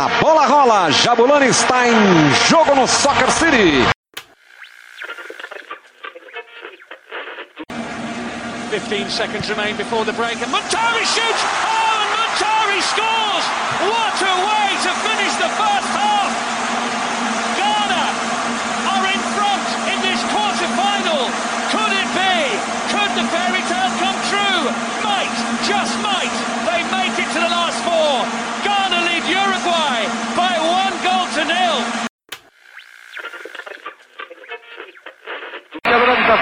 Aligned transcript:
A 0.00 0.08
bola 0.18 0.46
rola, 0.46 0.90
Jabulani 0.90 1.48
está 1.48 1.86
em 1.86 1.92
jogo 2.48 2.74
no 2.74 2.86
Soccer 2.86 3.30
City. 3.30 3.84
15 8.70 9.10
seconds 9.10 9.50
remain 9.50 9.76
before 9.76 10.06
the 10.06 10.14
break, 10.14 10.40
and 10.40 10.50
Montari 10.50 11.04
shoots! 11.04 11.42
Oh, 11.44 12.00
and 12.00 12.10
Montari 12.16 12.80
scores! 12.80 13.44
What 13.92 14.16
a 14.24 14.34
way 14.48 14.68
to 14.88 14.92
finish 15.04 15.36
the 15.36 15.52
first 15.60 15.90
half! 15.92 16.32
Ghana 17.60 18.04
are 18.96 19.04
in 19.04 19.20
front 19.36 19.68
in 19.84 20.00
this 20.00 20.20
quarter-final. 20.32 21.28
Could 21.76 21.92
it 21.92 22.08
be? 22.16 22.56
Could 22.88 23.12
the 23.20 23.26
fairy 23.28 23.60
tale 23.68 23.92
come 24.00 24.16
true? 24.32 24.64
Might, 25.04 25.36
just 25.68 25.92
might. 26.00 26.32
They 26.64 26.88
make 26.88 27.20
it 27.20 27.28
to 27.36 27.40
the 27.44 27.52
last 27.52 27.84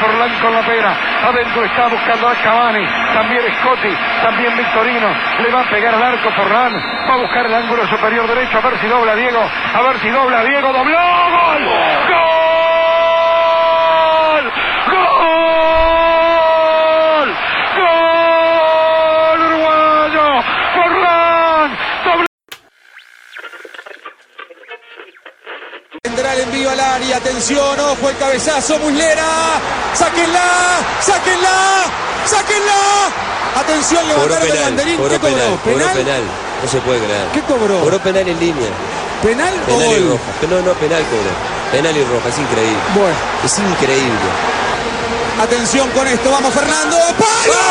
Forlán 0.00 0.40
con 0.40 0.52
la 0.52 0.62
pera. 0.62 0.96
Adentro 1.28 1.64
está 1.64 1.88
buscando 1.88 2.28
a 2.28 2.34
Cavani. 2.36 2.86
También 3.14 3.42
Scotti. 3.60 3.94
También 4.22 4.56
Victorino. 4.56 5.08
Le 5.40 5.50
va 5.50 5.60
a 5.60 5.70
pegar 5.70 5.94
al 5.94 6.02
arco 6.02 6.30
Forlán. 6.32 6.72
Va 7.08 7.14
a 7.14 7.16
buscar 7.16 7.46
el 7.46 7.54
ángulo 7.54 7.86
superior 7.88 8.26
derecho. 8.28 8.58
A 8.58 8.60
ver 8.60 8.78
si 8.78 8.86
dobla 8.86 9.14
Diego. 9.16 9.40
A 9.74 9.82
ver 9.82 9.98
si 10.00 10.10
dobla 10.10 10.44
Diego. 10.44 10.72
Dobló. 10.72 10.98
¡Gol! 10.98 11.64
¡Gol! 14.88 14.98
¡Gol! 15.68 17.28
¡Gol! 17.76 19.40
Uruguayo. 19.46 20.42
Forlán. 20.74 21.78
Dobló. 22.04 22.26
Tendrá 26.02 26.32
el 26.34 26.40
envío 26.40 26.70
al 26.70 26.80
área, 26.80 27.16
atención, 27.16 27.80
ojo 27.80 28.08
el 28.08 28.16
cabezazo, 28.18 28.78
Muslera, 28.78 29.22
sáquenla, 29.94 30.44
sáquenla, 31.00 31.84
sáquenla. 32.26 32.78
Atención, 33.60 34.06
levantaron 34.06 34.42
el 34.42 34.48
penal, 34.52 34.64
banderín, 34.64 34.96
cobró 34.96 35.10
¿qué 35.10 35.18
cobró? 35.18 35.34
penal, 35.36 35.58
cobró 35.64 35.92
penal. 35.92 36.22
No 36.62 36.68
se 36.70 36.78
puede 36.80 37.00
creer. 37.04 37.26
¿Qué 37.32 37.40
cobró? 37.42 37.80
Cobró 37.80 37.98
penal 38.00 38.28
en 38.28 38.38
línea. 38.38 38.70
¿Penal, 39.22 39.52
o 39.66 39.66
Penal 39.66 39.92
y 39.92 40.00
gol? 40.00 40.08
roja. 40.10 40.46
No, 40.50 40.62
no, 40.62 40.72
penal 40.78 41.02
cobró. 41.10 41.30
Penal 41.72 41.96
y 41.96 42.04
roja, 42.04 42.28
es 42.28 42.38
increíble. 42.38 42.78
Bueno, 42.94 43.16
Es 43.44 43.58
increíble. 43.58 44.28
atención 45.42 45.88
con 45.90 46.06
esto, 46.06 46.30
vamos 46.30 46.52
Fernando, 46.54 46.96
¡palo! 47.18 47.62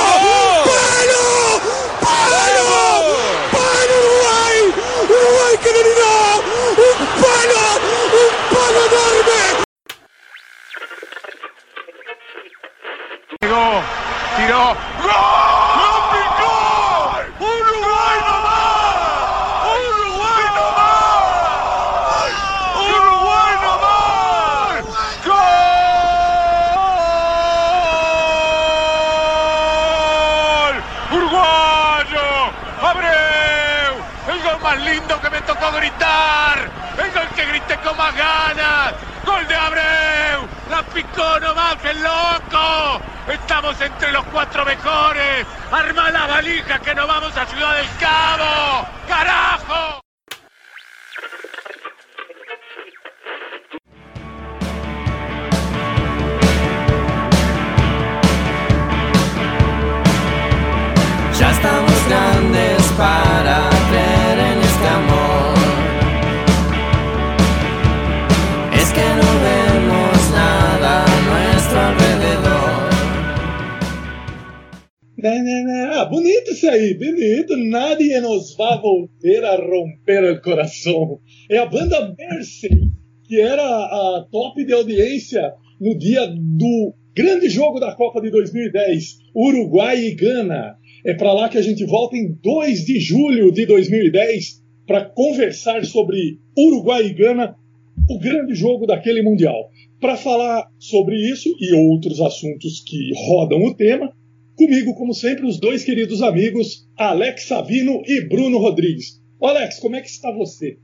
¡Palo! 0.68 1.62
¡Palo! 2.02 2.68
¡Palo 3.52 3.96
Uruguay! 4.00 4.58
¡Uruguay 5.04 5.58
que 5.64 5.72
no 5.72 5.80
¡Abreu! 32.80 33.98
¡El 34.28 34.44
gol 34.44 34.60
más 34.62 34.78
lindo 34.78 35.20
que 35.20 35.30
me 35.30 35.42
tocó 35.42 35.72
gritar! 35.72 36.70
¡El 36.98 37.12
gol 37.12 37.28
que 37.36 37.46
grité 37.48 37.78
con 37.78 37.98
más 37.98 38.16
ganas! 38.16 38.94
¡Gol 39.26 39.48
de 39.48 39.56
Abreu! 39.56 39.97
¡La 40.98 41.04
picó 41.04 41.40
nomás 41.40 41.78
el 41.86 42.02
loco! 42.02 43.02
¡Estamos 43.28 43.80
entre 43.82 44.12
los 44.12 44.26
cuatro 44.26 44.66
mejores! 44.66 45.46
¡Arma 45.72 46.10
la 46.10 46.26
valija 46.26 46.80
que 46.80 46.96
nos 46.96 47.08
vamos 47.08 47.38
a 47.38 47.46
Ciudad 47.46 47.76
del 47.76 47.88
Cabo! 48.00 48.88
¡Carajo! 49.08 50.07
Ah, 75.24 76.06
bonito 76.06 76.52
isso 76.52 76.70
aí, 76.70 76.94
bonito. 76.94 77.58
Nadie 77.58 78.20
nos 78.22 78.56
vai 78.56 78.80
volver 78.80 79.44
a 79.44 79.56
romper 79.56 80.32
o 80.32 80.42
coração. 80.42 81.20
É 81.50 81.58
a 81.58 81.66
banda 81.66 82.14
Mercy, 82.16 82.70
que 83.24 83.42
era 83.42 83.64
a 83.64 84.28
top 84.32 84.64
de 84.64 84.74
audiência 84.74 85.54
no 85.82 85.98
dia 85.98 86.28
do 86.28 86.94
grande 87.16 87.50
jogo 87.50 87.80
da 87.80 87.96
Copa 87.96 88.22
de 88.22 88.30
2010, 88.30 89.18
Uruguai 89.36 89.98
e 90.06 90.14
Gana. 90.14 90.78
É 91.04 91.16
para 91.16 91.34
lá 91.34 91.50
que 91.50 91.58
a 91.58 91.64
gente 91.64 91.84
volta 91.84 92.16
em 92.16 92.34
2 92.44 92.86
de 92.86 93.00
julho 93.00 93.52
de 93.52 93.66
2010 93.66 94.62
para 94.86 95.04
conversar 95.04 95.84
sobre 95.84 96.38
Uruguai 96.56 97.08
e 97.08 97.14
Gana, 97.14 97.56
o 98.08 98.20
grande 98.20 98.54
jogo 98.54 98.86
daquele 98.86 99.24
Mundial. 99.24 99.72
Para 100.00 100.16
falar 100.16 100.68
sobre 100.78 101.16
isso 101.16 101.50
e 101.60 101.74
outros 101.74 102.22
assuntos 102.22 102.84
que 102.86 103.12
rodam 103.16 103.64
o 103.64 103.76
tema, 103.76 104.14
Comigo, 104.58 104.96
como 104.96 105.14
sempre, 105.14 105.46
os 105.48 105.60
dois 105.60 105.84
queridos 105.84 106.22
amigos, 106.22 106.90
Alex 106.98 107.48
Savino 107.48 108.02
e 108.06 108.28
Bruno 108.28 108.58
Rodrigues. 108.58 109.22
Alex, 109.42 109.80
como 109.80 109.96
é 109.96 110.02
que 110.02 110.08
está 110.08 110.32
você? 110.32 110.80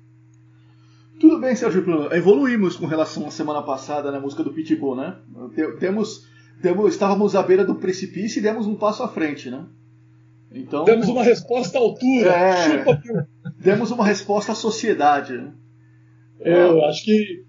Tudo 1.20 1.40
bem, 1.40 1.56
Sérgio 1.56 1.84
Bruno. 1.84 2.14
Evoluímos 2.14 2.76
com 2.76 2.86
relação 2.86 3.26
à 3.26 3.32
semana 3.32 3.64
passada 3.64 4.12
na 4.12 4.20
música 4.20 4.44
do 4.44 4.54
Pitbull, 4.54 4.96
né? 4.96 5.16
Te- 5.56 5.78
Temos, 5.80 6.22
temos, 6.62 6.92
estávamos 6.94 7.36
à 7.36 7.42
beira 7.42 7.66
do 7.66 7.76
precipício 7.76 8.40
e 8.40 8.44
demos 8.44 8.68
um 8.68 8.76
passo 8.76 9.02
à 9.04 9.08
frente, 9.08 9.50
né? 9.50 9.66
Então, 10.52 10.84
Demos 10.84 11.08
uma 11.08 11.24
resposta 11.24 11.78
à 11.80 11.82
altura. 11.82 12.30
É. 12.30 12.56
Chupa, 12.80 13.02
demos 13.58 13.90
uma 13.90 14.06
resposta 14.06 14.52
à 14.52 14.56
sociedade. 14.56 15.34
né? 15.34 15.52
Eu 16.40 16.84
acho 16.86 17.04
que 17.06 17.44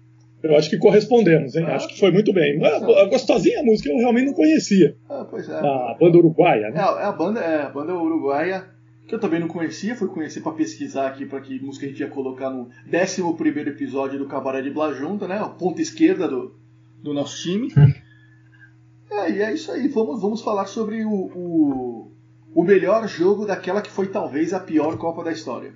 eu 0.45 0.57
acho 0.57 0.69
que 0.69 0.77
correspondemos, 0.77 1.55
hein? 1.55 1.65
Ah. 1.67 1.75
Acho 1.75 1.87
que 1.87 1.99
foi 1.99 2.11
muito 2.11 2.31
bem. 2.33 2.63
A 2.63 3.05
gostosinha 3.05 3.59
a 3.59 3.63
música 3.63 3.89
eu 3.89 3.97
realmente 3.97 4.27
não 4.27 4.33
conhecia. 4.33 4.95
Ah, 5.09 5.25
pois 5.29 5.49
é. 5.49 5.53
A 5.55 5.95
banda 5.99 6.17
uruguaia, 6.17 6.67
É, 6.67 6.71
né? 6.71 6.79
a, 6.79 7.01
é 7.01 7.05
a 7.05 7.11
banda, 7.11 7.39
é 7.39 7.61
a 7.63 7.69
banda 7.69 7.93
uruguaia 7.93 8.65
que 9.07 9.13
eu 9.13 9.19
também 9.19 9.39
não 9.39 9.47
conhecia, 9.47 9.95
fui 9.95 10.07
conhecer 10.07 10.41
para 10.41 10.51
pesquisar 10.53 11.07
aqui 11.07 11.25
para 11.25 11.39
que 11.39 11.59
música 11.59 11.85
a 11.85 11.89
gente 11.89 11.99
ia 11.99 12.07
colocar 12.07 12.49
no 12.49 12.69
11 12.91 13.37
primeiro 13.37 13.69
episódio 13.69 14.17
do 14.17 14.25
Cabaré 14.25 14.61
de 14.61 14.71
Bla 14.71 14.93
Junta, 14.93 15.27
né? 15.27 15.37
A 15.37 15.47
ponta 15.47 15.81
esquerda 15.81 16.27
do, 16.27 16.55
do 17.03 17.13
nosso 17.13 17.41
time. 17.43 17.71
é, 19.11 19.31
e 19.31 19.41
é 19.41 19.53
isso 19.53 19.71
aí. 19.71 19.87
Vamos, 19.87 20.21
vamos 20.21 20.41
falar 20.41 20.65
sobre 20.65 21.05
o, 21.05 21.11
o, 21.11 22.11
o 22.53 22.63
melhor 22.63 23.07
jogo 23.07 23.45
daquela 23.45 23.81
que 23.81 23.91
foi 23.91 24.07
talvez 24.07 24.53
a 24.53 24.59
pior 24.59 24.97
Copa 24.97 25.23
da 25.23 25.31
história. 25.31 25.73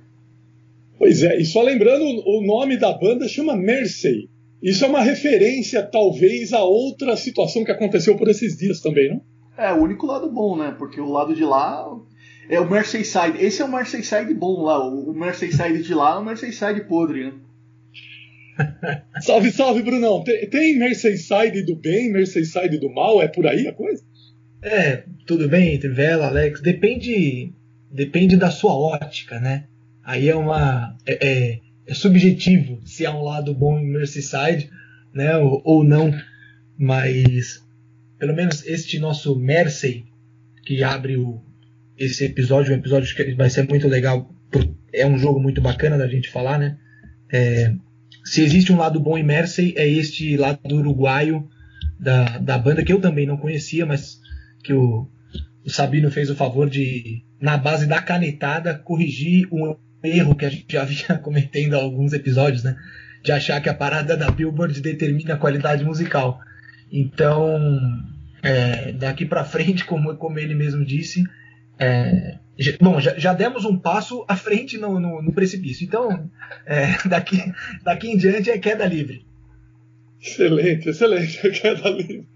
Pois 0.98 1.24
é, 1.24 1.40
e 1.40 1.46
só 1.46 1.62
lembrando, 1.62 2.04
o 2.04 2.46
nome 2.46 2.78
da 2.78 2.92
banda 2.92 3.28
chama 3.28 3.56
Mercy. 3.56 4.30
Isso 4.62 4.84
é 4.84 4.88
uma 4.88 5.02
referência, 5.02 5.82
talvez, 5.84 6.52
a 6.54 6.64
outra 6.64 7.16
situação 7.16 7.64
que 7.64 7.72
aconteceu 7.72 8.18
por 8.18 8.28
esses 8.28 8.58
dias 8.58 8.82
também, 8.82 9.10
não? 9.10 9.22
É, 9.58 9.72
o 9.74 9.82
único 9.82 10.06
lado 10.06 10.30
bom, 10.30 10.58
né? 10.58 10.76
Porque 10.78 11.00
o 11.00 11.10
lado 11.10 11.34
de 11.34 11.44
lá 11.44 11.86
é 12.50 12.60
o 12.60 12.70
Merseyside. 12.70 13.38
Esse 13.40 13.62
é 13.62 13.66
o 13.66 13.72
Merseyside 13.72 14.34
bom 14.34 14.64
lá. 14.64 14.86
O 14.86 15.14
Merseyside 15.14 15.84
de 15.84 15.94
lá 15.94 16.16
é 16.16 16.18
o 16.18 16.26
Merseyside 16.26 16.82
podre, 16.86 17.26
né? 17.26 17.34
Salve, 19.22 19.52
salve, 19.52 19.82
Brunão. 19.82 20.24
Tem, 20.24 20.50
tem 20.50 20.78
Merseyside 20.78 21.64
do 21.64 21.76
bem, 21.76 22.12
Merseyside 22.12 22.78
do 22.78 22.90
mal? 22.90 23.22
É 23.22 23.28
por 23.28 23.48
aí 23.48 23.68
a 23.68 23.74
coisa? 23.74 24.04
É, 24.62 25.04
tudo 25.26 25.48
bem, 25.48 25.80
Trivela, 25.80 26.28
Alex. 26.28 26.62
Depende, 26.62 27.54
depende 27.92 28.36
da 28.36 28.52
sua 28.52 28.74
ótica, 28.74 29.40
né? 29.40 29.66
Aí 30.04 30.28
é 30.28 30.36
uma 30.36 30.98
é, 31.06 31.20
é- 31.22 31.60
é 31.90 31.94
subjetivo 31.96 32.80
se 32.86 33.06
há 33.06 33.12
um 33.12 33.24
lado 33.24 33.54
bom 33.54 33.80
em 33.80 33.88
Merseyside, 33.88 34.70
né, 35.12 35.36
ou, 35.38 35.62
ou 35.66 35.84
não. 35.84 36.14
Mas 36.78 37.64
pelo 38.20 38.36
menos 38.36 38.66
este 38.66 39.00
nosso 39.00 39.36
Mersey 39.36 40.06
que 40.64 40.84
abre 40.84 41.18
o, 41.18 41.42
esse 41.98 42.26
episódio, 42.26 42.74
um 42.74 42.78
episódio 42.78 43.14
que 43.16 43.34
vai 43.34 43.50
ser 43.50 43.68
muito 43.68 43.88
legal. 43.88 44.32
É 44.94 45.06
um 45.06 45.18
jogo 45.18 45.40
muito 45.40 45.62
bacana 45.62 45.98
da 45.98 46.08
gente 46.08 46.30
falar, 46.30 46.60
né? 46.60 46.78
É, 47.32 47.74
se 48.24 48.44
existe 48.44 48.72
um 48.72 48.78
lado 48.78 49.00
bom 49.00 49.18
em 49.18 49.24
Mersey, 49.24 49.74
é 49.76 49.88
este 49.88 50.38
lado 50.38 50.76
uruguaio 50.76 51.50
da, 52.00 52.38
da 52.38 52.58
banda 52.58 52.84
que 52.84 52.94
eu 52.94 53.02
também 53.02 53.26
não 53.26 53.38
conhecia, 53.38 53.86
mas 53.86 54.20
que 54.64 54.74
o, 54.74 55.08
o 55.66 55.70
Sabino 55.70 56.12
fez 56.12 56.30
o 56.30 56.36
favor 56.36 56.70
de, 56.70 57.24
na 57.42 57.58
base 57.58 57.88
da 57.88 58.02
canetada, 58.02 58.78
corrigir 58.78 59.48
o 59.52 59.76
erro 60.04 60.36
que 60.36 60.46
a 60.46 60.50
gente 60.50 60.66
já 60.70 60.84
vinha 60.84 61.18
cometendo 61.22 61.76
há 61.76 61.78
alguns 61.78 62.14
episódios, 62.14 62.64
né? 62.64 62.76
De 63.24 63.32
achar 63.32 63.60
que 63.62 63.70
a 63.70 63.74
parada 63.74 64.16
da 64.16 64.32
Billboard 64.32 64.80
determina 64.82 65.34
a 65.34 65.38
qualidade 65.38 65.84
musical. 65.84 66.40
Então, 66.92 67.60
é, 68.42 68.92
daqui 68.94 69.26
para 69.26 69.44
frente, 69.44 69.84
como, 69.86 70.16
como 70.16 70.40
ele 70.40 70.56
mesmo 70.56 70.86
disse, 70.86 71.24
é, 71.78 72.38
já, 72.58 72.74
bom, 72.80 73.00
já, 73.00 73.18
já, 73.18 73.34
demos 73.34 73.66
um 73.66 73.78
passo 73.78 74.26
à 74.28 74.36
frente 74.36 74.78
no, 74.78 75.00
no, 75.00 75.22
no 75.22 75.34
precipício. 75.34 75.86
Então, 75.86 76.30
é, 76.66 76.98
daqui, 77.08 77.42
daqui 77.84 78.10
em 78.10 78.18
diante 78.18 78.50
é 78.50 78.58
queda 78.58 78.86
livre. 78.86 79.28
Excelente, 80.22 80.90
excelente, 80.90 81.50
queda 81.62 81.90
livre. 81.90 82.28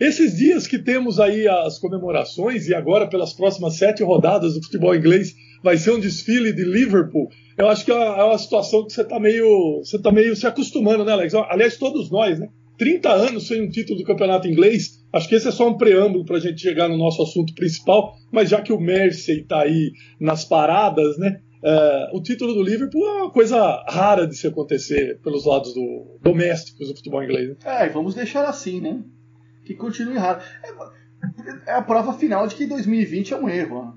Esses 0.00 0.38
dias 0.38 0.66
que 0.66 0.78
temos 0.78 1.20
aí 1.20 1.46
as 1.46 1.78
comemorações 1.78 2.68
e 2.68 2.74
agora 2.74 3.06
pelas 3.06 3.34
próximas 3.34 3.76
sete 3.76 4.02
rodadas 4.02 4.54
do 4.54 4.62
futebol 4.62 4.94
inglês 4.94 5.34
vai 5.62 5.76
ser 5.76 5.92
um 5.92 6.00
desfile 6.00 6.52
de 6.52 6.64
Liverpool. 6.64 7.28
Eu 7.56 7.68
acho 7.68 7.84
que 7.84 7.92
é 7.92 7.94
uma 7.94 8.38
situação 8.38 8.84
que 8.84 8.92
você 8.92 9.02
está 9.02 9.20
meio, 9.20 9.82
você 9.84 9.98
tá 9.98 10.10
meio 10.10 10.34
se 10.34 10.46
acostumando, 10.46 11.04
né, 11.04 11.12
Alex? 11.12 11.34
Aliás, 11.34 11.76
todos 11.76 12.10
nós, 12.10 12.38
né? 12.38 12.48
30 12.78 13.10
anos 13.10 13.46
sem 13.46 13.62
um 13.62 13.68
título 13.68 13.98
do 13.98 14.04
campeonato 14.06 14.48
inglês. 14.48 15.04
Acho 15.12 15.28
que 15.28 15.34
esse 15.34 15.48
é 15.48 15.50
só 15.50 15.68
um 15.68 15.76
preâmbulo 15.76 16.24
para 16.24 16.38
a 16.38 16.40
gente 16.40 16.62
chegar 16.62 16.88
no 16.88 16.96
nosso 16.96 17.22
assunto 17.22 17.54
principal. 17.54 18.14
Mas 18.32 18.48
já 18.48 18.62
que 18.62 18.72
o 18.72 18.80
Mersey 18.80 19.40
está 19.40 19.60
aí 19.60 19.92
nas 20.18 20.46
paradas, 20.46 21.18
né? 21.18 21.40
É, 21.62 22.10
o 22.14 22.22
título 22.22 22.54
do 22.54 22.62
Liverpool 22.62 23.06
é 23.06 23.22
uma 23.22 23.30
coisa 23.30 23.84
rara 23.86 24.26
de 24.26 24.34
se 24.34 24.46
acontecer 24.46 25.20
pelos 25.22 25.44
lados 25.44 25.74
do, 25.74 26.18
domésticos 26.22 26.88
do 26.88 26.96
futebol 26.96 27.22
inglês. 27.22 27.50
Né? 27.50 27.56
É, 27.64 27.88
vamos 27.90 28.14
deixar 28.14 28.48
assim, 28.48 28.80
né? 28.80 29.02
Que 29.66 29.74
continue 29.74 30.16
raro. 30.16 30.40
É, 30.64 31.70
é, 31.70 31.74
a 31.74 31.82
prova 31.82 32.14
final 32.14 32.46
de 32.46 32.54
que 32.54 32.66
2020 32.66 33.34
é 33.34 33.36
um 33.36 33.48
erro. 33.48 33.84
Né? 33.84 33.92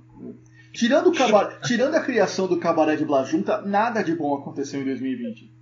Tirando, 0.74 1.10
o 1.10 1.14
cabaré, 1.14 1.60
tirando 1.64 1.94
a 1.96 2.02
criação 2.02 2.48
do 2.48 2.60
cabaré 2.60 2.96
de 2.96 3.06
Blajunta, 3.06 3.62
nada 3.62 4.02
de 4.02 4.16
bom 4.16 4.34
aconteceu 4.36 4.82
em 4.82 4.86
2020. 4.86 5.54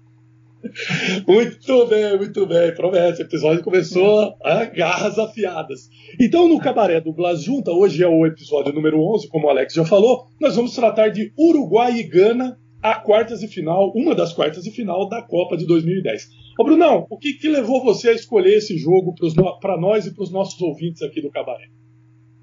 Muito 1.28 1.86
bem, 1.88 2.18
muito 2.18 2.46
bem. 2.46 2.74
Promete. 2.74 3.22
O 3.22 3.26
episódio 3.26 3.64
começou 3.64 4.36
a 4.44 4.66
garras 4.66 5.18
afiadas. 5.18 5.90
Então, 6.20 6.48
no 6.48 6.60
Cabaré 6.60 7.02
do 7.02 7.12
Blas 7.12 7.44
Junta, 7.44 7.72
hoje 7.72 8.04
é 8.04 8.08
o 8.08 8.26
episódio 8.26 8.72
número 8.72 9.02
11, 9.16 9.28
como 9.28 9.48
o 9.48 9.50
Alex 9.50 9.74
já 9.74 9.84
falou, 9.84 10.28
nós 10.40 10.56
vamos 10.56 10.74
tratar 10.76 11.10
de 11.10 11.34
Uruguai 11.38 11.98
e 11.98 12.04
Gana, 12.04 12.58
a 12.82 12.96
quartas 12.96 13.40
de 13.40 13.48
final, 13.48 13.92
uma 13.96 14.16
das 14.16 14.34
quartas 14.34 14.64
de 14.64 14.72
final 14.72 15.10
da 15.10 15.22
Copa 15.22 15.58
de 15.58 15.66
2010. 15.66 16.30
Ô, 16.60 16.64
Brunão, 16.64 17.06
o 17.10 17.18
que, 17.18 17.34
que 17.34 17.50
levou 17.50 17.84
você 17.84 18.10
a 18.10 18.14
escolher 18.14 18.58
esse 18.58 18.78
jogo 18.78 19.14
para 19.60 19.80
nós 19.80 20.06
e 20.06 20.14
para 20.14 20.24
os 20.24 20.32
nossos 20.32 20.60
ouvintes 20.62 21.02
aqui 21.02 21.22
do 21.22 21.30
Cabaré? 21.30 21.68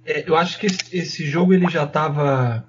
É, 0.08 0.24
eu 0.26 0.34
acho 0.34 0.58
que 0.58 0.66
esse 0.66 1.26
jogo 1.26 1.52
ele 1.52 1.68
já 1.68 1.84
estava 1.84 2.66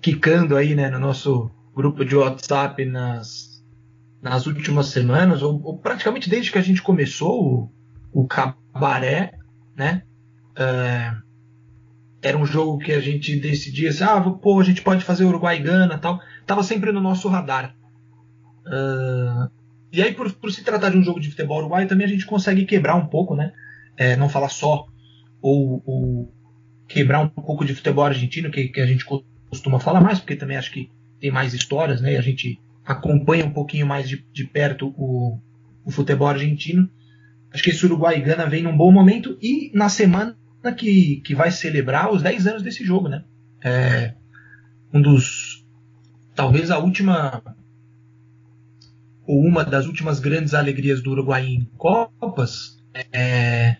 quicando 0.00 0.56
aí, 0.56 0.74
né, 0.74 0.88
no 0.88 0.98
nosso 0.98 1.50
grupo 1.74 2.06
de 2.06 2.16
WhatsApp 2.16 2.82
nas 2.86 3.62
nas 4.20 4.46
últimas 4.46 4.86
semanas, 4.86 5.42
ou, 5.42 5.62
ou, 5.62 5.78
praticamente 5.78 6.28
desde 6.28 6.50
que 6.50 6.58
a 6.58 6.62
gente 6.62 6.82
começou 6.82 7.70
o, 8.12 8.22
o 8.22 8.26
Cabaré, 8.26 9.38
né? 9.76 10.02
É, 10.56 11.12
era 12.20 12.36
um 12.36 12.44
jogo 12.44 12.78
que 12.78 12.90
a 12.92 13.00
gente 13.00 13.38
decidia 13.38 13.90
assim, 13.90 14.02
ah, 14.02 14.20
pô, 14.20 14.58
a 14.58 14.64
gente 14.64 14.82
pode 14.82 15.04
fazer 15.04 15.24
Uruguai 15.24 15.58
e 15.58 15.62
Gana 15.62 15.98
tal. 15.98 16.18
Tava 16.44 16.64
sempre 16.64 16.90
no 16.90 17.00
nosso 17.00 17.28
radar. 17.28 17.76
Uh, 18.66 19.48
e 19.92 20.02
aí, 20.02 20.12
por, 20.12 20.32
por, 20.32 20.50
se 20.50 20.64
tratar 20.64 20.90
de 20.90 20.98
um 20.98 21.04
jogo 21.04 21.20
de 21.20 21.30
futebol 21.30 21.58
uruguaio, 21.58 21.86
também 21.86 22.06
a 22.06 22.10
gente 22.10 22.26
consegue 22.26 22.64
quebrar 22.64 22.96
um 22.96 23.06
pouco, 23.06 23.36
né? 23.36 23.52
É, 23.96 24.16
não 24.16 24.28
falar 24.28 24.48
só, 24.48 24.88
ou, 25.40 25.80
ou, 25.86 26.34
quebrar 26.88 27.20
um 27.20 27.28
pouco 27.28 27.64
de 27.64 27.74
futebol 27.74 28.04
argentino, 28.04 28.50
que, 28.50 28.68
que 28.68 28.80
a 28.80 28.86
gente 28.86 29.04
costuma 29.04 29.78
falar 29.78 30.00
mais, 30.00 30.18
porque 30.18 30.34
também 30.34 30.56
acho 30.56 30.72
que 30.72 30.90
tem 31.20 31.30
mais 31.30 31.52
histórias, 31.52 32.00
né? 32.00 32.14
E 32.14 32.16
a 32.16 32.22
gente 32.22 32.58
acompanha 32.84 33.44
um 33.44 33.52
pouquinho 33.52 33.86
mais 33.86 34.08
de, 34.08 34.24
de 34.32 34.44
perto 34.44 34.94
o, 34.96 35.38
o, 35.84 35.90
futebol 35.90 36.26
argentino. 36.26 36.88
Acho 37.52 37.62
que 37.62 37.70
esse 37.70 37.84
Uruguai 37.84 38.20
Gana 38.20 38.46
vem 38.46 38.62
num 38.62 38.76
bom 38.76 38.90
momento 38.90 39.38
e 39.42 39.70
na 39.74 39.88
semana 39.88 40.34
que, 40.76 41.20
que 41.24 41.34
vai 41.34 41.50
celebrar 41.50 42.10
os 42.10 42.22
10 42.22 42.46
anos 42.46 42.62
desse 42.62 42.84
jogo, 42.84 43.08
né? 43.08 43.24
É 43.62 44.14
um 44.92 45.02
dos. 45.02 45.64
Talvez 46.34 46.70
a 46.70 46.78
última. 46.78 47.42
Ou 49.26 49.44
uma 49.44 49.64
das 49.64 49.86
últimas 49.86 50.20
grandes 50.20 50.54
alegrias 50.54 51.02
do 51.02 51.10
Uruguai 51.10 51.44
em 51.44 51.64
Copas. 51.76 52.78
É, 53.12 53.76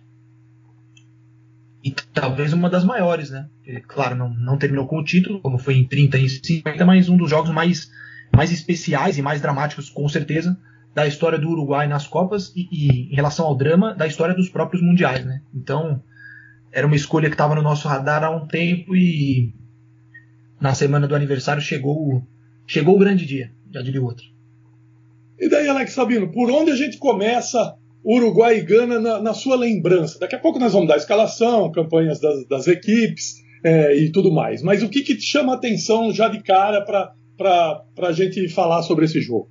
e 1.83 1.91
talvez 2.13 2.53
uma 2.53 2.69
das 2.69 2.85
maiores, 2.85 3.31
né? 3.31 3.49
Claro, 3.87 4.17
não, 4.17 4.31
não 4.31 4.59
terminou 4.59 4.87
com 4.87 4.99
o 4.99 5.05
título, 5.05 5.41
como 5.41 5.59
foi 5.59 5.75
em 5.75 5.87
30 5.87 6.19
e 6.19 6.29
50, 6.29 6.85
mas 6.85 7.09
um 7.09 7.17
dos 7.17 7.31
jogos 7.31 7.51
mais 7.51 7.91
mais 8.35 8.53
especiais 8.53 9.17
e 9.17 9.23
mais 9.23 9.41
dramáticos, 9.41 9.89
com 9.89 10.07
certeza, 10.07 10.59
da 10.95 11.07
história 11.07 11.39
do 11.39 11.49
Uruguai 11.49 11.89
nas 11.89 12.07
Copas 12.07 12.53
e, 12.55 12.69
e 12.71 13.13
em 13.13 13.15
relação 13.15 13.47
ao 13.47 13.57
drama 13.57 13.95
da 13.95 14.07
história 14.07 14.35
dos 14.35 14.49
próprios 14.49 14.83
mundiais, 14.83 15.25
né? 15.25 15.41
Então 15.55 16.03
era 16.71 16.87
uma 16.87 16.97
escolha 16.97 17.29
que 17.29 17.35
estava 17.35 17.55
no 17.55 17.63
nosso 17.63 17.89
radar 17.89 18.23
há 18.23 18.31
um 18.31 18.47
tempo 18.47 18.95
e 18.95 19.55
na 20.61 20.75
semana 20.75 21.07
do 21.07 21.15
aniversário 21.15 21.63
chegou 21.63 22.23
chegou 22.67 22.97
o 22.97 22.99
grande 22.99 23.25
dia, 23.25 23.51
já 23.73 23.81
diria 23.81 24.03
outro. 24.03 24.27
E 25.39 25.49
daí, 25.49 25.69
Alex 25.69 25.93
Sabino, 25.93 26.33
por 26.33 26.51
onde 26.51 26.73
a 26.73 26.77
gente 26.77 26.99
começa 26.99 27.78
Uruguai 28.05 28.59
e 28.59 28.63
Gana 28.63 29.01
na, 29.01 29.21
na, 29.21 29.35
sua 29.35 29.57
lembrança? 29.57 30.19
Daqui 30.19 30.35
a 30.35 30.39
pouco 30.39 30.59
nós 30.59 30.73
vamos 30.73 30.89
dar 30.89 30.97
escalação, 30.97 31.71
campanhas 31.73 32.21
das, 32.21 32.47
das 32.47 32.67
equipes 32.67 33.43
é, 33.63 33.97
e 33.97 34.11
tudo 34.13 34.33
mais. 34.33 34.63
Mas 34.63 34.83
o 34.83 34.89
que, 34.89 35.03
que 35.03 35.21
chama 35.21 35.53
a 35.53 35.57
atenção 35.57 36.13
já 36.13 36.29
de 36.29 36.43
cara 36.43 36.85
para 36.85 37.85
a 38.09 38.13
gente 38.13 38.49
falar 38.49 38.83
sobre 38.83 39.05
esse 39.05 39.21
jogo? 39.21 39.49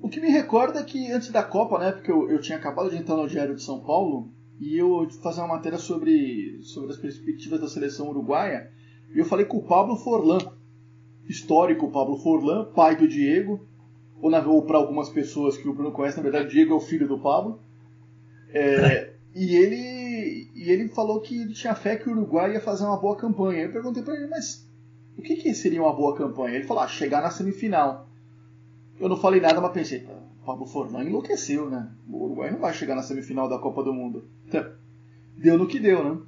O 0.00 0.08
que 0.08 0.20
me 0.20 0.28
recorda 0.28 0.80
é 0.80 0.84
que 0.84 1.12
antes 1.12 1.30
da 1.30 1.42
Copa, 1.42 1.78
né, 1.78 1.92
porque 1.92 2.10
eu, 2.10 2.28
eu 2.28 2.40
tinha 2.40 2.58
acabado 2.58 2.90
de 2.90 2.96
entrar 2.96 3.16
no 3.16 3.28
Diário 3.28 3.54
de 3.54 3.62
São 3.62 3.80
Paulo 3.80 4.28
e 4.60 4.76
eu 4.76 5.08
fazer 5.22 5.40
uma 5.40 5.54
matéria 5.54 5.78
sobre, 5.78 6.60
sobre 6.62 6.90
as 6.90 6.96
perspectivas 6.96 7.60
da 7.60 7.68
seleção 7.68 8.08
uruguaia, 8.08 8.70
e 9.14 9.18
eu 9.18 9.24
falei 9.24 9.44
com 9.44 9.58
o 9.58 9.62
Pablo 9.62 9.96
Forlan, 9.96 10.38
histórico 11.28 11.90
Pablo 11.90 12.16
Forlan, 12.16 12.64
pai 12.72 12.96
do 12.96 13.06
Diego, 13.06 13.66
ou, 14.22 14.32
ou 14.32 14.62
para 14.62 14.78
algumas 14.78 15.10
pessoas 15.10 15.58
que 15.58 15.68
o 15.68 15.74
Bruno 15.74 15.90
conhece, 15.90 16.16
na 16.16 16.22
verdade, 16.22 16.50
Diego 16.50 16.72
é 16.72 16.76
o 16.76 16.80
filho 16.80 17.08
do 17.08 17.18
Pablo. 17.18 17.60
É, 18.48 19.14
e 19.34 19.56
ele 19.56 20.48
e 20.54 20.70
ele 20.70 20.88
falou 20.88 21.20
que 21.20 21.42
ele 21.42 21.52
tinha 21.52 21.74
fé 21.74 21.96
que 21.96 22.08
o 22.08 22.12
Uruguai 22.12 22.52
ia 22.52 22.60
fazer 22.60 22.84
uma 22.84 22.96
boa 22.96 23.16
campanha. 23.16 23.64
Eu 23.64 23.72
perguntei 23.72 24.02
para 24.02 24.14
ele, 24.14 24.28
mas 24.28 24.64
o 25.18 25.22
que, 25.22 25.36
que 25.36 25.52
seria 25.54 25.82
uma 25.82 25.92
boa 25.92 26.16
campanha? 26.16 26.54
Ele 26.54 26.66
falou, 26.66 26.84
ah, 26.84 26.88
chegar 26.88 27.20
na 27.20 27.30
semifinal. 27.30 28.08
Eu 29.00 29.08
não 29.08 29.16
falei 29.16 29.40
nada, 29.40 29.60
mas 29.60 29.72
pensei, 29.72 30.06
o 30.40 30.46
Pablo 30.46 30.66
Forlan 30.66 31.04
enlouqueceu, 31.04 31.68
né? 31.68 31.90
O 32.08 32.24
Uruguai 32.24 32.52
não 32.52 32.60
vai 32.60 32.72
chegar 32.72 32.94
na 32.94 33.02
semifinal 33.02 33.48
da 33.48 33.58
Copa 33.58 33.82
do 33.82 33.92
Mundo. 33.92 34.24
Então, 34.46 34.64
deu 35.36 35.58
no 35.58 35.66
que 35.66 35.80
deu, 35.80 36.04
né? 36.04 36.20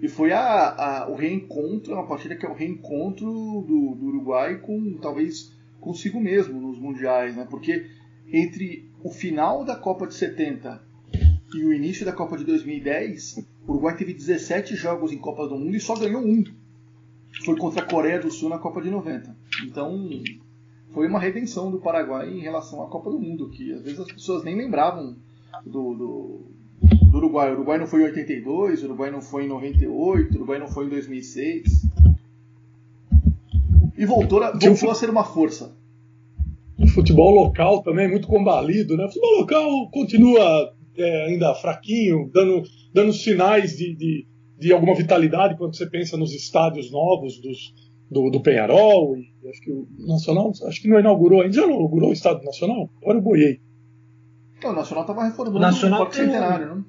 E 0.00 0.08
foi 0.08 0.32
a, 0.32 1.02
a, 1.02 1.10
o 1.10 1.14
reencontro, 1.14 1.92
uma 1.92 2.06
partida 2.06 2.36
que 2.36 2.46
é 2.46 2.48
o 2.48 2.54
reencontro 2.54 3.26
do, 3.26 3.94
do 3.94 4.06
Uruguai 4.06 4.58
com, 4.58 4.98
talvez, 5.00 5.55
consigo 5.86 6.20
mesmo 6.20 6.60
nos 6.60 6.80
mundiais, 6.80 7.36
né? 7.36 7.46
Porque 7.48 7.86
entre 8.32 8.90
o 9.04 9.08
final 9.08 9.64
da 9.64 9.76
Copa 9.76 10.04
de 10.04 10.14
70 10.14 10.82
e 11.54 11.64
o 11.64 11.72
início 11.72 12.04
da 12.04 12.12
Copa 12.12 12.36
de 12.36 12.44
2010, 12.44 13.46
o 13.68 13.70
Uruguai 13.70 13.96
teve 13.96 14.12
17 14.12 14.74
jogos 14.74 15.12
em 15.12 15.18
Copas 15.18 15.48
do 15.48 15.56
Mundo 15.56 15.76
e 15.76 15.80
só 15.80 15.94
ganhou 15.94 16.20
um 16.20 16.42
foi 17.44 17.56
contra 17.56 17.82
a 17.82 17.86
Coreia 17.86 18.18
do 18.18 18.32
Sul 18.32 18.48
na 18.48 18.58
Copa 18.58 18.82
de 18.82 18.90
90. 18.90 19.36
Então, 19.64 20.08
foi 20.90 21.06
uma 21.06 21.20
redenção 21.20 21.70
do 21.70 21.78
Paraguai 21.78 22.30
em 22.30 22.40
relação 22.40 22.82
à 22.82 22.88
Copa 22.88 23.10
do 23.10 23.20
Mundo, 23.20 23.48
que 23.50 23.72
às 23.72 23.82
vezes 23.82 24.00
as 24.00 24.10
pessoas 24.10 24.42
nem 24.42 24.56
lembravam 24.56 25.14
do, 25.64 25.94
do, 25.94 26.40
do 27.12 27.18
Uruguai. 27.18 27.50
O 27.50 27.54
Uruguai 27.54 27.78
não 27.78 27.86
foi 27.86 28.00
em 28.02 28.06
82, 28.06 28.82
o 28.82 28.86
Uruguai 28.86 29.10
não 29.12 29.22
foi 29.22 29.44
em 29.44 29.48
98, 29.48 30.32
o 30.32 30.36
Uruguai 30.36 30.58
não 30.58 30.66
foi 30.66 30.86
em 30.86 30.88
2006. 30.88 31.86
E 33.96 34.04
voltou 34.04 34.42
a, 34.42 34.52
voltou 34.52 34.90
a 34.90 34.94
ser 34.94 35.10
uma 35.10 35.24
força. 35.24 35.76
O 36.78 36.86
futebol 36.88 37.34
local 37.34 37.82
também 37.82 38.04
é 38.04 38.08
muito 38.08 38.28
combalido, 38.28 38.96
né? 38.96 39.04
O 39.04 39.08
futebol 39.08 39.40
local 39.40 39.90
continua 39.90 40.74
é, 40.96 41.26
ainda 41.26 41.54
fraquinho, 41.54 42.30
dando, 42.32 42.62
dando 42.92 43.12
sinais 43.12 43.76
de, 43.76 43.94
de 43.96 44.26
de 44.58 44.72
alguma 44.72 44.94
vitalidade 44.94 45.56
quando 45.56 45.76
você 45.76 45.88
pensa 45.88 46.16
nos 46.16 46.32
estádios 46.32 46.90
novos 46.90 47.40
dos, 47.40 47.74
do, 48.10 48.30
do 48.30 48.40
Penharol 48.40 49.16
e 49.16 49.30
acho 49.48 49.60
que 49.60 49.70
o 49.70 49.86
Nacional, 49.98 50.50
acho 50.66 50.80
que 50.80 50.88
não 50.88 50.98
inaugurou 50.98 51.42
ainda, 51.42 51.54
já 51.54 51.62
não 51.62 51.74
inaugurou 51.76 52.10
o 52.10 52.12
Estádio 52.12 52.44
Nacional? 52.44 52.90
Agora 53.02 53.18
eu 53.18 53.22
boiei. 53.22 53.60
Então, 54.56 54.70
o 54.70 54.74
Nacional 54.74 55.02
estava 55.02 55.24
reformando 55.24 55.58
o, 55.58 55.60
Nacional 55.60 56.00
o 56.00 56.04
Parque 56.04 56.16
Centenário, 56.16 56.74
né? 56.74 56.84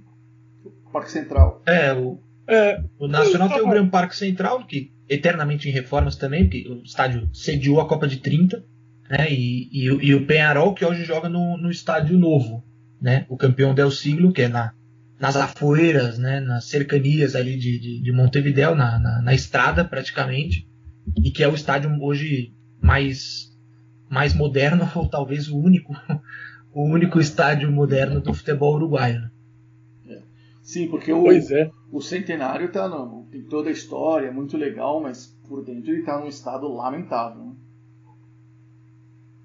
O 0.63 0.91
Parque 0.91 1.11
Central. 1.11 1.61
É, 1.67 1.93
o, 1.93 2.19
é, 2.47 2.81
o 2.97 3.07
Nacional 3.07 3.49
tem 3.49 3.61
o 3.61 3.69
Grande 3.69 3.89
Parque 3.89 4.15
Central, 4.15 4.65
que 4.65 4.91
eternamente 5.09 5.67
em 5.67 5.71
reformas 5.71 6.15
também, 6.15 6.45
porque 6.45 6.67
o 6.69 6.83
estádio 6.83 7.29
sediou 7.33 7.81
a 7.81 7.87
Copa 7.87 8.07
de 8.07 8.17
30, 8.17 8.63
né? 9.09 9.31
E, 9.31 9.69
e, 9.71 9.85
e 9.85 10.15
o 10.15 10.25
Penharol, 10.25 10.73
que 10.73 10.85
hoje 10.85 11.03
joga 11.03 11.29
no, 11.29 11.57
no 11.57 11.69
estádio 11.69 12.17
novo, 12.17 12.63
né? 13.01 13.25
O 13.29 13.37
campeão 13.37 13.73
del 13.73 13.91
siglo, 13.91 14.31
que 14.31 14.43
é 14.43 14.47
na, 14.47 14.73
nas 15.19 15.35
afoeiras, 15.35 16.17
né, 16.17 16.39
nas 16.39 16.65
cercanias 16.65 17.35
ali 17.35 17.57
de, 17.57 17.79
de, 17.79 18.01
de 18.01 18.11
Montevideo, 18.11 18.75
na, 18.75 18.99
na, 18.99 19.21
na, 19.21 19.33
estrada 19.33 19.83
praticamente. 19.83 20.67
e 21.15 21.31
que 21.31 21.43
é 21.43 21.47
o 21.47 21.55
estádio 21.55 21.91
hoje 22.01 22.53
mais, 22.81 23.51
mais 24.09 24.33
moderno, 24.33 24.89
ou 24.95 25.07
talvez 25.07 25.49
o 25.49 25.57
único, 25.57 25.93
o 26.73 26.87
único 26.87 27.19
estádio 27.19 27.71
moderno 27.71 28.21
do 28.21 28.33
futebol 28.33 28.75
uruguaio. 28.75 29.21
né? 30.05 30.21
Sim, 30.61 30.87
porque 30.87 31.11
o, 31.11 31.23
Pois 31.23 31.49
é. 31.49 31.69
O 31.91 32.01
centenário 32.01 32.71
tá 32.71 32.87
no, 32.87 33.27
tem 33.31 33.43
toda 33.43 33.69
a 33.69 33.71
história, 33.71 34.27
é 34.27 34.31
muito 34.31 34.57
legal, 34.57 35.01
mas 35.01 35.27
por 35.47 35.63
dentro 35.63 35.91
ele 35.91 36.03
tá 36.03 36.19
num 36.19 36.27
estado 36.27 36.67
lamentável. 36.67 37.45
né? 37.45 37.55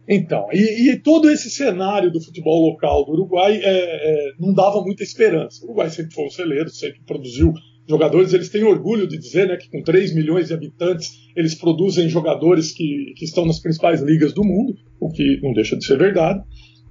Então, 0.09 0.49
e, 0.53 0.91
e 0.91 0.99
todo 0.99 1.31
esse 1.31 1.49
cenário 1.49 2.11
do 2.11 2.21
futebol 2.21 2.71
local 2.71 3.05
do 3.05 3.13
Uruguai 3.13 3.61
é, 3.63 3.63
é, 3.65 4.33
não 4.39 4.53
dava 4.53 4.83
muita 4.83 5.03
esperança. 5.03 5.63
O 5.63 5.67
Uruguai 5.67 5.91
sempre 5.91 6.15
foi 6.15 6.27
um 6.27 6.31
celeiro, 6.31 6.69
sempre 6.71 7.01
produziu 7.07 7.53
jogadores. 7.89 8.33
Eles 8.33 8.49
têm 8.49 8.65
orgulho 8.65 9.07
de 9.07 9.17
dizer 9.17 9.47
né, 9.47 9.57
que 9.57 9.71
com 9.71 9.83
3 9.83 10.15
milhões 10.15 10.49
de 10.49 10.55
habitantes 10.55 11.31
eles 11.37 11.55
produzem 11.55 12.09
jogadores 12.09 12.73
que, 12.73 13.15
que 13.17 13.25
estão 13.25 13.47
nas 13.47 13.61
principais 13.61 14.03
ligas 14.03 14.33
do 14.33 14.43
mundo, 14.43 14.75
o 15.01 15.09
que 15.11 15.41
não 15.41 15.53
deixa 15.53 15.77
de 15.77 15.85
ser 15.85 15.99
verdade. 15.99 16.43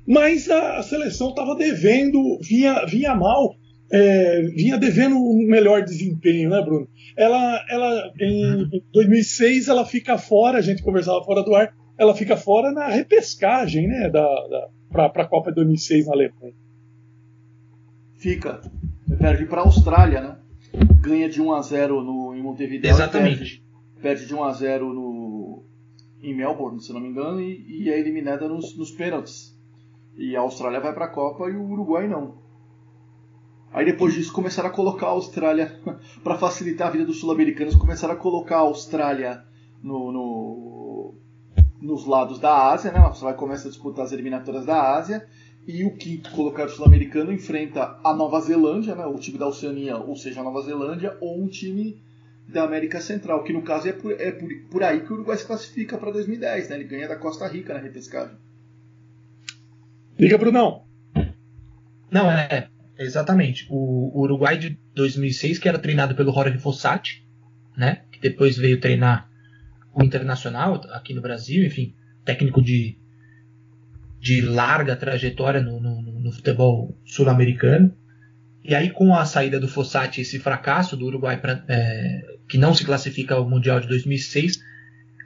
Mas 0.08 0.50
a, 0.50 0.78
a 0.78 0.84
seleção 0.84 1.30
estava 1.30 1.56
devendo, 1.56 2.40
vinha, 2.42 2.86
vinha 2.86 3.14
mal, 3.14 3.56
é, 3.92 4.42
vinha 4.56 4.78
devendo 4.78 5.16
um 5.18 5.46
melhor 5.48 5.84
desempenho, 5.84 6.50
né, 6.50 6.62
Bruno? 6.62 6.88
Ela, 7.18 7.66
ela 7.70 8.14
em 8.20 8.84
2006 8.94 9.68
ela 9.68 9.86
fica 9.86 10.18
fora, 10.18 10.58
a 10.58 10.62
gente 10.62 10.82
conversava 10.82 11.24
fora 11.24 11.44
do 11.44 11.54
ar, 11.54 11.76
ela 11.98 12.16
fica 12.16 12.38
fora 12.38 12.72
na 12.72 12.88
repescagem, 12.88 13.88
né, 13.88 14.10
da, 14.10 14.22
da 14.22 14.70
para 14.92 15.24
a 15.24 15.28
Copa 15.28 15.52
de 15.52 15.56
2006 15.56 16.08
na 16.08 16.14
Alemanha. 16.14 16.54
Fica, 18.16 18.62
perde 19.18 19.46
para 19.46 19.62
a 19.62 19.66
Austrália, 19.66 20.22
né? 20.22 20.38
Ganha 21.02 21.30
de 21.30 21.42
1 21.42 21.54
a 21.54 21.62
0 21.62 22.04
no, 22.04 22.36
em 22.36 22.42
Montevideo. 22.42 22.90
Exatamente. 22.90 23.38
Perde, 23.38 23.64
perde 24.02 24.26
de 24.28 24.36
1 24.36 24.44
a 24.44 24.52
0 24.52 24.94
no, 24.94 25.64
em 26.22 26.36
Melbourne, 26.36 26.82
se 26.82 26.94
não 26.94 27.00
me 27.00 27.08
engano, 27.08 27.42
e, 27.42 27.84
e 27.84 27.90
é 27.90 28.00
eliminada 28.00 28.48
nos, 28.48 28.78
nos 28.78 28.92
pênaltis. 28.92 29.58
E 30.16 30.36
a 30.36 30.42
Austrália 30.42 30.80
vai 30.80 30.94
para 30.94 31.06
a 31.06 31.10
Copa 31.10 31.50
e 31.50 31.56
o 31.56 31.64
Uruguai 31.64 32.08
não. 32.08 32.41
Aí 33.74 33.86
depois 33.86 34.14
disso 34.14 34.34
começaram 34.34 34.70
a 34.70 34.72
colocar 34.72 35.08
a 35.08 35.12
Austrália, 35.12 35.80
para 36.24 36.38
facilitar 36.38 36.88
a 36.88 36.92
vida 36.92 37.06
dos 37.06 37.20
sul-americanos, 37.20 37.76
começaram 37.76 38.14
a 38.14 38.18
colocar 38.18 38.58
a 38.58 38.62
Austrália 38.62 39.44
no, 39.82 40.12
no- 40.12 41.16
nos 41.82 42.06
lados 42.06 42.38
da 42.40 42.72
Ásia, 42.72 42.92
né? 42.92 43.00
A 43.00 43.04
Austrália 43.08 43.38
começa 43.38 43.68
a 43.68 43.72
disputar 43.72 44.06
as 44.06 44.12
eliminatórias 44.12 44.66
da 44.66 44.96
Ásia 44.98 45.26
e 45.68 45.86
o 45.86 45.96
quinto 45.96 46.32
colocado 46.32 46.70
sul-americano 46.70 47.32
enfrenta 47.32 47.98
a 48.04 48.14
Nova 48.14 48.40
Zelândia, 48.42 48.94
né? 48.94 49.06
O 49.06 49.16
time 49.18 49.38
da 49.38 49.48
Oceania, 49.48 49.98
ou 49.98 50.16
seja, 50.16 50.42
a 50.42 50.44
Nova 50.44 50.62
Zelândia, 50.62 51.18
ou 51.22 51.42
um 51.42 51.48
time 51.48 52.02
da 52.48 52.64
América 52.64 53.00
Central, 53.00 53.44
que 53.44 53.54
no 53.54 53.62
caso 53.62 53.88
é 53.88 53.94
por, 53.94 54.12
é 54.12 54.32
por, 54.32 54.50
por 54.70 54.84
aí 54.84 55.00
que 55.06 55.12
o 55.12 55.16
Uruguai 55.16 55.38
se 55.38 55.46
classifica 55.46 55.98
para 55.98 56.12
2010, 56.12 56.68
né? 56.70 56.76
Ele 56.76 56.84
ganha 56.84 57.08
da 57.08 57.16
Costa 57.16 57.48
Rica 57.48 57.74
na 57.74 57.80
repescagem. 57.80 58.36
Liga, 60.20 60.38
Brunão. 60.38 60.84
Não, 62.12 62.30
é, 62.30 62.68
exatamente. 63.04 63.68
O, 63.70 64.22
Uruguai 64.22 64.58
de 64.58 64.80
2006, 64.96 65.60
que 65.60 65.68
era 65.68 65.80
treinado 65.80 66.16
pelo 66.16 66.34
Jorge 66.34 66.58
Fossati, 66.58 67.26
né? 67.76 68.04
Que 68.12 68.20
depois 68.20 68.58
veio 68.58 68.80
treinar 68.80 69.30
o 69.94 70.04
Internacional 70.04 70.82
aqui 70.92 71.14
no 71.14 71.22
Brasil, 71.22 71.66
enfim, 71.66 71.94
técnico 72.24 72.62
de, 72.62 72.98
de 74.20 74.42
larga 74.42 74.96
trajetória 74.96 75.62
no, 75.62 75.80
no, 75.80 76.02
no 76.02 76.32
futebol 76.32 76.98
sul-americano. 77.06 77.94
E 78.64 78.76
aí, 78.76 78.92
com 78.92 79.16
a 79.16 79.26
saída 79.26 79.60
do 79.60 79.68
Fossati, 79.68 80.22
esse 80.22 80.40
fracasso 80.40 80.96
do 80.96 81.06
Uruguai, 81.06 81.40
pra, 81.42 81.64
é, 81.68 82.38
que 82.48 82.58
não 82.58 82.74
se 82.74 82.86
classifica 82.86 83.36
ao 83.36 83.50
Mundial 83.50 83.80
de 83.80 83.88
2006, 83.88 84.60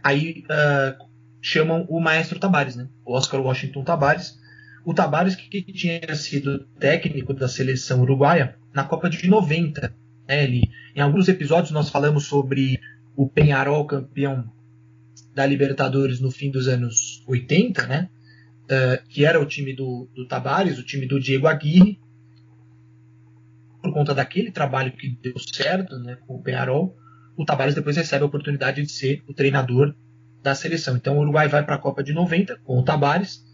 aí 0.01 0.43
ah, 0.49 0.95
chamam 1.41 1.85
o 1.89 1.99
maestro 1.99 2.39
Tabares, 2.39 2.75
né? 2.75 2.87
O 3.05 3.13
Oscar 3.13 3.41
Washington 3.41 3.83
Tabares. 3.83 4.39
O 4.85 4.93
Tabares 4.93 5.35
que, 5.35 5.61
que 5.63 5.73
tinha 5.73 6.15
sido 6.15 6.59
técnico 6.79 7.33
da 7.33 7.47
seleção 7.47 8.01
uruguaia 8.01 8.55
na 8.73 8.83
Copa 8.83 9.09
de 9.09 9.27
90. 9.27 9.93
Né? 10.27 10.43
Ele, 10.43 10.69
em 10.95 11.01
alguns 11.01 11.27
episódios 11.27 11.71
nós 11.71 11.89
falamos 11.89 12.25
sobre 12.25 12.79
o 13.15 13.27
Penharol 13.27 13.85
campeão 13.85 14.49
da 15.33 15.45
Libertadores 15.45 16.19
no 16.19 16.29
fim 16.31 16.51
dos 16.51 16.67
anos 16.67 17.23
80, 17.27 17.87
né? 17.87 18.09
Eh, 18.67 19.03
que 19.09 19.25
era 19.25 19.39
o 19.39 19.45
time 19.45 19.73
do, 19.73 20.09
do 20.15 20.27
Tabares, 20.27 20.79
o 20.79 20.83
time 20.83 21.05
do 21.05 21.19
Diego 21.19 21.47
Aguirre. 21.47 21.99
Por 23.81 23.93
conta 23.93 24.13
daquele 24.13 24.51
trabalho 24.51 24.91
que 24.91 25.17
deu 25.21 25.35
certo 25.37 25.99
né, 25.99 26.17
com 26.25 26.35
o 26.35 26.41
Penharol, 26.41 26.97
o 27.37 27.45
Tabares 27.45 27.75
depois 27.75 27.95
recebe 27.95 28.23
a 28.23 28.27
oportunidade 28.27 28.81
de 28.81 28.91
ser 28.91 29.23
o 29.27 29.33
treinador 29.33 29.93
da 30.41 30.55
seleção. 30.55 30.95
Então 30.95 31.17
o 31.17 31.21
Uruguai 31.21 31.47
vai 31.47 31.63
para 31.63 31.75
a 31.75 31.79
Copa 31.79 32.03
de 32.03 32.13
90 32.13 32.57
com 32.63 32.79
o 32.79 32.83
Tabares, 32.83 33.45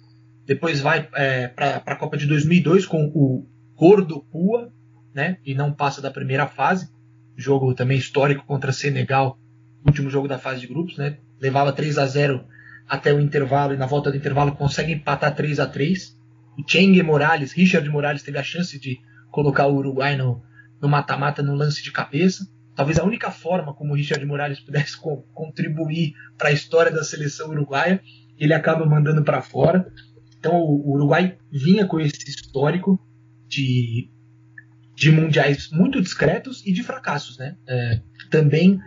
depois 0.46 0.82
vai 0.82 1.08
é, 1.16 1.48
para 1.48 1.78
a 1.86 1.96
Copa 1.96 2.18
de 2.18 2.26
2002 2.26 2.86
com 2.86 3.06
o 3.14 3.48
Gordo 3.76 4.22
Pua, 4.32 4.72
né, 5.14 5.38
e 5.46 5.54
não 5.54 5.74
passa 5.74 6.02
da 6.02 6.12
primeira 6.12 6.48
fase. 6.48 6.90
Jogo 7.36 7.74
também 7.74 7.98
histórico 7.98 8.46
contra 8.46 8.72
Senegal, 8.72 9.38
último 9.86 10.10
jogo 10.10 10.28
da 10.28 10.38
fase 10.38 10.62
de 10.62 10.68
grupos, 10.68 10.98
né? 10.98 11.18
Levava 11.40 11.72
3 11.74 11.98
a 11.98 12.06
0 12.06 12.46
até 12.88 13.14
o 13.14 13.20
intervalo 13.20 13.74
e 13.74 13.78
na 13.78 13.86
volta 13.86 14.12
do 14.12 14.18
intervalo 14.18 14.52
consegue 14.54 14.92
empatar 14.94 15.34
3 15.34 15.60
a 15.60 15.66
3 15.66 16.18
O 16.58 16.64
Cheng 16.70 17.02
Morales, 17.04 17.52
Richard 17.54 17.88
Morales 17.90 18.22
teve 18.22 18.38
a 18.38 18.44
chance 18.44 18.78
de 18.80 19.00
colocar 19.32 19.68
o 19.68 19.76
Uruguai 19.76 20.16
no 20.18 20.44
no 20.82 20.90
mata-mata 20.90 21.44
no 21.44 21.54
lance 21.54 21.84
de 21.84 21.92
cabeça. 21.92 22.44
Talvez 22.76 22.98
a 22.98 23.04
única 23.04 23.30
forma 23.32 23.72
como 23.74 23.94
o 23.94 23.96
Richard 23.96 24.26
Morales 24.26 24.60
pudesse 24.66 24.98
co- 24.98 25.24
contribuir 25.34 26.14
para 26.38 26.50
a 26.50 26.52
história 26.52 26.92
da 26.92 27.04
seleção 27.04 27.50
uruguaia, 27.50 28.02
ele 28.38 28.54
acaba 28.54 28.84
mandando 28.86 29.24
para 29.24 29.42
fora. 29.44 29.86
Então 30.42 30.56
o 30.56 30.94
Uruguai 30.96 31.38
vinha 31.52 31.88
com 31.88 32.02
esse 32.02 32.30
histórico 32.30 33.00
de, 33.50 34.12
de 34.96 35.12
mundiais 35.12 35.70
muito 35.72 36.02
discretos 36.02 36.64
e 36.66 36.74
de 36.74 36.84
fracassos, 36.84 37.38
né? 37.40 37.58
É, 37.68 38.02
também 38.32 38.80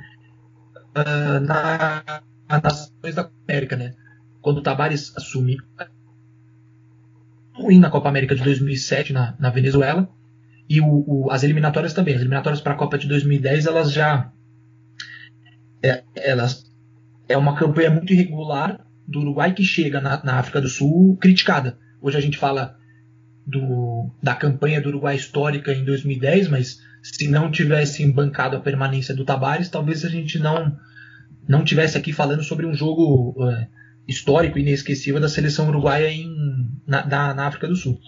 ah, 0.94 1.40
na, 1.40 2.58
nas 2.62 2.90
da 3.14 3.30
América, 3.48 3.76
né? 3.76 3.94
Quando 4.40 4.58
o 4.58 4.62
Tabares 4.62 5.12
assume 5.16 5.56
ruim 7.54 7.78
na 7.80 7.90
Copa 7.90 8.08
América 8.08 8.34
de 8.34 8.42
2007 8.44 9.12
na, 9.12 9.34
na 9.38 9.50
Venezuela 9.50 10.08
e 10.68 10.80
o, 10.80 11.04
o- 11.06 11.30
as 11.32 11.42
eliminatórias 11.44 11.94
também. 11.94 12.14
As 12.14 12.20
eliminatórias 12.20 12.60
para 12.62 12.74
a 12.74 12.76
Copa 12.76 12.98
de 12.98 13.08
2010 13.08 13.66
elas 13.66 13.92
já 13.92 14.32
é, 15.82 16.02
elas 16.16 16.64
é 17.28 17.36
uma 17.36 17.56
campanha 17.56 17.90
muito 17.90 18.12
irregular 18.12 18.86
do 19.06 19.20
Uruguai 19.20 19.52
que 19.52 19.64
chega 19.64 20.00
na, 20.00 20.22
na 20.24 20.38
África 20.38 20.60
do 20.60 20.68
Sul 20.68 21.16
criticada. 21.20 21.78
Hoje 22.00 22.16
a 22.16 22.20
gente 22.20 22.38
fala 22.38 22.76
do, 23.46 24.10
da 24.22 24.34
campanha 24.34 24.80
do 24.80 24.88
Uruguai 24.88 25.16
histórica 25.16 25.72
em 25.72 25.84
2010, 25.84 26.48
mas 26.48 26.80
se 27.02 27.28
não 27.28 27.50
tivesse 27.50 28.06
bancado 28.10 28.56
a 28.56 28.60
permanência 28.60 29.14
do 29.14 29.24
Tabares, 29.24 29.68
talvez 29.68 30.04
a 30.04 30.08
gente 30.08 30.38
não 30.38 30.76
não 31.46 31.62
tivesse 31.62 31.98
aqui 31.98 32.10
falando 32.10 32.42
sobre 32.42 32.64
um 32.64 32.72
jogo 32.72 33.34
é, 33.46 33.68
histórico 34.08 34.58
e 34.58 34.62
inesquecível 34.62 35.20
da 35.20 35.28
seleção 35.28 35.68
uruguaia 35.68 36.10
em, 36.10 36.26
na, 36.86 37.06
na, 37.06 37.34
na 37.34 37.46
África 37.46 37.68
do 37.68 37.76
Sul. 37.76 37.98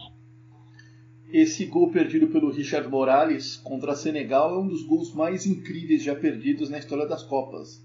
Esse 1.31 1.67
gol 1.67 1.91
perdido 1.91 2.29
pelo 2.29 2.51
Richard 2.51 2.89
Morales 2.89 3.57
contra 3.57 3.93
a 3.93 3.97
Senegal 3.97 4.55
é 4.55 4.59
um 4.59 4.69
dos 4.69 4.87
gols 4.87 5.13
mais 5.15 5.45
incríveis 5.45 6.03
já 6.03 6.15
perdidos 6.15 6.71
na 6.71 6.79
história 6.79 7.07
das 7.07 7.23
Copas. 7.23 7.85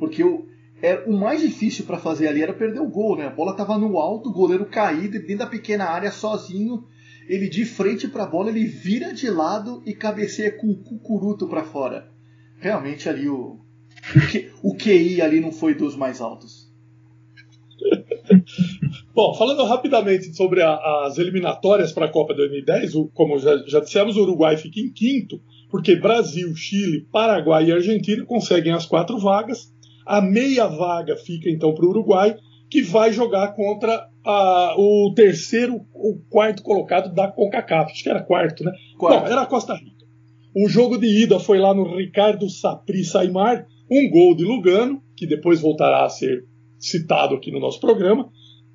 Porque 0.00 0.24
o, 0.24 0.48
é, 0.82 1.04
o 1.06 1.12
mais 1.12 1.40
difícil 1.40 1.84
para 1.86 1.98
fazer 1.98 2.26
ali 2.28 2.42
era 2.42 2.52
perder 2.52 2.80
o 2.80 2.88
gol, 2.90 3.16
né? 3.16 3.26
A 3.26 3.30
bola 3.30 3.52
estava 3.52 3.78
no 3.78 3.98
alto, 3.98 4.28
o 4.28 4.32
goleiro 4.32 4.66
caído, 4.66 5.12
dentro 5.20 5.38
da 5.38 5.46
pequena 5.46 5.84
área, 5.84 6.10
sozinho. 6.10 6.84
Ele 7.28 7.48
de 7.48 7.64
frente 7.64 8.08
para 8.08 8.24
a 8.24 8.26
bola, 8.26 8.50
ele 8.50 8.64
vira 8.66 9.14
de 9.14 9.30
lado 9.30 9.80
e 9.86 9.94
cabeceia 9.94 10.50
com 10.50 10.66
o 10.66 10.76
cucuruto 10.76 11.46
para 11.46 11.62
fora. 11.62 12.10
Realmente 12.58 13.08
ali 13.08 13.28
o, 13.28 13.60
o, 14.62 14.74
QI 14.76 15.22
ali 15.22 15.40
não 15.40 15.52
foi 15.52 15.74
dos 15.74 15.94
mais 15.96 16.20
altos. 16.20 16.68
Bom, 19.14 19.34
falando 19.34 19.64
rapidamente 19.64 20.34
sobre 20.34 20.62
a- 20.62 21.04
as 21.06 21.18
eliminatórias 21.18 21.92
para 21.92 22.06
a 22.06 22.10
Copa 22.10 22.34
2010, 22.34 22.94
o- 22.94 23.08
como 23.14 23.38
já, 23.38 23.56
já 23.66 23.80
dissemos, 23.80 24.16
o 24.16 24.22
Uruguai 24.22 24.56
fica 24.56 24.80
em 24.80 24.90
quinto, 24.90 25.40
porque 25.70 25.96
Brasil, 25.96 26.54
Chile, 26.56 27.06
Paraguai 27.12 27.66
e 27.66 27.72
Argentina 27.72 28.24
conseguem 28.24 28.72
as 28.72 28.86
quatro 28.86 29.18
vagas. 29.18 29.72
A 30.12 30.20
meia 30.20 30.66
vaga 30.66 31.16
fica 31.16 31.48
então 31.48 31.74
para 31.74 31.86
o 31.86 31.88
Uruguai, 31.88 32.36
que 32.70 32.82
vai 32.82 33.12
jogar 33.12 33.54
contra 33.54 34.08
a- 34.24 34.74
o 34.76 35.12
terceiro, 35.14 35.80
o 35.94 36.18
quarto 36.28 36.62
colocado 36.62 37.14
da 37.14 37.28
CONCACAF. 37.28 37.92
Acho 37.92 38.02
que 38.02 38.10
era 38.10 38.22
quarto, 38.22 38.62
né? 38.62 38.72
Quarto. 38.98 39.20
Bom, 39.20 39.26
era 39.26 39.42
a 39.42 39.46
Costa 39.46 39.74
Rica. 39.74 40.04
O 40.54 40.68
jogo 40.68 40.98
de 40.98 41.06
ida 41.06 41.38
foi 41.40 41.58
lá 41.58 41.72
no 41.72 41.96
Ricardo 41.96 42.48
Sapri 42.50 43.04
Saimar, 43.04 43.66
um 43.90 44.10
gol 44.10 44.34
de 44.34 44.44
Lugano, 44.44 45.02
que 45.16 45.26
depois 45.26 45.60
voltará 45.60 46.04
a 46.04 46.08
ser 46.10 46.44
citado 46.78 47.34
aqui 47.34 47.50
no 47.50 47.58
nosso 47.60 47.80
programa. 47.80 48.28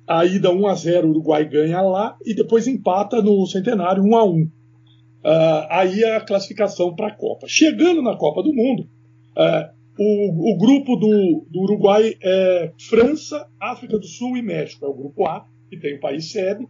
A 0.08 0.24
ida 0.24 0.50
1 0.50 0.66
a 0.66 0.74
0 0.74 1.06
o 1.06 1.10
Uruguai 1.10 1.44
ganha 1.48 1.80
lá 1.82 2.16
e 2.26 2.34
depois 2.34 2.66
empata 2.66 3.22
no 3.22 3.46
Centenário 3.46 4.02
1 4.02 4.16
a 4.16 4.24
1. 4.24 4.50
Ah, 5.24 5.66
aí 5.80 6.02
a 6.04 6.20
classificação 6.20 6.94
para 6.94 7.08
a 7.08 7.14
Copa. 7.14 7.46
Chegando 7.48 8.00
na 8.02 8.16
Copa 8.16 8.42
do 8.42 8.52
Mundo, 8.52 8.88
ah, 9.36 9.70
o, 9.98 10.52
o 10.52 10.56
grupo 10.56 10.96
do, 10.96 11.46
do 11.50 11.60
Uruguai 11.60 12.14
é 12.22 12.72
França, 12.88 13.48
África 13.60 13.98
do 13.98 14.06
Sul 14.06 14.36
e 14.36 14.42
México. 14.42 14.84
É 14.84 14.88
o 14.88 14.94
grupo 14.94 15.26
A, 15.26 15.46
que 15.68 15.76
tem 15.76 15.96
o 15.96 16.00
país 16.00 16.30
sede, 16.30 16.66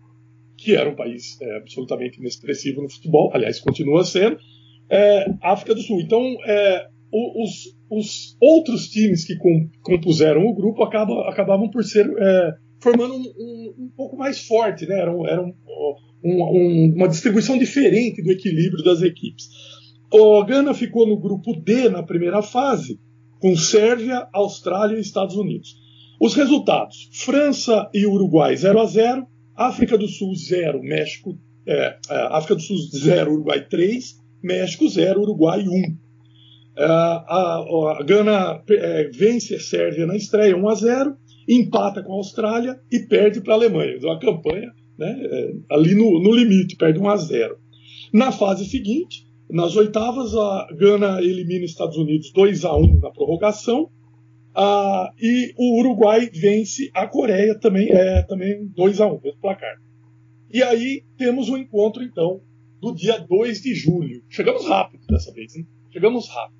que 0.57 0.75
era 0.75 0.89
um 0.89 0.97
país 0.97 1.39
é, 1.41 1.57
absolutamente 1.57 2.19
inexpressivo 2.19 2.83
no 2.83 2.91
futebol, 2.91 3.31
aliás, 3.35 3.61
continua 3.61 4.05
sendo, 4.05 4.39
é, 4.91 5.27
África 5.43 5.75
do 5.75 5.83
Sul. 5.83 6.01
Então, 6.01 6.37
é, 6.45 6.89
os, 7.13 7.77
os, 7.91 8.37
outros 8.41 8.89
times 8.89 9.25
que 9.25 9.37
compuseram 9.83 10.47
o 10.47 10.55
grupo 10.55 10.83
acabam, 10.83 11.21
acabavam 11.21 11.71
por 11.71 11.85
ser 11.85 12.07
é, 12.19 12.55
formando 12.81 13.15
um, 13.15 13.21
um, 13.21 13.75
um, 13.79 13.91
pouco 13.97 14.17
mais 14.17 14.47
forte, 14.47 14.87
né? 14.87 15.01
era, 15.01 15.15
um, 15.15 15.27
era 15.27 15.43
um, 15.43 16.95
uma 16.97 17.09
distribuição 17.09 17.59
diferente 17.59 18.23
do 18.23 18.33
equilíbrio 18.33 18.83
das 18.83 19.03
equipes. 19.03 19.49
O 20.11 20.43
Gana 20.45 20.73
ficou 20.73 21.07
no 21.07 21.19
grupo 21.19 21.55
D 21.55 21.89
na 21.89 22.03
primeira 22.03 22.43
fase, 22.43 22.99
com 23.39 23.57
Sérvia, 23.57 24.29
Austrália 24.33 24.97
e 24.97 25.01
Estados 25.01 25.37
Unidos. 25.37 25.77
Os 26.21 26.35
resultados: 26.35 27.09
França 27.13 27.89
e 27.95 28.07
Uruguai 28.07 28.57
0 28.57 28.81
a 28.81 28.85
0, 28.87 29.27
África 29.55 29.97
do 29.97 30.09
Sul 30.09 30.35
0, 30.35 30.83
México 30.83 31.39
é, 31.69 31.99
é, 32.11 32.17
África 32.31 32.55
do 32.55 32.63
Sul 32.63 32.77
0, 32.79 33.31
Uruguai 33.31 33.67
3, 33.69 34.17
México 34.43 34.89
0, 34.89 35.21
Uruguai 35.21 35.69
1. 35.69 35.73
É, 36.79 36.85
a, 36.85 37.99
a 37.99 38.03
Gana 38.05 38.63
é, 38.71 39.11
vence 39.13 39.55
a 39.55 39.61
Sérvia 39.61 40.07
na 40.07 40.17
estreia 40.17 40.57
1 40.57 40.69
a 40.69 40.75
0, 40.75 41.17
empata 41.47 42.03
com 42.03 42.13
a 42.13 42.17
Austrália 42.17 42.81
e 42.91 43.01
perde 43.01 43.43
para 43.43 43.53
a 43.53 43.57
Alemanha. 43.57 43.97
Então 43.97 44.11
a 44.11 44.19
campanha 44.19 44.73
né, 44.99 45.21
é, 45.23 45.53
ali 45.71 45.95
no, 45.95 46.23
no 46.23 46.35
limite, 46.35 46.77
perde 46.77 46.99
1 46.99 47.09
a 47.09 47.17
0. 47.17 47.59
Na 48.13 48.33
fase 48.33 48.65
seguinte, 48.65 49.28
nas 49.51 49.77
oitavas, 49.77 50.35
a 50.35 50.69
Gana 50.77 51.21
elimina 51.23 51.65
os 51.65 51.71
Estados 51.71 51.97
Unidos 51.97 52.33
2 52.33 52.65
a 52.65 52.77
1 52.77 53.01
na 53.01 53.11
prorrogação. 53.11 53.91
Ah, 54.55 55.13
e 55.19 55.55
o 55.57 55.79
Uruguai 55.79 56.29
vence 56.33 56.91
a 56.93 57.07
Coreia 57.07 57.59
também, 57.59 57.89
é, 57.91 58.23
também 58.23 58.67
2 58.75 59.01
a 59.01 59.07
1 59.07 59.21
mesmo 59.23 59.41
placar. 59.41 59.77
E 60.53 60.63
aí 60.63 61.05
temos 61.17 61.49
o 61.49 61.55
um 61.55 61.59
encontro, 61.59 62.03
então, 62.03 62.41
do 62.81 62.95
dia 62.95 63.19
2 63.19 63.63
de 63.63 63.75
julho. 63.75 64.23
Chegamos 64.29 64.67
rápido 64.67 65.07
dessa 65.07 65.33
vez, 65.33 65.55
hein? 65.55 65.67
Chegamos 65.91 66.29
rápido. 66.29 66.59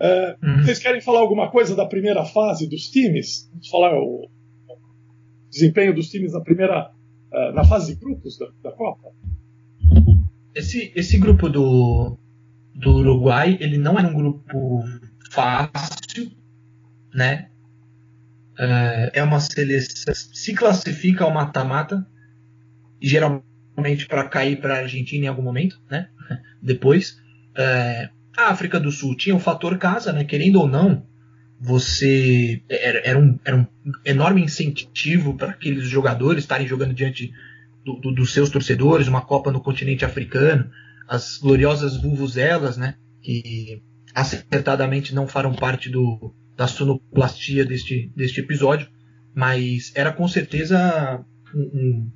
É, 0.00 0.36
uhum. 0.42 0.62
Vocês 0.62 0.78
querem 0.78 1.00
falar 1.00 1.20
alguma 1.20 1.50
coisa 1.50 1.74
da 1.74 1.86
primeira 1.86 2.24
fase 2.24 2.68
dos 2.68 2.88
times? 2.88 3.48
Vamos 3.50 3.68
falar 3.68 3.98
o 3.98 4.28
desempenho 5.50 5.94
dos 5.94 6.08
times 6.08 6.32
na 6.32 6.40
primeira, 6.40 6.90
uh, 7.32 7.52
na 7.52 7.64
fase 7.64 7.94
de 7.94 8.00
grupos 8.00 8.38
da, 8.38 8.46
da 8.62 8.72
Copa? 8.72 9.12
Esse, 10.54 10.92
esse 10.94 11.18
grupo 11.18 11.48
do, 11.48 12.18
do 12.74 12.96
Uruguai, 12.96 13.56
ele 13.60 13.78
não 13.78 13.98
era 13.98 14.08
um 14.08 14.14
grupo 14.14 14.84
fácil, 15.30 16.30
né? 17.14 17.48
É, 18.58 19.10
é 19.14 19.22
uma 19.22 19.40
seleção 19.40 20.12
se 20.14 20.52
classifica 20.54 21.24
ao 21.24 21.32
mata-mata, 21.32 22.06
geralmente 23.00 24.06
para 24.08 24.28
cair 24.28 24.60
para 24.60 24.74
a 24.74 24.78
Argentina 24.78 25.26
em 25.26 25.28
algum 25.28 25.42
momento, 25.42 25.80
né? 25.90 26.08
Depois, 26.60 27.20
é, 27.56 28.08
a 28.36 28.48
África 28.50 28.80
do 28.80 28.90
Sul 28.90 29.16
tinha 29.16 29.36
o 29.36 29.40
fator 29.40 29.78
casa, 29.78 30.12
né? 30.12 30.24
Querendo 30.24 30.60
ou 30.60 30.68
não, 30.68 31.06
você 31.60 32.62
era, 32.68 33.00
era, 33.04 33.18
um, 33.18 33.38
era 33.44 33.56
um 33.56 33.66
enorme 34.04 34.42
incentivo 34.42 35.36
para 35.36 35.50
aqueles 35.50 35.88
jogadores 35.88 36.44
estarem 36.44 36.66
jogando 36.66 36.94
diante 36.94 37.32
do, 37.88 38.00
do, 38.00 38.12
dos 38.12 38.32
seus 38.32 38.50
torcedores, 38.50 39.08
uma 39.08 39.22
Copa 39.22 39.50
no 39.50 39.60
continente 39.60 40.04
africano, 40.04 40.70
as 41.08 41.38
gloriosas 41.38 41.96
vuvuzelas, 41.96 42.76
né? 42.76 42.96
Que 43.22 43.82
acertadamente 44.14 45.14
não 45.14 45.26
farão 45.26 45.54
parte 45.54 45.88
do, 45.88 46.34
da 46.56 46.66
sonoplastia 46.66 47.64
deste, 47.64 48.12
deste 48.14 48.40
episódio, 48.40 48.88
mas 49.34 49.92
era 49.94 50.12
com 50.12 50.28
certeza 50.28 51.24
um, 51.54 52.10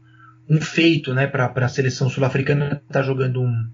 um, 0.51 0.57
um 0.57 0.61
feito 0.61 1.15
né, 1.15 1.27
para 1.27 1.47
a 1.55 1.69
seleção 1.69 2.11
sul-africana 2.11 2.83
estar 2.87 3.01
tá 3.01 3.03
jogando 3.03 3.41
um, 3.41 3.71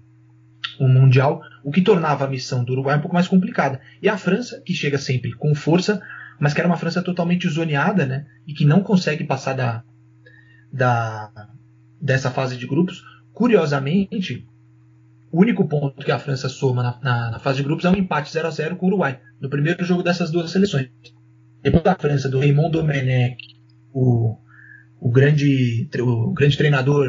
um 0.79 0.87
Mundial, 0.87 1.41
o 1.63 1.71
que 1.71 1.81
tornava 1.81 2.25
a 2.25 2.29
missão 2.29 2.63
do 2.63 2.73
Uruguai 2.73 2.97
um 2.97 3.01
pouco 3.01 3.15
mais 3.15 3.27
complicada. 3.27 3.81
E 4.01 4.07
a 4.07 4.17
França, 4.17 4.61
que 4.65 4.73
chega 4.73 4.97
sempre 4.97 5.33
com 5.33 5.53
força, 5.53 6.01
mas 6.39 6.53
que 6.53 6.61
era 6.61 6.69
uma 6.69 6.77
França 6.77 7.01
totalmente 7.01 7.49
zoneada, 7.49 8.05
né? 8.05 8.25
E 8.47 8.53
que 8.53 8.63
não 8.63 8.81
consegue 8.81 9.25
passar 9.25 9.53
da, 9.53 9.83
da 10.71 11.49
dessa 12.01 12.31
fase 12.31 12.57
de 12.57 12.67
grupos. 12.67 13.03
Curiosamente, 13.33 14.47
o 15.31 15.41
único 15.41 15.67
ponto 15.67 16.03
que 16.03 16.11
a 16.11 16.19
França 16.19 16.49
soma 16.49 16.83
na, 16.83 16.99
na, 17.01 17.31
na 17.31 17.39
fase 17.39 17.57
de 17.57 17.63
grupos 17.63 17.85
é 17.85 17.89
um 17.89 17.95
empate 17.95 18.31
0 18.31 18.47
a 18.47 18.51
0 18.51 18.75
com 18.75 18.85
o 18.85 18.89
Uruguai, 18.89 19.19
no 19.39 19.49
primeiro 19.49 19.83
jogo 19.83 20.03
dessas 20.03 20.31
duas 20.31 20.51
seleções. 20.51 20.89
Depois 21.61 21.83
da 21.83 21.95
França, 21.95 22.29
do 22.29 22.39
Raymond 22.39 22.71
Domenech, 22.71 23.37
o, 23.93 24.37
o, 24.99 25.09
grande, 25.09 25.89
o 25.99 26.33
grande 26.33 26.57
treinador 26.57 27.07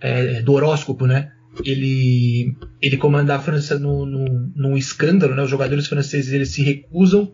é, 0.00 0.42
do 0.42 0.52
horóscopo, 0.52 1.06
né? 1.06 1.32
ele, 1.64 2.56
ele 2.80 2.96
comanda 2.96 3.34
a 3.34 3.40
França 3.40 3.78
no, 3.78 4.06
no, 4.06 4.52
num 4.54 4.76
escândalo, 4.76 5.34
né? 5.34 5.42
Os 5.42 5.50
jogadores 5.50 5.86
franceses 5.86 6.32
eles 6.32 6.50
se 6.50 6.62
recusam 6.62 7.32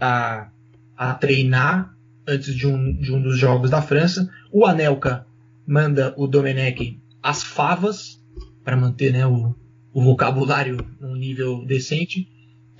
a, 0.00 0.50
a 0.96 1.14
treinar 1.14 1.94
antes 2.26 2.54
de 2.54 2.66
um, 2.66 2.96
de 2.96 3.12
um 3.12 3.22
dos 3.22 3.38
jogos 3.38 3.70
da 3.70 3.80
França. 3.80 4.28
O 4.50 4.66
Anelka 4.66 5.26
manda 5.72 6.12
o 6.18 6.26
Domenech 6.26 7.00
as 7.22 7.42
favas 7.42 8.22
para 8.62 8.76
manter 8.76 9.10
né, 9.10 9.26
o, 9.26 9.54
o 9.90 10.02
vocabulário 10.02 10.76
num 11.00 11.16
nível 11.16 11.64
decente. 11.64 12.28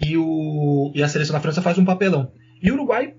E, 0.04 0.16
o, 0.18 0.92
e 0.94 1.02
a 1.02 1.08
seleção 1.08 1.32
da 1.32 1.40
França 1.40 1.62
faz 1.62 1.78
um 1.78 1.86
papelão. 1.86 2.32
E 2.62 2.70
o 2.70 2.74
Uruguai 2.74 3.14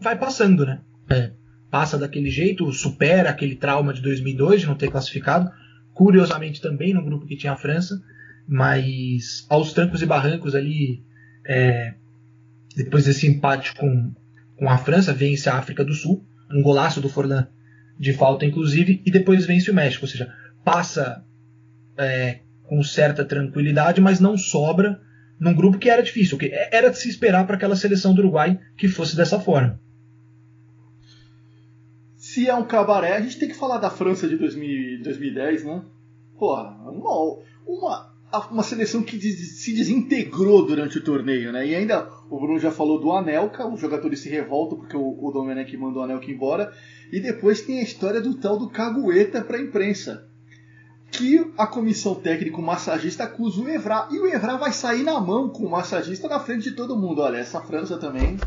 vai 0.00 0.18
passando, 0.18 0.64
né? 0.64 0.80
É, 1.10 1.32
passa 1.70 1.98
daquele 1.98 2.30
jeito, 2.30 2.72
supera 2.72 3.28
aquele 3.28 3.56
trauma 3.56 3.92
de 3.92 4.00
2002 4.00 4.62
de 4.62 4.66
não 4.66 4.74
ter 4.74 4.90
classificado. 4.90 5.50
Curiosamente 5.92 6.60
também 6.60 6.94
no 6.94 7.04
grupo 7.04 7.26
que 7.26 7.36
tinha 7.36 7.52
a 7.52 7.56
França, 7.56 8.00
mas 8.48 9.44
aos 9.50 9.74
trancos 9.74 10.00
e 10.00 10.06
barrancos 10.06 10.54
ali, 10.54 11.04
é, 11.46 11.94
depois 12.74 13.04
desse 13.04 13.26
empate 13.26 13.74
com, 13.74 14.14
com 14.56 14.70
a 14.70 14.78
França, 14.78 15.12
vence 15.12 15.50
a 15.50 15.58
África 15.58 15.84
do 15.84 15.92
Sul, 15.92 16.24
um 16.50 16.62
golaço 16.62 17.02
do 17.02 17.08
Forlan 17.08 17.48
de 18.00 18.12
falta, 18.12 18.44
inclusive, 18.44 19.00
e 19.06 19.10
depois 19.10 19.46
vence 19.46 19.70
o 19.70 19.74
México, 19.74 20.04
ou 20.04 20.10
seja, 20.10 20.34
passa 20.64 21.24
é, 21.96 22.40
com 22.64 22.82
certa 22.82 23.24
tranquilidade, 23.24 24.00
mas 24.00 24.18
não 24.18 24.36
sobra 24.36 25.00
num 25.38 25.54
grupo 25.54 25.78
que 25.78 25.88
era 25.88 26.02
difícil, 26.02 26.36
que 26.36 26.50
era 26.72 26.90
de 26.90 26.98
se 26.98 27.08
esperar 27.08 27.46
para 27.46 27.56
aquela 27.56 27.76
seleção 27.76 28.12
do 28.12 28.20
Uruguai 28.20 28.58
que 28.76 28.88
fosse 28.88 29.14
dessa 29.14 29.38
forma 29.38 29.78
se 32.30 32.48
é 32.48 32.54
um 32.54 32.64
cabaré, 32.64 33.16
a 33.16 33.20
gente 33.20 33.40
tem 33.40 33.48
que 33.48 33.56
falar 33.56 33.78
da 33.78 33.90
França 33.90 34.28
de 34.28 34.36
2000, 34.36 35.02
2010, 35.02 35.64
né? 35.64 35.82
Porra, 36.38 36.76
uma, 36.88 37.38
uma, 37.66 38.09
uma 38.50 38.62
seleção 38.62 39.02
que 39.02 39.20
se 39.20 39.74
desintegrou 39.74 40.64
durante 40.64 40.98
o 40.98 41.04
torneio, 41.04 41.52
né? 41.52 41.66
E 41.66 41.74
ainda 41.74 42.08
o 42.30 42.38
Bruno 42.38 42.58
já 42.58 42.70
falou 42.70 43.00
do 43.00 43.10
Anelka, 43.12 43.66
os 43.66 43.80
jogadores 43.80 44.20
se 44.20 44.28
revoltam 44.28 44.78
porque 44.78 44.96
o, 44.96 45.18
o 45.20 45.32
Domenech 45.32 45.76
mandou 45.76 46.02
o 46.02 46.04
Anelka 46.04 46.30
embora. 46.30 46.72
E 47.12 47.20
depois 47.20 47.62
tem 47.62 47.80
a 47.80 47.82
história 47.82 48.20
do 48.20 48.34
tal 48.34 48.56
do 48.56 48.70
Cagueta 48.70 49.42
para 49.42 49.56
a 49.56 49.60
imprensa. 49.60 50.28
Que 51.10 51.44
a 51.58 51.66
comissão 51.66 52.14
técnica, 52.14 52.58
o 52.58 52.62
massagista, 52.62 53.24
acusa 53.24 53.60
o 53.60 53.68
Evra. 53.68 54.06
E 54.12 54.18
o 54.20 54.26
Evra 54.26 54.56
vai 54.56 54.72
sair 54.72 55.02
na 55.02 55.20
mão 55.20 55.48
com 55.48 55.64
o 55.64 55.70
massagista 55.70 56.28
na 56.28 56.38
frente 56.38 56.70
de 56.70 56.76
todo 56.76 56.96
mundo. 56.96 57.20
Olha, 57.20 57.38
essa 57.38 57.60
França 57.60 57.98
também 57.98 58.38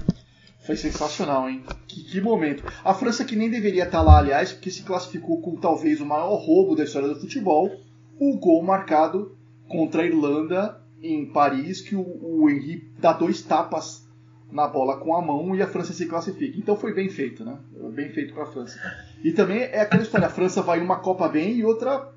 foi 0.65 0.77
sensacional, 0.77 1.49
hein? 1.49 1.61
Que, 1.87 2.03
que, 2.03 2.21
momento. 2.21 2.63
A 2.85 2.93
França 2.93 3.25
que 3.25 3.35
nem 3.35 3.49
deveria 3.49 3.83
estar 3.83 4.01
lá, 4.01 4.17
aliás, 4.17 4.53
porque 4.53 4.71
se 4.71 4.83
classificou 4.83 5.41
com 5.41 5.57
talvez 5.57 5.99
o 5.99 6.05
maior 6.05 6.35
roubo 6.37 6.73
da 6.73 6.85
história 6.85 7.09
do 7.09 7.19
futebol, 7.19 7.69
o 8.17 8.37
gol 8.37 8.63
marcado 8.63 9.37
contra 9.73 10.03
a 10.03 10.05
Irlanda 10.05 10.79
em 11.01 11.25
Paris, 11.25 11.81
que 11.81 11.95
o, 11.95 12.01
o 12.01 12.49
Henry 12.49 12.87
dá 12.99 13.11
dois 13.11 13.41
tapas 13.41 14.07
na 14.51 14.67
bola 14.67 14.97
com 14.97 15.15
a 15.15 15.21
mão 15.21 15.55
e 15.55 15.61
a 15.61 15.67
França 15.67 15.91
se 15.91 16.05
classifica. 16.05 16.57
Então 16.57 16.77
foi 16.77 16.93
bem 16.93 17.09
feito, 17.09 17.43
né? 17.43 17.57
Bem 17.91 18.09
feito 18.09 18.33
para 18.33 18.43
a 18.43 18.51
França. 18.51 18.79
E 19.23 19.31
também 19.31 19.61
é 19.63 19.81
aquela 19.81 20.03
história, 20.03 20.27
a 20.27 20.29
França 20.29 20.61
vai 20.61 20.79
uma 20.79 20.99
Copa 20.99 21.27
bem 21.27 21.57
e 21.57 21.65
outra 21.65 22.13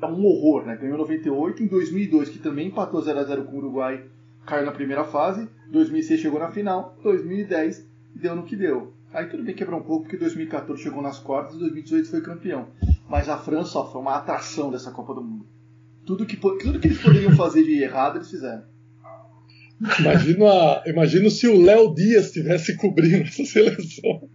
é 0.00 0.06
um 0.06 0.24
horror, 0.24 0.64
né? 0.64 0.76
Ganhou 0.76 0.98
98 0.98 1.62
em 1.62 1.66
2002, 1.66 2.30
que 2.30 2.38
também 2.38 2.68
empatou 2.68 3.00
0 3.02 3.20
a 3.20 3.24
0 3.24 3.44
com 3.44 3.56
o 3.56 3.58
Uruguai 3.58 4.02
caiu 4.44 4.66
na 4.66 4.72
primeira 4.72 5.04
fase, 5.04 5.48
2006 5.68 6.20
chegou 6.20 6.40
na 6.40 6.50
final, 6.50 6.96
2010 7.02 7.86
deu 8.14 8.34
no 8.34 8.44
que 8.44 8.56
deu. 8.56 8.92
Aí 9.12 9.26
tudo 9.26 9.42
bem 9.42 9.54
quebrar 9.54 9.76
um 9.76 9.82
pouco, 9.82 10.04
porque 10.04 10.16
2014 10.16 10.82
chegou 10.82 11.02
nas 11.02 11.18
quartas 11.18 11.56
e 11.56 11.58
2018 11.58 12.10
foi 12.10 12.20
campeão. 12.20 12.68
Mas 13.08 13.28
a 13.28 13.36
França 13.36 13.78
ó, 13.78 13.90
foi 13.90 14.00
uma 14.00 14.16
atração 14.16 14.70
dessa 14.70 14.90
Copa 14.90 15.14
do 15.14 15.22
Mundo. 15.22 15.46
Tudo 16.04 16.26
que, 16.26 16.36
tudo 16.36 16.80
que 16.80 16.88
eles 16.88 16.98
poderiam 16.98 17.34
fazer 17.36 17.62
de 17.62 17.82
errado, 17.82 18.16
eles 18.16 18.30
fizeram. 18.30 18.64
Imagino, 19.98 20.46
a, 20.46 20.82
imagino 20.86 21.28
se 21.30 21.48
o 21.48 21.60
Léo 21.60 21.92
Dias 21.94 22.26
estivesse 22.26 22.76
cobrindo 22.76 23.24
essa 23.24 23.44
seleção. 23.44 24.28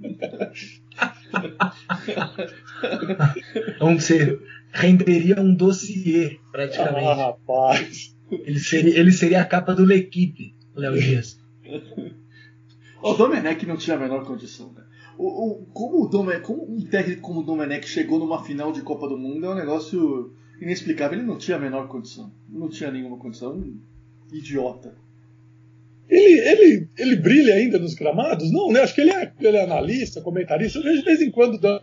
Onde 3.79 4.03
você 4.03 4.39
renderia 4.71 5.39
um 5.39 5.55
dossiê, 5.55 6.37
praticamente. 6.51 7.07
Ah, 7.07 7.13
rapaz. 7.13 8.15
Ele 8.29 8.59
seria, 8.59 8.99
ele 8.99 9.11
seria 9.11 9.41
a 9.41 9.45
capa 9.45 9.73
do 9.73 9.85
L'Equipe, 9.85 10.53
Léo 10.75 10.99
Dias. 10.99 11.39
o 13.01 13.13
Domenech 13.13 13.65
não 13.65 13.77
tinha 13.77 13.95
a 13.95 13.99
menor 13.99 14.25
condição, 14.25 14.73
né? 14.73 14.83
O, 15.17 15.51
o, 15.51 15.65
como, 15.67 16.03
o 16.03 16.09
Domenech, 16.09 16.43
como 16.43 16.69
um 16.69 16.81
técnico 16.81 17.21
como 17.21 17.39
o 17.39 17.43
Domenech 17.43 17.87
chegou 17.87 18.19
numa 18.19 18.43
final 18.43 18.73
de 18.73 18.81
Copa 18.81 19.07
do 19.07 19.17
Mundo 19.17 19.45
é 19.45 19.49
um 19.49 19.55
negócio 19.55 20.35
inexplicável. 20.61 21.17
Ele 21.17 21.27
não 21.27 21.37
tinha 21.37 21.57
a 21.57 21.59
menor 21.59 21.87
condição. 21.87 22.31
Não 22.49 22.69
tinha 22.69 22.91
nenhuma 22.91 23.17
condição. 23.17 23.53
Um 23.53 23.79
idiota. 24.31 24.95
Ele, 26.09 26.39
ele, 26.39 26.87
ele 26.97 27.15
brilha 27.17 27.53
ainda 27.55 27.77
nos 27.77 27.93
gramados? 27.93 28.51
Não, 28.51 28.71
né? 28.71 28.81
Acho 28.81 28.95
que 28.95 29.01
ele 29.01 29.11
é, 29.11 29.33
ele 29.39 29.57
é 29.57 29.63
analista, 29.63 30.21
comentarista. 30.21 30.79
Eu 30.79 30.83
vejo 30.83 30.99
de 30.99 31.05
vez 31.05 31.21
em 31.21 31.29
quando. 31.31 31.57
dando- 31.59 31.81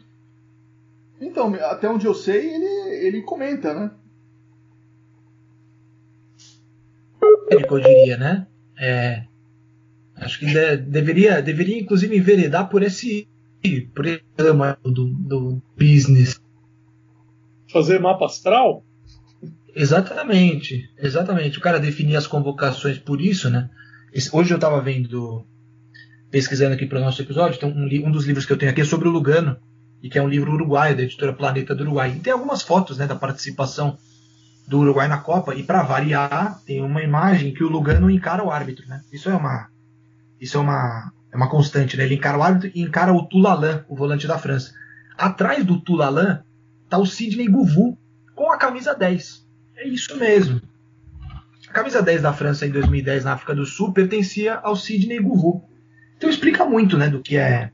Então, 1.20 1.54
até 1.56 1.88
onde 1.88 2.06
eu 2.06 2.14
sei, 2.14 2.54
ele, 2.54 3.06
ele 3.06 3.22
comenta, 3.22 3.74
né? 3.74 3.90
técnico, 7.48 7.76
eu 7.76 7.80
diria, 7.82 8.16
né? 8.16 8.46
É, 8.78 9.24
acho 10.16 10.38
que 10.38 10.46
de- 10.46 10.76
deveria, 10.78 11.40
deveria 11.42 11.78
inclusive 11.78 12.16
enveredar 12.16 12.68
por 12.68 12.82
esse 12.82 13.28
por 13.94 14.04
esse 14.06 14.22
ramo 14.38 14.76
do, 14.84 15.06
do 15.06 15.62
business. 15.76 16.40
Fazer 17.74 17.98
mapa 17.98 18.26
astral? 18.26 18.84
Exatamente, 19.74 20.88
exatamente. 20.96 21.58
O 21.58 21.60
cara 21.60 21.80
definir 21.80 22.14
as 22.14 22.24
convocações 22.24 22.98
por 22.98 23.20
isso, 23.20 23.50
né? 23.50 23.68
Hoje 24.32 24.52
eu 24.52 24.58
estava 24.58 24.80
vendo, 24.80 25.44
pesquisando 26.30 26.72
aqui 26.72 26.86
para 26.86 27.00
o 27.00 27.02
nosso 27.02 27.20
episódio, 27.20 27.58
tem 27.58 27.68
um, 27.68 28.06
um 28.06 28.12
dos 28.12 28.26
livros 28.26 28.46
que 28.46 28.52
eu 28.52 28.56
tenho 28.56 28.70
aqui 28.70 28.82
é 28.82 28.84
sobre 28.84 29.08
o 29.08 29.10
Lugano, 29.10 29.56
e 30.00 30.08
que 30.08 30.16
é 30.16 30.22
um 30.22 30.28
livro 30.28 30.52
uruguaio, 30.52 30.96
da 30.96 31.02
editora 31.02 31.32
Planeta 31.32 31.74
do 31.74 31.82
Uruguai. 31.82 32.14
E 32.16 32.20
tem 32.20 32.32
algumas 32.32 32.62
fotos 32.62 32.96
né, 32.96 33.08
da 33.08 33.16
participação 33.16 33.98
do 34.68 34.78
Uruguai 34.78 35.08
na 35.08 35.18
Copa, 35.18 35.52
e 35.56 35.64
para 35.64 35.82
variar, 35.82 36.62
tem 36.64 36.80
uma 36.80 37.02
imagem 37.02 37.52
que 37.52 37.64
o 37.64 37.68
Lugano 37.68 38.08
encara 38.08 38.44
o 38.44 38.52
árbitro. 38.52 38.86
Né? 38.86 39.02
Isso 39.12 39.28
é 39.28 39.34
uma, 39.34 39.68
isso 40.40 40.56
é 40.58 40.60
uma, 40.60 41.12
é 41.32 41.36
uma 41.36 41.50
constante, 41.50 41.96
né? 41.96 42.04
ele 42.04 42.14
encara 42.14 42.38
o 42.38 42.42
árbitro 42.44 42.70
e 42.72 42.82
encara 42.82 43.12
o 43.12 43.26
Toulalan, 43.26 43.84
o 43.88 43.96
volante 43.96 44.28
da 44.28 44.38
França. 44.38 44.72
Atrás 45.18 45.64
do 45.64 45.80
Toulalan 45.80 46.44
está 46.84 46.98
o 46.98 47.06
Sidney 47.06 47.48
Govou, 47.48 47.98
com 48.34 48.50
a 48.52 48.58
camisa 48.58 48.94
10. 48.94 49.46
É 49.76 49.88
isso 49.88 50.16
mesmo. 50.16 50.60
A 51.68 51.72
camisa 51.72 52.02
10 52.02 52.22
da 52.22 52.32
França 52.32 52.66
em 52.66 52.70
2010 52.70 53.24
na 53.24 53.32
África 53.32 53.54
do 53.54 53.66
Sul 53.66 53.92
pertencia 53.92 54.54
ao 54.54 54.76
Sidney 54.76 55.18
Govou. 55.18 55.68
Então 56.16 56.30
explica 56.30 56.64
muito, 56.64 56.96
né, 56.96 57.08
do 57.08 57.20
que 57.20 57.36
é 57.36 57.72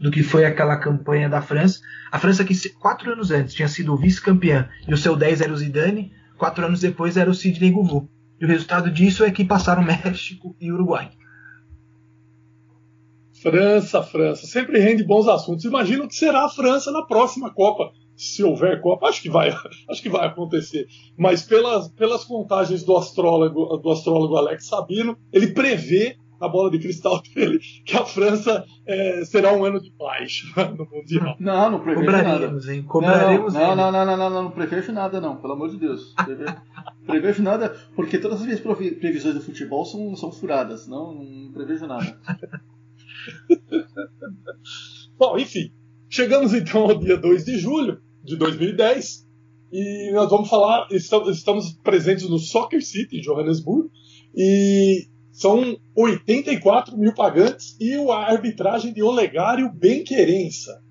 do 0.00 0.10
que 0.10 0.22
foi 0.22 0.44
aquela 0.44 0.76
campanha 0.76 1.28
da 1.28 1.42
França. 1.42 1.80
A 2.10 2.18
França 2.18 2.44
que 2.44 2.54
quatro 2.74 3.12
anos 3.12 3.30
antes 3.30 3.54
tinha 3.54 3.68
sido 3.68 3.96
vice-campeã 3.96 4.68
e 4.86 4.94
o 4.94 4.96
seu 4.96 5.16
10 5.16 5.40
era 5.40 5.52
o 5.52 5.56
Zidane, 5.56 6.12
quatro 6.36 6.64
anos 6.64 6.80
depois 6.80 7.16
era 7.16 7.28
o 7.28 7.34
Sidney 7.34 7.70
Govou. 7.70 8.08
E 8.40 8.44
o 8.44 8.48
resultado 8.48 8.90
disso 8.90 9.24
é 9.24 9.30
que 9.30 9.44
passaram 9.44 9.82
México 9.82 10.56
e 10.60 10.70
Uruguai. 10.70 11.10
França, 13.42 14.02
França. 14.02 14.46
Sempre 14.46 14.80
rende 14.80 15.04
bons 15.04 15.28
assuntos. 15.28 15.64
Imagino 15.64 16.08
que 16.08 16.14
será 16.14 16.44
a 16.44 16.48
França 16.48 16.90
na 16.90 17.02
próxima 17.02 17.52
Copa. 17.52 17.92
Se 18.18 18.42
houver 18.42 18.80
Copa, 18.80 19.06
acho 19.06 19.22
que 19.22 19.30
vai, 19.30 19.50
acho 19.88 20.02
que 20.02 20.08
vai 20.08 20.26
acontecer. 20.26 20.88
Mas 21.16 21.42
pelas, 21.44 21.88
pelas 21.92 22.24
contagens 22.24 22.82
do 22.82 22.96
astrólogo, 22.96 23.76
do 23.78 23.90
astrólogo 23.90 24.36
Alex 24.36 24.66
Sabino, 24.66 25.16
ele 25.32 25.52
prevê 25.52 26.16
na 26.40 26.48
bola 26.48 26.70
de 26.70 26.78
cristal 26.78 27.20
dele 27.34 27.58
que 27.84 27.96
a 27.96 28.04
França 28.04 28.64
eh, 28.86 29.24
será 29.24 29.52
um 29.52 29.64
ano 29.64 29.80
de 29.80 29.90
baixa 29.96 30.46
no 30.76 30.84
Mundial. 30.90 31.36
Não, 31.38 31.70
não 31.70 31.80
prevejo 31.80 32.06
nada. 32.10 32.22
Cobraremos, 32.28 32.68
hein? 32.68 32.82
Cobraremos. 32.82 33.54
não, 33.54 33.60
ele. 33.60 33.74
não, 33.76 33.92
não, 33.92 34.04
não, 34.04 34.16
não, 34.16 34.30
não, 34.30 34.42
não 34.44 34.50
prevejo 34.50 34.92
nada, 34.92 35.20
não, 35.20 35.36
pelo 35.36 35.52
amor 35.52 35.70
de 35.70 35.78
Deus. 35.78 36.12
Preve- 36.24 36.44
prevejo 37.06 37.42
nada, 37.42 37.76
porque 37.94 38.18
todas 38.18 38.40
as 38.40 38.46
minhas 38.46 38.60
previsões 38.60 39.34
do 39.34 39.40
futebol 39.40 39.84
são, 39.84 40.14
são 40.16 40.30
furadas, 40.32 40.86
não, 40.88 41.12
não 41.14 41.52
prevejo 41.52 41.86
nada. 41.86 42.18
Bom, 45.18 45.36
enfim, 45.38 45.72
chegamos 46.08 46.54
então 46.54 46.82
ao 46.82 46.98
dia 46.98 47.16
2 47.16 47.44
de 47.44 47.58
julho 47.58 48.00
de 48.28 48.36
2010 48.36 49.28
e 49.72 50.10
nós 50.12 50.30
vamos 50.30 50.48
falar, 50.48 50.88
estamos, 50.90 51.72
presentes 51.82 52.28
no 52.28 52.38
Soccer 52.38 52.82
City, 52.82 53.18
em 53.18 53.20
Johannesburgo, 53.20 53.90
e 54.34 55.06
são 55.30 55.76
84 55.94 56.96
mil 56.96 57.14
pagantes 57.14 57.76
e 57.78 57.94
a 57.94 58.16
arbitragem 58.16 58.92
de 58.92 59.02
Olegário 59.02 59.70
Benquerença. 59.72 60.82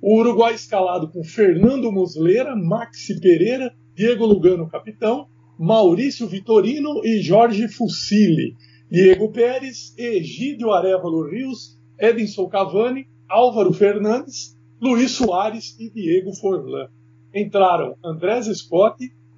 O 0.00 0.18
Uruguai 0.20 0.54
escalado 0.54 1.10
com 1.10 1.24
Fernando 1.24 1.90
Muslera, 1.90 2.54
Maxi 2.56 3.20
Pereira, 3.20 3.74
Diego 3.94 4.24
Lugano, 4.24 4.68
capitão, 4.68 5.26
Maurício 5.58 6.26
Vitorino 6.26 7.04
e 7.04 7.20
Jorge 7.20 7.68
Fucili. 7.68 8.54
Diego 8.90 9.30
Pérez, 9.30 9.94
Egídio 9.98 10.72
Arevalo 10.72 11.28
Rios, 11.28 11.78
Edinson 11.98 12.48
Cavani, 12.48 13.06
Álvaro 13.28 13.72
Fernandes, 13.72 14.56
Luiz 14.80 15.10
Soares 15.10 15.76
e 15.78 15.90
Diego 15.90 16.32
Forlan. 16.32 16.88
Entraram 17.34 17.96
Andrés 18.02 18.46
Scott, 18.46 18.96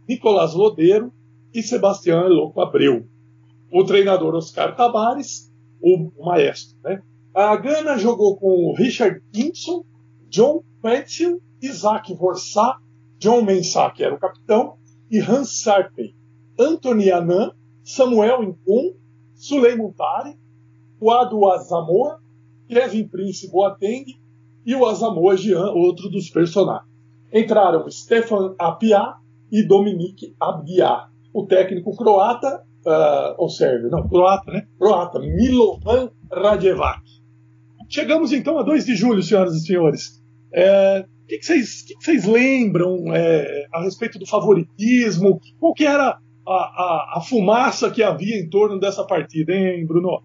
Nicolás 0.08 0.54
Lodeiro 0.54 1.12
e 1.52 1.62
Sebastião 1.64 2.24
Eloco 2.24 2.60
Abreu. 2.60 3.08
O 3.72 3.82
treinador 3.82 4.36
Oscar 4.36 4.76
Tabares, 4.76 5.52
o 5.82 6.12
maestro. 6.24 6.78
Né? 6.84 7.02
A 7.34 7.56
Gana 7.56 7.98
jogou 7.98 8.36
com 8.36 8.72
Richard 8.74 9.20
Gibson, 9.32 9.84
John 10.28 10.62
Petzel, 10.80 11.40
Isaac 11.60 12.14
Vorsá, 12.14 12.78
John 13.18 13.42
Mensah, 13.42 13.90
que 13.90 14.04
era 14.04 14.14
o 14.14 14.20
capitão, 14.20 14.76
e 15.10 15.18
Hans 15.18 15.60
Sarpey. 15.60 16.14
Anthony 16.56 17.10
Anan, 17.10 17.50
Samuel 17.82 18.44
Incon, 18.44 18.94
Suleiman 19.34 19.92
Tari, 19.92 20.36
Wadu 21.00 21.50
Azamor, 21.50 22.20
Kevin 22.68 23.08
Prince 23.08 23.50
Boateng 23.50 24.21
e 24.64 24.74
o 24.74 24.86
Asamoah 24.86 25.36
Jean, 25.36 25.70
outro 25.70 26.08
dos 26.08 26.30
personagens. 26.30 26.90
Entraram 27.32 27.90
Stefan 27.90 28.54
Apia 28.58 29.14
e 29.50 29.62
Dominique 29.62 30.34
Abdia. 30.40 31.06
O 31.32 31.46
técnico 31.46 31.96
croata, 31.96 32.62
uh, 32.86 33.34
ou 33.38 33.48
sérvio, 33.48 33.90
não, 33.90 34.06
croata, 34.06 34.52
né? 34.52 34.66
Croata, 34.78 35.18
Milovan 35.18 36.10
Radjevac. 36.30 37.00
Chegamos 37.88 38.32
então 38.32 38.58
a 38.58 38.62
2 38.62 38.86
de 38.86 38.94
julho, 38.94 39.22
senhoras 39.22 39.54
e 39.54 39.66
senhores. 39.66 40.22
É, 40.52 41.04
o 41.24 41.26
que, 41.26 41.38
que, 41.38 41.46
vocês, 41.46 41.82
que, 41.82 41.94
que 41.94 42.04
vocês 42.04 42.24
lembram 42.26 43.14
é, 43.14 43.66
a 43.72 43.82
respeito 43.82 44.18
do 44.18 44.26
favoritismo? 44.26 45.40
Qual 45.58 45.72
que 45.72 45.86
era 45.86 46.18
a, 46.46 46.52
a, 46.52 47.14
a 47.16 47.20
fumaça 47.20 47.90
que 47.90 48.02
havia 48.02 48.38
em 48.38 48.48
torno 48.48 48.78
dessa 48.78 49.04
partida, 49.04 49.52
hein, 49.52 49.86
Bruno? 49.86 50.22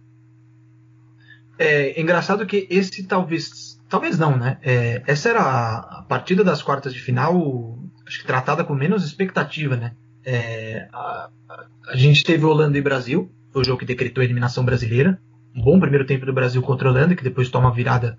É 1.60 2.00
engraçado 2.00 2.46
que 2.46 2.68
esse 2.70 3.06
talvez. 3.06 3.77
Talvez 3.90 4.18
não, 4.20 4.38
né? 4.38 4.58
É, 4.62 5.02
essa 5.08 5.30
era 5.30 5.42
a, 5.42 6.02
partida 6.04 6.44
das 6.44 6.62
quartas 6.62 6.94
de 6.94 7.00
final, 7.00 7.80
acho 8.06 8.20
que 8.20 8.28
tratada 8.28 8.64
com 8.64 8.74
menos 8.74 9.06
expectativa, 9.06 9.76
né? 9.76 9.94
É, 10.26 10.88
a, 10.92 11.30
a, 11.50 11.66
a 11.90 11.96
gente 11.96 12.24
teve 12.24 12.46
Holanda 12.46 12.78
e 12.78 12.82
Brasil, 12.82 13.32
foi 13.52 13.62
o 13.62 13.66
jogo 13.66 13.80
que 13.80 13.86
decretou 13.86 14.22
a 14.22 14.26
eliminação 14.26 14.66
brasileira. 14.66 15.20
Um 15.56 15.62
bom 15.62 15.80
primeiro 15.80 16.06
tempo 16.06 16.26
do 16.26 16.34
Brasil 16.34 16.62
contra 16.62 16.88
a 16.88 16.92
Holanda, 16.92 17.16
que 17.16 17.24
depois 17.24 17.50
toma 17.50 17.74
virada 17.74 18.18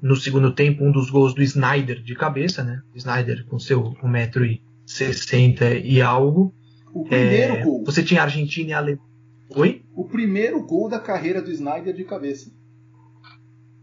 no 0.00 0.16
segundo 0.16 0.54
tempo, 0.54 0.84
um 0.84 0.92
dos 0.92 1.10
gols 1.10 1.34
do 1.34 1.42
Snyder 1.42 2.02
de 2.02 2.14
cabeça, 2.14 2.62
né? 2.64 2.80
Snyder 2.94 3.44
com 3.46 3.58
seu 3.58 3.92
1,60m 4.02 5.82
e 5.84 6.00
algo. 6.00 6.54
O 6.92 7.04
primeiro 7.04 7.54
É, 7.54 7.62
gol. 7.62 7.84
Você 7.84 8.02
tinha 8.02 8.22
Argentina 8.22 8.70
e 8.70 8.72
Alemanha. 8.72 9.10
Oi? 9.50 9.84
O 9.94 10.04
primeiro 10.04 10.64
gol 10.64 10.88
da 10.88 10.98
carreira 10.98 11.42
do 11.42 11.50
Snyder 11.50 11.94
de 11.94 12.04
cabeça. 12.04 12.50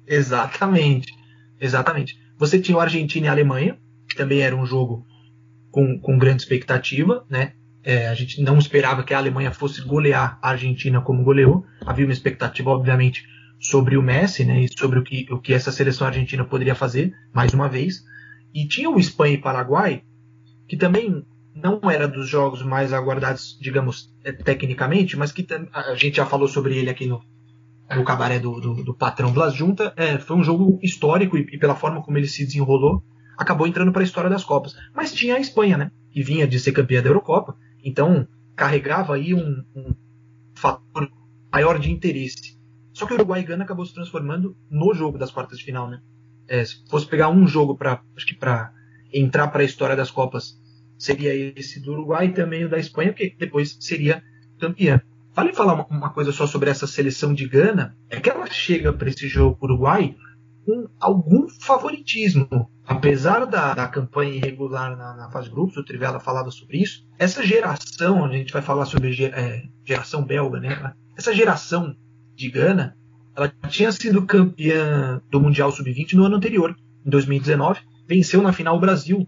Exatamente. 0.08 1.13
Exatamente. 1.60 2.20
Você 2.38 2.60
tinha 2.60 2.78
o 2.78 2.82
Argentina 2.82 3.26
e 3.26 3.30
a 3.30 3.32
Alemanha, 3.32 3.78
que 4.08 4.15
também 4.15 4.41
era 4.41 4.56
um 4.56 4.65
jogo 4.65 5.06
com, 5.72 6.00
com 6.00 6.17
grande 6.17 6.41
expectativa, 6.41 7.26
né? 7.30 7.54
É, 7.84 8.10
a 8.10 8.13
gente 8.13 8.41
não 8.41 8.58
esperava 8.58 9.04
que 9.04 9.13
a 9.13 9.17
Alemanha 9.17 9.52
fosse 9.52 9.82
golear 9.82 10.38
a 10.41 10.50
Argentina 10.50 11.00
como 11.02 11.24
goleou. 11.24 11.65
Havia 11.86 12.06
uma 12.06 12.13
expectativa, 12.13 12.70
obviamente, 12.70 13.26
sobre 13.60 13.98
o 13.98 14.02
Messi, 14.02 14.43
né? 14.43 14.62
E 14.62 14.70
sobre 14.78 15.00
o 15.00 15.04
que, 15.04 15.26
o 15.32 15.39
que 15.39 15.54
essa 15.54 15.72
seleção 15.72 16.08
argentina 16.08 16.43
poderia 16.43 16.76
fazer, 16.76 17.13
mais 17.34 17.54
uma 17.54 17.70
vez. 17.70 18.04
E 18.54 18.67
tinha 18.67 18.89
o 18.89 19.00
Espanha 19.00 19.36
e 19.36 19.41
Paraguai, 19.41 20.04
que 20.67 20.76
também 20.76 21.24
não 21.56 21.89
era 21.89 22.08
dos 22.08 22.28
jogos 22.28 22.62
mais 22.62 22.93
aguardados, 22.93 23.58
digamos, 23.60 24.13
eh, 24.24 24.32
tecnicamente, 24.32 25.17
mas 25.17 25.32
que 25.32 25.46
a 25.74 25.96
gente 25.96 26.17
já 26.17 26.26
falou 26.26 26.48
sobre 26.48 26.78
ele 26.78 26.89
aqui 26.89 27.08
no, 27.08 27.22
no 27.95 28.04
cabaré 28.04 28.39
do, 28.39 28.60
do, 28.60 28.84
do 28.84 28.93
patrão 28.93 29.32
Blas 29.32 29.54
Junta, 29.54 29.93
é, 29.95 30.17
foi 30.17 30.36
um 30.36 30.43
jogo 30.43 30.80
histórico 30.84 31.38
e, 31.38 31.41
e 31.52 31.58
pela 31.58 31.76
forma 31.76 32.02
como 32.02 32.17
ele 32.17 32.28
se 32.28 32.45
desenrolou, 32.45 33.04
acabou 33.38 33.67
entrando 33.67 33.91
para 33.91 34.02
a 34.02 34.06
história 34.06 34.30
das 34.30 34.43
Copas. 34.43 34.76
Mas 34.93 35.13
tinha 35.13 35.36
a 35.36 35.39
Espanha, 35.39 35.78
né? 35.78 35.91
Que 36.12 36.21
vinha 36.21 36.47
de 36.47 36.60
ser 36.60 36.71
campeã 36.71 37.02
da 37.02 37.10
Eurocopa, 37.10 37.56
então 37.84 38.28
carregava 38.56 39.15
aí 39.15 39.34
um, 39.34 39.63
um 39.76 39.93
fator 40.56 41.10
maior 41.52 41.80
de 41.80 41.91
interesse. 41.91 42.58
Só 42.91 43.06
que 43.06 43.13
o 43.13 43.15
Uruguai 43.15 43.43
Gana 43.43 43.63
acabou 43.63 43.86
se 43.86 43.93
transformando 43.93 44.58
no 44.69 44.93
jogo 44.93 45.17
das 45.17 45.32
quartas 45.32 45.60
de 45.60 45.63
final, 45.63 45.89
né? 45.89 46.02
É, 46.47 46.65
se 46.65 46.84
fosse 46.89 47.06
pegar 47.06 47.30
um 47.30 47.47
jogo 47.47 47.78
para 47.78 48.02
acho 48.15 48.26
que 48.26 48.34
para 48.34 48.73
entrar 49.13 49.47
para 49.50 49.62
a 49.62 49.65
história 49.65 49.95
das 49.95 50.10
Copas, 50.10 50.58
seria 50.97 51.34
esse 51.58 51.80
do 51.80 51.91
Uruguai 51.93 52.28
e 52.28 52.34
também 52.34 52.65
o 52.65 52.69
da 52.69 52.80
Espanha, 52.80 53.12
porque 53.12 53.36
depois 53.38 53.78
seria 53.80 54.23
campeã. 54.60 55.02
Vale 55.38 55.54
falar 55.54 55.76
uma, 55.76 55.86
uma 55.86 56.10
coisa 56.10 56.32
só 56.32 56.47
sobre 56.47 56.71
essa 56.71 56.88
seleção 56.88 57.32
de 57.32 57.47
Gana, 57.47 57.95
é 58.10 58.19
que 58.19 58.28
ela 58.28 58.47
chega 58.47 58.91
para 58.91 59.08
esse 59.08 59.28
jogo 59.28 59.56
Uruguai 59.62 60.15
com 60.65 60.89
algum 61.00 61.47
favoritismo. 61.47 62.67
Apesar 62.88 63.45
da, 63.45 63.76
da 63.76 63.88
campanha 63.88 64.34
irregular 64.34 64.97
na, 64.97 65.15
na 65.15 65.30
fase 65.30 65.47
grupos, 65.47 65.78
o 65.78 65.84
Trivela 65.84 66.19
falava 66.19 66.50
sobre 66.50 66.80
isso, 66.80 67.06
essa 67.19 67.45
geração, 67.45 68.26
a 68.26 68.32
gente 68.32 68.52
vai 68.52 68.63
falar 68.63 68.86
sobre 68.86 69.26
é, 69.26 69.62
geração 69.86 70.26
belga, 70.26 70.60
né? 70.60 70.93
Essa 71.15 71.36
geração 71.36 71.95
de 72.36 72.50
Gana, 72.50 72.97
ela 73.36 73.54
tinha 73.69 73.91
sido 73.91 74.26
campeã 74.26 75.21
do 75.30 75.39
Mundial 75.39 75.71
Sub-20 75.71 76.13
no 76.13 76.26
ano 76.26 76.38
anterior, 76.38 76.76
em 77.06 77.10
2019, 77.12 77.82
venceu 78.08 78.41
na 78.41 78.52
final 78.52 78.76
o 78.76 78.80
Brasil 78.80 79.28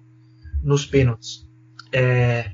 nos 0.64 0.88
pênaltis. 0.88 1.48
É, 1.92 2.52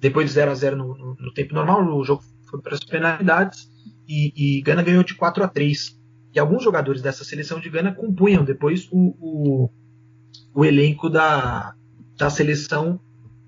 depois 0.00 0.26
de 0.26 0.32
0 0.32 0.50
a 0.50 0.54
0 0.54 0.76
no, 0.76 0.98
no, 0.98 1.14
no, 1.14 1.32
tempo 1.32 1.54
normal, 1.54 1.84
o 1.84 2.04
jogo 2.04 2.22
foi 2.48 2.60
para 2.60 2.74
as 2.74 2.84
penalidades 2.84 3.70
e, 4.08 4.58
e 4.58 4.62
Gana 4.62 4.82
ganhou 4.82 5.04
de 5.04 5.14
4 5.14 5.44
a 5.44 5.48
3 5.48 5.98
E 6.34 6.38
alguns 6.38 6.62
jogadores 6.62 7.02
dessa 7.02 7.24
seleção 7.24 7.60
de 7.60 7.68
Gana 7.68 7.92
compunham 7.92 8.44
depois 8.44 8.88
o, 8.90 9.14
o, 9.20 9.70
o 10.54 10.64
elenco 10.64 11.10
da, 11.10 11.74
da 12.16 12.30
seleção 12.30 13.00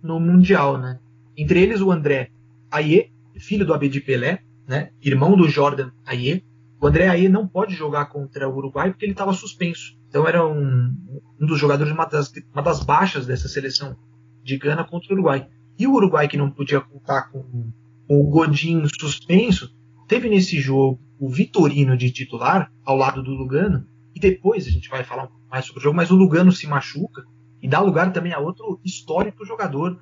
no 0.03 0.21
Mundial. 0.21 0.79
Né? 0.79 0.99
Entre 1.37 1.61
eles 1.61 1.81
o 1.81 1.91
André 1.91 2.31
Aie, 2.71 3.11
filho 3.39 3.65
do 3.65 3.75
Abedi 3.75 4.01
Pelé, 4.01 4.43
né? 4.69 4.91
irmão 5.03 5.37
do 5.37 5.49
Jordan 5.49 5.91
Aie, 6.05 6.45
o 6.81 6.87
André 6.87 7.09
aí 7.09 7.29
não 7.29 7.47
pode 7.47 7.75
jogar 7.75 8.07
contra 8.07 8.49
o 8.49 8.57
Uruguai 8.57 8.91
porque 8.91 9.05
ele 9.05 9.13
estava 9.13 9.33
suspenso. 9.33 9.99
Então 10.09 10.27
era 10.27 10.47
um, 10.47 10.95
um 11.41 11.47
dos 11.47 11.59
jogadores, 11.59 11.93
uma 11.93 12.07
das, 12.07 12.33
uma 12.53 12.63
das 12.63 12.83
baixas 12.83 13.27
dessa 13.27 13.49
seleção 13.49 13.97
de 14.43 14.57
Gana 14.57 14.85
contra 14.85 15.11
o 15.11 15.15
Uruguai. 15.15 15.49
E 15.79 15.87
o 15.87 15.93
Uruguai, 15.93 16.29
que 16.29 16.37
não 16.37 16.51
podia 16.51 16.81
contar 16.81 17.31
com, 17.31 17.73
com 18.11 18.21
o 18.21 18.25
Godinho 18.25 18.89
suspenso, 18.89 19.73
teve 20.09 20.29
nesse 20.29 20.59
jogo 20.59 21.01
o 21.17 21.29
Vitorino 21.29 21.97
de 21.97 22.11
titular, 22.11 22.69
ao 22.85 22.97
lado 22.97 23.23
do 23.23 23.31
Lugano, 23.31 23.87
e 24.13 24.19
depois 24.19 24.67
a 24.67 24.71
gente 24.71 24.89
vai 24.89 25.05
falar 25.05 25.23
um 25.23 25.29
pouco 25.29 25.47
mais 25.49 25.65
sobre 25.65 25.79
o 25.79 25.83
jogo, 25.85 25.97
mas 25.97 26.11
o 26.11 26.17
Lugano 26.17 26.51
se 26.51 26.67
machuca 26.67 27.23
e 27.63 27.69
dá 27.69 27.79
lugar 27.79 28.13
também 28.13 28.33
a 28.33 28.41
outro 28.41 28.81
histórico 28.85 29.45
jogador 29.45 29.97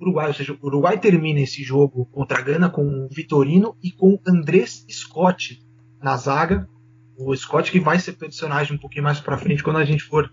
uruguai. 0.00 0.28
Ou 0.28 0.32
seja, 0.32 0.56
o 0.58 0.66
Uruguai 0.66 0.98
termina 0.98 1.40
esse 1.40 1.62
jogo 1.62 2.06
contra 2.06 2.38
a 2.38 2.40
Gana 2.40 2.70
com 2.70 3.04
o 3.04 3.08
Vitorino 3.10 3.76
e 3.82 3.90
com 3.90 4.14
o 4.14 4.20
Andrés 4.26 4.86
Scott, 4.90 5.62
na 6.02 6.16
zaga. 6.16 6.66
O 7.18 7.36
Scott 7.36 7.70
que 7.70 7.78
vai 7.78 7.98
ser 7.98 8.12
personagem 8.12 8.76
um 8.76 8.80
pouquinho 8.80 9.04
mais 9.04 9.20
para 9.20 9.36
frente 9.36 9.62
quando 9.62 9.76
a 9.76 9.84
gente 9.84 10.04
for 10.04 10.32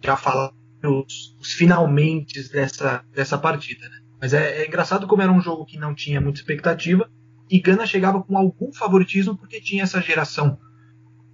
já 0.00 0.16
falar 0.16 0.52
os, 0.84 1.36
os 1.40 1.52
finalmente 1.54 2.48
dessa, 2.48 3.04
dessa 3.12 3.36
partida. 3.36 3.88
Né? 3.88 4.01
Mas 4.22 4.32
é, 4.32 4.62
é, 4.62 4.68
engraçado 4.68 5.08
como 5.08 5.20
era 5.20 5.32
um 5.32 5.40
jogo 5.40 5.66
que 5.66 5.76
não 5.76 5.92
tinha 5.92 6.20
muita 6.20 6.38
expectativa 6.38 7.10
e 7.50 7.58
Gana 7.58 7.84
chegava 7.84 8.22
com 8.22 8.38
algum 8.38 8.72
favoritismo 8.72 9.36
porque 9.36 9.60
tinha 9.60 9.82
essa 9.82 10.00
geração 10.00 10.56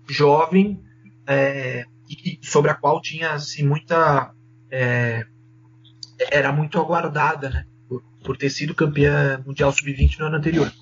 jovem 0.08 0.82
é, 1.26 1.84
e, 2.08 2.38
sobre 2.40 2.70
a 2.70 2.74
qual 2.74 3.02
tinha 3.02 3.32
assim, 3.32 3.62
muita 3.62 4.32
é, 4.70 5.26
era 6.30 6.50
muito 6.50 6.78
aguardada, 6.78 7.50
né? 7.50 7.66
Por, 7.86 8.02
por 8.24 8.38
ter 8.38 8.48
sido 8.48 8.74
campeã 8.74 9.44
mundial 9.46 9.70
sub-20 9.70 10.18
no 10.18 10.26
ano 10.26 10.36
anterior. 10.36 10.72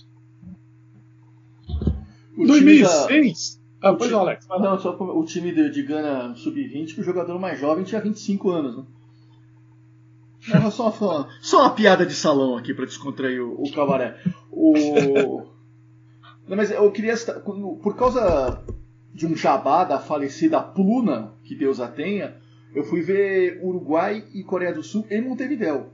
O 2.38 2.46
2006? 2.46 3.60
Da... 3.80 3.90
Ah, 3.90 3.94
pois 3.94 4.12
não, 4.12 4.20
Alex. 4.20 4.46
Não, 4.48 4.78
só 4.78 4.96
o 4.96 5.24
time 5.24 5.52
de, 5.52 5.70
de 5.70 5.82
Gana 5.82 6.36
Sub-20, 6.36 6.98
o 6.98 7.02
jogador 7.02 7.36
mais 7.40 7.58
jovem 7.58 7.84
tinha 7.84 8.00
25 8.00 8.50
anos, 8.50 8.76
né? 8.76 8.84
Não, 10.48 10.70
só, 10.70 10.92
só, 10.92 11.28
só 11.40 11.62
uma 11.62 11.74
piada 11.74 12.06
de 12.06 12.14
salão 12.14 12.56
aqui 12.56 12.72
para 12.72 12.86
descontrair 12.86 13.42
o, 13.42 13.62
o 13.62 13.72
cabaré. 13.72 14.20
O... 14.50 15.42
Não, 16.48 16.56
mas 16.56 16.70
eu 16.70 16.90
queria. 16.92 17.14
Por 17.82 17.96
causa 17.96 18.62
de 19.12 19.26
um 19.26 19.34
jabá 19.34 19.84
da 19.84 19.98
falecida 19.98 20.60
Pluna, 20.60 21.32
que 21.42 21.54
Deus 21.54 21.80
a 21.80 21.88
tenha, 21.88 22.36
eu 22.74 22.84
fui 22.84 23.00
ver 23.00 23.60
Uruguai 23.62 24.24
e 24.34 24.44
Coreia 24.44 24.72
do 24.72 24.82
Sul 24.82 25.06
em 25.10 25.22
Montevideo. 25.22 25.86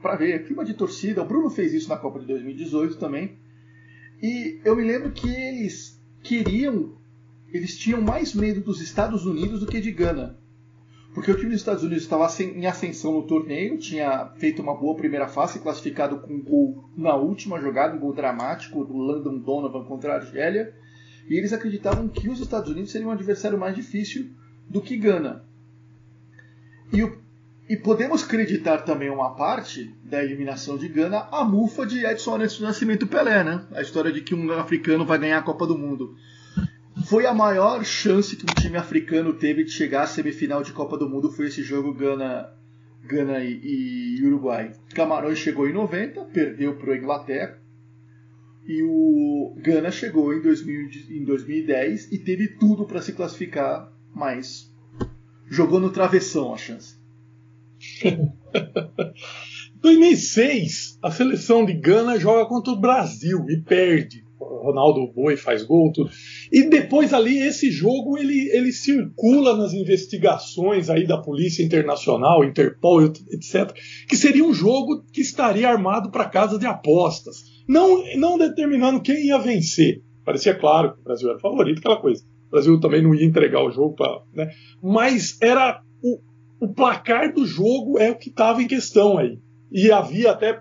Para 0.00 0.16
ver, 0.16 0.46
clima 0.46 0.64
de 0.64 0.74
torcida. 0.74 1.22
O 1.22 1.26
Bruno 1.26 1.50
fez 1.50 1.74
isso 1.74 1.88
na 1.88 1.96
Copa 1.96 2.20
de 2.20 2.26
2018 2.26 2.96
também. 2.96 3.36
E 4.22 4.60
eu 4.64 4.76
me 4.76 4.84
lembro 4.84 5.10
que 5.10 5.28
eles 5.28 6.00
queriam, 6.22 6.96
eles 7.52 7.76
tinham 7.76 8.00
mais 8.00 8.34
medo 8.34 8.60
dos 8.60 8.80
Estados 8.80 9.26
Unidos 9.26 9.60
do 9.60 9.66
que 9.66 9.80
de 9.80 9.90
Gana. 9.90 10.38
Porque 11.12 11.30
o 11.30 11.36
time 11.36 11.50
dos 11.50 11.60
Estados 11.60 11.82
Unidos 11.82 12.04
estava 12.04 12.28
em 12.42 12.66
ascensão 12.66 13.12
no 13.12 13.26
torneio, 13.26 13.78
tinha 13.78 14.26
feito 14.36 14.62
uma 14.62 14.76
boa 14.76 14.96
primeira 14.96 15.26
fase, 15.26 15.58
classificado 15.58 16.20
com 16.20 16.34
um 16.34 16.42
gol 16.42 16.88
na 16.96 17.16
última 17.16 17.60
jogada, 17.60 17.96
um 17.96 17.98
gol 17.98 18.12
dramático 18.12 18.84
do 18.84 18.96
Landon 18.96 19.38
Donovan 19.38 19.84
contra 19.84 20.12
a 20.12 20.16
Argélia. 20.16 20.72
E 21.28 21.36
eles 21.36 21.52
acreditavam 21.52 22.08
que 22.08 22.28
os 22.28 22.40
Estados 22.40 22.70
Unidos 22.70 22.92
seriam 22.92 23.10
um 23.10 23.12
adversário 23.12 23.58
mais 23.58 23.74
difícil 23.74 24.30
do 24.68 24.80
que 24.80 24.96
Gana. 24.96 25.44
E 26.92 27.02
o 27.02 27.20
e 27.70 27.76
podemos 27.76 28.24
acreditar 28.24 28.78
também 28.78 29.08
uma 29.10 29.36
parte 29.36 29.94
da 30.02 30.24
eliminação 30.24 30.76
de 30.76 30.88
Gana 30.88 31.28
a 31.30 31.44
mufa 31.44 31.86
de 31.86 32.04
Edson 32.04 32.36
Nascimento 32.36 33.06
Pelé, 33.06 33.44
né? 33.44 33.64
A 33.72 33.80
história 33.80 34.10
de 34.10 34.22
que 34.22 34.34
um 34.34 34.50
africano 34.54 35.06
vai 35.06 35.20
ganhar 35.20 35.38
a 35.38 35.42
Copa 35.42 35.68
do 35.68 35.78
Mundo. 35.78 36.16
Foi 37.06 37.26
a 37.26 37.32
maior 37.32 37.84
chance 37.84 38.36
que 38.36 38.44
um 38.44 38.54
time 38.54 38.76
africano 38.76 39.32
teve 39.32 39.64
de 39.64 39.70
chegar 39.70 40.02
à 40.02 40.06
semifinal 40.06 40.62
de 40.62 40.72
Copa 40.72 40.98
do 40.98 41.08
Mundo 41.08 41.30
foi 41.30 41.46
esse 41.46 41.62
jogo 41.62 41.94
Gana, 41.94 42.52
Gana 43.04 43.40
e, 43.40 44.18
e 44.18 44.24
Uruguai. 44.26 44.72
Camarões 44.94 45.38
chegou 45.38 45.68
em 45.68 45.72
90, 45.72 46.24
perdeu 46.26 46.76
para 46.76 46.94
a 46.94 46.96
Inglaterra. 46.96 47.58
E 48.66 48.82
o 48.82 49.56
Gana 49.58 49.90
chegou 49.90 50.34
em, 50.34 50.42
2000, 50.42 50.90
em 51.10 51.24
2010 51.24 52.12
e 52.12 52.18
teve 52.18 52.48
tudo 52.48 52.84
para 52.84 53.00
se 53.00 53.12
classificar, 53.12 53.92
mas 54.14 54.70
jogou 55.48 55.80
no 55.80 55.90
travessão 55.90 56.52
a 56.52 56.56
chance. 56.56 56.98
2006, 59.80 60.98
a 61.02 61.10
seleção 61.10 61.64
de 61.64 61.72
Gana 61.72 62.18
joga 62.18 62.46
contra 62.46 62.72
o 62.72 62.80
Brasil 62.80 63.46
e 63.48 63.56
perde. 63.56 64.24
O 64.40 64.64
Ronaldo 64.64 65.06
Boi 65.12 65.36
faz 65.36 65.62
gol, 65.62 65.92
tudo. 65.92 66.10
E 66.50 66.62
depois 66.62 67.12
ali, 67.12 67.38
esse 67.38 67.70
jogo, 67.70 68.16
ele, 68.16 68.50
ele 68.52 68.72
circula 68.72 69.54
nas 69.54 69.74
investigações 69.74 70.88
aí 70.88 71.06
da 71.06 71.18
Polícia 71.18 71.62
Internacional, 71.62 72.42
Interpol, 72.42 73.04
etc., 73.04 73.70
que 74.08 74.16
seria 74.16 74.44
um 74.44 74.54
jogo 74.54 75.04
que 75.12 75.20
estaria 75.20 75.68
armado 75.68 76.10
para 76.10 76.24
casa 76.24 76.58
de 76.58 76.66
apostas. 76.66 77.36
Não, 77.68 78.02
não 78.16 78.38
determinando 78.38 79.02
quem 79.02 79.26
ia 79.26 79.38
vencer. 79.38 80.02
Parecia 80.24 80.54
claro 80.54 80.94
que 80.94 81.00
o 81.00 81.04
Brasil 81.04 81.28
era 81.28 81.38
favorito, 81.38 81.78
aquela 81.78 82.00
coisa. 82.00 82.24
O 82.48 82.50
Brasil 82.50 82.80
também 82.80 83.02
não 83.02 83.14
ia 83.14 83.24
entregar 83.24 83.62
o 83.62 83.70
jogo, 83.70 83.94
pra, 83.94 84.22
né? 84.34 84.50
mas 84.82 85.36
era 85.40 85.82
o, 86.02 86.18
o 86.60 86.72
placar 86.72 87.32
do 87.32 87.46
jogo 87.46 87.98
é 87.98 88.10
o 88.10 88.16
que 88.16 88.30
estava 88.30 88.62
em 88.62 88.66
questão 88.66 89.18
aí. 89.18 89.38
E 89.70 89.92
havia 89.92 90.32
até, 90.32 90.60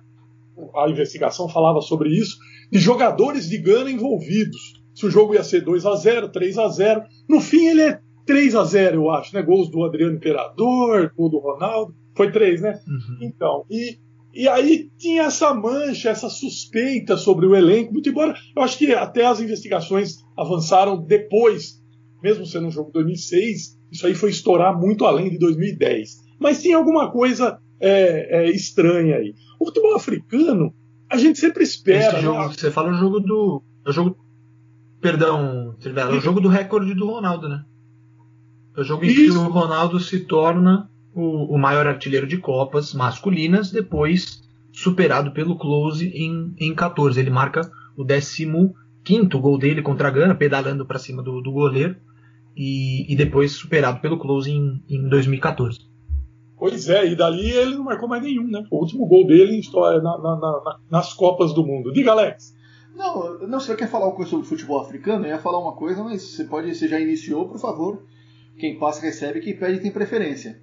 a 0.75 0.89
investigação 0.89 1.49
falava 1.49 1.81
sobre 1.81 2.09
isso, 2.09 2.37
de 2.71 2.79
jogadores 2.79 3.49
de 3.49 3.57
Gana 3.57 3.91
envolvidos. 3.91 4.81
Se 4.93 5.05
o 5.05 5.11
jogo 5.11 5.33
ia 5.33 5.43
ser 5.43 5.61
2 5.61 5.85
a 5.85 5.95
0 5.95 6.29
3 6.29 6.57
a 6.57 6.67
0 6.67 7.03
No 7.27 7.39
fim, 7.39 7.67
ele 7.67 7.81
é 7.81 7.99
3 8.25 8.55
a 8.55 8.63
0 8.63 8.95
eu 8.97 9.09
acho, 9.09 9.33
né? 9.33 9.41
Gols 9.41 9.69
do 9.69 9.83
Adriano 9.83 10.15
Imperador, 10.15 11.11
gol 11.15 11.29
do 11.29 11.39
Ronaldo. 11.39 11.95
Foi 12.15 12.31
3, 12.31 12.61
né? 12.61 12.79
Uhum. 12.87 13.17
Então, 13.21 13.65
e, 13.69 13.97
e 14.33 14.47
aí 14.47 14.89
tinha 14.97 15.23
essa 15.23 15.53
mancha, 15.53 16.09
essa 16.09 16.29
suspeita 16.29 17.17
sobre 17.17 17.45
o 17.45 17.55
elenco, 17.55 17.93
muito 17.93 18.09
embora 18.09 18.35
eu 18.55 18.61
acho 18.61 18.77
que 18.77 18.91
até 18.93 19.25
as 19.25 19.39
investigações 19.39 20.17
avançaram 20.37 20.97
depois, 21.01 21.81
mesmo 22.21 22.45
sendo 22.45 22.67
um 22.67 22.71
jogo 22.71 22.87
de 22.87 22.93
2006, 22.93 23.79
isso 23.91 24.05
aí 24.05 24.13
foi 24.13 24.29
estourar 24.29 24.77
muito 24.77 25.05
além 25.05 25.29
de 25.29 25.37
2010. 25.37 26.17
Mas 26.39 26.61
tinha 26.61 26.77
alguma 26.77 27.11
coisa 27.11 27.57
é, 27.79 28.43
é, 28.43 28.49
estranha 28.49 29.17
aí. 29.17 29.33
O 29.59 29.65
futebol 29.65 29.95
africano, 29.95 30.73
a 31.09 31.17
gente 31.17 31.39
sempre 31.39 31.63
espera. 31.63 32.13
Esse 32.13 32.21
jogo, 32.21 32.39
né? 32.39 32.53
Você 32.55 32.71
fala 32.71 32.91
o 32.91 32.97
jogo 32.97 33.19
do. 33.19 33.63
É 33.85 33.89
o 33.89 33.93
jogo. 33.93 34.17
Perdão, 35.01 35.75
é 36.13 36.17
o 36.17 36.19
jogo 36.19 36.41
do 36.41 36.49
recorde 36.49 36.93
do 36.93 37.07
Ronaldo, 37.07 37.47
né? 37.47 37.63
É 38.75 38.81
o 38.81 38.83
jogo 38.83 39.05
em 39.05 39.13
que 39.13 39.29
o 39.29 39.49
Ronaldo 39.49 39.99
se 39.99 40.19
torna 40.19 40.89
o, 41.13 41.55
o 41.55 41.57
maior 41.57 41.87
artilheiro 41.87 42.27
de 42.27 42.37
Copas 42.37 42.93
masculinas, 42.93 43.71
depois 43.71 44.43
superado 44.71 45.31
pelo 45.31 45.57
Close 45.57 46.07
em, 46.07 46.53
em 46.57 46.75
14. 46.75 47.19
Ele 47.19 47.29
marca 47.29 47.61
o 47.95 48.05
15 48.05 49.27
gol 49.39 49.57
dele 49.57 49.81
contra 49.81 50.09
a 50.09 50.11
Gana, 50.11 50.35
pedalando 50.35 50.85
para 50.85 50.99
cima 50.99 51.23
do, 51.23 51.41
do 51.41 51.51
goleiro 51.51 51.95
e, 52.55 53.11
e 53.11 53.15
depois 53.15 53.53
superado 53.53 53.99
pelo 54.01 54.19
Close 54.19 54.51
em, 54.51 54.83
em 54.89 55.07
2014. 55.07 55.88
Pois 56.59 56.89
é, 56.89 57.07
e 57.07 57.15
dali 57.15 57.49
ele 57.49 57.75
não 57.75 57.85
marcou 57.85 58.09
mais 58.09 58.21
nenhum, 58.21 58.47
né? 58.47 58.63
O 58.69 58.79
último 58.79 59.07
gol 59.07 59.25
dele 59.25 59.55
em 59.55 59.59
história 59.59 60.01
na, 60.01 60.17
na, 60.17 60.35
na, 60.35 60.79
nas 60.91 61.13
Copas 61.13 61.53
do 61.53 61.65
Mundo. 61.65 61.93
Diga, 61.93 62.11
Alex. 62.11 62.53
Não, 62.95 63.39
não, 63.47 63.59
você 63.61 63.75
quer 63.77 63.87
falar 63.89 64.07
uma 64.07 64.15
coisa 64.15 64.31
sobre 64.31 64.45
futebol 64.45 64.81
africano? 64.81 65.25
Eu 65.25 65.29
ia 65.29 65.39
falar 65.39 65.57
uma 65.59 65.73
coisa, 65.73 66.03
mas 66.03 66.21
você 66.21 66.43
pode, 66.43 66.75
você 66.75 66.87
já 66.87 66.99
iniciou, 66.99 67.47
por 67.47 67.57
favor. 67.57 68.03
Quem 68.59 68.77
passa 68.77 69.01
recebe, 69.01 69.39
quem 69.39 69.57
pede 69.57 69.79
tem 69.79 69.89
preferência. 69.89 70.61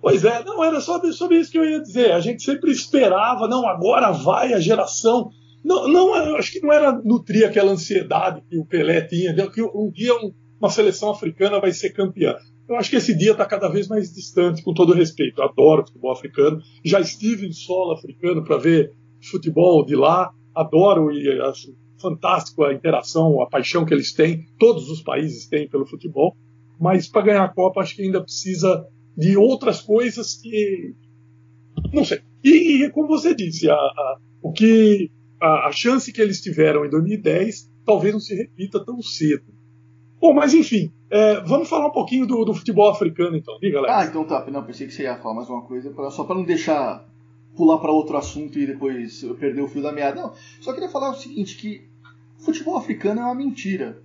Pois 0.00 0.24
é, 0.24 0.44
não, 0.44 0.62
era 0.62 0.80
sobre, 0.80 1.12
sobre 1.12 1.38
isso 1.38 1.50
que 1.50 1.58
eu 1.58 1.64
ia 1.64 1.82
dizer. 1.82 2.12
A 2.12 2.20
gente 2.20 2.42
sempre 2.42 2.70
esperava, 2.70 3.48
não, 3.48 3.66
agora 3.66 4.12
vai 4.12 4.54
a 4.54 4.60
geração 4.60 5.30
Não, 5.62 5.88
não, 5.88 6.36
acho 6.36 6.52
que 6.52 6.60
não 6.60 6.72
era 6.72 6.92
nutrir 6.92 7.46
aquela 7.46 7.72
ansiedade 7.72 8.42
que 8.48 8.56
o 8.56 8.64
Pelé 8.64 9.02
tinha, 9.02 9.34
de 9.34 9.50
que 9.50 9.62
um 9.62 9.90
dia 9.90 10.14
um, 10.14 10.32
uma 10.58 10.70
seleção 10.70 11.10
africana 11.10 11.60
vai 11.60 11.72
ser 11.72 11.90
campeã. 11.90 12.36
Eu 12.70 12.76
acho 12.76 12.88
que 12.88 12.96
esse 12.96 13.12
dia 13.18 13.32
está 13.32 13.44
cada 13.44 13.68
vez 13.68 13.88
mais 13.88 14.14
distante, 14.14 14.62
com 14.62 14.72
todo 14.72 14.94
respeito. 14.94 15.40
Eu 15.40 15.46
adoro 15.46 15.84
futebol 15.84 16.12
africano. 16.12 16.62
Já 16.84 17.00
estive 17.00 17.44
em 17.44 17.52
solo 17.52 17.94
africano 17.94 18.44
para 18.44 18.58
ver 18.58 18.92
futebol 19.28 19.84
de 19.84 19.96
lá. 19.96 20.32
Adoro 20.54 21.10
e 21.10 21.40
acho 21.40 21.74
fantástico 22.00 22.62
a 22.62 22.72
interação, 22.72 23.42
a 23.42 23.48
paixão 23.48 23.84
que 23.84 23.92
eles 23.92 24.12
têm. 24.12 24.46
Todos 24.56 24.88
os 24.88 25.02
países 25.02 25.48
têm 25.48 25.68
pelo 25.68 25.84
futebol. 25.84 26.36
Mas 26.78 27.08
para 27.08 27.22
ganhar 27.22 27.44
a 27.44 27.48
Copa, 27.52 27.80
acho 27.80 27.96
que 27.96 28.02
ainda 28.02 28.22
precisa 28.22 28.86
de 29.16 29.36
outras 29.36 29.80
coisas 29.80 30.36
que. 30.36 30.94
Não 31.92 32.04
sei. 32.04 32.20
E, 32.44 32.84
e 32.84 32.90
como 32.90 33.08
você 33.08 33.34
disse, 33.34 33.68
a, 33.68 33.74
a, 33.74 34.18
o 34.40 34.52
que 34.52 35.10
a, 35.40 35.66
a 35.66 35.72
chance 35.72 36.12
que 36.12 36.22
eles 36.22 36.40
tiveram 36.40 36.86
em 36.86 36.90
2010 36.90 37.68
talvez 37.84 38.14
não 38.14 38.20
se 38.20 38.32
repita 38.32 38.84
tão 38.84 39.02
cedo. 39.02 39.59
Bom, 40.20 40.34
mas 40.34 40.52
enfim, 40.52 40.92
é, 41.10 41.40
vamos 41.40 41.68
falar 41.68 41.86
um 41.86 41.92
pouquinho 41.92 42.26
do, 42.26 42.44
do, 42.44 42.52
futebol 42.52 42.90
africano, 42.90 43.36
então. 43.36 43.58
Diga, 43.58 43.78
Alex. 43.78 43.94
Ah, 43.94 44.04
então 44.04 44.24
tá. 44.24 44.44
Não, 44.50 44.62
pensei 44.62 44.86
que 44.86 44.92
você 44.92 45.04
ia 45.04 45.16
falar 45.16 45.34
mais 45.34 45.48
uma 45.48 45.62
coisa, 45.62 45.90
pra, 45.90 46.10
só 46.10 46.24
para 46.24 46.36
não 46.36 46.44
deixar 46.44 47.08
pular 47.56 47.78
para 47.78 47.90
outro 47.90 48.16
assunto 48.16 48.58
e 48.58 48.66
depois 48.66 49.22
eu 49.22 49.34
perder 49.34 49.62
o 49.62 49.68
fio 49.68 49.82
da 49.82 49.92
meada. 49.92 50.20
Não, 50.20 50.34
só 50.60 50.72
queria 50.72 50.88
falar 50.88 51.10
o 51.10 51.14
seguinte, 51.14 51.56
que 51.56 51.88
futebol 52.38 52.76
africano 52.76 53.20
é 53.20 53.24
uma 53.24 53.34
mentira. 53.34 54.02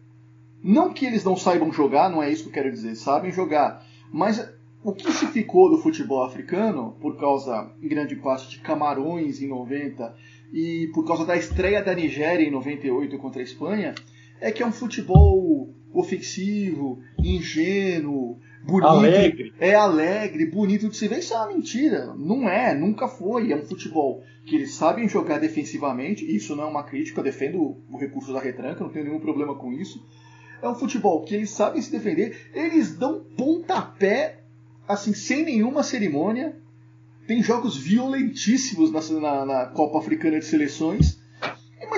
Não 0.64 0.94
que 0.94 1.06
eles 1.06 1.24
não 1.24 1.36
saibam 1.36 1.72
jogar, 1.72 2.10
não 2.10 2.24
é 2.24 2.32
isso 2.32 2.44
que 2.44 2.50
eu 2.50 2.54
quero 2.54 2.72
dizer, 2.72 2.96
sabem 2.96 3.32
jogar. 3.32 3.86
Mas 4.12 4.50
o 4.84 4.94
que 4.94 5.12
se 5.12 5.28
ficou 5.28 5.70
do 5.70 5.78
futebol 5.78 6.24
africano, 6.24 6.96
por 7.02 7.18
causa, 7.18 7.72
em 7.82 7.88
grande 7.88 8.16
parte, 8.16 8.50
de 8.50 8.60
Camarões 8.60 9.42
em 9.42 9.48
90 9.48 10.16
e 10.54 10.90
por 10.94 11.06
causa 11.06 11.26
da 11.26 11.36
estreia 11.36 11.84
da 11.84 11.94
Nigéria 11.94 12.48
em 12.48 12.52
98 12.52 13.18
contra 13.18 13.42
a 13.42 13.44
Espanha, 13.44 13.94
é 14.40 14.52
que 14.52 14.62
é 14.62 14.66
um 14.66 14.72
futebol 14.72 15.74
ofensivo, 15.94 17.00
ingênuo, 17.20 18.40
bonito. 18.64 18.88
Alegre. 18.88 19.54
É 19.60 19.76
alegre, 19.76 20.46
bonito 20.46 20.90
de 20.90 20.98
se 20.98 21.08
ver. 21.08 21.20
Isso 21.20 21.34
é 21.34 21.38
uma 21.38 21.48
mentira. 21.48 22.14
Não 22.16 22.50
é, 22.50 22.74
nunca 22.76 23.08
foi. 23.08 23.52
É 23.52 23.56
um 23.56 23.66
futebol 23.66 24.24
que 24.46 24.56
eles 24.56 24.74
sabem 24.74 25.08
jogar 25.08 25.40
defensivamente. 25.40 26.26
Isso 26.26 26.56
não 26.56 26.66
é 26.66 26.68
uma 26.68 26.84
crítica, 26.84 27.20
eu 27.20 27.24
defendo 27.24 27.78
o 27.90 27.98
recurso 27.98 28.34
da 28.34 28.40
retranca, 28.40 28.84
não 28.84 28.92
tenho 28.92 29.06
nenhum 29.06 29.20
problema 29.20 29.56
com 29.56 29.72
isso. 29.72 30.06
É 30.62 30.70
um 30.70 30.76
futebol 30.76 31.24
que 31.24 31.36
eles 31.36 31.50
sabem 31.50 31.82
se 31.82 31.92
defender, 31.92 32.50
eles 32.54 32.96
dão 32.96 33.24
pontapé, 33.38 34.40
assim, 34.88 35.14
sem 35.14 35.44
nenhuma 35.44 35.84
cerimônia 35.84 36.56
tem 37.28 37.42
jogos 37.42 37.76
violentíssimos 37.76 38.92
na, 38.92 39.20
na, 39.20 39.46
na, 39.46 39.66
Copa 39.68 40.00
Africana 40.00 40.40
de 40.40 40.46
Seleções, 40.46 41.20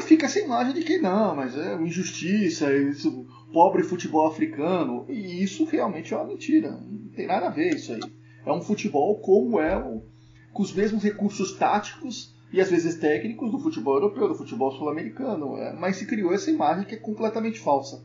fica 0.07 0.25
essa 0.25 0.39
imagem 0.39 0.73
de 0.73 0.81
que 0.81 0.97
não, 0.97 1.35
mas 1.35 1.57
é 1.57 1.75
uma 1.75 1.87
injustiça, 1.87 2.73
isso, 2.73 3.25
pobre 3.51 3.83
futebol 3.83 4.27
africano. 4.27 5.05
E 5.09 5.43
isso 5.43 5.65
realmente 5.65 6.13
é 6.13 6.17
uma 6.17 6.27
mentira. 6.27 6.71
Não 6.71 7.09
tem 7.09 7.27
nada 7.27 7.47
a 7.47 7.51
ver 7.51 7.75
isso 7.75 7.93
aí. 7.93 7.99
É 8.45 8.51
um 8.51 8.61
futebol 8.61 9.19
como 9.19 9.59
é, 9.59 9.77
o, 9.77 10.01
com 10.53 10.63
os 10.63 10.73
mesmos 10.73 11.03
recursos 11.03 11.53
táticos 11.53 12.35
e 12.51 12.61
às 12.61 12.71
vezes 12.71 12.95
técnicos 12.95 13.51
do 13.51 13.59
futebol 13.59 13.95
europeu, 13.95 14.27
do 14.27 14.35
futebol 14.35 14.71
sul-americano. 14.71 15.57
É, 15.57 15.73
mas 15.73 15.97
se 15.97 16.07
criou 16.07 16.33
essa 16.33 16.49
imagem 16.49 16.85
que 16.85 16.95
é 16.95 16.99
completamente 16.99 17.59
falsa. 17.59 18.03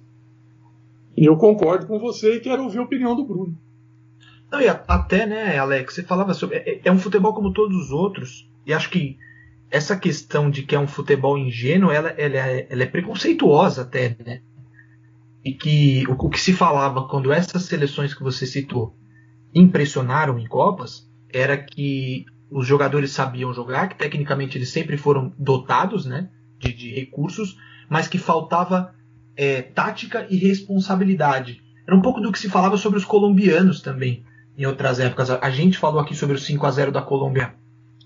E 1.16 1.24
eu 1.24 1.36
concordo 1.36 1.86
com 1.86 1.98
você 1.98 2.36
e 2.36 2.40
quero 2.40 2.64
ouvir 2.64 2.78
a 2.78 2.82
opinião 2.82 3.14
do 3.14 3.24
Bruno. 3.24 3.56
Não, 4.50 4.60
e 4.60 4.68
até, 4.68 5.26
né, 5.26 5.56
Alex, 5.56 5.94
você 5.94 6.02
falava 6.02 6.34
sobre. 6.34 6.56
É, 6.58 6.80
é, 6.84 6.92
um 6.92 6.98
futebol 6.98 7.32
como 7.32 7.52
todos 7.52 7.76
os 7.76 7.90
outros, 7.90 8.50
e 8.66 8.72
acho 8.72 8.90
que 8.90 9.18
essa 9.72 9.96
questão 9.96 10.50
de 10.50 10.62
que 10.62 10.74
é 10.74 10.78
um 10.78 10.86
futebol 10.86 11.38
ingênuo, 11.38 11.90
ela, 11.90 12.10
ela, 12.10 12.36
é, 12.36 12.66
ela 12.68 12.82
é 12.82 12.86
preconceituosa 12.86 13.82
até, 13.82 14.14
né? 14.24 14.42
E 15.42 15.54
que 15.54 16.04
o, 16.06 16.12
o, 16.12 16.28
que 16.28 16.38
se 16.38 16.52
falava 16.52 17.08
quando 17.08 17.32
essas 17.32 17.62
seleções 17.62 18.12
que 18.12 18.22
você 18.22 18.46
citou 18.46 18.94
impressionaram 19.54 20.38
em 20.38 20.46
Copas 20.46 21.10
era 21.32 21.56
que 21.56 22.26
os 22.50 22.66
jogadores 22.66 23.12
sabiam 23.12 23.54
jogar, 23.54 23.88
que 23.88 23.96
tecnicamente 23.96 24.58
eles 24.58 24.68
sempre 24.68 24.98
foram 24.98 25.32
dotados, 25.38 26.04
né, 26.04 26.28
de, 26.58 26.70
de 26.74 26.90
recursos, 26.94 27.56
mas 27.88 28.06
que 28.06 28.18
faltava 28.18 28.94
é, 29.34 29.62
tática 29.62 30.26
e 30.28 30.36
responsabilidade. 30.36 31.62
Era 31.86 31.96
um 31.96 32.02
pouco 32.02 32.20
do 32.20 32.30
que 32.30 32.38
se 32.38 32.50
falava 32.50 32.76
sobre 32.76 32.98
os 32.98 33.06
colombianos 33.06 33.80
também 33.80 34.22
em 34.56 34.66
outras 34.66 35.00
épocas. 35.00 35.30
A 35.30 35.50
gente 35.50 35.78
falou 35.78 35.98
aqui 35.98 36.14
sobre 36.14 36.36
o 36.36 36.38
5 36.38 36.66
a 36.66 36.70
0 36.70 36.92
da 36.92 37.00
Colômbia 37.00 37.54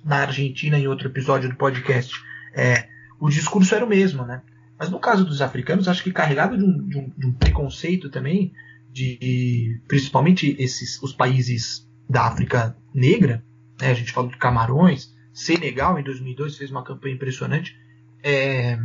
na 0.07 0.19
Argentina 0.19 0.79
em 0.79 0.87
outro 0.87 1.09
episódio 1.09 1.51
do 1.51 1.57
podcast. 1.57 2.15
É, 2.55 2.89
o 3.19 3.29
discurso 3.29 3.75
era 3.75 3.85
o 3.85 3.89
mesmo, 3.89 4.25
né? 4.25 4.41
Mas 4.79 4.89
no 4.89 5.01
caso 5.01 5.25
dos 5.25 5.43
africanos, 5.43 5.89
acho 5.89 6.05
que 6.05 6.13
carregado 6.13 6.57
de 6.57 6.65
um, 6.65 6.87
de 6.87 6.99
um, 6.99 7.13
de 7.17 7.27
um 7.27 7.33
preconceito 7.33 8.09
também, 8.09 8.53
de 8.93 9.81
principalmente 9.89 10.55
esses 10.59 11.03
os 11.03 11.13
países 11.13 11.87
da 12.09 12.27
África 12.27 12.77
Negra, 12.95 13.45
né? 13.81 13.91
a 13.91 13.95
gente 13.95 14.13
falou 14.13 14.31
de 14.31 14.37
Camarões, 14.37 15.13
Senegal 15.33 15.99
em 15.99 16.05
2002 16.05 16.57
fez 16.57 16.71
uma 16.71 16.85
campanha 16.85 17.15
impressionante. 17.15 17.77
É, 18.23 18.79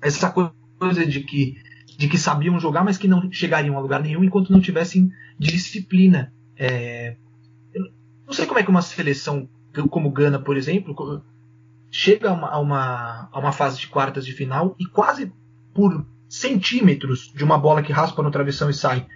essa 0.00 0.30
coisa 0.30 1.06
de 1.06 1.20
que 1.20 1.60
de 1.98 2.08
que 2.08 2.16
sabiam 2.16 2.58
jogar, 2.58 2.82
mas 2.82 2.96
que 2.96 3.06
não 3.06 3.30
chegariam 3.30 3.76
a 3.76 3.80
lugar 3.80 4.00
nenhum 4.00 4.24
enquanto 4.24 4.50
não 4.50 4.60
tivessem 4.60 5.12
disciplina 5.38 6.32
é, 6.56 7.16
não 8.32 8.32
sei 8.32 8.46
como 8.46 8.58
é 8.58 8.62
que 8.62 8.70
uma 8.70 8.82
seleção 8.82 9.48
como 9.88 10.10
Gana, 10.10 10.38
por 10.38 10.56
exemplo, 10.56 11.22
chega 11.90 12.30
a 12.30 12.32
uma, 12.32 12.48
a 12.48 12.58
uma, 12.58 13.28
a 13.32 13.38
uma 13.38 13.52
fase 13.52 13.78
de 13.78 13.88
quartas 13.88 14.24
de 14.24 14.32
final 14.32 14.74
e 14.78 14.86
quase 14.86 15.32
por 15.74 16.06
centímetros 16.28 17.32
de 17.34 17.44
uma 17.44 17.58
bola 17.58 17.82
que 17.82 17.92
raspa 17.92 18.22
no 18.22 18.30
travessão 18.30 18.70
e 18.70 18.74
sai, 18.74 19.06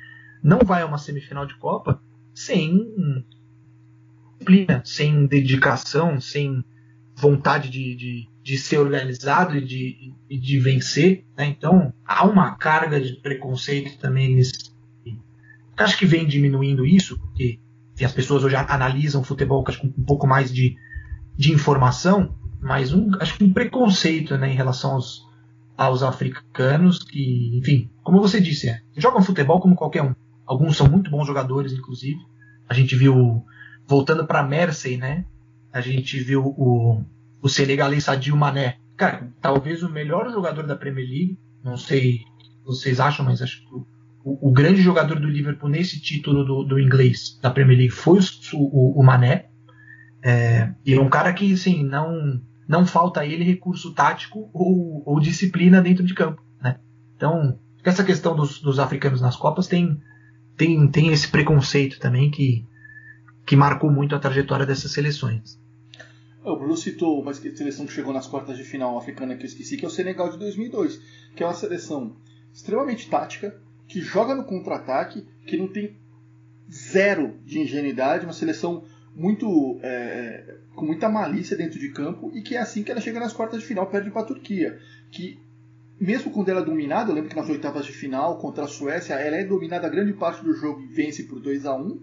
não 0.43 0.59
vai 0.59 0.83
a 0.83 0.87
uma 0.87 0.99
semifinal 0.99 1.47
de 1.47 1.57
Copa 1.57 2.01
sem 2.35 3.25
disciplina, 4.47 4.83
sem 4.85 5.27
dedicação, 5.27 6.21
sem 6.21 6.65
vontade 7.15 7.71
de, 7.71 7.95
de, 7.97 8.29
de 8.43 8.59
ser 8.59 8.79
organizado 8.79 9.57
e 9.57 9.65
de, 9.65 10.15
de 10.29 10.59
vencer. 10.61 11.25
Né? 11.37 11.47
Então 11.47 11.93
há 12.05 12.27
uma 12.27 12.55
carga 12.57 13.01
de 13.01 13.15
preconceito 13.15 13.99
também 13.99 14.35
nesse, 14.37 14.53
acho 15.77 15.99
que 15.99 16.07
vem 16.07 16.27
diminuindo 16.27 16.87
isso, 16.87 17.19
porque 17.19 17.59
enfim, 17.97 18.05
as 18.05 18.13
pessoas 18.13 18.45
hoje 18.45 18.55
analisam 18.55 19.25
futebol 19.25 19.65
com 19.65 19.73
um 19.73 20.05
pouco 20.05 20.27
mais 20.27 20.53
de, 20.53 20.77
de 21.35 21.51
informação, 21.51 22.37
mas 22.61 22.93
um, 22.93 23.11
acho 23.19 23.39
que 23.39 23.45
um 23.45 23.53
preconceito 23.55 24.37
né, 24.37 24.53
em 24.53 24.55
relação 24.55 24.93
aos, 24.93 25.27
aos 25.75 26.03
africanos 26.03 27.03
que, 27.03 27.57
enfim, 27.57 27.91
como 28.05 28.21
você 28.21 28.39
disse, 28.39 28.69
é, 28.69 28.83
jogam 28.99 29.23
futebol 29.23 29.61
como 29.61 29.75
qualquer 29.75 30.03
um. 30.03 30.15
Alguns 30.45 30.77
são 30.77 30.87
muito 30.87 31.11
bons 31.11 31.27
jogadores, 31.27 31.73
inclusive. 31.73 32.21
A 32.69 32.75
gente 32.75 32.95
viu, 32.95 33.43
voltando 33.87 34.27
para 34.27 34.43
Mersey, 34.43 34.99
né? 34.99 35.25
A 35.73 35.81
gente 35.81 36.21
viu 36.21 36.45
o, 36.45 37.03
o 37.41 37.49
senegalês 37.49 38.05
Sadio 38.05 38.37
Mané. 38.37 38.77
Cara, 38.95 39.33
talvez 39.41 39.83
o 39.83 39.89
melhor 39.89 40.31
jogador 40.31 40.67
da 40.67 40.77
Premier 40.77 41.09
League. 41.09 41.39
Não 41.65 41.79
sei 41.79 42.17
o 42.17 42.39
que 42.39 42.65
vocês 42.65 43.01
acham, 43.01 43.25
mas 43.25 43.41
acho 43.41 43.61
que 43.61 43.75
o, 44.27 44.51
grande 44.51 44.83
jogador 44.83 45.21
do 45.21 45.29
Liverpool 45.29 45.69
nesse 45.69 46.01
título 46.01 46.45
do, 46.45 46.65
do 46.65 46.81
inglês 46.81 47.39
da 47.41 47.49
Premier 47.49 47.79
League 47.79 47.93
foi 47.93 48.19
o, 48.53 49.01
o, 49.01 49.05
Mané. 49.05 49.47
É, 50.21 50.73
e 50.85 50.95
é 50.95 51.01
um 51.01 51.09
cara 51.09 51.33
que, 51.33 51.53
assim, 51.53 51.85
não, 51.85 52.43
não 52.67 52.85
falta 52.85 53.21
a 53.21 53.27
ele 53.27 53.45
recurso 53.45 53.95
tático 53.95 54.51
ou, 54.53 55.01
ou, 55.07 55.21
disciplina 55.21 55.81
dentro 55.81 56.05
de 56.05 56.13
campo. 56.13 56.43
Né? 56.61 56.81
Então, 57.15 57.57
essa 57.85 58.03
questão 58.03 58.35
dos, 58.35 58.61
dos, 58.61 58.81
africanos 58.81 59.21
nas 59.21 59.37
Copas 59.37 59.69
tem, 59.69 59.97
tem, 60.57 60.89
tem 60.89 61.13
esse 61.13 61.29
preconceito 61.29 62.01
também 62.01 62.29
que, 62.29 62.67
que 63.47 63.55
marcou 63.55 63.93
muito 63.93 64.17
a 64.17 64.19
trajetória 64.19 64.67
dessas 64.67 64.91
seleções. 64.91 65.57
O 66.43 66.57
Bruno 66.57 66.77
citou 66.77 67.23
uma 67.23 67.33
seleção 67.33 67.87
que 67.87 67.93
chegou 67.93 68.13
nas 68.13 68.27
quartas 68.27 68.57
de 68.57 68.65
final 68.65 68.99
africana 68.99 69.37
que 69.37 69.45
eu 69.45 69.47
esqueci, 69.47 69.77
que 69.77 69.85
é 69.85 69.89
o 69.89 69.91
Senegal 69.91 70.31
de 70.31 70.39
2002, 70.39 71.01
que 71.37 71.45
é 71.45 71.47
uma 71.47 71.55
seleção 71.55 72.17
extremamente 72.53 73.09
tática, 73.09 73.61
que 73.89 74.01
joga 74.01 74.35
no 74.35 74.45
contra-ataque, 74.45 75.27
que 75.47 75.57
não 75.57 75.69
tem 75.69 75.97
zero 76.71 77.35
de 77.45 77.61
ingenuidade, 77.61 78.25
uma 78.25 78.33
seleção 78.33 78.85
muito 79.15 79.79
é, 79.83 80.57
com 80.75 80.85
muita 80.85 81.09
malícia 81.09 81.57
dentro 81.57 81.79
de 81.79 81.91
campo 81.91 82.31
e 82.35 82.43
que 82.43 82.55
é 82.55 82.59
assim 82.59 82.83
que 82.83 82.91
ela 82.91 83.01
chega 83.01 83.19
nas 83.19 83.33
quartas 83.33 83.61
de 83.61 83.67
final, 83.67 83.87
perde 83.87 84.11
para 84.11 84.23
a 84.23 84.27
Turquia, 84.27 84.79
que 85.11 85.39
mesmo 85.99 86.31
quando 86.31 86.51
ela 86.51 86.61
é 86.61 86.65
dominada, 86.65 87.11
eu 87.11 87.15
lembro 87.15 87.31
que 87.31 87.37
nas 87.37 87.49
oitavas 87.49 87.87
de 87.87 87.93
final 87.93 88.39
contra 88.39 88.65
a 88.65 88.69
Suécia, 88.69 89.15
ela 89.15 89.37
é 89.37 89.45
dominada 89.45 89.89
grande 89.89 90.13
parte 90.13 90.45
do 90.45 90.53
jogo 90.53 90.83
e 90.83 90.87
vence 90.87 91.23
por 91.23 91.41
2 91.41 91.65
a 91.65 91.75
1 91.75 91.99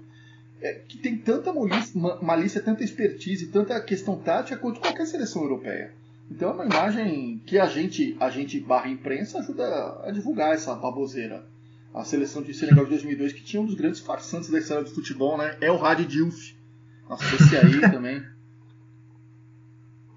é, 0.61 0.73
que 0.87 0.97
tem 0.97 1.17
tanta 1.17 1.53
malícia, 1.53 2.01
malícia, 2.21 2.61
tanta 2.61 2.83
expertise, 2.83 3.47
tanta 3.47 3.79
questão 3.81 4.17
tática 4.17 4.57
quanto 4.57 4.79
qualquer 4.79 5.05
seleção 5.05 5.43
europeia. 5.43 5.93
Então 6.31 6.49
é 6.49 6.53
uma 6.53 6.65
imagem 6.65 7.41
que 7.45 7.59
a 7.59 7.67
gente, 7.67 8.15
a 8.19 8.29
gente 8.29 8.59
barra 8.59 8.89
imprensa 8.89 9.39
ajuda 9.39 10.01
a 10.03 10.09
divulgar 10.09 10.53
essa 10.53 10.73
baboseira 10.73 11.45
a 11.93 12.03
seleção 12.03 12.41
de 12.41 12.53
Senegal 12.53 12.85
de 12.85 12.91
2002, 12.91 13.33
que 13.33 13.43
tinha 13.43 13.61
um 13.61 13.65
dos 13.65 13.75
grandes 13.75 13.99
farsantes 13.99 14.49
da 14.49 14.59
história 14.59 14.83
do 14.83 14.89
futebol, 14.89 15.37
né? 15.37 15.57
É 15.61 15.71
o 15.71 15.77
Diouf. 16.05 16.55
Nossa, 17.07 17.23
esse 17.35 17.55
aí 17.55 17.81
também. 17.91 18.23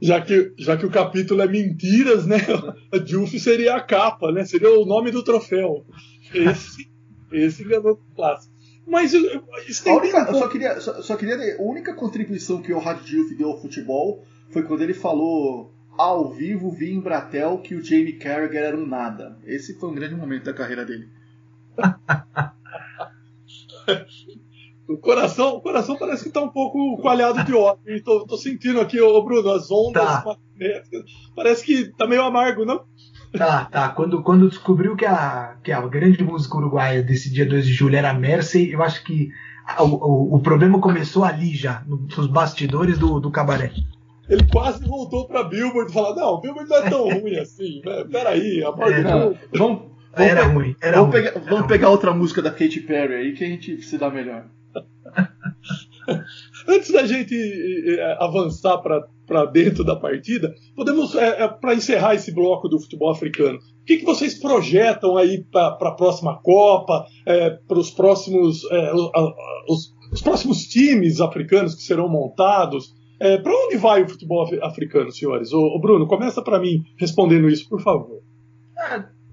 Já 0.00 0.20
que, 0.20 0.52
já 0.58 0.76
que 0.76 0.84
o 0.84 0.90
capítulo 0.90 1.42
é 1.42 1.46
mentiras, 1.46 2.26
né? 2.26 2.36
A 2.92 3.04
Juf 3.04 3.38
seria 3.40 3.76
a 3.76 3.80
capa, 3.80 4.30
né? 4.30 4.44
Seria 4.44 4.70
o 4.70 4.84
nome 4.84 5.10
do 5.10 5.22
troféu. 5.22 5.86
Esse, 6.34 6.88
esse 7.32 7.62
enganou 7.62 7.92
o 7.92 8.14
clássico. 8.14 8.54
Mas 8.86 9.14
eu, 9.14 9.20
a 9.22 9.94
única, 9.94 10.18
eu 10.28 10.34
só 10.34 10.48
queria, 10.48 10.80
só, 10.80 11.02
só 11.02 11.16
queria 11.16 11.56
a 11.56 11.62
única 11.62 11.92
contribuição 11.94 12.62
que 12.62 12.72
o 12.72 12.78
Radjuf 12.78 13.34
deu 13.34 13.48
ao 13.48 13.60
futebol 13.60 14.22
foi 14.50 14.62
quando 14.62 14.82
ele 14.82 14.94
falou 14.94 15.74
ao 15.98 16.32
vivo 16.32 16.70
vi 16.70 16.92
em 16.92 17.00
Bratel 17.00 17.58
que 17.58 17.74
o 17.74 17.82
Jamie 17.82 18.12
Carragher 18.12 18.62
era 18.62 18.76
um 18.76 18.86
nada. 18.86 19.36
Esse 19.44 19.74
foi 19.74 19.88
um 19.88 19.94
grande 19.94 20.14
momento 20.14 20.44
da 20.44 20.52
carreira 20.52 20.84
dele. 20.84 21.08
O 24.88 24.96
coração, 24.98 25.56
o 25.56 25.60
coração 25.60 25.96
parece 25.96 26.22
que 26.22 26.28
está 26.28 26.40
um 26.40 26.48
pouco 26.48 26.96
coalhado 26.98 27.44
de 27.44 27.54
ódio. 27.54 28.02
Tô, 28.04 28.26
tô 28.26 28.36
sentindo 28.36 28.80
aqui, 28.80 29.00
ô 29.00 29.22
Bruno, 29.22 29.50
as 29.50 29.70
ondas 29.70 30.02
tá. 30.02 30.36
Parece 31.34 31.64
que 31.64 31.92
tá 31.92 32.06
meio 32.06 32.22
amargo, 32.22 32.64
não? 32.64 32.84
Tá, 33.36 33.66
tá. 33.66 33.88
Quando, 33.90 34.22
quando 34.22 34.48
descobriu 34.48 34.96
que 34.96 35.04
a, 35.04 35.56
que 35.62 35.72
a 35.72 35.80
grande 35.86 36.22
música 36.22 36.56
uruguaia 36.56 37.02
desse 37.02 37.30
dia 37.30 37.44
2 37.44 37.66
de 37.66 37.72
julho 37.72 37.96
era 37.96 38.14
Mercy, 38.14 38.70
eu 38.70 38.82
acho 38.82 39.04
que 39.04 39.30
o, 39.78 39.84
o, 39.84 40.36
o 40.36 40.40
problema 40.40 40.80
começou 40.80 41.24
ali 41.24 41.54
já, 41.54 41.82
nos 41.86 42.26
bastidores 42.26 42.98
do, 42.98 43.20
do 43.20 43.30
cabaré. 43.30 43.72
Ele 44.28 44.44
quase 44.50 44.84
voltou 44.86 45.26
pra 45.26 45.44
Billboard 45.44 45.90
e 45.90 45.94
falou: 45.94 46.14
Não, 46.14 46.40
Billboard 46.40 46.68
não 46.68 46.76
é 46.76 46.90
tão 46.90 47.04
ruim 47.20 47.36
assim, 47.36 47.80
né? 47.84 48.04
Peraí, 48.10 48.64
a 48.64 48.68
é, 48.68 49.02
vamos, 49.02 49.38
vamos, 49.52 49.82
Era 50.16 50.44
ruim. 50.46 50.74
Era 50.80 50.98
vamos, 50.98 51.14
ruim. 51.14 51.24
Pegar, 51.24 51.40
vamos 51.40 51.66
pegar 51.66 51.90
outra 51.90 52.12
música 52.12 52.40
da 52.42 52.50
Katy 52.50 52.80
Perry 52.80 53.14
aí 53.14 53.32
que 53.34 53.44
a 53.44 53.46
gente 53.46 53.82
se 53.82 53.98
dá 53.98 54.10
melhor. 54.10 54.46
Antes 56.68 56.92
da 56.92 57.06
gente 57.06 57.34
é, 57.34 58.16
avançar 58.20 58.78
para 58.78 59.44
dentro 59.46 59.84
da 59.84 59.96
partida, 59.96 60.54
podemos, 60.74 61.14
é, 61.14 61.42
é, 61.42 61.48
para 61.48 61.74
encerrar 61.74 62.14
esse 62.14 62.32
bloco 62.32 62.68
do 62.68 62.78
futebol 62.78 63.10
africano, 63.10 63.58
o 63.58 63.84
que, 63.84 63.98
que 63.98 64.04
vocês 64.04 64.38
projetam 64.38 65.16
aí 65.16 65.44
para 65.44 65.68
a 65.68 65.92
próxima 65.92 66.38
Copa, 66.42 67.06
é, 67.24 67.50
para 67.50 67.78
os 67.78 67.90
próximos, 67.90 68.62
os, 69.68 69.94
os, 70.12 70.22
próximos 70.22 70.64
times 70.66 71.20
africanos 71.20 71.74
que 71.74 71.82
serão 71.82 72.08
montados? 72.08 72.94
É, 73.18 73.38
para 73.38 73.52
onde 73.52 73.76
vai 73.78 74.02
o 74.02 74.08
futebol 74.08 74.46
africano, 74.62 75.10
senhores? 75.10 75.52
O, 75.52 75.78
Bruno, 75.80 76.06
começa 76.06 76.42
para 76.42 76.60
mim 76.60 76.82
respondendo 76.98 77.48
isso, 77.48 77.68
por 77.68 77.80
favor. 77.80 78.20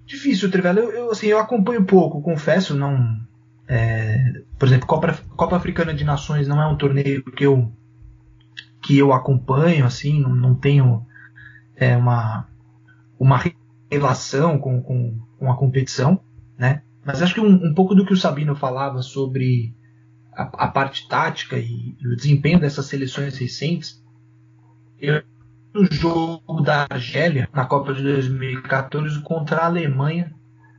Difícil, 0.05 0.51
Trivela. 0.51 0.79
Eu, 0.79 0.91
eu, 0.91 1.11
assim, 1.11 1.27
eu 1.27 1.39
acompanho 1.39 1.85
pouco, 1.85 2.21
confesso, 2.21 2.75
não 2.75 3.21
é, 3.67 4.43
por 4.59 4.67
exemplo, 4.67 4.87
Copa, 4.87 5.13
Copa 5.35 5.55
Africana 5.55 5.93
de 5.93 6.03
Nações 6.03 6.47
não 6.47 6.61
é 6.61 6.67
um 6.67 6.77
torneio 6.77 7.23
que 7.23 7.45
eu, 7.45 7.71
que 8.81 8.97
eu 8.97 9.13
acompanho, 9.13 9.85
assim, 9.85 10.21
não, 10.21 10.35
não 10.35 10.55
tenho 10.55 11.05
é, 11.75 11.95
uma, 11.95 12.47
uma 13.17 13.41
relação 13.89 14.59
com, 14.59 14.81
com, 14.81 15.19
com, 15.39 15.51
a 15.51 15.57
competição, 15.57 16.19
né? 16.57 16.83
Mas 17.05 17.21
acho 17.21 17.33
que 17.33 17.41
um, 17.41 17.69
um 17.69 17.73
pouco 17.73 17.95
do 17.95 18.05
que 18.05 18.13
o 18.13 18.17
Sabino 18.17 18.55
falava 18.55 19.01
sobre 19.01 19.73
a, 20.33 20.65
a 20.65 20.67
parte 20.67 21.07
tática 21.07 21.57
e, 21.57 21.95
e, 21.99 22.07
o 22.07 22.15
desempenho 22.15 22.59
dessas 22.59 22.85
seleções 22.85 23.37
recentes, 23.37 24.03
eu 24.99 25.23
no 25.73 25.85
jogo 25.91 26.61
da 26.61 26.85
Argélia 26.89 27.49
na 27.51 27.65
Copa 27.65 27.93
de 27.93 28.03
2014 28.03 29.21
contra 29.21 29.61
a 29.61 29.65
Alemanha 29.65 30.33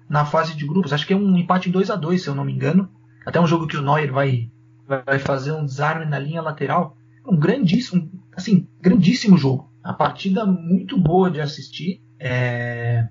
na 0.08 0.24
fase 0.24 0.56
de 0.56 0.66
grupos. 0.66 0.92
Acho 0.92 1.06
que 1.06 1.12
é 1.12 1.16
um 1.16 1.36
empate 1.36 1.68
em 1.68 1.72
2 1.72 1.90
a 1.90 1.96
2 1.96 2.22
se 2.22 2.28
eu 2.28 2.34
não 2.34 2.44
me 2.44 2.52
engano. 2.52 2.88
Até 3.26 3.40
um 3.40 3.46
jogo 3.46 3.66
que 3.66 3.76
o 3.76 3.82
Neuer 3.82 4.12
vai, 4.12 4.50
vai 4.86 5.18
fazer 5.18 5.52
um 5.52 5.64
desarme 5.64 6.04
na 6.04 6.18
linha 6.18 6.42
lateral. 6.42 6.96
Um 7.26 7.36
grandíssimo, 7.36 8.10
assim, 8.36 8.68
grandíssimo 8.80 9.36
jogo. 9.36 9.72
A 9.82 9.92
partida 9.92 10.46
muito 10.46 10.98
boa 10.98 11.30
de 11.30 11.40
assistir. 11.40 12.02
É... 12.20 13.08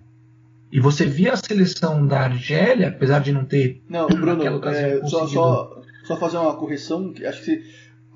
E 0.71 0.79
você 0.79 1.05
via 1.05 1.34
a 1.34 1.38
seleção 1.38 2.07
da 2.07 2.21
Argélia, 2.21 2.89
apesar 2.89 3.19
de 3.19 3.31
não 3.31 3.45
ter. 3.45 3.84
Não, 3.88 4.07
Bruno, 4.07 4.43
é, 4.65 5.05
só, 5.05 5.27
só, 5.27 5.81
só, 6.03 6.17
fazer 6.17 6.38
uma 6.38 6.55
correção. 6.55 7.13
Acho 7.27 7.43
que 7.43 7.63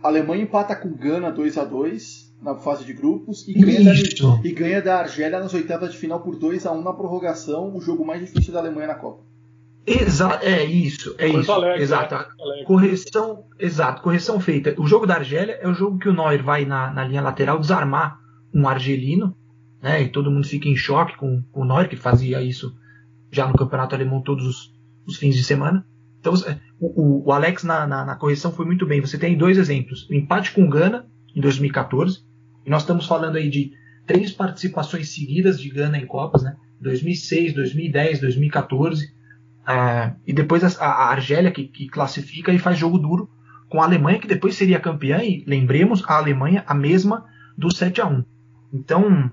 a 0.03 0.07
Alemanha 0.07 0.43
empata 0.43 0.75
com 0.75 0.95
Gana 0.95 1.31
2 1.31 1.57
a 1.57 1.65
2 1.65 2.26
na 2.41 2.55
fase 2.55 2.85
de 2.85 2.93
grupos 2.93 3.47
e 3.47 3.53
ganha, 3.53 3.83
da, 3.83 3.93
e 4.43 4.51
ganha, 4.51 4.81
da, 4.81 4.99
Argélia 4.99 5.39
nas 5.39 5.53
oitavas 5.53 5.91
de 5.91 5.97
final 5.97 6.19
por 6.19 6.35
2 6.35 6.65
a 6.65 6.71
1 6.71 6.83
na 6.83 6.93
prorrogação, 6.93 7.75
o 7.75 7.81
jogo 7.81 8.05
mais 8.05 8.21
difícil 8.21 8.53
da 8.53 8.59
Alemanha 8.59 8.87
na 8.87 8.95
Copa. 8.95 9.23
Exato, 9.85 10.45
é 10.45 10.65
isso, 10.65 11.15
é 11.17 11.27
isso. 11.27 11.51
Alegre, 11.51 11.81
exato. 11.81 12.15
Né? 12.15 12.63
Correção, 12.65 13.45
exato, 13.57 14.01
correção 14.01 14.39
feita. 14.39 14.75
O 14.77 14.85
jogo 14.85 15.07
da 15.07 15.15
Argélia 15.15 15.57
é 15.61 15.67
o 15.67 15.73
jogo 15.73 15.97
que 15.97 16.09
o 16.09 16.13
Neuer 16.13 16.43
vai 16.43 16.65
na, 16.65 16.91
na 16.93 17.05
linha 17.05 17.21
lateral 17.21 17.57
desarmar 17.57 18.19
um 18.53 18.67
argelino, 18.67 19.35
né? 19.81 20.03
E 20.03 20.09
todo 20.09 20.29
mundo 20.29 20.45
fica 20.45 20.67
em 20.67 20.75
choque 20.75 21.15
com, 21.15 21.41
com 21.51 21.61
o 21.61 21.65
Neuer, 21.65 21.87
que 21.87 21.95
fazia 21.95 22.41
isso 22.41 22.75
já 23.31 23.47
no 23.47 23.55
campeonato 23.55 23.95
alemão 23.95 24.21
todos 24.21 24.45
os, 24.45 24.73
os 25.05 25.17
fins 25.17 25.35
de 25.35 25.43
semana. 25.43 25.85
Então, 26.19 26.33
o, 26.79 27.25
o 27.25 27.31
Alex 27.31 27.63
na, 27.63 27.87
na, 27.87 28.05
na, 28.05 28.15
correção 28.15 28.51
foi 28.51 28.65
muito 28.65 28.85
bem. 28.85 28.99
Você 28.99 29.17
tem 29.17 29.37
dois 29.37 29.57
exemplos: 29.57 30.07
o 30.09 30.13
empate 30.13 30.51
com 30.51 30.65
o 30.65 30.69
Gana 30.69 31.07
em 31.35 31.39
2014, 31.41 32.25
e 32.67 32.69
nós 32.69 32.81
estamos 32.81 33.05
falando 33.05 33.37
aí 33.37 33.49
de 33.49 33.71
três 34.05 34.33
participações 34.33 35.13
seguidas 35.13 35.57
de 35.59 35.69
Gana 35.69 35.97
em 35.97 36.05
Copas, 36.05 36.43
né? 36.43 36.57
2006, 36.81 37.53
2010, 37.53 38.19
2014. 38.19 39.05
Uh, 39.05 40.15
e 40.27 40.33
depois 40.33 40.63
a, 40.63 40.85
a 40.85 41.09
Argélia 41.09 41.49
que, 41.49 41.63
que, 41.63 41.87
classifica 41.87 42.51
e 42.51 42.59
faz 42.59 42.77
jogo 42.77 42.99
duro 42.99 43.29
com 43.69 43.81
a 43.81 43.85
Alemanha, 43.85 44.19
que 44.19 44.27
depois 44.27 44.55
seria 44.55 44.79
campeã, 44.79 45.23
e 45.23 45.45
lembremos, 45.47 46.03
a 46.07 46.17
Alemanha 46.17 46.63
a 46.67 46.73
mesma 46.73 47.25
do 47.57 47.73
7 47.73 48.01
a 48.01 48.07
1 48.07 48.23
Então, 48.73 49.31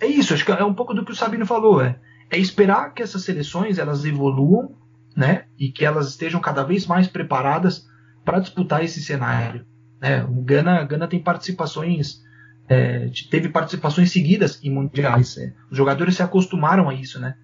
é 0.00 0.06
isso, 0.06 0.32
acho 0.32 0.44
que 0.44 0.52
é 0.52 0.64
um 0.64 0.72
pouco 0.72 0.94
do 0.94 1.04
que 1.04 1.12
o 1.12 1.16
Sabino 1.16 1.44
falou, 1.44 1.82
é, 1.82 1.98
é 2.30 2.38
esperar 2.38 2.94
que 2.94 3.02
essas 3.02 3.24
seleções 3.24 3.78
elas 3.78 4.06
evoluam, 4.06 4.74
né, 5.14 5.44
e 5.58 5.70
que 5.70 5.84
elas 5.84 6.08
estejam 6.08 6.40
cada 6.40 6.62
vez 6.62 6.86
mais 6.86 7.08
preparadas 7.08 7.86
para 8.24 8.40
disputar 8.40 8.82
esse 8.82 9.02
cenário. 9.02 9.66
Né? 10.00 10.24
O 10.24 10.40
Gana, 10.42 10.82
Gana 10.84 11.06
tem 11.06 11.20
participações, 11.20 12.23
é, 12.68 13.10
teve 13.30 13.48
participações 13.48 14.10
seguidas 14.10 14.58
em 14.62 14.70
mundiais. 14.70 15.36
É. 15.38 15.52
Os 15.70 15.76
jogadores 15.76 16.16
se 16.16 16.22
acostumaram 16.22 16.88
a 16.88 16.94
isso, 16.94 17.20
né? 17.20 17.36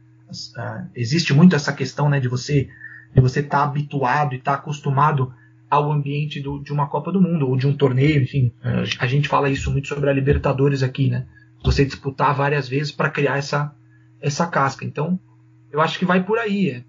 existe 0.95 1.35
muito 1.35 1.57
essa 1.57 1.73
questão 1.73 2.09
né, 2.09 2.21
de 2.21 2.29
você 2.29 2.69
de 3.13 3.21
você 3.21 3.41
estar 3.41 3.59
tá 3.59 3.65
habituado 3.65 4.35
e 4.35 4.39
estar 4.39 4.53
tá 4.53 4.59
acostumado 4.59 5.35
ao 5.69 5.91
ambiente 5.91 6.41
do, 6.41 6.63
de 6.63 6.73
uma 6.73 6.89
Copa 6.89 7.11
do 7.11 7.21
Mundo 7.21 7.49
ou 7.49 7.57
de 7.57 7.67
um 7.67 7.77
torneio, 7.77 8.23
enfim, 8.23 8.53
uh, 8.65 8.85
a 9.01 9.07
gente 9.07 9.29
fala 9.29 9.51
isso 9.51 9.71
muito 9.71 9.89
sobre 9.89 10.09
a 10.09 10.13
Libertadores 10.13 10.83
aqui, 10.83 11.11
né? 11.11 11.27
Você 11.65 11.85
disputar 11.85 12.35
várias 12.35 12.69
vezes 12.69 12.93
para 12.93 13.11
criar 13.11 13.39
essa 13.39 13.75
essa 14.21 14.47
casca. 14.47 14.85
Então, 14.85 15.19
eu 15.73 15.81
acho 15.81 15.99
que 15.99 16.05
vai 16.05 16.23
por 16.23 16.39
aí. 16.39 16.71
É. 16.71 16.85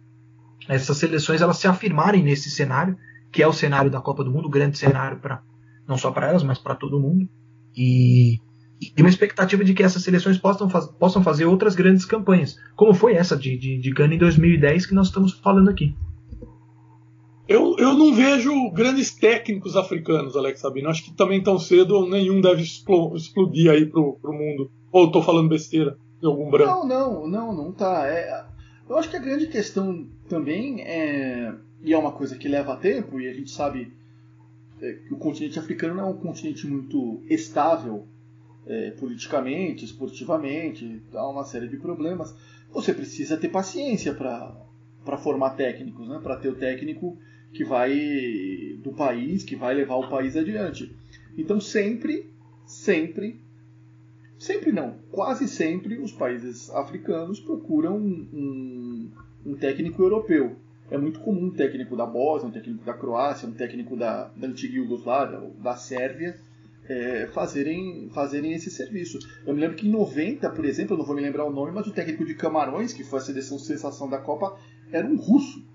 Essas 0.68 0.98
seleções 0.98 1.42
elas 1.42 1.58
se 1.58 1.68
afirmarem 1.68 2.24
nesse 2.24 2.50
cenário, 2.50 2.98
que 3.32 3.42
é 3.42 3.48
o 3.48 3.54
cenário 3.54 3.90
da 3.90 4.02
Copa 4.02 4.24
do 4.24 4.32
Mundo, 4.32 4.48
o 4.48 4.52
grande 4.52 4.78
cenário 4.78 5.18
para 5.18 5.42
não 5.88 5.98
só 5.98 6.12
para 6.12 6.28
elas, 6.28 6.44
mas 6.44 6.58
para 6.58 6.76
todo 6.76 7.00
mundo. 7.00 7.28
E 7.76 8.40
e 8.82 9.02
uma 9.02 9.10
expectativa 9.10 9.64
de 9.64 9.76
que 9.76 9.84
essas 9.84 10.02
seleções 10.02 10.40
possam, 10.40 10.68
faz, 10.68 10.88
possam 10.88 11.22
fazer 11.22 11.46
outras 11.46 11.76
grandes 11.76 12.04
campanhas, 12.04 12.58
como 12.76 12.96
foi 12.96 13.14
essa 13.14 13.38
de, 13.38 13.56
de, 13.56 13.78
de 13.78 13.92
Gana 13.92 14.16
em 14.16 14.18
2010 14.18 14.88
que 14.88 14.96
nós 14.96 15.08
estamos 15.08 15.34
falando 15.34 15.70
aqui. 15.70 15.96
Eu, 17.48 17.76
eu 17.78 17.94
não 17.94 18.14
vejo 18.14 18.72
grandes 18.72 19.12
técnicos 19.14 19.76
africanos, 19.76 20.36
Alex 20.36 20.62
Sabino. 20.62 20.90
Acho 20.90 21.04
que 21.04 21.14
também 21.14 21.44
tão 21.44 21.60
cedo 21.60 22.08
nenhum 22.08 22.42
deve 22.42 22.64
explodir 22.64 23.70
aí 23.70 23.86
pro, 23.86 24.18
pro 24.22 24.34
mundo. 24.34 24.72
Ou 24.92 25.08
estou 25.08 25.22
falando 25.22 25.50
besteira 25.50 25.98
de 26.20 26.26
algum 26.26 26.50
branco? 26.50 26.88
Não, 26.88 26.88
não, 26.88 27.28
não, 27.28 27.54
não 27.54 27.72
tá. 27.74 28.08
É, 28.08 28.46
eu 28.90 28.98
acho 28.98 29.10
que 29.10 29.18
a 29.18 29.22
grande 29.22 29.48
questão 29.48 30.08
também 30.30 30.82
é. 30.82 31.54
E 31.84 31.94
é 31.94 31.98
uma 31.98 32.12
coisa 32.12 32.38
que 32.38 32.48
leva 32.48 32.78
tempo, 32.78 33.20
e 33.20 33.28
a 33.28 33.34
gente 33.34 33.52
sabe 33.52 33.92
que 34.82 35.14
o 35.14 35.18
continente 35.18 35.60
africano 35.60 35.96
não 35.96 36.08
é 36.08 36.08
um 36.08 36.18
continente 36.18 36.66
muito 36.66 37.22
estável 37.30 38.08
é, 38.66 38.92
politicamente, 38.92 39.86
esportivamente, 39.86 41.02
há 41.14 41.28
uma 41.28 41.44
série 41.44 41.68
de 41.68 41.78
problemas. 41.78 42.36
Você 42.72 42.94
precisa 42.94 43.38
ter 43.38 43.50
paciência 43.50 44.14
para 44.14 45.18
formar 45.18 45.52
técnicos, 45.52 46.08
né? 46.08 46.20
para 46.22 46.38
ter 46.38 46.50
o 46.50 46.56
técnico 46.56 47.18
que 47.54 47.64
vai 47.64 48.80
do 48.82 48.92
país, 48.94 49.44
que 49.44 49.56
vai 49.56 49.76
levar 49.76 49.96
o 49.96 50.10
país 50.10 50.36
adiante. 50.36 50.96
Então 51.38 51.60
sempre, 51.60 52.30
sempre, 52.66 53.40
sempre 54.38 54.72
não, 54.72 54.96
quase 55.12 55.48
sempre 55.48 55.98
os 55.98 56.12
países 56.12 56.70
africanos 56.72 57.40
procuram 57.40 57.98
um, 57.98 58.28
um, 58.34 59.12
um 59.46 59.56
técnico 59.56 60.02
europeu. 60.02 60.56
É 60.92 60.98
muito 60.98 61.22
comum 61.22 61.46
um 61.46 61.52
técnico 61.52 61.96
da 61.96 62.06
Bósnia, 62.06 62.50
um 62.50 62.52
técnico 62.52 62.84
da 62.84 62.94
Croácia, 62.94 63.48
um 63.48 63.54
técnico 63.54 63.96
da, 63.96 64.26
da 64.36 64.48
antiga 64.48 64.76
Iugoslávia, 64.76 65.42
da 65.58 65.78
Sérvia, 65.78 66.38
é, 66.88 67.28
fazerem, 67.28 68.10
fazerem 68.14 68.52
esse 68.52 68.70
serviço. 68.70 69.18
Eu 69.48 69.56
me 69.56 69.62
lembro 69.62 69.78
que 69.78 69.88
em 69.88 69.92
90, 69.92 70.50
por 70.50 70.66
exemplo, 70.66 70.94
eu 70.94 70.98
não 70.98 71.06
vou 71.06 71.16
me 71.16 71.22
lembrar 71.22 71.46
o 71.46 71.50
nome, 71.50 71.72
mas 71.72 71.88
o 71.88 71.94
técnico 71.94 72.26
de 72.26 72.36
Camarões, 72.36 72.92
que 72.92 73.06
foi 73.06 73.20
a 73.20 73.22
seleção 73.22 73.58
sensação 73.58 74.10
da 74.10 74.18
Copa, 74.18 74.58
era 74.92 75.08
um 75.08 75.16
russo. 75.16 75.66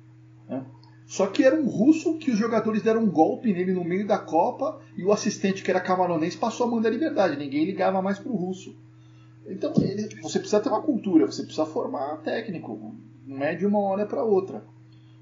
Né? 0.47 0.63
Só 1.07 1.29
que 1.29 1.43
era 1.43 1.57
um 1.57 1.67
russo 1.67 2.19
que 2.19 2.31
os 2.31 2.37
jogadores 2.37 2.83
deram 2.83 3.05
um 3.05 3.11
golpe 3.11 3.55
nele 3.55 3.73
no 3.73 3.85
meio 3.85 4.07
da 4.07 4.19
Copa 4.19 4.83
e 4.99 5.03
o 5.03 5.13
assistente, 5.13 5.63
que 5.63 5.71
era 5.71 5.81
camaronense, 5.81 6.37
passou 6.37 6.67
a 6.67 6.71
mão 6.71 6.83
da 6.83 6.91
liberdade. 6.91 7.39
Ninguém 7.39 7.65
ligava 7.65 8.03
mais 8.03 8.19
pro 8.19 8.35
russo. 8.35 8.77
Então, 9.47 9.73
você 10.21 10.39
precisa 10.41 10.61
ter 10.61 10.69
uma 10.69 10.83
cultura, 10.83 11.25
você 11.25 11.43
precisa 11.43 11.65
formar 11.65 12.19
técnico. 12.19 12.95
Não 13.25 13.43
é 13.43 13.55
de 13.55 13.65
uma 13.65 13.79
hora 13.79 14.05
para 14.05 14.23
outra. 14.23 14.63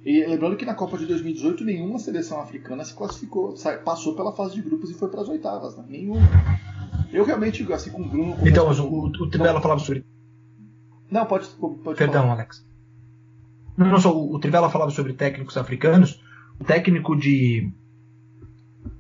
E 0.05 0.25
lembrando 0.27 0.57
que 0.57 0.67
na 0.67 0.75
Copa 0.75 0.99
de 0.99 1.07
2018 1.07 1.65
nenhuma 1.65 1.99
seleção 1.99 2.39
africana 2.39 2.85
se 2.85 2.95
classificou, 2.95 3.55
passou 3.85 4.15
pela 4.15 4.33
fase 4.33 4.55
de 4.55 4.61
grupos 4.61 4.91
e 4.91 4.95
foi 4.95 5.09
para 5.09 5.23
as 5.23 5.29
oitavas. 5.29 5.77
Né? 5.79 5.85
Nenhuma. 5.89 6.21
Eu 7.11 7.25
realmente, 7.25 7.71
assim, 7.73 7.91
com 7.91 8.03
o 8.03 8.09
Bruno. 8.09 8.37
Então, 8.47 8.69
o, 8.69 8.73
o, 8.73 9.07
o 9.07 9.31
Trivela 9.31 9.63
falava 9.63 9.81
sobre. 9.81 10.05
Não, 11.11 11.25
pode, 11.25 11.49
pode 11.49 11.97
Perdão, 11.97 12.23
falar. 12.23 12.35
Alex. 12.35 12.67
Não, 13.77 13.87
não 13.87 13.99
só 13.99 14.15
o, 14.15 14.35
o 14.35 14.39
Trivela 14.39 14.69
falava 14.69 14.91
sobre 14.91 15.15
técnicos 15.15 15.57
africanos. 15.57 16.21
O 16.61 16.65
técnico 16.65 17.17
de, 17.17 17.73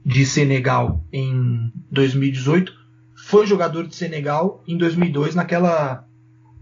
de 0.05 0.25
Senegal 0.25 1.05
em 1.13 1.71
2018 1.91 2.73
foi 3.15 3.47
jogador 3.47 3.87
de 3.87 3.95
Senegal 3.95 4.63
em 4.67 4.79
2002 4.79 5.35
naquela, 5.35 6.07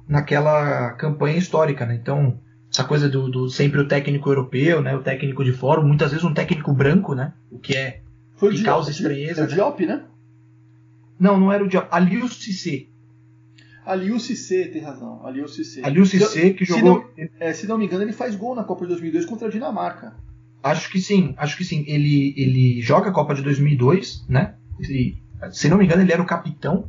naquela 0.09 0.93
campanha 0.95 1.38
histórica. 1.38 1.86
Né? 1.86 1.95
Então, 1.95 2.40
essa 2.73 2.85
coisa 2.85 3.07
do, 3.07 3.29
do, 3.29 3.51
sempre 3.51 3.81
o 3.81 3.87
técnico 3.87 4.31
europeu, 4.31 4.81
né? 4.81 4.97
o 4.97 5.03
técnico 5.03 5.45
de 5.45 5.53
fora, 5.53 5.83
muitas 5.83 6.11
vezes 6.11 6.25
um 6.25 6.33
técnico 6.33 6.73
branco, 6.73 7.14
né? 7.14 7.35
o 7.51 7.59
que 7.59 7.77
é 7.77 8.01
Foi 8.35 8.49
o 8.49 8.53
que 8.53 8.59
Diop, 8.59 8.70
causa 8.70 8.91
estranheza. 8.91 9.43
É 9.43 9.45
o 9.45 9.47
Diop, 9.47 9.85
né? 9.85 10.05
Não, 11.20 11.39
não 11.39 11.53
era 11.53 11.62
o 11.62 11.68
Diop. 11.68 11.87
Aliou 11.91 12.27
Cissé. 12.29 12.87
Aliou 13.85 14.18
Cissé, 14.18 14.68
tem 14.68 14.81
razão. 14.81 15.25
Aliou 15.27 15.47
Cissé. 15.49 15.83
Aliou 15.85 16.07
Cissé, 16.07 16.51
que 16.51 16.64
se 16.64 16.73
jogou. 16.73 17.12
Não, 17.16 17.29
é, 17.39 17.53
se 17.53 17.66
não 17.66 17.77
me 17.77 17.85
engano, 17.85 18.05
ele 18.05 18.12
faz 18.12 18.35
gol 18.35 18.55
na 18.55 18.64
Copa 18.64 18.83
de 18.85 18.89
2002 18.89 19.27
contra 19.27 19.49
a 19.49 19.51
Dinamarca. 19.51 20.16
Acho 20.62 20.91
que 20.91 21.01
sim, 21.01 21.35
acho 21.37 21.59
que 21.59 21.64
sim. 21.64 21.85
Ele, 21.87 22.33
ele 22.37 22.81
joga 22.81 23.11
a 23.11 23.12
Copa 23.12 23.35
de 23.35 23.43
2002, 23.43 24.25
né? 24.29 24.55
E, 24.81 25.18
se 25.51 25.68
não 25.68 25.77
me 25.77 25.85
engano, 25.85 26.03
ele 26.03 26.12
era 26.12 26.23
o 26.23 26.27
capitão 26.27 26.89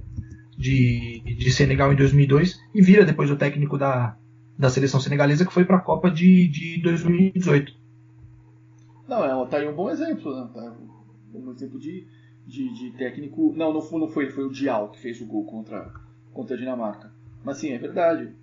de, 0.58 1.22
de 1.26 1.52
Senegal 1.52 1.92
em 1.92 1.96
2002 1.96 2.58
e 2.74 2.82
vira 2.82 3.04
depois 3.04 3.30
o 3.30 3.36
técnico 3.36 3.78
da, 3.78 4.16
da 4.58 4.70
seleção 4.70 5.00
senegalesa 5.00 5.46
que 5.46 5.54
foi 5.54 5.66
para 5.66 5.78
a 5.78 5.82
Copa 5.82 6.10
de, 6.10 6.48
de 6.48 6.82
2018. 6.82 7.74
Não, 9.08 9.24
é, 9.24 9.48
tá 9.48 9.58
aí 9.58 9.68
um 9.68 9.76
bom 9.76 9.90
exemplo, 9.90 10.34
né? 10.36 10.50
Tá 10.54 10.74
um 11.34 11.52
exemplo 11.52 11.80
de, 11.80 12.08
de, 12.46 12.74
de 12.74 12.92
técnico. 12.98 13.54
Não, 13.56 13.74
não 13.74 13.82
foi, 13.82 14.00
não 14.00 14.08
foi, 14.08 14.30
foi 14.30 14.46
o 14.46 14.52
Dial 14.52 14.90
que 14.90 15.02
fez 15.02 15.20
o 15.22 15.26
gol 15.26 15.46
contra, 15.46 15.92
contra 16.32 16.56
a 16.56 16.60
Dinamarca. 16.60 17.12
Mas 17.44 17.58
sim, 17.58 17.72
é 17.72 17.78
verdade. 17.78 18.34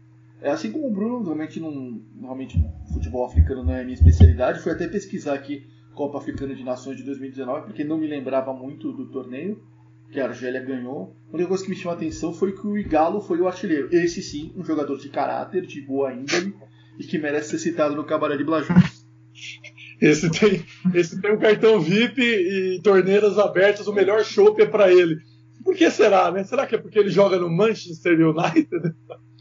É 0.43 0.51
assim 0.51 0.73
como 0.73 0.87
o 0.87 0.91
Bruno, 0.91 1.19
normalmente, 1.19 1.61
não, 1.61 2.01
normalmente 2.15 2.63
futebol 2.93 3.27
africano 3.27 3.63
não 3.63 3.73
é 3.73 3.81
a 3.81 3.85
minha 3.85 3.95
especialidade. 3.95 4.61
Fui 4.61 4.73
até 4.73 4.89
pesquisar 4.89 5.35
aqui 5.35 5.67
Copa 5.95 6.19
Africana 6.19 6.55
de 6.55 6.65
Nações 6.65 6.97
de 6.97 7.03
2019, 7.03 7.67
porque 7.67 7.85
não 7.85 7.99
me 7.99 8.07
lembrava 8.07 8.53
muito 8.53 8.93
do 8.93 9.07
torneio 9.07 9.63
que 10.11 10.21
a 10.21 10.27
Argélia 10.27 10.61
ganhou. 10.61 11.17
A 11.33 11.35
única 11.35 11.49
coisa 11.49 11.65
que 11.65 11.71
me 11.71 11.77
chamou 11.77 11.93
a 11.93 11.97
atenção 11.97 12.33
foi 12.33 12.53
que 12.53 12.67
o 12.67 12.77
Igalo 12.77 13.21
foi 13.21 13.41
o 13.41 13.47
artilheiro. 13.47 13.89
Esse 13.93 14.23
sim, 14.23 14.53
um 14.57 14.65
jogador 14.65 14.99
de 14.99 15.09
caráter, 15.09 15.65
de 15.65 15.81
boa 15.81 16.13
índole 16.13 16.55
e 16.99 17.05
que 17.05 17.19
merece 17.19 17.51
ser 17.51 17.59
citado 17.59 17.95
no 17.95 18.05
Cabaré 18.05 18.37
de 18.37 18.45
Blajou. 18.45 18.77
Esse 20.01 20.31
tem, 20.31 20.65
esse 20.95 21.21
tem 21.21 21.31
um 21.31 21.39
cartão 21.39 21.79
VIP 21.79 22.23
e 22.23 22.81
torneiras 22.83 23.39
abertas, 23.39 23.87
o 23.87 23.93
melhor 23.93 24.25
chopp 24.25 24.59
é 24.63 24.65
para 24.65 24.91
ele. 24.91 25.19
Por 25.63 25.77
que 25.77 25.91
será, 25.91 26.31
né? 26.31 26.43
Será 26.43 26.67
que 26.67 26.75
é 26.75 26.79
porque 26.79 26.99
ele 26.99 27.11
joga 27.11 27.39
no 27.39 27.51
Manchester 27.51 28.15
United? 28.15 28.95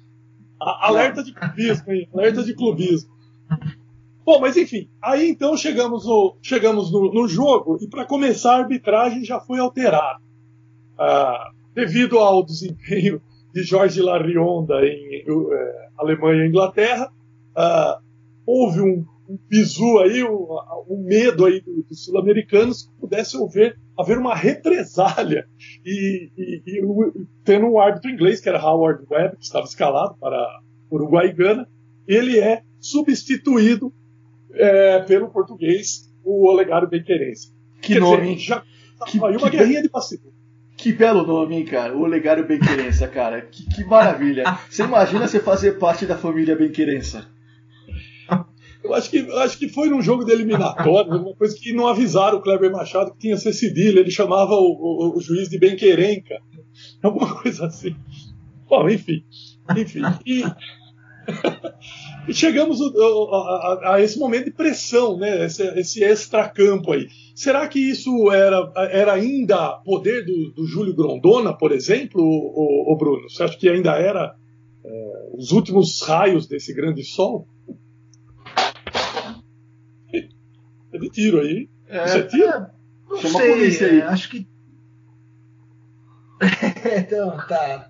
Alerta 0.60 1.24
de 1.24 1.34
clubismo, 1.34 1.94
hein? 1.94 2.10
Alerta 2.14 2.44
de 2.44 2.54
clubismo. 2.54 3.10
Bom, 4.26 4.42
mas 4.42 4.58
enfim, 4.58 4.90
aí 5.02 5.30
então 5.30 5.56
chegamos 5.56 6.06
no, 6.06 6.38
chegamos 6.42 6.92
no, 6.92 7.14
no 7.14 7.26
jogo 7.26 7.80
e 7.82 7.88
para 7.88 8.04
começar 8.04 8.56
a 8.56 8.60
arbitragem 8.60 9.24
já 9.24 9.40
foi 9.40 9.60
alterada. 9.60 10.20
Ah, 11.00 11.52
devido 11.74 12.20
ao 12.20 12.44
desempenho 12.46 13.22
de 13.54 13.64
Jorge 13.64 14.02
Larionda 14.02 14.86
em 14.86 15.24
eh, 15.26 15.88
Alemanha 15.98 16.44
e 16.46 16.50
Inglaterra, 16.50 17.12
ah, 17.56 18.00
houve 18.46 18.82
um, 18.82 19.06
um 19.30 19.40
bizu 19.50 20.00
aí, 20.00 20.24
um, 20.24 20.48
um 20.90 21.04
medo 21.04 21.46
aí 21.46 21.62
dos, 21.62 21.86
dos 21.86 22.04
sul-americanos 22.06 22.84
que 22.84 23.00
pudesse 23.00 23.42
haver, 23.42 23.78
haver 23.98 24.18
uma 24.18 24.36
represália. 24.36 25.48
E, 25.86 26.30
e, 26.38 26.62
e 26.68 27.26
tendo 27.44 27.68
um 27.68 27.80
árbitro 27.80 28.10
inglês, 28.12 28.42
que 28.42 28.50
era 28.50 28.62
Howard 28.64 29.06
Webb, 29.10 29.38
que 29.38 29.44
estava 29.44 29.66
escalado 29.66 30.16
para 30.20 30.46
Uruguai 30.92 31.28
e 31.28 31.34
Gana, 31.34 31.68
ele 32.08 32.40
é 32.40 32.64
substituído 32.80 33.94
eh, 34.54 35.00
pelo 35.08 35.30
português, 35.30 36.12
o 36.24 36.48
Olegário 36.50 36.90
Benquerense. 36.90 37.54
Que 37.82 37.94
Quer 37.94 38.00
nome, 38.02 38.36
dizer, 38.36 38.48
já 38.48 38.64
Que- 39.08 39.24
aí 39.24 39.38
uma 39.38 39.50
que 39.50 39.58
guerrinha 39.58 39.82
de 39.82 39.90
bastidor. 39.90 40.32
Que 40.82 40.94
belo 40.94 41.26
nome, 41.26 41.58
hein, 41.58 41.66
cara? 41.66 41.96
O 41.96 42.02
Olegário 42.02 42.48
Benquerença, 42.48 43.08
cara. 43.08 43.42
Que, 43.42 43.64
que 43.68 43.84
maravilha. 43.84 44.44
Você 44.70 44.84
imagina 44.84 45.28
você 45.28 45.40
fazer 45.40 45.74
parte 45.74 46.06
da 46.06 46.18
família 46.18 46.56
Benquerença? 46.56 47.28
Eu 48.82 48.94
acho 48.94 49.10
que, 49.10 49.18
eu 49.18 49.40
acho 49.40 49.58
que 49.60 49.68
foi 49.68 49.90
num 49.90 50.02
jogo 50.02 50.24
de 50.24 50.32
eliminatório, 50.32 51.12
alguma 51.12 51.36
coisa 51.36 51.54
que 51.60 51.74
não 51.74 51.86
avisaram 51.86 52.38
o 52.38 52.42
Kleber 52.42 52.72
Machado 52.72 53.12
que 53.12 53.20
tinha 53.20 53.36
ser 53.36 53.52
cedilha, 53.52 54.00
ele 54.00 54.10
chamava 54.10 54.54
o, 54.54 54.72
o- 55.14 55.18
o 55.18 55.22
juiz 55.22 55.50
de 55.50 55.60
Benquerenca, 55.60 56.40
alguma 57.04 57.36
coisa 57.42 57.66
assim. 57.66 57.94
Bom, 58.70 58.88
enfim, 58.90 59.22
enfim. 59.76 60.02
E, 60.26 60.44
e 62.28 62.34
chegamos 62.34 62.80
o- 62.82 62.92
o- 62.94 63.34
a, 63.36 63.40
a- 63.92 63.96
a 63.96 64.02
esse 64.02 64.18
momento 64.20 64.46
de 64.46 64.52
pressão, 64.52 65.18
né? 65.18 65.46
Esse, 65.46 65.64
esse 65.80 66.04
extracampo 66.04 66.92
aí. 66.92 67.08
Será 67.36 67.68
que 67.68 67.80
isso 67.80 68.32
era, 68.32 68.72
era 68.92 69.14
ainda 69.14 69.78
poder 69.86 70.26
do, 70.26 70.52
do 70.52 70.66
Júlio 70.66 70.94
Grondona, 70.96 71.54
por 71.58 71.72
exemplo, 71.72 72.22
o, 72.22 72.96
Bruno? 72.98 73.30
Você 73.30 73.44
acha 73.44 73.58
que 73.58 73.70
ainda 73.70 73.92
era 73.94 74.36
é, 74.84 75.30
os 75.34 75.52
últimos 75.52 76.02
raios 76.02 76.48
desse 76.48 76.74
grande 76.74 77.04
sol? 77.04 77.48
É 80.92 80.98
de 80.98 81.10
tiro 81.10 81.40
aí. 81.40 81.70
Isso 82.06 82.18
é 82.18 82.24
tiro? 82.24 82.66
Não 83.10 83.18
Chama 83.18 83.40
a 83.40 83.42
sei, 83.42 83.52
polícia 83.54 83.88
aí. 83.88 84.00
é, 84.00 84.04
acho 84.04 84.30
que. 84.30 84.48
então, 86.98 87.38
tá. 87.48 87.89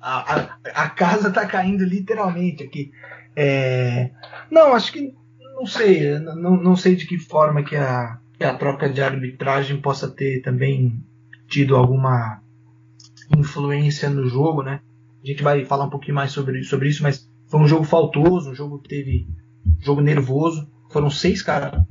A, 0.00 0.34
a, 0.34 0.58
a 0.84 0.90
casa 0.90 1.30
tá 1.30 1.46
caindo 1.46 1.84
literalmente 1.84 2.62
aqui. 2.62 2.92
É, 3.34 4.10
Não, 4.50 4.74
acho 4.74 4.92
que. 4.92 5.14
Não 5.54 5.66
sei. 5.66 6.18
Não, 6.18 6.56
não 6.56 6.76
sei 6.76 6.94
de 6.96 7.06
que 7.06 7.18
forma 7.18 7.62
que 7.62 7.76
a, 7.76 8.18
que 8.38 8.44
a 8.44 8.54
troca 8.54 8.88
de 8.88 9.02
arbitragem 9.02 9.80
possa 9.80 10.08
ter 10.08 10.40
também 10.42 11.04
tido 11.48 11.76
alguma 11.76 12.40
influência 13.36 14.08
no 14.08 14.28
jogo, 14.28 14.62
né? 14.62 14.80
A 15.22 15.26
gente 15.26 15.42
vai 15.42 15.64
falar 15.64 15.86
um 15.86 15.90
pouquinho 15.90 16.14
mais 16.14 16.30
sobre, 16.32 16.62
sobre 16.62 16.88
isso, 16.88 17.02
mas 17.02 17.28
foi 17.46 17.60
um 17.60 17.66
jogo 17.66 17.84
faltoso, 17.84 18.50
um 18.50 18.54
jogo 18.54 18.78
que 18.78 18.88
teve. 18.88 19.28
jogo 19.80 20.00
nervoso. 20.00 20.70
Foram 20.90 21.10
seis 21.10 21.42
cartões 21.42 21.86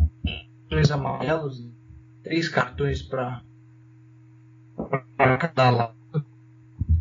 amarelos, 0.91 1.69
três 2.23 2.49
cartões 2.49 3.01
para 3.01 3.43
cada 5.37 5.69
lado. 5.69 5.96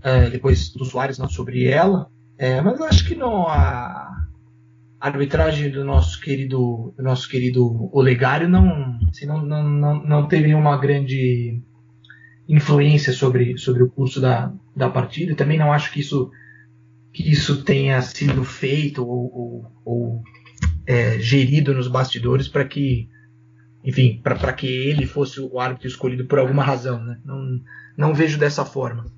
É, 0.06 0.30
depois 0.30 0.70
do 0.70 0.84
Soares 0.84 1.18
não 1.18 1.28
sobre 1.28 1.64
ela. 1.64 2.08
É, 2.38 2.60
mas 2.60 2.80
acho 2.80 3.08
que 3.08 3.16
não 3.16 3.48
a 3.48 4.28
arbitragem 5.00 5.68
do 5.68 5.84
nosso 5.84 6.20
querido 6.20 6.94
do 6.96 7.02
nosso 7.02 7.28
querido 7.28 7.90
Olegário 7.92 8.48
não, 8.48 9.00
assim, 9.10 9.26
não, 9.26 9.44
não, 9.44 9.64
não, 9.68 10.04
não 10.04 10.28
teve 10.28 10.54
uma 10.54 10.76
grande 10.76 11.60
influência 12.48 13.12
sobre, 13.12 13.58
sobre 13.58 13.82
o 13.82 13.90
curso 13.90 14.20
da, 14.20 14.52
da 14.76 14.88
partida. 14.88 15.34
Também 15.34 15.58
não 15.58 15.72
acho 15.72 15.92
que 15.92 15.98
isso 15.98 16.30
que 17.12 17.28
isso 17.28 17.64
tenha 17.64 18.00
sido 18.00 18.44
feito 18.44 19.04
ou, 19.04 19.34
ou, 19.34 19.72
ou, 19.84 20.22
é, 20.86 21.18
gerido 21.18 21.74
nos 21.74 21.88
bastidores 21.88 22.46
para 22.46 22.64
que 22.64 23.08
enfim, 23.84 24.20
para 24.22 24.52
que 24.52 24.68
ele 24.68 25.04
fosse 25.04 25.40
o 25.40 25.58
árbitro 25.58 25.88
escolhido 25.88 26.26
por 26.26 26.38
alguma 26.38 26.62
razão. 26.62 27.02
Né? 27.02 27.18
Não, 27.24 27.60
não 27.96 28.14
vejo 28.14 28.38
dessa 28.38 28.64
forma. 28.64 29.15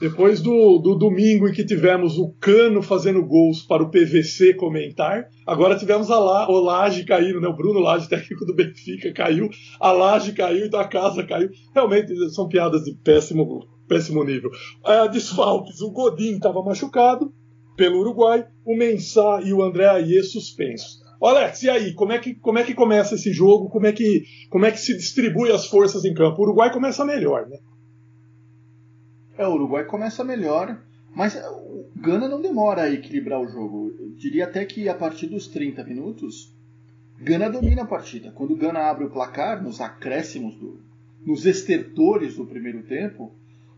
Depois 0.00 0.40
do, 0.40 0.78
do 0.78 0.94
domingo 0.94 1.48
em 1.48 1.52
que 1.52 1.64
tivemos 1.64 2.18
o 2.18 2.32
Cano 2.40 2.82
fazendo 2.82 3.24
gols 3.26 3.62
para 3.62 3.82
o 3.82 3.90
PVC 3.90 4.54
comentar, 4.54 5.28
agora 5.44 5.76
tivemos 5.76 6.08
a 6.08 6.18
La, 6.18 6.48
o 6.48 6.60
Laje 6.60 7.04
caindo, 7.04 7.40
né? 7.40 7.48
O 7.48 7.56
Bruno 7.56 7.80
Laje, 7.80 8.08
técnico 8.08 8.44
do 8.44 8.54
Benfica, 8.54 9.12
caiu, 9.12 9.50
a 9.80 9.90
Laje 9.90 10.32
caiu 10.32 10.66
e 10.66 10.70
da 10.70 10.84
casa 10.84 11.24
caiu. 11.24 11.50
Realmente 11.74 12.14
são 12.30 12.46
piadas 12.46 12.84
de 12.84 12.94
péssimo, 13.02 13.66
péssimo 13.88 14.22
nível. 14.22 14.50
É, 14.86 15.08
desfalques, 15.08 15.80
o 15.80 15.90
Godin 15.90 16.36
estava 16.36 16.62
machucado 16.62 17.32
pelo 17.76 17.98
Uruguai, 17.98 18.46
o 18.64 18.76
Mensah 18.76 19.40
e 19.44 19.52
o 19.52 19.62
André 19.62 19.88
Aie 19.88 20.22
suspensos. 20.22 21.02
Alex, 21.20 21.64
e 21.64 21.70
aí, 21.70 21.92
como 21.94 22.12
é, 22.12 22.18
que, 22.18 22.36
como 22.36 22.60
é 22.60 22.62
que 22.62 22.74
começa 22.74 23.16
esse 23.16 23.32
jogo? 23.32 23.68
Como 23.68 23.86
é, 23.86 23.92
que, 23.92 24.22
como 24.48 24.64
é 24.64 24.70
que 24.70 24.78
se 24.78 24.96
distribui 24.96 25.50
as 25.50 25.66
forças 25.66 26.04
em 26.04 26.14
campo? 26.14 26.40
O 26.40 26.44
Uruguai 26.44 26.72
começa 26.72 27.04
melhor, 27.04 27.48
né? 27.48 27.58
É, 29.38 29.46
o 29.46 29.54
Uruguai 29.54 29.84
começa 29.84 30.24
melhor, 30.24 30.76
mas 31.14 31.36
o 31.36 31.86
Gana 31.96 32.28
não 32.28 32.42
demora 32.42 32.82
a 32.82 32.92
equilibrar 32.92 33.40
o 33.40 33.48
jogo. 33.48 33.94
Eu 33.98 34.10
diria 34.10 34.44
até 34.44 34.64
que 34.64 34.88
a 34.88 34.94
partir 34.94 35.28
dos 35.28 35.46
30 35.46 35.84
minutos, 35.84 36.52
Gana 37.20 37.48
domina 37.48 37.82
a 37.82 37.86
partida. 37.86 38.32
Quando 38.32 38.52
o 38.52 38.56
Gana 38.56 38.80
abre 38.80 39.04
o 39.04 39.10
placar, 39.10 39.62
nos 39.62 39.80
acréscimos, 39.80 40.56
do, 40.56 40.80
nos 41.24 41.46
estertores 41.46 42.36
do 42.36 42.46
primeiro 42.46 42.82
tempo, 42.82 43.32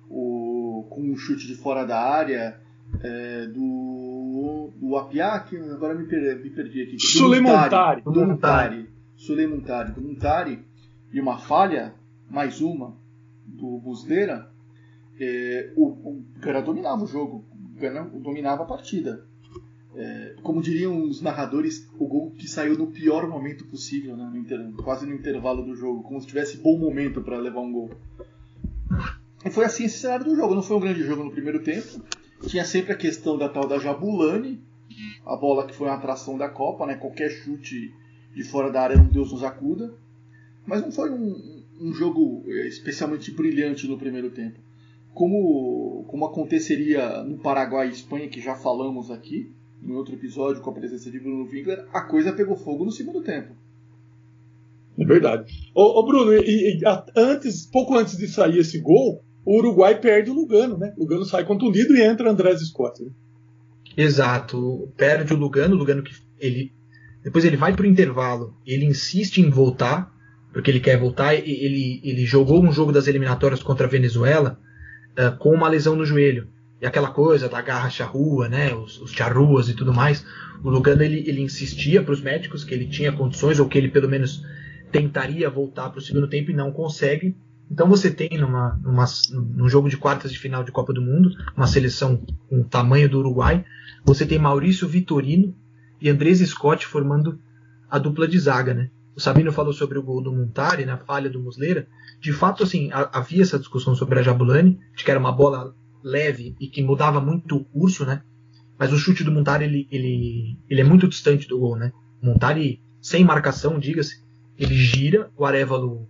o, 0.09 0.87
com 0.89 1.03
um 1.03 1.17
chute 1.17 1.47
de 1.47 1.55
fora 1.55 1.85
da 1.85 2.01
área 2.01 2.59
é, 3.03 3.47
do, 3.47 4.71
do 4.77 4.97
Apiá, 4.97 5.41
que 5.41 5.57
agora 5.57 5.95
me, 5.95 6.07
per, 6.07 6.43
me 6.43 6.51
perdi 6.51 6.83
aqui. 6.83 6.99
Sulemontari. 6.99 8.03
Do 8.03 8.27
Montari. 8.27 8.89
Sulemontari. 9.15 9.93
Do. 9.93 10.65
E 11.13 11.21
uma 11.21 11.39
falha, 11.39 11.95
mais 12.31 12.61
uma, 12.61 12.97
do 13.45 13.79
Busdeira, 13.79 14.51
é, 15.21 15.73
o, 15.77 15.87
o 15.87 16.25
Gana 16.39 16.63
dominava 16.63 17.05
o 17.05 17.07
jogo. 17.07 17.45
O 17.53 17.79
Gana 17.79 18.05
dominava 18.05 18.63
a 18.63 18.67
partida. 18.67 19.27
É, 19.95 20.37
como 20.43 20.63
diriam 20.63 21.03
os 21.03 21.21
narradores, 21.21 21.89
o 21.99 22.07
gol 22.07 22.31
que 22.31 22.49
saiu 22.49 22.79
no 22.79 22.87
pior 22.87 23.29
momento 23.29 23.67
possível, 23.67 24.17
né, 24.17 24.25
no 24.33 24.39
inter, 24.39 24.73
quase 24.83 25.05
no 25.05 25.13
intervalo 25.13 25.65
do 25.65 25.75
jogo, 25.75 26.05
como 26.05 26.21
se 26.21 26.29
tivesse 26.29 26.59
bom 26.59 26.79
momento 26.79 27.21
para 27.21 27.39
levar 27.39 27.61
um 27.61 27.73
gol. 27.73 27.91
E 29.45 29.51
foi 29.51 29.65
assim 29.65 29.85
esse 29.85 29.99
cenário 29.99 30.25
do 30.25 30.35
jogo. 30.35 30.55
Não 30.55 30.63
foi 30.63 30.77
um 30.77 30.81
grande 30.81 31.03
jogo 31.03 31.25
no 31.25 31.31
primeiro 31.31 31.63
tempo. 31.63 32.03
Tinha 32.47 32.65
sempre 32.65 32.93
a 32.93 32.97
questão 32.97 33.37
da 33.37 33.49
tal 33.49 33.67
da 33.67 33.79
Jabulani, 33.79 34.63
a 35.27 35.37
bola 35.37 35.67
que 35.67 35.75
foi 35.75 35.89
uma 35.89 35.97
atração 35.97 36.39
da 36.39 36.49
Copa, 36.49 36.87
né? 36.87 36.95
Qualquer 36.95 37.31
chute 37.31 37.93
de 38.35 38.45
fora 38.45 38.71
da 38.71 38.83
área, 38.83 38.99
um 38.99 39.09
Deus 39.09 39.33
nos 39.33 39.43
acuda. 39.43 39.93
Mas 40.67 40.83
não 40.83 40.93
foi 40.93 41.11
um, 41.11 41.63
um 41.81 41.93
jogo 41.93 42.45
é, 42.47 42.69
especialmente 42.69 43.31
brilhante 43.31 43.87
no 43.89 43.99
primeiro 43.99 44.31
tempo. 44.31 44.59
Como, 45.15 46.05
como 46.09 46.25
aconteceria 46.25 47.23
no 47.23 47.39
Paraguai 47.39 47.89
e 47.89 47.93
Espanha, 47.93 48.29
que 48.29 48.41
já 48.41 48.55
falamos 48.55 49.11
aqui, 49.11 49.53
em 49.83 49.93
outro 49.93 50.15
episódio 50.15 50.63
com 50.63 50.71
a 50.71 50.75
presença 50.75 51.11
de 51.11 51.19
Bruno 51.19 51.49
Winkler, 51.51 51.87
a 51.93 52.03
coisa 52.03 52.33
pegou 52.33 52.57
fogo 52.57 52.85
no 52.85 52.93
segundo 52.93 53.23
tempo. 53.23 53.55
É 54.99 55.05
verdade. 55.05 55.71
Ô, 55.75 56.01
ô 56.01 56.07
Bruno, 56.07 56.33
e, 56.35 56.79
e, 56.79 56.81
antes, 57.17 57.67
pouco 57.67 57.97
antes 57.97 58.17
de 58.17 58.29
sair 58.29 58.59
esse 58.59 58.79
gol, 58.79 59.25
o 59.45 59.57
Uruguai 59.57 59.99
perde 59.99 60.31
o 60.31 60.35
Lugano, 60.35 60.77
né? 60.77 60.93
O 60.97 61.01
Lugano 61.01 61.25
sai 61.25 61.45
contundido 61.45 61.97
e 61.97 62.03
entra 62.03 62.31
Andrés 62.31 62.61
Scott. 62.61 63.03
Né? 63.03 63.11
Exato. 63.97 64.93
Perde 64.97 65.33
o 65.33 65.37
Lugano, 65.37 65.75
o 65.75 65.79
Lugano 65.79 66.03
que 66.03 66.13
ele. 66.39 66.73
Depois 67.25 67.45
ele 67.45 67.57
vai 67.57 67.75
para 67.75 67.83
o 67.83 67.89
intervalo, 67.89 68.55
ele 68.67 68.87
insiste 68.87 69.39
em 69.39 69.51
voltar, 69.51 70.11
porque 70.53 70.71
ele 70.71 70.81
quer 70.81 70.99
voltar. 70.99 71.35
Ele, 71.35 72.01
ele 72.05 72.25
jogou 72.27 72.63
um 72.63 72.73
jogo 72.73 72.93
das 72.93 73.07
eliminatórias 73.07 73.63
contra 73.63 73.87
a 73.87 73.91
Venezuela 73.91 74.59
uh, 75.19 75.37
com 75.39 75.53
uma 75.53 75.69
lesão 75.69 75.97
no 75.97 76.05
joelho. 76.05 76.49
E 76.81 76.87
aquela 76.87 77.11
coisa 77.11 77.49
da 77.49 77.61
garra 77.61 77.91
charrua, 77.91 78.49
né? 78.49 78.75
Os, 78.75 79.01
os 79.01 79.13
charruas 79.13 79.69
e 79.69 79.75
tudo 79.75 79.93
mais. 79.93 80.25
O 80.63 80.71
Lugano 80.71 81.03
ele, 81.03 81.25
ele 81.27 81.43
insistia 81.43 82.03
para 82.03 82.13
os 82.13 82.21
médicos 82.21 82.65
que 82.65 82.75
ele 82.75 82.87
tinha 82.87 83.13
condições, 83.13 83.59
ou 83.59 83.69
que 83.69 83.77
ele 83.77 83.89
pelo 83.89 84.09
menos 84.09 84.45
tentaria 84.91 85.49
voltar 85.49 85.91
para 85.91 85.99
o 85.99 86.03
segundo 86.03 86.29
tempo 86.29 86.51
e 86.51 86.55
não 86.55 86.73
consegue. 86.73 87.37
Então 87.71 87.89
você 87.89 88.11
tem 88.11 88.31
numa, 88.39 88.79
numa, 88.83 89.05
num 89.31 89.69
jogo 89.69 89.89
de 89.89 89.97
quartas 89.97 90.33
de 90.33 90.39
final 90.39 90.65
de 90.65 90.73
Copa 90.73 90.93
do 90.93 91.01
Mundo, 91.01 91.31
uma 91.57 91.67
seleção 91.67 92.21
com 92.49 92.61
o 92.61 92.65
tamanho 92.65 93.09
do 93.09 93.21
Uruguai, 93.21 93.65
você 94.05 94.27
tem 94.27 94.39
Maurício 94.39 94.89
Vitorino 94.89 95.55
e 96.01 96.11
Andrés 96.11 96.39
Scott 96.41 96.85
formando 96.85 97.39
a 97.89 97.99
dupla 97.99 98.27
de 98.27 98.39
zaga, 98.39 98.75
né? 98.75 98.91
O 99.21 99.23
Sabino 99.23 99.53
falou 99.53 99.75
sobre 99.75 99.99
o 99.99 100.03
gol 100.03 100.23
do 100.23 100.33
Montari, 100.33 100.87
na 100.87 100.97
falha 100.97 101.29
do 101.29 101.39
Muslera. 101.39 101.87
De 102.23 102.33
fato, 102.33 102.65
assim, 102.65 102.89
havia 102.91 103.43
essa 103.43 103.59
discussão 103.59 103.95
sobre 103.95 104.19
a 104.19 104.23
Jabulani, 104.23 104.81
de 104.97 105.05
que 105.05 105.11
era 105.11 105.21
uma 105.21 105.31
bola 105.31 105.75
leve 106.03 106.57
e 106.59 106.67
que 106.69 106.83
mudava 106.83 107.21
muito 107.21 107.55
o 107.55 107.65
curso, 107.67 108.07
né? 108.07 108.23
Mas 108.79 108.95
o 108.95 108.97
chute 108.97 109.23
do 109.23 109.31
Montari, 109.31 109.67
ele, 109.67 109.87
ele, 109.93 110.57
ele 110.71 110.81
é 110.81 110.85
muito 110.85 111.07
distante 111.07 111.47
do 111.47 111.59
gol, 111.59 111.77
né? 111.77 111.93
O 112.23 112.25
Montari, 112.25 112.81
sem 112.99 113.23
marcação, 113.23 113.79
diga-se, 113.79 114.25
ele 114.59 114.75
gira, 114.75 115.31
o 115.37 115.45
Arevalo, 115.45 116.09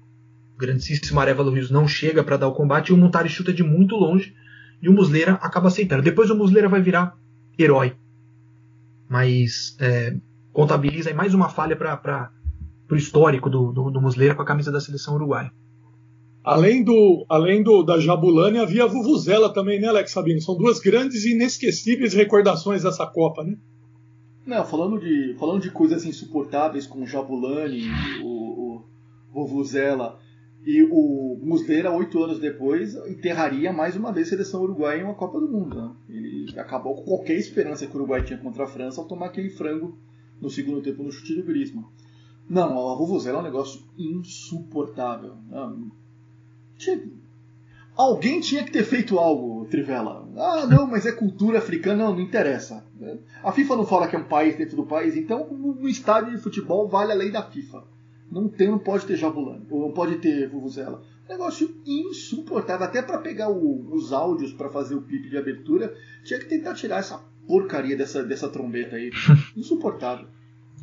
o 0.54 0.56
grandíssimo 0.56 1.18
Arevalo 1.18 1.50
Rios 1.50 1.68
não 1.68 1.88
chega 1.88 2.22
para 2.22 2.36
dar 2.36 2.46
o 2.46 2.54
combate 2.54 2.90
e 2.90 2.92
o 2.92 2.96
Montari 2.96 3.28
chuta 3.28 3.52
de 3.52 3.64
muito 3.64 3.96
longe 3.96 4.36
e 4.80 4.88
o 4.88 4.92
Muslera 4.92 5.32
acaba 5.42 5.66
aceitando. 5.66 6.00
Depois 6.00 6.30
o 6.30 6.36
Muslera 6.36 6.68
vai 6.68 6.80
virar 6.80 7.18
herói. 7.58 7.96
Mas 9.08 9.76
é, 9.80 10.16
contabiliza 10.52 11.12
mais 11.12 11.34
uma 11.34 11.48
falha 11.48 11.74
para 11.74 12.30
o 12.94 12.96
histórico 12.96 13.48
do, 13.48 13.72
do, 13.72 13.90
do 13.90 14.00
Muslera 14.00 14.34
com 14.34 14.42
a 14.42 14.46
camisa 14.46 14.72
da 14.72 14.80
seleção 14.80 15.14
uruguaia. 15.14 15.52
Além, 16.42 16.82
do, 16.82 17.26
além 17.28 17.62
do, 17.62 17.82
da 17.82 17.98
Jabulani, 17.98 18.58
havia 18.58 18.84
a 18.84 18.86
Vuvuzela 18.86 19.52
também, 19.52 19.78
né, 19.78 19.88
Alex 19.88 20.10
Sabino? 20.10 20.40
São 20.40 20.56
duas 20.56 20.80
grandes 20.80 21.24
e 21.24 21.32
inesquecíveis 21.32 22.14
recordações 22.14 22.82
dessa 22.82 23.06
Copa, 23.06 23.44
né? 23.44 23.56
Não, 24.46 24.64
falando 24.64 24.98
de, 24.98 25.36
falando 25.38 25.60
de 25.60 25.70
coisas 25.70 26.04
insuportáveis 26.04 26.86
como 26.86 27.06
Jabulani, 27.06 27.82
o, 28.22 28.76
o 28.76 28.84
Vuvuzela 29.32 30.18
e 30.64 30.82
o 30.82 31.38
Muslera, 31.42 31.90
oito 31.92 32.22
anos 32.22 32.38
depois, 32.38 32.94
enterraria 33.06 33.72
mais 33.72 33.96
uma 33.96 34.12
vez 34.12 34.26
a 34.26 34.30
seleção 34.30 34.62
uruguaia 34.62 35.00
em 35.00 35.04
uma 35.04 35.14
Copa 35.14 35.40
do 35.40 35.48
Mundo. 35.48 35.76
Né? 35.76 35.90
Ele 36.08 36.58
acabou 36.58 36.96
com 36.96 37.04
qualquer 37.04 37.36
esperança 37.36 37.86
que 37.86 37.92
o 37.92 37.96
Uruguai 37.96 38.22
tinha 38.22 38.38
contra 38.38 38.64
a 38.64 38.66
França 38.66 39.00
ao 39.00 39.06
tomar 39.06 39.26
aquele 39.26 39.50
frango 39.50 39.96
no 40.40 40.50
segundo 40.50 40.82
tempo 40.82 41.02
no 41.02 41.12
chute 41.12 41.34
do 41.34 41.44
Griezmann. 41.44 41.84
Não, 42.50 42.90
a 42.90 42.96
Vuvuzela 42.96 43.38
é 43.38 43.40
um 43.40 43.44
negócio 43.44 43.80
insuportável. 43.96 45.36
Tinha... 46.76 47.00
Alguém 47.96 48.40
tinha 48.40 48.64
que 48.64 48.72
ter 48.72 48.82
feito 48.82 49.20
algo, 49.20 49.66
Trivela. 49.66 50.28
Ah, 50.36 50.66
não, 50.66 50.84
mas 50.84 51.06
é 51.06 51.12
cultura 51.12 51.58
africana, 51.58 52.06
não, 52.06 52.14
não 52.14 52.20
interessa. 52.20 52.84
A 53.44 53.52
FIFA 53.52 53.76
não 53.76 53.86
fala 53.86 54.08
que 54.08 54.16
é 54.16 54.18
um 54.18 54.24
país 54.24 54.56
dentro 54.56 54.74
do 54.74 54.84
país, 54.84 55.16
então 55.16 55.46
no 55.48 55.88
estádio 55.88 56.32
de 56.32 56.42
futebol 56.42 56.88
vale 56.88 57.12
a 57.12 57.14
lei 57.14 57.30
da 57.30 57.42
FIFA. 57.42 57.84
Não 58.28 58.48
tem, 58.48 58.68
não 58.68 58.80
pode 58.80 59.06
ter 59.06 59.16
jabulani, 59.16 59.64
ou 59.70 59.82
não 59.82 59.92
pode 59.92 60.16
ter 60.16 60.48
vuvuzela. 60.48 61.02
Negócio 61.28 61.72
insuportável. 61.86 62.84
Até 62.84 63.00
para 63.00 63.18
pegar 63.18 63.48
o, 63.48 63.94
os 63.94 64.12
áudios 64.12 64.52
para 64.52 64.70
fazer 64.70 64.96
o 64.96 65.02
clipe 65.02 65.30
de 65.30 65.38
abertura, 65.38 65.94
tinha 66.24 66.40
que 66.40 66.46
tentar 66.46 66.74
tirar 66.74 66.98
essa 66.98 67.20
porcaria 67.46 67.96
dessa, 67.96 68.24
dessa 68.24 68.48
trombeta 68.48 68.96
aí. 68.96 69.12
Insuportável 69.56 70.26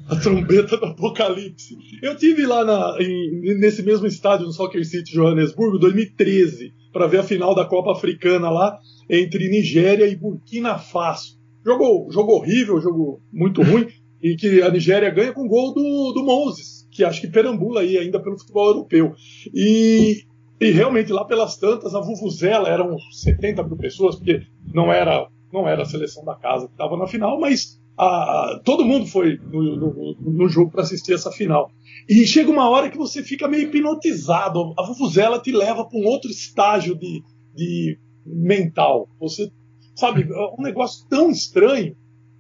a 0.10 0.16
trombeta 0.16 0.78
do 0.78 0.86
apocalipse. 0.86 1.78
Eu 2.02 2.16
tive 2.16 2.46
lá 2.46 2.64
na, 2.64 2.98
em, 3.02 3.60
nesse 3.60 3.84
mesmo 3.84 4.08
estádio 4.08 4.46
no 4.46 4.54
Soccer 4.54 4.86
City 4.86 5.14
Johannesburgo, 5.14 5.78
2013, 5.78 6.74
para 6.94 7.08
ver 7.08 7.20
a 7.20 7.24
final 7.24 7.54
da 7.54 7.66
Copa 7.66 7.92
Africana 7.92 8.50
lá 8.50 8.78
entre 9.10 9.50
Nigéria 9.50 10.08
e 10.08 10.16
Burkina 10.16 10.78
Faso. 10.78 11.38
Jogo, 11.66 12.10
jogo 12.12 12.34
horrível, 12.34 12.80
jogo 12.80 13.22
muito 13.32 13.62
ruim, 13.62 13.88
e 14.22 14.36
que 14.36 14.62
a 14.62 14.72
Nigéria 14.72 15.10
ganha 15.10 15.34
com 15.34 15.48
gol 15.48 15.74
do, 15.74 16.14
do 16.14 16.24
Moses, 16.24 16.88
que 16.92 17.04
acho 17.04 17.22
que 17.22 17.28
perambula 17.28 17.82
aí 17.82 17.98
ainda 17.98 18.22
pelo 18.22 18.40
futebol 18.40 18.68
europeu. 18.68 19.14
E, 19.54 20.24
e 20.60 20.72
realmente 20.72 21.12
lá 21.12 21.26
pelas 21.26 21.58
tantas, 21.58 21.94
a 21.94 22.00
Vuvuzela 22.00 22.70
eram 22.70 22.98
70 23.12 23.64
mil 23.64 23.78
pessoas, 23.78 24.16
porque 24.16 24.42
não 24.74 24.92
era, 24.92 25.28
não 25.52 25.68
era 25.68 25.82
a 25.82 25.86
seleção 25.86 26.24
da 26.24 26.36
casa 26.36 26.68
que 26.68 26.74
estava 26.74 26.96
na 26.96 27.06
final, 27.06 27.38
mas 27.40 27.78
a, 27.98 28.62
todo 28.64 28.86
mundo 28.86 29.08
foi 29.08 29.38
no, 29.38 29.76
no, 29.76 30.16
no 30.20 30.50
jogo 30.50 30.72
para 30.72 30.84
assistir 30.84 31.14
essa 31.14 31.32
final. 31.32 31.72
E 32.08 32.26
chega 32.26 32.52
uma 32.52 32.70
hora 32.70 32.90
que 32.90 32.98
você 32.98 33.24
fica 33.24 33.48
meio 33.48 33.64
hipnotizado. 33.64 34.74
A 34.78 34.84
Vuvuzela 34.84 35.40
te 35.40 35.52
leva 35.52 35.84
para 35.84 36.00
um 36.00 36.06
outro 36.06 36.30
estágio 36.30 36.96
de, 36.96 37.24
de 37.56 38.00
mental. 38.26 39.10
Você 39.20 39.52
sabe, 39.96 40.28
é 40.32 40.56
um 40.58 40.62
negócio 40.62 41.08
tão 41.10 41.32
estranho, 41.32 41.96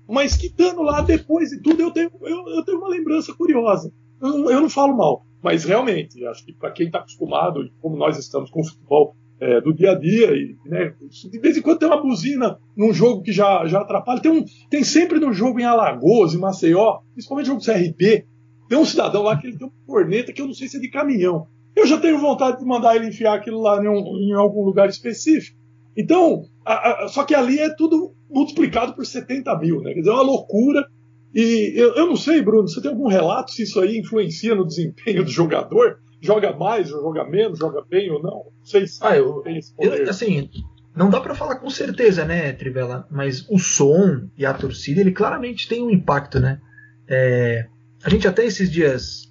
mas 0.08 0.38
que 0.38 0.48
estando 0.48 0.84
lá 0.84 1.02
depois 1.02 1.50
de 1.50 1.60
tudo, 1.62 1.82
eu 1.82 1.92
tenho, 1.92 2.12
eu, 2.22 2.48
eu 2.50 2.64
tenho 2.64 2.78
uma 2.78 2.90
lembrança 2.90 3.34
curiosa. 3.34 3.92
Eu, 4.22 4.50
eu, 4.50 4.62
não 4.62 4.70
falo 4.70 4.96
mal, 4.96 5.26
mas 5.44 5.64
realmente, 5.64 6.24
acho 6.26 6.46
que 6.46 6.54
para 6.54 6.72
quem 6.72 6.86
está 6.86 7.00
acostumado, 7.00 7.68
como 7.82 7.98
nós 7.98 8.18
estamos 8.18 8.50
com 8.50 8.62
o 8.62 8.66
futebol 8.66 9.16
é, 9.40 9.62
do 9.62 9.74
dia 9.74 9.92
a 9.92 9.96
dia. 9.96 10.32
E, 10.34 10.56
né, 10.66 10.94
de 11.32 11.40
vez 11.40 11.58
em 11.58 11.62
quando 11.62 11.80
tem 11.80 11.88
uma 11.88 12.02
buzina 12.02 12.58
num 12.76 12.94
jogo 12.94 13.22
que 13.22 13.32
já, 13.32 13.66
já 13.66 13.82
atrapalha. 13.82 14.22
Tem, 14.22 14.32
um, 14.32 14.44
tem 14.70 14.84
sempre 14.84 15.20
no 15.20 15.34
jogo 15.34 15.60
em 15.60 15.64
Alagoas, 15.64 16.34
em 16.34 16.40
Maceió, 16.40 17.00
principalmente 17.14 17.48
jogo 17.48 17.64
CRB, 17.64 18.26
tem 18.68 18.78
um 18.78 18.86
cidadão 18.86 19.24
lá 19.24 19.38
que 19.38 19.48
ele 19.48 19.58
tem 19.58 19.68
uma 19.68 19.74
corneta 19.86 20.34
que 20.34 20.42
eu 20.42 20.46
não 20.46 20.54
sei 20.54 20.68
se 20.68 20.78
é 20.78 20.80
de 20.80 20.90
caminhão. 20.90 21.48
Eu 21.76 21.86
já 21.86 21.98
tenho 21.98 22.20
vontade 22.20 22.60
de 22.60 22.66
mandar 22.66 22.96
ele 22.96 23.08
enfiar 23.08 23.36
aquilo 23.36 23.62
lá 23.62 23.82
em, 23.84 23.88
um, 23.88 24.18
em 24.18 24.34
algum 24.34 24.64
lugar 24.64 24.90
específico. 24.90 25.58
Então, 25.96 26.44
a, 26.66 27.06
a, 27.06 27.08
só 27.08 27.24
que 27.24 27.34
ali 27.34 27.60
é 27.60 27.74
tudo 27.74 28.14
multiplicado 28.30 28.94
por 28.94 29.06
70 29.06 29.58
mil, 29.60 29.82
né? 29.82 29.94
Quer 29.94 30.00
dizer, 30.00 30.12
é 30.12 30.14
uma 30.14 30.24
loucura. 30.24 30.86
E 31.34 31.74
eu, 31.76 31.94
eu 31.96 32.08
não 32.08 32.16
sei, 32.16 32.42
Bruno, 32.42 32.68
você 32.68 32.82
tem 32.82 32.92
algum 32.92 33.08
relato 33.08 33.52
se 33.52 33.64
isso 33.64 33.80
aí 33.80 33.98
influencia 33.98 34.54
no 34.54 34.66
desempenho 34.66 35.24
do 35.24 35.32
jogador? 35.32 36.00
Joga 36.22 36.54
mais, 36.54 36.92
ou 36.92 37.02
joga 37.02 37.24
menos, 37.24 37.60
joga 37.60 37.84
bem 37.90 38.12
ou 38.12 38.22
não? 38.22 38.46
Vocês 38.64 39.00
ah, 39.02 39.16
eu, 39.16 39.44
eu, 39.80 40.10
assim, 40.10 40.50
não 40.96 41.10
dá 41.10 41.22
para 41.22 41.36
falar 41.36 41.58
com 41.58 41.70
certeza, 41.70 42.26
né, 42.26 42.52
Trivela? 42.54 43.08
Mas 43.12 43.46
o 43.50 43.58
som 43.58 44.28
e 44.38 44.46
a 44.46 44.54
torcida, 44.54 45.02
ele 45.02 45.12
claramente 45.12 45.68
tem 45.68 45.84
um 45.84 45.90
impacto, 45.90 46.40
né? 46.40 46.60
É, 47.08 47.68
a 48.04 48.10
gente 48.10 48.28
até 48.28 48.46
esses 48.46 48.70
dias 48.70 49.28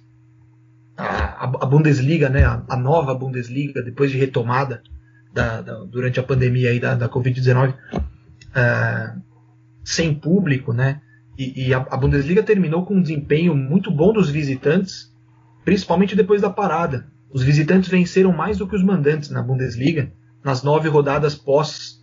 a, 0.97 1.43
a 1.43 1.65
Bundesliga, 1.65 2.27
né, 2.27 2.43
a, 2.43 2.63
a, 2.67 2.75
nova 2.75 3.13
Bundesliga, 3.13 3.83
depois 3.83 4.11
de 4.11 4.17
retomada 4.17 4.81
da, 5.31 5.61
da, 5.61 5.83
durante 5.83 6.19
a 6.19 6.23
pandemia 6.23 6.71
aí 6.71 6.79
da, 6.79 6.95
da 6.95 7.07
Covid-19, 7.07 7.75
é, 8.55 9.13
sem 9.83 10.13
público, 10.13 10.73
né? 10.73 11.01
E, 11.37 11.67
e 11.67 11.73
a, 11.73 11.77
a, 11.77 11.97
Bundesliga 11.97 12.41
terminou 12.41 12.83
com 12.83 12.95
um 12.95 13.01
desempenho 13.01 13.55
muito 13.55 13.91
bom 13.91 14.11
dos 14.11 14.29
visitantes, 14.29 15.13
principalmente 15.67 16.15
depois 16.15 16.41
da 16.41 16.49
parada. 16.49 17.11
Os 17.29 17.43
visitantes 17.43 17.89
venceram 17.89 18.31
mais 18.31 18.57
do 18.57 18.65
que 18.65 18.73
os 18.73 18.81
mandantes 18.81 19.29
na 19.29 19.43
Bundesliga 19.43 20.13
nas 20.41 20.63
nove 20.63 20.87
rodadas 20.87 21.35
pós 21.35 22.01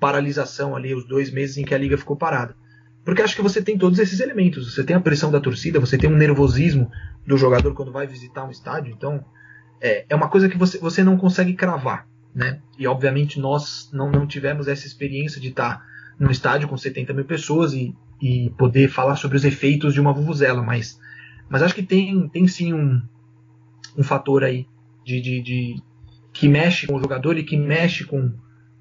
paralisação 0.00 0.74
ali, 0.74 0.94
os 0.94 1.06
dois 1.06 1.30
meses 1.30 1.58
em 1.58 1.62
que 1.62 1.74
a 1.74 1.78
liga 1.78 1.98
ficou 1.98 2.16
parada. 2.16 2.56
Porque 3.04 3.20
acho 3.20 3.36
que 3.36 3.42
você 3.42 3.60
tem 3.60 3.76
todos 3.76 3.98
esses 3.98 4.18
elementos. 4.18 4.72
Você 4.72 4.82
tem 4.82 4.96
a 4.96 5.00
pressão 5.00 5.30
da 5.30 5.38
torcida, 5.38 5.78
você 5.78 5.98
tem 5.98 6.08
um 6.08 6.16
nervosismo 6.16 6.90
do 7.26 7.36
jogador 7.36 7.74
quando 7.74 7.92
vai 7.92 8.06
visitar 8.06 8.46
um 8.46 8.50
estádio. 8.50 8.94
Então, 8.96 9.22
é, 9.78 10.06
é 10.08 10.14
uma 10.14 10.30
coisa 10.30 10.48
que 10.48 10.56
você, 10.56 10.78
você 10.78 11.04
não 11.04 11.18
consegue 11.18 11.52
cravar. 11.52 12.08
Né? 12.34 12.60
E 12.78 12.86
obviamente 12.86 13.38
nós 13.38 13.90
não, 13.92 14.10
não 14.10 14.26
tivemos 14.26 14.68
essa 14.68 14.86
experiência 14.86 15.38
de 15.38 15.48
estar 15.48 15.84
num 16.18 16.30
estádio 16.30 16.66
com 16.66 16.78
70 16.78 17.12
mil 17.12 17.26
pessoas 17.26 17.74
e, 17.74 17.94
e 18.22 18.48
poder 18.56 18.88
falar 18.88 19.16
sobre 19.16 19.36
os 19.36 19.44
efeitos 19.44 19.92
de 19.92 20.00
uma 20.00 20.14
vuvuzela, 20.14 20.62
mas, 20.62 20.98
mas 21.48 21.62
acho 21.62 21.74
que 21.74 21.82
tem, 21.82 22.28
tem 22.28 22.46
sim 22.48 22.72
um, 22.72 23.00
um 23.96 24.02
fator 24.02 24.44
aí 24.44 24.66
de, 25.04 25.20
de, 25.20 25.42
de, 25.42 25.82
que 26.32 26.48
mexe 26.48 26.86
com 26.86 26.96
o 26.96 27.00
jogador 27.00 27.38
e 27.38 27.44
que 27.44 27.56
mexe 27.56 28.04
com, 28.04 28.32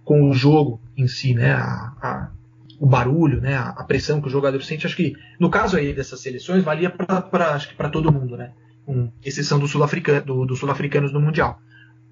com 0.03 0.29
o 0.29 0.33
jogo 0.33 0.81
em 0.97 1.07
si, 1.07 1.33
né? 1.33 1.53
A, 1.53 1.93
a, 2.01 2.31
o 2.79 2.85
barulho, 2.85 3.39
né? 3.39 3.55
A, 3.55 3.69
a, 3.69 3.83
pressão 3.83 4.19
que 4.19 4.27
o 4.27 4.31
jogador 4.31 4.61
sente. 4.63 4.85
Acho 4.85 4.95
que 4.95 5.15
no 5.39 5.49
caso 5.49 5.77
aí 5.77 5.93
dessas 5.93 6.19
seleções 6.19 6.63
valia 6.63 6.89
para 6.89 7.53
acho 7.53 7.69
que 7.69 7.75
para 7.75 7.89
todo 7.89 8.11
mundo, 8.11 8.35
né? 8.35 8.51
Com 8.85 9.11
exceção 9.23 9.59
do 9.59 9.67
sul-africano, 9.67 10.25
do, 10.25 10.45
dos 10.45 10.59
sul-africanos 10.59 11.13
no 11.13 11.21
mundial. 11.21 11.59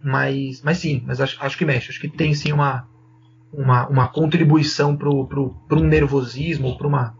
Mas, 0.03 0.61
mas 0.61 0.77
sim, 0.77 1.01
mas 1.05 1.19
acho, 1.21 1.37
acho 1.39 1.57
que 1.57 1.65
mexe. 1.65 1.89
Acho 1.89 1.99
que 1.99 2.09
tem 2.09 2.33
sim 2.33 2.51
uma, 2.51 2.87
uma, 3.51 3.87
uma 3.87 4.07
contribuição 4.07 4.95
para 4.95 5.09
um 5.09 5.87
nervosismo, 5.87 6.77
para 6.77 6.87
uma 6.87 7.15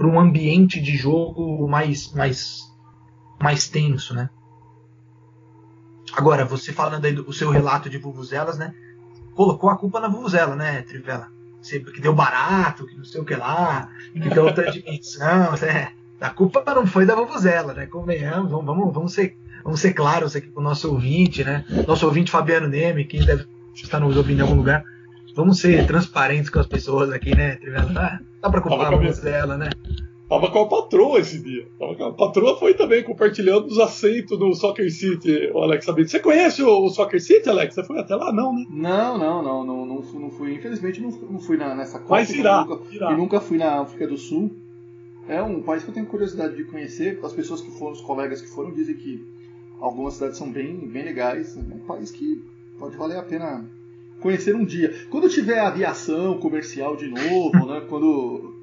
para 0.00 0.08
um 0.08 0.18
ambiente 0.18 0.80
de 0.80 0.96
jogo 0.96 1.68
mais 1.68 2.10
mais 2.14 2.72
mais 3.38 3.68
tenso, 3.68 4.14
né? 4.14 4.30
Agora, 6.14 6.42
você 6.42 6.72
falando 6.72 7.04
aí 7.04 7.12
do 7.12 7.30
seu 7.34 7.50
relato 7.50 7.90
de 7.90 7.98
vuvuzelas, 7.98 8.56
né? 8.56 8.74
Colocou 9.34 9.68
a 9.68 9.76
culpa 9.76 10.00
na 10.00 10.08
vuvuzela, 10.08 10.56
né, 10.56 10.80
Trivela? 10.80 11.28
Você, 11.60 11.80
que 11.80 12.00
deu 12.00 12.14
barato, 12.14 12.86
que 12.86 12.96
não 12.96 13.04
sei 13.04 13.20
o 13.20 13.26
que 13.26 13.36
lá, 13.36 13.90
que 14.14 14.30
deu 14.30 14.46
outra 14.46 14.72
dimensão, 14.72 15.52
né? 15.60 15.92
A 16.18 16.30
culpa 16.30 16.64
não 16.74 16.86
foi 16.86 17.04
da 17.04 17.14
vuvuzela, 17.14 17.74
né? 17.74 17.84
Convenhamos, 17.84 18.50
vamos, 18.50 18.64
vamos, 18.64 18.94
vamos, 18.94 19.12
ser, 19.12 19.36
vamos 19.62 19.80
ser 19.80 19.92
claros 19.92 20.34
aqui 20.34 20.48
com 20.48 20.60
o 20.60 20.64
nosso 20.64 20.90
ouvinte, 20.90 21.44
né? 21.44 21.62
Nosso 21.86 22.06
ouvinte 22.06 22.30
Fabiano 22.30 22.68
Neme, 22.68 23.04
que 23.04 23.22
deve 23.22 23.46
estar 23.74 24.00
nos 24.00 24.16
ouvindo 24.16 24.38
em 24.38 24.42
algum 24.44 24.56
lugar. 24.56 24.82
Vamos 25.36 25.60
ser 25.60 25.86
transparentes 25.86 26.48
com 26.48 26.58
as 26.58 26.66
pessoas 26.66 27.10
aqui, 27.12 27.36
né, 27.36 27.56
Trivela? 27.56 28.18
Dá 28.40 28.50
pra 28.50 28.60
culpar 28.60 28.92
a 28.92 28.96
vuvuzela, 28.96 29.56
né? 29.56 29.70
Tava 30.30 30.48
com 30.48 30.60
a 30.60 30.68
patroa 30.68 31.18
esse 31.18 31.42
dia. 31.42 31.66
A 31.80 32.12
patroa 32.12 32.56
foi 32.56 32.74
também 32.74 33.02
compartilhando 33.02 33.66
os 33.66 33.80
assentos 33.80 34.38
no 34.38 34.54
Soccer 34.54 34.88
City, 34.88 35.50
o 35.52 35.58
Alex 35.58 35.84
Sabino. 35.84 36.08
Você 36.08 36.20
conhece 36.20 36.62
o 36.62 36.88
Soccer 36.88 37.20
City, 37.20 37.48
Alex? 37.48 37.74
Você 37.74 37.82
foi 37.82 37.98
até 37.98 38.14
lá, 38.14 38.32
não, 38.32 38.54
né? 38.54 38.64
Não, 38.70 39.18
não, 39.18 39.42
não, 39.42 39.64
não, 39.64 39.84
não, 39.84 40.02
não 40.02 40.30
fui. 40.30 40.54
Infelizmente 40.54 41.00
não, 41.00 41.10
não 41.10 41.40
fui 41.40 41.56
na, 41.56 41.74
nessa 41.74 41.98
Copa. 41.98 42.14
Mas 42.14 42.30
irá, 42.30 42.64
nunca, 42.64 42.94
irá. 42.94 43.12
E 43.12 43.16
nunca 43.16 43.40
fui 43.40 43.58
na 43.58 43.80
África 43.80 44.06
do 44.06 44.16
Sul. 44.16 44.52
É 45.28 45.42
um 45.42 45.62
país 45.62 45.82
que 45.82 45.90
eu 45.90 45.94
tenho 45.94 46.06
curiosidade 46.06 46.54
de 46.54 46.62
conhecer. 46.62 47.18
As 47.24 47.32
pessoas 47.32 47.60
que 47.60 47.72
foram, 47.72 47.92
os 47.92 48.00
colegas 48.00 48.40
que 48.40 48.48
foram, 48.48 48.72
dizem 48.72 48.94
que 48.94 49.26
algumas 49.80 50.14
cidades 50.14 50.38
são 50.38 50.48
bem, 50.48 50.76
bem 50.76 51.04
legais. 51.04 51.56
É 51.56 51.74
um 51.74 51.80
país 51.80 52.12
que 52.12 52.44
pode 52.78 52.96
valer 52.96 53.18
a 53.18 53.22
pena 53.24 53.68
conhecer 54.20 54.54
um 54.54 54.64
dia. 54.64 54.94
Quando 55.10 55.28
tiver 55.28 55.58
aviação 55.58 56.38
comercial 56.38 56.96
de 56.96 57.08
novo, 57.08 57.66
né? 57.66 57.82
Quando, 57.88 58.54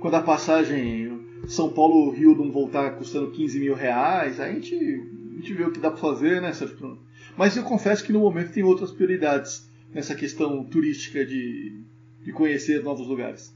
quando 0.00 0.14
a 0.14 0.22
passagem 0.22 1.20
São 1.46 1.68
Paulo-Rio 1.70 2.34
não 2.36 2.50
voltar 2.50 2.96
custando 2.96 3.30
15 3.30 3.60
mil 3.60 3.74
reais, 3.74 4.40
a 4.40 4.50
gente, 4.50 4.74
a 4.74 5.36
gente 5.40 5.52
vê 5.54 5.64
o 5.64 5.70
que 5.72 5.80
dá 5.80 5.90
para 5.90 6.00
fazer, 6.00 6.40
né, 6.40 6.52
Sérgio? 6.52 6.98
Mas 7.36 7.56
eu 7.56 7.62
confesso 7.64 8.04
que 8.04 8.12
no 8.12 8.20
momento 8.20 8.52
tem 8.52 8.62
outras 8.62 8.90
prioridades 8.90 9.68
nessa 9.92 10.14
questão 10.14 10.64
turística 10.64 11.24
de, 11.24 11.80
de 12.22 12.32
conhecer 12.32 12.82
novos 12.82 13.06
lugares. 13.06 13.52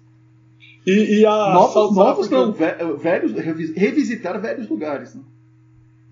E, 0.86 1.20
e 1.20 1.26
a 1.26 1.53
novos, 1.55 1.74
novos 1.96 2.30
não, 2.30 2.53
ve- 2.53 2.96
velhos, 3.03 3.32
revis- 3.32 3.74
revisitar 3.76 4.40
velhos 4.40 4.68
lugares. 4.68 5.14
Né? 5.14 5.22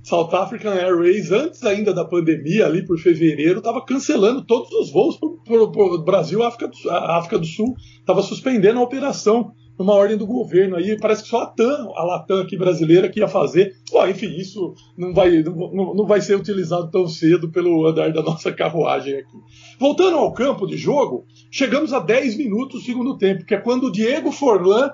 South 0.06 0.32
African 0.34 0.70
Airways, 0.70 1.32
antes 1.32 1.64
ainda 1.64 1.92
da 1.92 2.04
pandemia, 2.04 2.64
ali 2.64 2.86
por 2.86 2.96
fevereiro, 2.96 3.58
estava 3.58 3.84
cancelando 3.84 4.44
todos 4.44 4.70
os 4.70 4.92
voos 4.92 5.18
para 5.18 5.60
o 5.60 6.04
Brasil, 6.04 6.44
África 6.44 6.68
do, 6.68 6.90
África 6.90 7.36
do 7.40 7.44
Sul, 7.44 7.74
estava 7.98 8.22
suspendendo 8.22 8.78
a 8.78 8.84
operação 8.84 9.50
numa 9.76 9.94
ordem 9.94 10.16
do 10.16 10.24
governo. 10.24 10.76
Aí 10.76 10.96
parece 10.96 11.24
que 11.24 11.28
só 11.28 11.42
a 11.42 11.46
TAM, 11.46 11.88
a 11.96 12.04
Latam 12.04 12.38
aqui 12.38 12.56
brasileira, 12.56 13.08
que 13.08 13.18
ia 13.18 13.26
fazer. 13.26 13.74
Enfim, 14.08 14.28
isso 14.36 14.74
não 14.96 15.12
vai, 15.12 15.42
não, 15.42 15.92
não 15.92 16.06
vai 16.06 16.20
ser 16.20 16.36
utilizado 16.36 16.88
tão 16.88 17.08
cedo 17.08 17.50
pelo 17.50 17.84
andar 17.84 18.12
da 18.12 18.22
nossa 18.22 18.52
carruagem 18.52 19.16
aqui. 19.16 19.36
Voltando 19.76 20.18
ao 20.18 20.32
campo 20.32 20.68
de 20.68 20.76
jogo, 20.76 21.26
chegamos 21.50 21.92
a 21.92 21.98
10 21.98 22.36
minutos 22.36 22.80
do 22.80 22.86
segundo 22.86 23.18
tempo, 23.18 23.44
que 23.44 23.56
é 23.56 23.60
quando 23.60 23.88
o 23.88 23.92
Diego 23.92 24.30
Forlan 24.30 24.88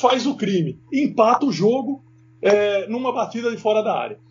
faz 0.00 0.26
o 0.26 0.36
crime, 0.36 0.78
empata 0.92 1.44
o 1.44 1.50
jogo 1.50 2.04
é, 2.40 2.86
numa 2.86 3.12
batida 3.12 3.50
de 3.50 3.56
fora 3.56 3.82
da 3.82 3.98
área. 3.98 4.23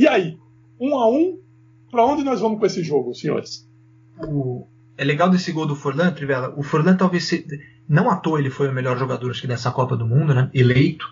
E 0.00 0.08
aí, 0.08 0.38
um 0.80 0.98
a 0.98 1.10
um, 1.10 1.38
para 1.90 2.06
onde 2.06 2.24
nós 2.24 2.40
vamos 2.40 2.58
com 2.58 2.64
esse 2.64 2.82
jogo, 2.82 3.14
senhores? 3.14 3.68
o- 4.26 4.66
é 4.96 5.04
legal 5.04 5.28
desse 5.28 5.52
gol 5.52 5.66
do 5.66 5.76
Forlan, 5.76 6.10
Trivela. 6.10 6.54
O 6.56 6.62
Forlan 6.62 6.96
talvez 6.96 7.24
se, 7.24 7.46
não 7.86 8.08
à 8.10 8.16
toa 8.16 8.38
ele 8.38 8.48
foi 8.48 8.66
o 8.68 8.72
melhor 8.72 8.96
jogador 8.98 9.30
acho 9.30 9.42
que 9.42 9.46
dessa 9.46 9.70
Copa 9.70 9.94
do 9.94 10.06
Mundo, 10.06 10.34
né? 10.34 10.48
Eleito. 10.54 11.06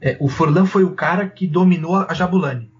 É, 0.00 0.16
o 0.20 0.28
Forlan 0.28 0.64
foi 0.64 0.84
o 0.84 0.94
cara 0.94 1.28
que 1.28 1.46
dominou 1.46 1.96
a 1.96 2.14
Jabulani. 2.14 2.70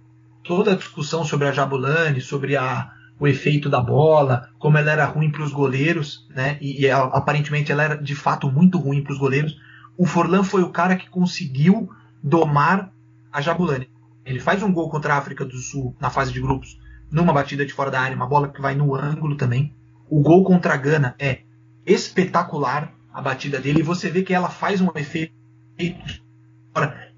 Toda 0.42 0.72
a 0.72 0.76
discussão 0.76 1.24
sobre 1.24 1.46
a 1.46 1.52
Jabulani, 1.52 2.22
sobre 2.22 2.56
a, 2.56 2.90
o 3.18 3.28
efeito 3.28 3.68
da 3.68 3.82
bola, 3.82 4.48
como 4.58 4.78
ela 4.78 4.90
era 4.90 5.04
ruim 5.04 5.30
para 5.30 5.42
os 5.42 5.52
goleiros, 5.52 6.26
né? 6.34 6.56
E, 6.58 6.86
e 6.86 6.90
aparentemente 6.90 7.70
ela 7.70 7.82
era 7.82 7.96
de 7.96 8.14
fato 8.14 8.50
muito 8.50 8.78
ruim 8.78 9.02
para 9.02 9.12
os 9.12 9.18
goleiros. 9.18 9.58
O 9.98 10.06
Forlan 10.06 10.42
foi 10.42 10.62
o 10.62 10.70
cara 10.70 10.96
que 10.96 11.10
conseguiu 11.10 11.90
domar 12.22 12.90
a 13.30 13.42
Jabulani. 13.42 13.90
Ele 14.30 14.38
faz 14.40 14.62
um 14.62 14.72
gol 14.72 14.88
contra 14.88 15.14
a 15.14 15.18
África 15.18 15.44
do 15.44 15.56
Sul 15.56 15.96
na 16.00 16.08
fase 16.08 16.32
de 16.32 16.40
grupos, 16.40 16.78
numa 17.10 17.32
batida 17.32 17.66
de 17.66 17.72
fora 17.72 17.90
da 17.90 18.00
área, 18.00 18.16
uma 18.16 18.26
bola 18.28 18.48
que 18.48 18.60
vai 18.62 18.74
no 18.76 18.94
ângulo 18.94 19.36
também. 19.36 19.74
O 20.08 20.20
gol 20.22 20.44
contra 20.44 20.74
a 20.74 20.76
Gana 20.76 21.16
é 21.18 21.40
espetacular 21.84 22.94
a 23.12 23.20
batida 23.20 23.58
dele 23.58 23.80
e 23.80 23.82
você 23.82 24.08
vê 24.08 24.22
que 24.22 24.32
ela 24.32 24.48
faz 24.48 24.80
um 24.80 24.88
efeito 24.94 25.34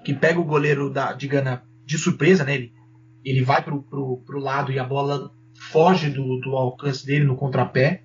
que 0.04 0.14
pega 0.14 0.40
o 0.40 0.44
goleiro 0.44 0.88
da, 0.90 1.12
de 1.12 1.28
Gana 1.28 1.62
de 1.84 1.98
surpresa, 1.98 2.44
né? 2.44 2.54
Ele, 2.54 2.72
ele 3.24 3.44
vai 3.44 3.62
pro, 3.62 3.82
pro, 3.82 4.16
pro 4.18 4.40
lado 4.40 4.72
e 4.72 4.78
a 4.78 4.84
bola 4.84 5.30
foge 5.70 6.08
do, 6.10 6.40
do 6.40 6.56
alcance 6.56 7.04
dele 7.04 7.24
no 7.24 7.36
contrapé. 7.36 8.04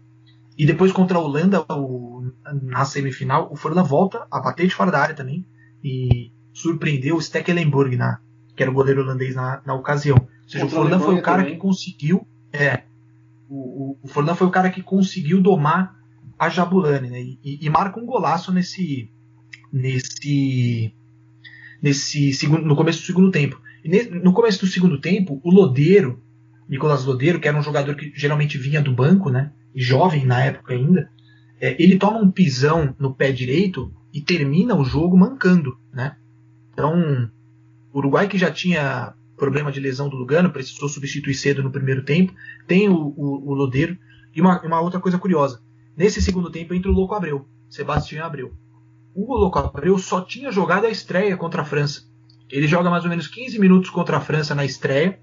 E 0.57 0.65
depois 0.65 0.91
contra 0.91 1.17
a 1.17 1.21
Holanda, 1.21 1.65
o- 1.71 2.29
na 2.61 2.83
semifinal, 2.83 3.47
o 3.51 3.55
Forlan 3.55 3.83
volta 3.83 4.27
a 4.29 4.39
bater 4.41 4.67
de 4.67 4.73
fora 4.75 4.91
da 4.91 4.99
área 4.99 5.15
também 5.15 5.45
e 5.83 6.31
surpreendeu 6.53 7.15
o 7.15 7.21
Stekelenburg, 7.21 7.95
na, 7.95 8.19
que 8.57 8.63
era 8.63 8.71
o 8.71 8.75
goleiro 8.75 9.01
holandês 9.01 9.35
na, 9.35 9.61
na 9.65 9.73
ocasião. 9.75 10.17
Ou 10.17 10.49
seja, 10.49 10.65
Contra 10.65 10.79
o 10.79 10.81
Forlan 10.81 10.99
foi 10.99 11.15
o 11.15 11.21
cara 11.21 11.37
também. 11.43 11.53
que 11.53 11.61
conseguiu. 11.61 12.27
É, 12.51 12.83
o, 13.47 13.55
o, 13.91 13.97
o 14.01 14.07
Forlan 14.09 14.35
foi 14.35 14.47
o 14.47 14.51
cara 14.51 14.69
que 14.69 14.81
conseguiu 14.81 15.39
domar 15.41 15.95
a 16.37 16.49
Jabulani, 16.49 17.09
né? 17.09 17.21
E, 17.21 17.39
e 17.61 17.69
marca 17.69 17.99
um 17.99 18.05
golaço 18.05 18.51
nesse. 18.51 19.09
nesse. 19.71 20.93
nesse 21.81 22.33
segundo, 22.33 22.65
no 22.65 22.75
começo 22.75 22.99
do 23.01 23.05
segundo 23.05 23.31
tempo. 23.31 23.61
E 23.83 23.89
ne- 23.89 24.09
no 24.09 24.33
começo 24.33 24.59
do 24.65 24.67
segundo 24.71 24.99
tempo, 24.99 25.39
o 25.43 25.51
Lodeiro, 25.51 26.21
Nicolas 26.67 27.05
Lodeiro, 27.05 27.39
que 27.39 27.47
era 27.47 27.57
um 27.57 27.61
jogador 27.63 27.95
que 27.95 28.11
geralmente 28.15 28.57
vinha 28.57 28.81
do 28.81 28.91
banco, 28.93 29.29
né? 29.29 29.51
e 29.75 29.81
Jovem 29.81 30.25
na 30.25 30.43
época 30.43 30.73
ainda, 30.73 31.07
é, 31.61 31.75
ele 31.81 31.97
toma 31.99 32.17
um 32.17 32.31
pisão 32.31 32.95
no 32.97 33.13
pé 33.13 33.31
direito 33.31 33.93
e 34.11 34.19
termina 34.21 34.75
o 34.75 34.83
jogo 34.83 35.15
mancando, 35.15 35.77
né? 35.93 36.15
Então, 36.73 37.29
o 37.93 37.99
Uruguai 37.99 38.27
que 38.27 38.37
já 38.37 38.51
tinha 38.51 39.13
problema 39.37 39.71
de 39.71 39.79
lesão 39.79 40.09
do 40.09 40.17
Lugano, 40.17 40.49
precisou 40.49 40.89
substituir 40.89 41.35
cedo 41.35 41.61
no 41.61 41.71
primeiro 41.71 42.03
tempo, 42.03 42.33
tem 42.65 42.89
o, 42.89 43.13
o, 43.15 43.49
o 43.49 43.53
Lodeiro. 43.53 43.97
E 44.35 44.41
uma, 44.41 44.59
uma 44.61 44.81
outra 44.81 44.99
coisa 44.99 45.17
curiosa, 45.17 45.61
nesse 45.95 46.21
segundo 46.21 46.49
tempo 46.49 46.73
entra 46.73 46.91
o 46.91 46.93
Louco 46.93 47.15
Abreu, 47.15 47.47
Sebastião 47.69 48.25
Abreu. 48.25 48.53
O 49.15 49.35
Louco 49.35 49.57
Abreu 49.57 49.97
só 49.97 50.21
tinha 50.21 50.51
jogado 50.51 50.85
a 50.85 50.89
estreia 50.89 51.37
contra 51.37 51.61
a 51.61 51.65
França. 51.65 52.03
Ele 52.49 52.67
joga 52.67 52.89
mais 52.89 53.03
ou 53.03 53.09
menos 53.09 53.27
15 53.27 53.59
minutos 53.59 53.89
contra 53.89 54.17
a 54.17 54.21
França 54.21 54.55
na 54.55 54.63
estreia. 54.63 55.19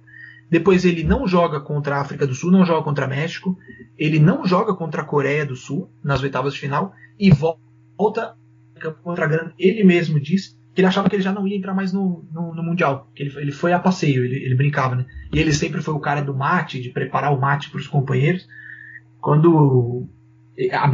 Depois 0.51 0.85
ele 0.85 1.03
não 1.05 1.27
joga 1.27 1.61
contra 1.61 1.97
a 1.97 2.01
África 2.01 2.27
do 2.27 2.35
Sul, 2.35 2.51
não 2.51 2.67
joga 2.67 2.83
contra 2.83 3.07
México. 3.07 3.57
Ele 3.97 4.19
não 4.19 4.45
joga 4.45 4.75
contra 4.75 5.03
a 5.03 5.05
Coreia 5.05 5.47
do 5.47 5.57
Sul 5.57 5.91
nas 6.03 6.23
oitavas 6.23 6.55
de 6.55 6.61
final 6.61 6.93
e 7.19 7.31
volta 7.31 8.37
contra 9.03 9.25
a 9.25 9.29
Gana. 9.29 9.55
Ele 9.59 9.85
mesmo 9.85 10.21
disse 10.21 10.57
que 10.75 10.81
ele 10.81 10.89
achava 10.89 11.09
que 11.09 11.16
ele 11.16 11.22
já 11.22 11.33
não 11.33 11.47
ia 11.47 11.57
entrar 11.57 11.72
mais 11.72 11.93
no, 11.93 12.27
no, 12.33 12.55
no 12.55 12.62
Mundial. 12.62 13.11
Que 13.14 13.22
ele, 13.22 13.39
ele 13.39 13.53
foi 13.53 13.72
a 13.72 13.79
passeio, 13.79 14.25
ele, 14.25 14.37
ele 14.45 14.55
brincava, 14.55 14.97
né? 14.97 15.07
E 15.33 15.39
ele 15.39 15.53
sempre 15.53 15.81
foi 15.81 15.95
o 15.95 16.01
cara 16.01 16.20
do 16.20 16.35
mate, 16.35 16.81
de 16.81 16.91
preparar 16.91 17.33
o 17.33 17.41
mate 17.41 17.70
para 17.70 17.79
os 17.79 17.87
companheiros. 17.87 18.47
Quando 19.20 20.09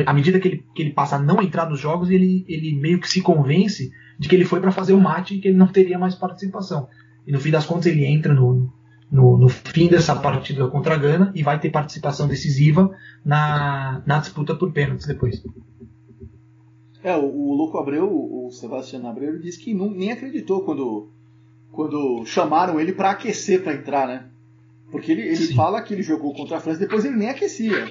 à 0.06 0.12
medida 0.12 0.40
que 0.40 0.48
ele, 0.48 0.64
que 0.74 0.82
ele 0.82 0.92
passa 0.92 1.16
a 1.16 1.18
não 1.18 1.42
entrar 1.42 1.68
nos 1.68 1.78
jogos, 1.78 2.10
ele, 2.10 2.44
ele 2.48 2.74
meio 2.74 2.98
que 2.98 3.08
se 3.08 3.20
convence 3.20 3.92
de 4.18 4.28
que 4.28 4.34
ele 4.34 4.44
foi 4.44 4.60
para 4.60 4.72
fazer 4.72 4.92
o 4.92 5.00
mate 5.00 5.34
e 5.34 5.40
que 5.40 5.48
ele 5.48 5.56
não 5.56 5.66
teria 5.66 5.98
mais 5.98 6.14
participação. 6.14 6.88
E 7.26 7.32
no 7.32 7.40
fim 7.40 7.50
das 7.50 7.66
contas 7.66 7.86
ele 7.86 8.04
entra 8.04 8.32
no, 8.32 8.72
no, 9.10 9.36
no, 9.36 9.48
fim 9.48 9.88
dessa 9.88 10.16
partida 10.16 10.66
contra 10.68 10.94
a 10.94 10.98
Gana 10.98 11.32
e 11.34 11.42
vai 11.42 11.58
ter 11.58 11.70
participação 11.70 12.26
decisiva 12.26 12.90
na, 13.24 14.02
na 14.06 14.18
disputa 14.18 14.54
por 14.54 14.72
pênaltis 14.72 15.06
depois. 15.06 15.42
É, 17.02 17.16
o, 17.16 17.24
o 17.24 17.54
Louco 17.54 17.78
Abreu, 17.78 18.08
o 18.10 18.50
Sebastião 18.50 19.08
Abreu, 19.08 19.30
ele 19.30 19.42
disse 19.42 19.58
que 19.58 19.72
não, 19.72 19.90
nem 19.90 20.12
acreditou 20.12 20.64
quando, 20.64 21.08
quando 21.72 22.24
chamaram 22.26 22.78
ele 22.78 22.92
para 22.92 23.10
aquecer 23.10 23.62
para 23.62 23.74
entrar, 23.74 24.06
né? 24.06 24.26
Porque 24.90 25.12
ele, 25.12 25.22
ele 25.22 25.54
fala 25.54 25.80
que 25.82 25.94
ele 25.94 26.02
jogou 26.02 26.34
contra 26.34 26.56
a 26.56 26.60
França, 26.60 26.80
depois 26.80 27.04
ele 27.04 27.16
nem 27.16 27.30
aquecia. 27.30 27.90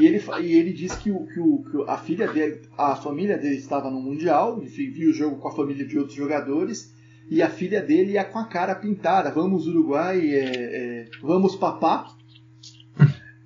E 0.00 0.06
ele, 0.06 0.22
e 0.40 0.54
ele 0.54 0.72
disse 0.72 0.98
que, 0.98 1.10
o, 1.10 1.26
que, 1.26 1.38
o, 1.38 1.62
que 1.62 1.90
a 1.90 1.98
filha 1.98 2.26
dele, 2.26 2.62
a 2.78 2.96
família 2.96 3.36
dele 3.36 3.56
estava 3.56 3.90
no 3.90 4.00
Mundial, 4.00 4.58
viu 4.58 5.10
o 5.10 5.12
jogo 5.12 5.36
com 5.36 5.48
a 5.48 5.54
família 5.54 5.86
de 5.86 5.98
outros 5.98 6.16
jogadores, 6.16 6.94
e 7.30 7.42
a 7.42 7.48
filha 7.50 7.80
dele 7.80 8.12
ia 8.12 8.24
com 8.24 8.38
a 8.38 8.46
cara 8.46 8.74
pintada, 8.74 9.30
vamos 9.30 9.66
Uruguai, 9.66 10.18
é, 10.30 10.44
é, 10.44 11.08
vamos 11.22 11.54
papá. 11.54 12.11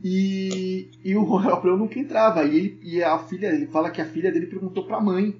E, 0.08 0.88
e 1.04 1.16
o 1.16 1.36
Abreu 1.36 1.76
nunca 1.76 1.98
entrava. 1.98 2.44
E, 2.44 2.56
ele, 2.56 2.78
e 2.80 3.02
a 3.02 3.18
filha, 3.18 3.48
ele 3.48 3.66
fala 3.66 3.90
que 3.90 4.00
a 4.00 4.04
filha 4.04 4.30
dele 4.30 4.46
perguntou 4.46 4.84
para 4.84 4.98
a 4.98 5.00
mãe 5.00 5.36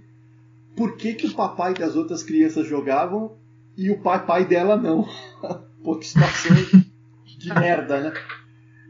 por 0.75 0.97
que, 0.97 1.14
que 1.14 1.29
o 1.29 1.35
papai 1.35 1.73
das 1.73 1.95
outras 1.95 2.25
crianças 2.25 2.67
jogavam 2.67 3.37
e 3.77 3.93
o 3.93 4.01
pai 4.01 4.27
pai 4.27 4.45
dela 4.45 4.77
não. 4.77 5.09
Pô, 5.85 5.97
que 5.97 6.09
situação 6.09 6.57
de 7.25 7.55
merda, 7.55 8.01
né? 8.01 8.12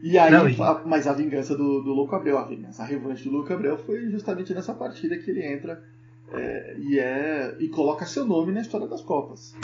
E 0.01 0.17
aí, 0.17 0.31
não, 0.31 0.49
e... 0.49 0.57
mas 0.83 1.05
a 1.05 1.13
vingança 1.13 1.55
do, 1.55 1.81
do 1.81 1.93
Louco 1.93 2.15
Abreu, 2.15 2.39
a 2.39 2.47
vingança, 2.47 2.81
a 2.81 2.85
revanche 2.85 3.25
do 3.25 3.31
Louco 3.31 3.53
Abreu 3.53 3.77
foi 3.77 4.09
justamente 4.09 4.55
nessa 4.55 4.73
partida 4.73 5.15
que 5.15 5.29
ele 5.29 5.45
entra 5.45 5.83
é, 6.31 6.75
e, 6.79 6.97
é, 6.97 7.55
e 7.59 7.67
coloca 7.67 8.03
seu 8.05 8.25
nome 8.25 8.51
na 8.51 8.61
história 8.61 8.87
das 8.87 9.01
Copas. 9.01 9.55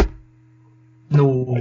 No, 1.10 1.56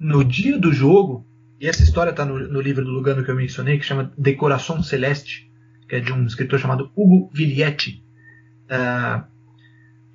no 0.00 0.24
dia 0.24 0.58
do 0.58 0.72
jogo, 0.72 1.24
e 1.60 1.68
essa 1.68 1.82
história 1.82 2.10
está 2.10 2.24
no, 2.24 2.38
no, 2.38 2.60
livro 2.60 2.84
do 2.84 2.90
Lugano 2.90 3.24
que 3.24 3.30
eu 3.30 3.34
mencionei, 3.34 3.78
que 3.78 3.84
chama 3.84 4.12
Decoração 4.16 4.82
Celeste, 4.82 5.50
que 5.88 5.96
é 5.96 6.00
de 6.00 6.12
um 6.12 6.24
escritor 6.24 6.58
chamado 6.58 6.90
Hugo 6.94 7.30
Viglietti. 7.32 8.04
Uh, 8.70 9.24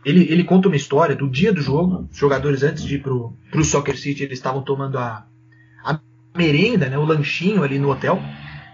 ele, 0.05 0.31
ele 0.31 0.43
conta 0.43 0.67
uma 0.67 0.77
história 0.77 1.15
do 1.15 1.29
dia 1.29 1.51
do 1.51 1.61
jogo. 1.61 2.07
Os 2.11 2.17
jogadores, 2.17 2.63
antes 2.63 2.83
de 2.83 2.95
ir 2.95 3.01
para 3.01 3.13
o 3.13 3.63
Soccer 3.63 3.97
City, 3.97 4.23
eles 4.23 4.37
estavam 4.37 4.61
tomando 4.61 4.97
a, 4.97 5.25
a 5.83 5.99
merenda, 6.35 6.87
né, 6.87 6.97
o 6.97 7.05
lanchinho 7.05 7.63
ali 7.63 7.77
no 7.77 7.89
hotel. 7.89 8.21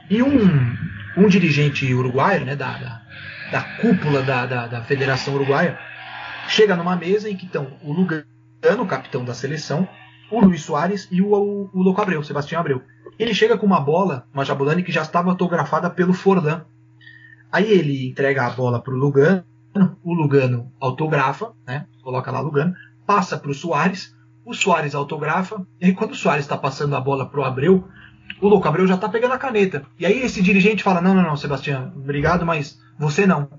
E 0.10 0.22
um, 0.22 0.76
um 1.18 1.28
dirigente 1.28 1.92
uruguaio, 1.94 2.46
né, 2.46 2.56
da, 2.56 2.78
da, 2.78 3.02
da 3.52 3.62
cúpula 3.62 4.22
da, 4.22 4.46
da, 4.46 4.68
da, 4.68 4.84
Federação 4.84 5.36
Uruguaia, 5.36 5.78
chega 6.48 6.76
numa 6.76 6.96
mesa 6.96 7.30
em 7.30 7.36
que 7.36 7.46
estão 7.46 7.78
o 7.84 7.94
Lugano, 7.94 8.26
capitão 8.88 9.24
da 9.24 9.34
seleção, 9.34 9.88
o 10.32 10.40
Luiz 10.40 10.64
Soares 10.64 11.08
e 11.12 11.22
o, 11.22 11.34
o, 11.34 11.70
o 11.74 11.82
Louco 11.82 12.02
Abreu, 12.02 12.24
Sebastião 12.24 12.60
Abreu. 12.60 12.82
Ele 13.18 13.34
chega 13.34 13.58
com 13.58 13.66
uma 13.66 13.80
bola, 13.80 14.28
uma 14.34 14.46
jabulani, 14.46 14.84
que 14.84 14.92
já 14.92 15.02
estava 15.02 15.30
autografada 15.30 15.90
pelo 15.90 16.14
Forlan. 16.14 16.66
Aí 17.52 17.72
ele 17.72 18.08
entrega 18.08 18.46
a 18.46 18.50
bola 18.50 18.82
para 18.82 18.94
o 18.94 18.98
Lugano, 18.98 19.44
o 20.04 20.14
Lugano 20.14 20.72
autografa, 20.80 21.52
né, 21.66 21.86
coloca 22.04 22.32
lá 22.32 22.40
Lugano, 22.40 22.76
passa 23.06 23.38
para 23.38 23.52
o 23.52 23.54
Soares, 23.54 24.16
o 24.46 24.54
Soares 24.54 24.96
autografa, 24.96 25.66
e 25.82 25.88
aí 25.88 25.94
quando 25.94 26.12
o 26.12 26.16
Soares 26.16 26.46
está 26.46 26.58
passando 26.58 26.96
a 26.96 27.02
bola 27.02 27.28
pro 27.28 27.44
Abreu, 27.44 27.88
o 28.42 28.48
Louco 28.48 28.68
Abreu 28.68 28.88
já 28.88 28.96
está 28.96 29.10
pegando 29.10 29.34
a 29.34 29.38
caneta. 29.38 29.84
E 29.98 30.06
aí 30.06 30.22
esse 30.22 30.42
dirigente 30.42 30.84
fala: 30.84 31.02
Não, 31.02 31.14
não, 31.14 31.24
não, 31.24 31.36
Sebastião, 31.36 31.92
obrigado, 31.96 32.46
mas 32.46 32.80
você 32.98 33.26
não. 33.26 33.50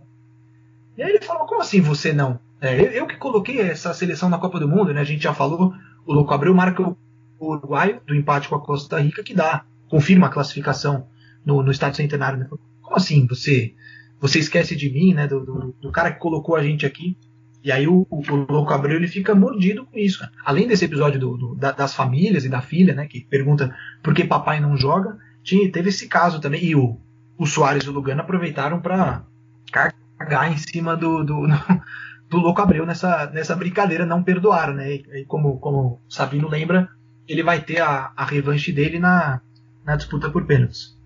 E 0.97 1.03
aí 1.03 1.11
ele 1.11 1.25
fala: 1.25 1.47
Como 1.47 1.61
assim 1.61 1.81
você 1.81 2.13
não? 2.13 2.39
É, 2.61 2.79
eu, 2.79 2.91
eu, 2.91 3.07
que 3.07 3.17
coloquei 3.17 3.59
essa 3.61 3.95
seleção 3.95 4.29
na 4.29 4.39
Copa 4.39 4.61
do 4.61 4.69
Mundo, 4.69 4.93
né? 4.93 5.01
A 5.01 5.05
gente 5.05 5.23
já 5.23 5.33
falou, 5.33 5.73
o 6.07 6.13
Louco 6.13 6.33
Abreu 6.35 6.55
marca 6.55 6.83
o 6.83 6.97
Uruguai 7.39 8.01
do 8.07 8.15
empate 8.15 8.49
com 8.49 8.55
a 8.55 8.61
Costa 8.61 8.99
Rica 9.01 9.23
que 9.23 9.35
dá, 9.35 9.65
confirma 9.89 10.27
a 10.27 10.31
classificação 10.31 11.07
no, 11.45 11.63
no 11.63 11.71
Estádio 11.71 11.97
Centenário. 11.97 12.39
Né? 12.39 12.47
Como 12.49 12.97
assim 12.97 13.27
você 13.27 13.75
você 14.21 14.39
esquece 14.39 14.77
de 14.77 14.91
mim, 14.91 15.15
né? 15.15 15.27
Do, 15.27 15.41
do, 15.41 15.75
do 15.81 15.91
cara 15.91 16.13
que 16.13 16.21
colocou 16.21 16.55
a 16.55 16.63
gente 16.63 16.85
aqui. 16.85 17.17
E 17.65 17.73
aí 17.73 17.87
o, 17.87 18.07
o, 18.11 18.19
o 18.19 18.87
ele 18.87 19.09
fica 19.09 19.35
mordido 19.35 19.87
com 19.87 19.99
isso. 19.99 20.27
Além 20.45 20.67
desse 20.67 20.85
episódio 20.85 21.19
do, 21.19 21.55
da, 21.55 21.73
das 21.73 21.95
famílias 21.95 22.45
e 22.45 22.49
da 22.49 22.61
filha, 22.61 22.95
né, 22.95 23.07
que 23.07 23.21
pergunta 23.21 23.75
por 24.03 24.15
que 24.15 24.25
papai 24.25 24.61
não 24.61 24.77
joga, 24.77 25.19
tinha, 25.43 25.71
teve 25.71 25.91
esse 25.91 26.09
caso 26.09 26.41
também. 26.41 26.65
E 26.65 26.75
o, 26.75 26.99
o 27.37 27.47
Soares 27.47 27.85
e 27.85 27.89
o 27.89 27.93
Lugano 27.93 28.21
aproveitaram 28.21 28.81
para 28.81 29.25
cagar 29.71 30.53
em 30.53 30.57
cima 30.57 30.97
do, 30.97 31.23
do, 31.23 31.47
do 31.47 31.55
Louco 32.39 32.61
Abreu 32.61 32.87
nessa, 32.87 33.31
nessa 33.33 33.57
brincadeira, 33.57 34.07
não 34.07 34.23
perdoaram. 34.23 34.75
Né? 34.75 34.95
E, 34.95 35.25
como, 35.27 35.59
como 35.59 35.79
o 35.79 35.99
Sabino 36.09 36.49
lembra, 36.49 36.89
ele 37.29 37.43
vai 37.43 37.61
ter 37.61 37.81
a, 37.81 38.13
a 38.17 38.25
revanche 38.25 38.73
dele 38.73 38.99
na, 38.99 39.41
na 39.85 39.97
disputa 39.97 40.31
por 40.31 40.47
pênaltis. 40.47 40.97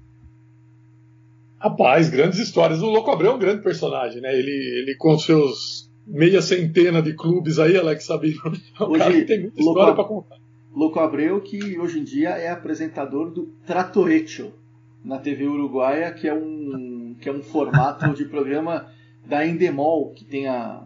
Rapaz, 1.59 2.11
grandes 2.11 2.39
histórias. 2.39 2.83
O 2.83 2.91
Louco 2.91 3.11
Abreu 3.11 3.33
é 3.33 3.35
um 3.35 3.39
grande 3.39 3.63
personagem, 3.63 4.21
né? 4.21 4.35
Ele, 4.35 4.51
ele 4.51 4.97
com 4.97 5.19
seus 5.19 5.91
meia 6.07 6.43
centena 6.43 7.01
de 7.01 7.15
clubes 7.15 7.59
aí, 7.59 7.77
Alex 7.77 8.05
Sabino. 8.05 8.41
O 8.79 8.85
hoje, 8.85 8.99
cara 8.99 9.13
que 9.13 9.23
tem 9.23 9.41
muita 9.41 9.61
história 9.61 9.95
para 9.95 10.05
contar. 10.05 10.37
Louco 10.75 10.99
Abreu, 10.99 11.41
que 11.41 11.79
hoje 11.79 12.01
em 12.01 12.05
dia 12.05 12.31
é 12.31 12.51
apresentador 12.51 13.31
do 13.31 13.47
Tratoecho 13.67 14.53
na 15.05 15.19
TV 15.19 15.47
Uruguaia, 15.47 16.13
que 16.13 16.27
é 16.27 16.35
um, 16.35 17.15
que 17.21 17.29
é 17.29 17.33
um 17.33 17.43
formato 17.43 18.13
de 18.13 18.25
programa 18.25 18.89
da 19.25 19.47
Endemol, 19.47 20.13
que 20.13 20.25
tem 20.25 20.49
a, 20.49 20.83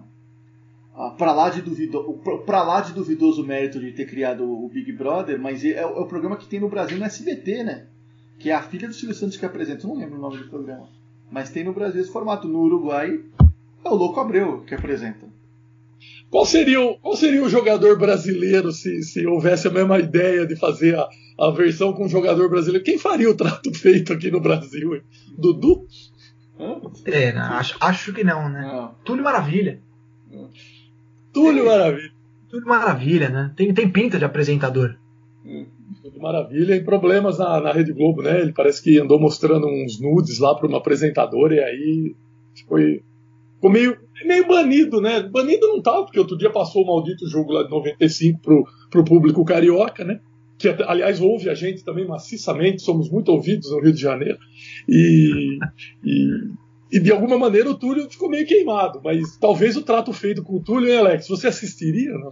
a 0.98 1.10
para 1.10 1.32
lá, 1.32 1.48
de 1.48 1.62
duvido, 1.62 2.20
pra 2.44 2.64
lá 2.64 2.80
de 2.80 2.92
duvidoso 2.92 3.46
mérito 3.46 3.78
de 3.78 3.92
ter 3.92 4.04
criado 4.04 4.42
o 4.44 4.68
Big 4.68 4.90
Brother, 4.90 5.40
mas 5.40 5.64
é, 5.64 5.74
é, 5.74 5.86
o 5.86 6.06
programa 6.06 6.36
que 6.36 6.48
tem 6.48 6.58
no 6.58 6.68
Brasil 6.68 6.98
no 6.98 7.04
SBT, 7.04 7.62
né? 7.62 7.86
Que 8.36 8.50
é 8.50 8.54
a 8.54 8.62
filha 8.62 8.88
do 8.88 8.94
Silvio 8.94 9.14
Santos 9.14 9.36
que 9.36 9.46
apresenta, 9.46 9.84
eu 9.84 9.90
não 9.90 9.96
lembro 9.96 10.18
o 10.18 10.20
nome 10.20 10.38
do 10.38 10.48
programa. 10.48 10.88
Mas 11.30 11.50
tem 11.50 11.62
no 11.62 11.72
Brasil 11.72 12.00
esse 12.00 12.10
formato. 12.10 12.48
No 12.48 12.60
Uruguai 12.62 13.20
é 13.84 13.88
o 13.88 13.94
Louco 13.94 14.18
Abreu 14.18 14.62
que 14.62 14.74
apresenta. 14.74 15.26
Qual 16.30 16.44
seria 16.44 16.80
o, 16.80 16.98
qual 16.98 17.16
seria 17.16 17.44
o 17.44 17.48
jogador 17.48 17.96
brasileiro 17.96 18.72
se, 18.72 19.02
se 19.02 19.24
houvesse 19.24 19.68
a 19.68 19.70
mesma 19.70 19.98
ideia 19.98 20.46
de 20.46 20.56
fazer 20.56 20.96
a, 20.96 21.08
a 21.38 21.50
versão 21.50 21.92
com 21.92 22.06
o 22.06 22.08
jogador 22.08 22.48
brasileiro? 22.50 22.84
Quem 22.84 22.98
faria 22.98 23.30
o 23.30 23.36
trato 23.36 23.72
feito 23.76 24.12
aqui 24.12 24.30
no 24.30 24.40
Brasil? 24.40 24.96
Hein? 24.96 25.02
Dudu? 25.36 25.86
É, 27.04 27.32
não, 27.32 27.42
acho, 27.42 27.76
acho 27.80 28.12
que 28.12 28.24
não, 28.24 28.48
né? 28.48 28.62
Não. 28.62 28.94
Túlio 29.04 29.22
Maravilha. 29.22 29.80
Túlio 31.42 31.66
Maravilha. 31.66 32.12
Túlio 32.48 32.66
Maravilha, 32.66 33.28
né? 33.28 33.52
Tem, 33.56 33.72
tem 33.74 33.90
pinta 33.90 34.18
de 34.18 34.24
apresentador. 34.24 34.96
Túlio 36.02 36.20
Maravilha 36.20 36.74
e 36.74 36.84
problemas 36.84 37.38
na, 37.38 37.60
na 37.60 37.72
Rede 37.72 37.92
Globo, 37.92 38.22
né? 38.22 38.40
Ele 38.40 38.52
parece 38.52 38.82
que 38.82 38.98
andou 38.98 39.20
mostrando 39.20 39.66
uns 39.66 40.00
nudes 40.00 40.38
lá 40.38 40.54
para 40.54 40.66
uma 40.66 40.78
apresentadora 40.78 41.54
e 41.54 41.60
aí 41.60 42.16
foi 42.66 43.02
ficou 43.58 43.70
meio, 43.70 43.96
meio 44.24 44.46
banido, 44.46 45.00
né? 45.00 45.20
Banido 45.22 45.66
não 45.66 45.82
tá, 45.82 46.02
porque 46.02 46.18
outro 46.18 46.38
dia 46.38 46.50
passou 46.50 46.82
o 46.82 46.86
maldito 46.86 47.28
jogo 47.28 47.52
lá 47.52 47.64
de 47.64 47.70
95 47.70 48.40
pro, 48.40 48.66
pro 48.90 49.04
público 49.04 49.44
carioca, 49.44 50.04
né? 50.04 50.20
Que, 50.56 50.68
aliás, 50.68 51.20
ouve 51.20 51.50
a 51.50 51.54
gente 51.54 51.84
também 51.84 52.06
maciçamente, 52.06 52.82
somos 52.82 53.10
muito 53.10 53.30
ouvidos 53.30 53.70
no 53.70 53.80
Rio 53.80 53.92
de 53.92 54.00
Janeiro. 54.00 54.38
E, 54.88 55.58
e, 56.04 56.50
e 56.90 56.98
de 56.98 57.12
alguma 57.12 57.38
maneira 57.38 57.70
o 57.70 57.74
Túlio 57.74 58.10
ficou 58.10 58.30
meio 58.30 58.46
queimado, 58.46 59.00
mas 59.04 59.36
talvez 59.36 59.76
o 59.76 59.82
trato 59.82 60.12
feito 60.12 60.42
com 60.42 60.56
o 60.56 60.60
Túlio, 60.60 60.88
hein, 60.88 60.98
Alex? 60.98 61.28
Você 61.28 61.46
assistiria, 61.46 62.12
não? 62.12 62.30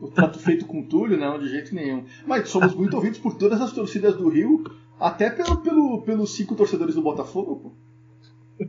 O 0.00 0.08
trato 0.08 0.38
feito 0.38 0.66
com 0.66 0.80
o 0.80 0.86
Túlio, 0.86 1.16
não, 1.16 1.38
de 1.38 1.48
jeito 1.48 1.74
nenhum. 1.74 2.04
Mas 2.26 2.48
somos 2.48 2.74
muito 2.74 2.94
ouvidos 2.94 3.18
por 3.18 3.34
todas 3.36 3.60
as 3.60 3.72
torcidas 3.72 4.16
do 4.16 4.28
Rio, 4.28 4.64
até 4.98 5.30
pelo, 5.30 5.58
pelo, 5.58 6.02
pelos 6.02 6.34
cinco 6.34 6.54
torcedores 6.54 6.94
do 6.94 7.02
Botafogo, 7.02 7.56
pô. 7.56 8.68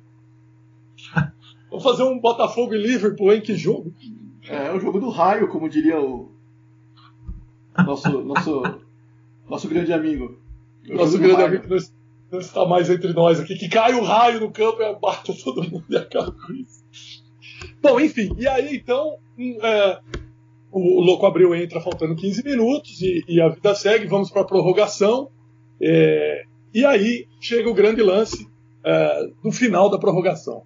Vamos 1.70 1.84
fazer 1.84 2.04
um 2.04 2.20
Botafogo 2.20 2.74
e 2.76 2.82
Liverpool, 2.82 3.34
hein? 3.34 3.42
Que 3.42 3.56
jogo! 3.56 3.92
É, 4.48 4.72
o 4.72 4.80
jogo 4.80 5.00
do 5.00 5.10
raio, 5.10 5.50
como 5.50 5.68
diria 5.68 6.00
o 6.00 6.32
nosso, 7.78 8.22
nosso, 8.24 8.62
nosso 9.50 9.68
grande 9.68 9.92
amigo. 9.92 10.38
Nosso 10.88 11.18
grande 11.18 11.42
amigo 11.42 11.68
não, 12.32 12.39
está 12.39 12.65
mais 12.65 12.89
entre 12.89 13.13
nós 13.13 13.39
aqui. 13.39 13.55
Que 13.55 13.69
cai 13.69 13.93
o 13.93 14.03
raio 14.03 14.39
no 14.39 14.51
campo 14.51 14.82
e 14.82 14.95
bata 14.99 15.34
todo 15.43 15.63
mundo 15.63 15.86
e 15.89 15.97
acaba 15.97 16.32
com 16.32 16.53
isso. 16.53 16.86
Bom, 17.82 17.99
enfim, 17.99 18.36
e 18.38 18.47
aí 18.47 18.75
então 18.75 19.17
hum, 19.38 19.57
é, 19.61 19.99
o, 20.71 20.99
o 20.99 21.01
Louco 21.01 21.25
Abreu 21.25 21.55
entra 21.55 21.82
faltando 21.82 22.15
15 22.15 22.43
minutos 22.43 23.01
e, 23.01 23.23
e 23.28 23.41
a 23.41 23.49
vida 23.49 23.73
segue, 23.73 24.05
vamos 24.07 24.30
para 24.30 24.41
a 24.41 24.45
prorrogação. 24.45 25.30
É, 25.82 26.43
e 26.73 26.86
aí 26.86 27.28
chega 27.39 27.69
o 27.69 27.73
grande 27.73 28.01
lance 28.01 28.47
é, 28.84 29.28
do 29.43 29.51
final 29.51 29.89
da 29.89 29.97
prorrogação. 29.97 30.63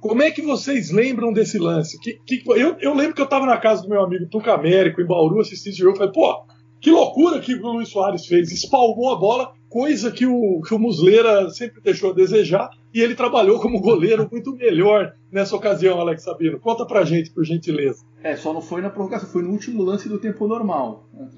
Como 0.00 0.22
é 0.22 0.30
que 0.30 0.42
vocês 0.42 0.90
lembram 0.90 1.32
desse 1.32 1.58
lance? 1.58 1.98
Que, 1.98 2.14
que, 2.24 2.42
eu, 2.46 2.76
eu, 2.80 2.94
lembro 2.94 3.14
que 3.14 3.20
eu 3.20 3.24
estava 3.24 3.46
na 3.46 3.56
casa 3.56 3.82
do 3.82 3.88
meu 3.88 4.02
amigo 4.02 4.28
Tuca 4.28 4.52
Américo, 4.52 5.00
em 5.00 5.06
Bauru, 5.06 5.40
assistindo 5.40 5.72
esse 5.72 5.82
jogo. 5.82 5.96
Falei, 5.96 6.12
pô, 6.12 6.44
que 6.80 6.90
loucura 6.90 7.40
que 7.40 7.54
o 7.54 7.72
Luiz 7.72 7.88
Soares 7.88 8.26
fez. 8.26 8.52
Espalmou 8.52 9.12
a 9.12 9.16
bola, 9.16 9.52
coisa 9.76 10.10
que 10.10 10.24
o, 10.24 10.62
que 10.62 10.72
o 10.72 10.78
Musleira 10.78 11.50
sempre 11.50 11.82
deixou 11.82 12.10
a 12.10 12.14
desejar. 12.14 12.70
e 12.94 13.00
ele 13.02 13.14
trabalhou 13.14 13.60
como 13.60 13.78
goleiro 13.78 14.26
muito 14.32 14.56
melhor 14.56 15.14
nessa 15.30 15.54
ocasião, 15.54 16.00
Alex 16.00 16.22
Sabino. 16.22 16.58
Conta 16.58 16.86
pra 16.86 17.04
gente, 17.04 17.30
por 17.30 17.44
gentileza. 17.44 18.02
É, 18.22 18.34
só 18.36 18.54
não 18.54 18.62
foi 18.62 18.80
na 18.80 18.88
prorrogação, 18.88 19.28
foi 19.28 19.42
no 19.42 19.50
último 19.50 19.82
lance 19.82 20.08
do 20.08 20.18
tempo 20.18 20.48
normal. 20.48 21.06
né, 21.12 21.28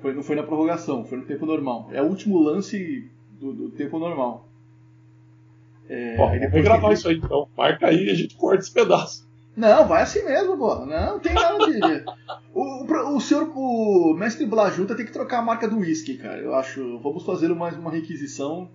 Foi, 0.00 0.14
não 0.14 0.22
foi 0.22 0.34
na 0.34 0.42
prorrogação, 0.42 1.04
foi 1.04 1.18
no 1.18 1.24
tempo 1.26 1.44
normal. 1.44 1.90
É 1.92 2.00
o 2.00 2.06
último 2.06 2.42
lance 2.42 3.10
do, 3.38 3.52
do 3.52 3.68
tempo 3.70 3.98
normal. 3.98 4.48
É, 5.90 6.16
vamos 6.16 6.40
depois 6.40 6.64
gravar 6.64 6.92
isso 6.94 7.06
aí 7.06 7.16
então. 7.18 7.46
Marca 7.54 7.88
aí 7.88 8.06
e 8.06 8.10
a 8.10 8.14
gente 8.14 8.34
corta 8.34 8.62
esse 8.62 8.72
pedaço. 8.72 9.28
Não, 9.56 9.86
vai 9.86 10.02
assim 10.02 10.24
mesmo, 10.24 10.56
pô. 10.56 10.86
Não, 10.86 11.18
tem 11.18 11.34
nada 11.34 11.58
de. 11.66 11.80
O, 12.54 12.84
o, 12.84 13.16
o 13.16 13.20
senhor, 13.20 13.50
o 13.56 14.12
mestre 14.12 14.44
Blajuta 14.44 14.94
tem 14.94 15.06
que 15.06 15.12
trocar 15.12 15.38
a 15.38 15.42
marca 15.42 15.66
do 15.66 15.78
whisky, 15.78 16.18
cara. 16.18 16.38
Eu 16.38 16.54
acho. 16.54 16.98
Vamos 16.98 17.24
fazer 17.24 17.48
mais 17.54 17.74
uma 17.78 17.90
requisição 17.90 18.68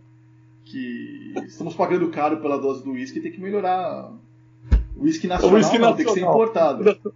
que 0.65 1.33
estamos 1.45 1.75
pagando 1.75 2.09
caro 2.09 2.41
pela 2.41 2.57
dose 2.57 2.83
do 2.83 2.91
whisky, 2.91 3.21
tem 3.21 3.31
que 3.31 3.39
melhorar. 3.39 4.11
O 4.95 5.03
whisky 5.03 5.27
nacional, 5.27 5.55
whisky 5.55 5.77
não, 5.77 5.95
tem 5.95 6.05
que 6.05 6.11
ser 6.11 6.21
nacional. 6.21 6.33
importado. 6.33 6.99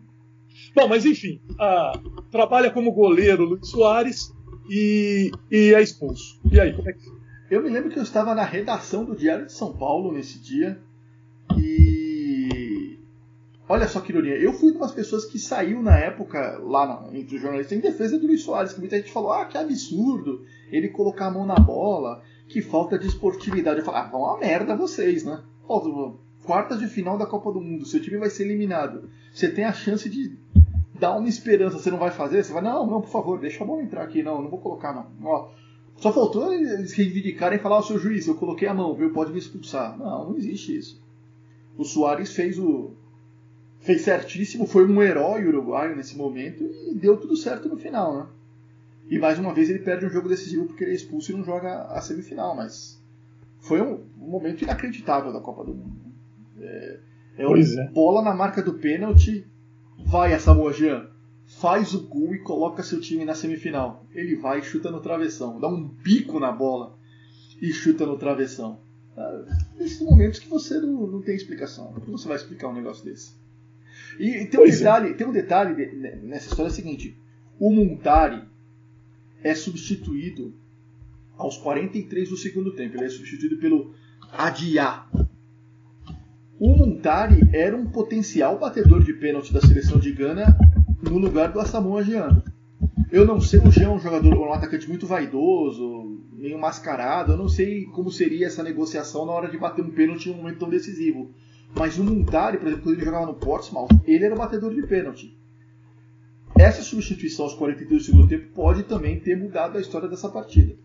Bom, 0.76 0.88
mas 0.88 1.06
enfim, 1.06 1.42
ah, 1.60 1.94
trabalha 2.30 2.72
como 2.72 2.92
goleiro 2.94 3.44
Luiz 3.44 3.68
Soares 3.70 4.34
e, 4.70 5.32
e 5.50 5.74
é 5.74 5.82
expulso. 5.82 6.40
E 6.50 6.60
aí, 6.60 6.74
como 6.74 6.90
é 6.90 6.94
que 6.94 7.00
Eu 7.50 7.62
me 7.62 7.70
lembro 7.70 7.90
que 7.90 8.00
eu 8.00 8.04
estava 8.04 8.34
na 8.34 8.44
redação 8.44 9.04
do 9.04 9.16
Diário 9.16 9.46
de 9.46 9.54
São 9.54 9.74
Paulo 9.74 10.12
nesse 10.12 10.40
dia 10.40 10.80
e. 11.58 11.91
Olha 13.72 13.88
só 13.88 14.02
que 14.02 14.12
ironia, 14.12 14.36
eu 14.38 14.52
fui 14.54 14.72
uma 14.72 14.82
das 14.82 14.92
pessoas 14.92 15.24
que 15.24 15.40
saiu 15.40 15.82
na 15.82 15.98
época, 15.98 16.60
lá 16.64 16.86
na- 16.86 17.18
entre 17.18 17.36
os 17.38 17.42
jornalistas, 17.42 17.78
em 17.78 17.82
defesa 17.82 18.20
do 18.20 18.28
Luiz 18.28 18.42
Soares, 18.44 18.74
que 18.74 18.80
muita 18.80 18.98
gente 18.98 19.12
falou: 19.12 19.32
ah, 19.32 19.46
que 19.46 19.58
absurdo 19.58 20.44
ele 20.72 20.90
colocar 20.90 21.28
a 21.28 21.32
mão 21.32 21.46
na 21.46 21.56
bola, 21.56 22.22
que 22.50 22.62
falta 22.62 23.00
de 23.00 23.08
esportividade. 23.08 23.80
Eu 23.80 23.86
falei: 23.86 24.02
ah, 24.02 24.10
vão 24.12 24.26
a 24.26 24.38
merda 24.40 24.76
vocês, 24.76 25.24
né? 25.24 25.42
Quartas 26.44 26.80
de 26.80 26.88
final 26.88 27.18
da 27.18 27.26
Copa 27.26 27.52
do 27.52 27.62
Mundo, 27.62 27.86
seu 27.86 28.02
time 28.02 28.18
vai 28.18 28.30
ser 28.30 28.44
eliminado. 28.44 29.10
Você 29.34 29.50
tem 29.50 29.64
a 29.64 29.72
chance 29.72 30.10
de 30.10 30.36
dar 31.00 31.16
uma 31.18 31.30
esperança, 31.30 31.78
você 31.80 31.90
não 31.92 31.98
vai 32.00 32.12
fazer? 32.12 32.44
Você 32.44 32.52
vai, 32.52 32.62
não, 32.64 32.86
não, 32.86 33.00
por 33.00 33.10
favor, 33.10 33.40
deixa 33.40 33.64
a 33.64 33.68
mão 33.68 33.80
entrar 33.80 34.04
aqui, 34.04 34.22
não, 34.22 34.42
não 34.42 34.50
vou 34.50 34.60
colocar, 34.60 34.94
não. 34.94 35.06
Ó, 35.24 35.50
só 35.96 36.12
faltou 36.12 36.52
eles 36.54 36.92
reivindicarem 36.94 37.58
e 37.58 37.62
falar, 37.62 37.78
ó, 37.78 37.82
seu 37.82 37.98
juiz, 37.98 38.28
eu 38.28 38.36
coloquei 38.36 38.68
a 38.68 38.74
mão, 38.74 38.94
viu? 38.96 39.14
Pode 39.14 39.32
me 39.32 39.40
expulsar. 39.40 39.98
Não, 39.98 40.30
não 40.32 40.38
existe 40.38 40.76
isso. 40.76 41.02
O 41.78 41.86
Soares 41.86 42.34
fez 42.34 42.60
o. 42.60 42.92
fez 43.82 44.02
certíssimo, 44.02 44.66
foi 44.66 44.86
um 44.88 45.02
herói 45.02 45.46
uruguaio 45.48 45.96
nesse 45.96 46.16
momento 46.18 46.64
e 46.64 46.94
deu 46.96 47.18
tudo 47.18 47.36
certo 47.36 47.68
no 47.68 47.78
final, 47.78 48.16
né? 48.18 48.26
E 49.10 49.20
mais 49.20 49.38
uma 49.38 49.54
vez 49.54 49.70
ele 49.70 49.80
perde 49.80 50.06
um 50.06 50.10
jogo 50.10 50.30
decisivo 50.30 50.66
porque 50.66 50.84
ele 50.84 50.92
é 50.92 50.96
expulso 50.96 51.32
e 51.32 51.36
não 51.36 51.44
joga 51.44 51.84
a 51.84 52.00
semifinal, 52.02 52.56
mas 52.56 53.02
foi 53.60 53.82
um, 53.82 54.00
momento 54.18 54.64
inacreditável 54.64 55.34
da 55.34 55.42
Copa 55.42 55.66
do 55.66 55.74
Mundo. 55.74 56.00
É, 56.62 57.00
é 57.40 57.46
o- 57.46 57.50
Pois 57.50 57.76
é. 57.76 57.88
bola 57.90 58.22
na 58.22 58.34
marca 58.34 58.62
do 58.62 58.76
pênalti, 58.76 59.46
vai 60.06 60.34
a 60.34 60.40
Samoa 60.40 60.72
Jean, 60.72 61.08
faz 61.46 61.94
o 61.94 62.08
gol 62.08 62.34
e 62.34 62.40
coloca 62.40 62.84
seu 62.84 63.02
time 63.02 63.26
na 63.26 63.34
semifinal. 63.36 64.06
Ele 64.14 64.36
vai 64.38 64.60
e 64.60 64.64
chuta 64.64 64.90
no 64.90 65.02
travessão, 65.02 65.60
dá 65.60 65.68
um 65.68 65.84
bico 65.84 66.40
na 66.40 66.52
bola 66.52 66.96
e 67.62 67.72
chuta 67.74 68.06
no 68.06 68.18
travessão. 68.18 68.80
Ah, 69.18 69.44
Esses 69.80 70.02
momentos 70.02 70.40
que 70.40 70.48
você 70.48 70.80
não, 70.80 71.06
não 71.08 71.22
tem 71.22 71.36
explicação. 71.36 71.92
Como 72.06 72.18
você 72.18 72.28
vai 72.30 72.38
explicar 72.38 72.70
um 72.70 72.74
negócio 72.74 73.04
desse? 73.04 73.41
E, 74.20 74.42
e 74.44 74.46
tem 74.46 74.60
um 74.60 74.64
Pois 74.64 74.76
é. 74.76 74.78
detalhe, 74.80 75.14
tem 75.14 75.28
um 75.28 75.32
detalhe 75.32 75.76
de- 75.76 75.96
ne- 75.96 76.16
nessa 76.24 76.50
história 76.50 76.70
é 76.70 76.72
o 76.72 76.76
seguinte: 76.76 77.18
o 77.60 77.72
Montari 77.72 78.42
é 79.44 79.56
substituído 79.56 80.54
aos 81.38 81.58
43 81.58 82.30
do 82.30 82.38
segundo 82.38 82.72
tempo. 82.74 82.96
Ele 82.98 83.06
é 83.06 83.10
substituído 83.10 83.58
pelo 83.58 83.94
Adiá. 84.32 85.06
O 86.60 86.76
Montari 86.76 87.40
era 87.54 87.76
um 87.76 87.88
potencial 87.88 88.60
batedor 88.60 89.04
de 89.04 89.14
pênalti 89.14 89.52
da 89.52 89.62
seleção 89.62 90.00
de 90.00 90.12
Gana 90.12 90.56
no 91.02 91.18
lugar 91.18 91.52
do 91.52 91.60
Asamoah 91.60 92.04
Gyan. 92.04 92.44
Eu 93.12 93.26
não 93.26 93.42
sei, 93.42 93.60
o 93.60 93.72
Jean 93.72 93.86
é 93.88 93.90
um 93.90 94.00
jogador, 94.00 94.38
um 94.38 94.54
atacante 94.54 94.88
muito 94.88 95.06
vaidoso, 95.08 96.20
meio 96.34 96.58
mascarado. 96.60 97.34
Eu 97.34 97.38
não 97.38 97.50
sei 97.50 97.86
como 97.86 98.12
seria 98.12 98.46
essa 98.48 98.62
negociação 98.64 99.26
na 99.26 99.32
hora 99.34 99.50
de 99.50 99.58
bater 99.58 99.84
um 99.84 99.90
pênalti 99.90 100.28
em 100.30 100.34
um 100.34 100.38
momento 100.38 100.60
tão 100.60 100.70
decisivo. 100.70 101.32
Mas 101.76 101.98
o 101.98 102.04
Montari, 102.04 102.58
por 102.58 102.68
exemplo, 102.68 102.84
quando 102.84 102.96
ele 102.96 103.06
jogava 103.06 103.26
no 103.26 103.34
Portsmouth, 103.34 103.90
ele 104.06 104.26
era 104.26 104.36
batedor 104.36 104.74
de 104.74 104.86
pênalti. 104.86 105.36
Essa 106.58 106.82
substituição 106.84 107.46
aos 107.46 107.54
42 107.54 108.02
do 108.02 108.06
segundo 108.06 108.28
tempo 108.28 108.48
pode 108.54 108.84
também 108.84 109.20
ter 109.20 109.38
mudado 109.38 109.78
a 109.78 109.82
história 109.82 110.08
dessa 110.08 110.30
partida. 110.30 110.76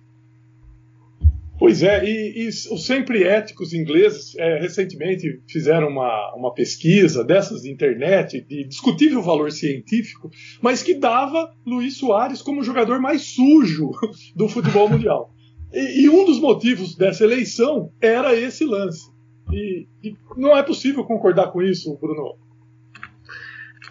Pois 1.59 1.83
é, 1.83 2.05
e, 2.05 2.45
e 2.45 2.49
os 2.49 2.85
sempre 2.85 3.25
éticos 3.25 3.73
ingleses 3.73 4.37
é, 4.37 4.59
recentemente 4.59 5.41
fizeram 5.49 5.89
uma, 5.89 6.35
uma 6.35 6.53
pesquisa 6.53 7.25
dessas 7.25 7.63
de 7.63 7.73
internet, 7.73 8.45
de 8.47 8.65
discutível 8.65 9.23
valor 9.23 9.51
científico, 9.51 10.31
mas 10.61 10.83
que 10.83 10.95
dava 10.95 11.51
Luiz 11.67 11.97
Soares 11.97 12.43
como 12.43 12.61
o 12.61 12.65
jogador 12.65 13.01
mais 13.01 13.23
sujo 13.23 13.91
do 14.37 14.49
futebol 14.49 14.89
mundial. 14.89 15.35
E, 15.73 16.03
e 16.03 16.09
um 16.11 16.27
dos 16.27 16.39
motivos 16.39 16.95
dessa 16.95 17.25
eleição 17.25 17.91
era 18.03 18.39
esse 18.39 18.65
lance. 18.65 19.16
E, 19.51 19.87
e 20.03 20.17
não 20.37 20.57
é 20.57 20.63
possível 20.63 21.05
concordar 21.05 21.49
com 21.49 21.63
isso, 21.63 21.97
Bruno. 22.01 22.37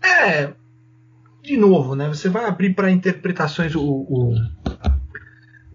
É, 0.04 0.54
de 1.42 1.58
novo, 1.58 1.96
né? 1.96 2.08
Você 2.08 2.30
vai 2.30 2.46
abrir 2.46 2.74
para 2.74 2.92
interpretações. 2.92 3.76
O, 3.76 3.84
o, 3.84 4.36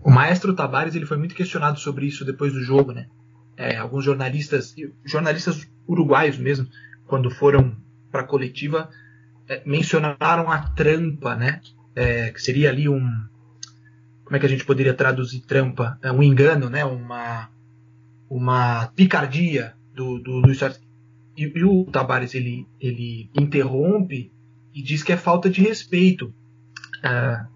o 0.02 0.10
maestro 0.10 0.54
Tabares 0.54 0.94
ele 0.94 1.06
foi 1.06 1.16
muito 1.16 1.34
questionado 1.34 1.78
sobre 1.78 2.06
isso 2.06 2.24
depois 2.24 2.52
do 2.52 2.62
jogo, 2.62 2.92
né? 2.92 3.06
É, 3.56 3.76
alguns 3.76 4.04
jornalistas, 4.04 4.74
jornalistas 5.04 5.68
uruguaios 5.86 6.38
mesmo, 6.38 6.66
quando 7.06 7.30
foram 7.30 7.76
para 8.10 8.22
a 8.22 8.26
coletiva, 8.26 8.88
é, 9.48 9.62
mencionaram 9.66 10.50
a 10.50 10.58
trampa, 10.58 11.34
né? 11.34 11.60
É, 11.94 12.30
que 12.30 12.40
seria 12.40 12.70
ali 12.70 12.88
um, 12.88 13.02
como 14.30 14.36
é 14.36 14.38
que 14.38 14.46
a 14.46 14.48
gente 14.48 14.64
poderia 14.64 14.94
traduzir 14.94 15.40
trampa? 15.40 15.98
É 16.00 16.12
um 16.12 16.22
engano, 16.22 16.70
né? 16.70 16.84
Uma 16.84 17.48
uma 18.30 18.86
picardia 18.94 19.74
do, 19.92 20.20
do. 20.20 20.42
E, 21.36 21.42
e 21.42 21.64
o 21.64 21.84
Tabares 21.86 22.34
ele, 22.34 22.66
ele 22.80 23.28
interrompe 23.34 24.32
e 24.72 24.82
diz 24.82 25.02
que 25.02 25.12
é 25.12 25.16
falta 25.16 25.50
de 25.50 25.60
respeito. 25.60 26.32
Ah, 27.02 27.46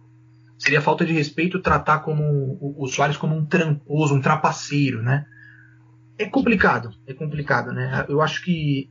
seria 0.58 0.80
falta 0.80 1.04
de 1.04 1.12
respeito 1.12 1.60
tratar 1.60 2.00
como 2.00 2.22
o, 2.24 2.82
o 2.82 2.88
Soares 2.88 3.16
como 3.16 3.36
um 3.36 3.46
tramposo, 3.46 4.14
um 4.14 4.20
trapaceiro, 4.20 5.00
né? 5.00 5.24
É 6.18 6.26
complicado, 6.26 6.90
é 7.06 7.14
complicado, 7.14 7.72
né? 7.72 8.04
Eu 8.08 8.20
acho 8.20 8.42
que 8.44 8.90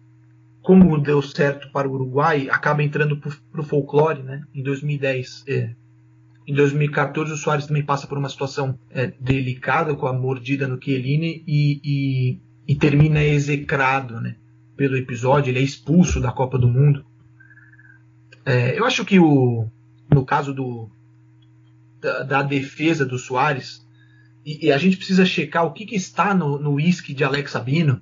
como 0.61 0.97
deu 0.97 1.21
certo 1.21 1.69
para 1.71 1.89
o 1.89 1.91
Uruguai, 1.91 2.47
acaba 2.49 2.81
entrando 2.81 3.19
para 3.19 3.61
o 3.61 3.63
folclore, 3.63 4.23
né? 4.23 4.41
Em 4.53 4.63
2010, 4.63 5.43
é, 5.47 5.75
em 6.45 6.53
2014 6.53 7.31
o 7.31 7.37
Soares 7.37 7.67
também 7.67 7.83
passa 7.83 8.07
por 8.07 8.17
uma 8.17 8.29
situação 8.29 8.77
é, 8.89 9.13
delicada 9.19 9.95
com 9.95 10.07
a 10.07 10.13
mordida 10.13 10.67
no 10.67 10.81
Chiellini 10.81 11.43
e, 11.47 11.81
e, 11.83 12.41
e 12.67 12.75
termina 12.75 13.23
execrado, 13.23 14.19
né? 14.19 14.35
Pelo 14.75 14.97
episódio, 14.97 15.51
ele 15.51 15.59
é 15.59 15.63
expulso 15.63 16.19
da 16.19 16.31
Copa 16.31 16.57
do 16.57 16.67
Mundo. 16.67 17.05
É, 18.45 18.77
eu 18.77 18.85
acho 18.85 19.05
que 19.05 19.19
o, 19.19 19.67
no 20.11 20.25
caso 20.25 20.53
do, 20.53 20.89
da, 22.01 22.23
da 22.23 22.41
defesa 22.43 23.05
do 23.05 23.17
Soares, 23.17 23.85
e, 24.45 24.67
e, 24.67 24.71
a 24.71 24.77
gente 24.77 24.97
precisa 24.97 25.25
checar 25.25 25.65
o 25.65 25.71
que, 25.71 25.85
que 25.85 25.95
está 25.95 26.33
no, 26.33 26.73
whisky 26.73 27.13
de 27.13 27.23
Alex 27.23 27.51
Sabino. 27.51 28.01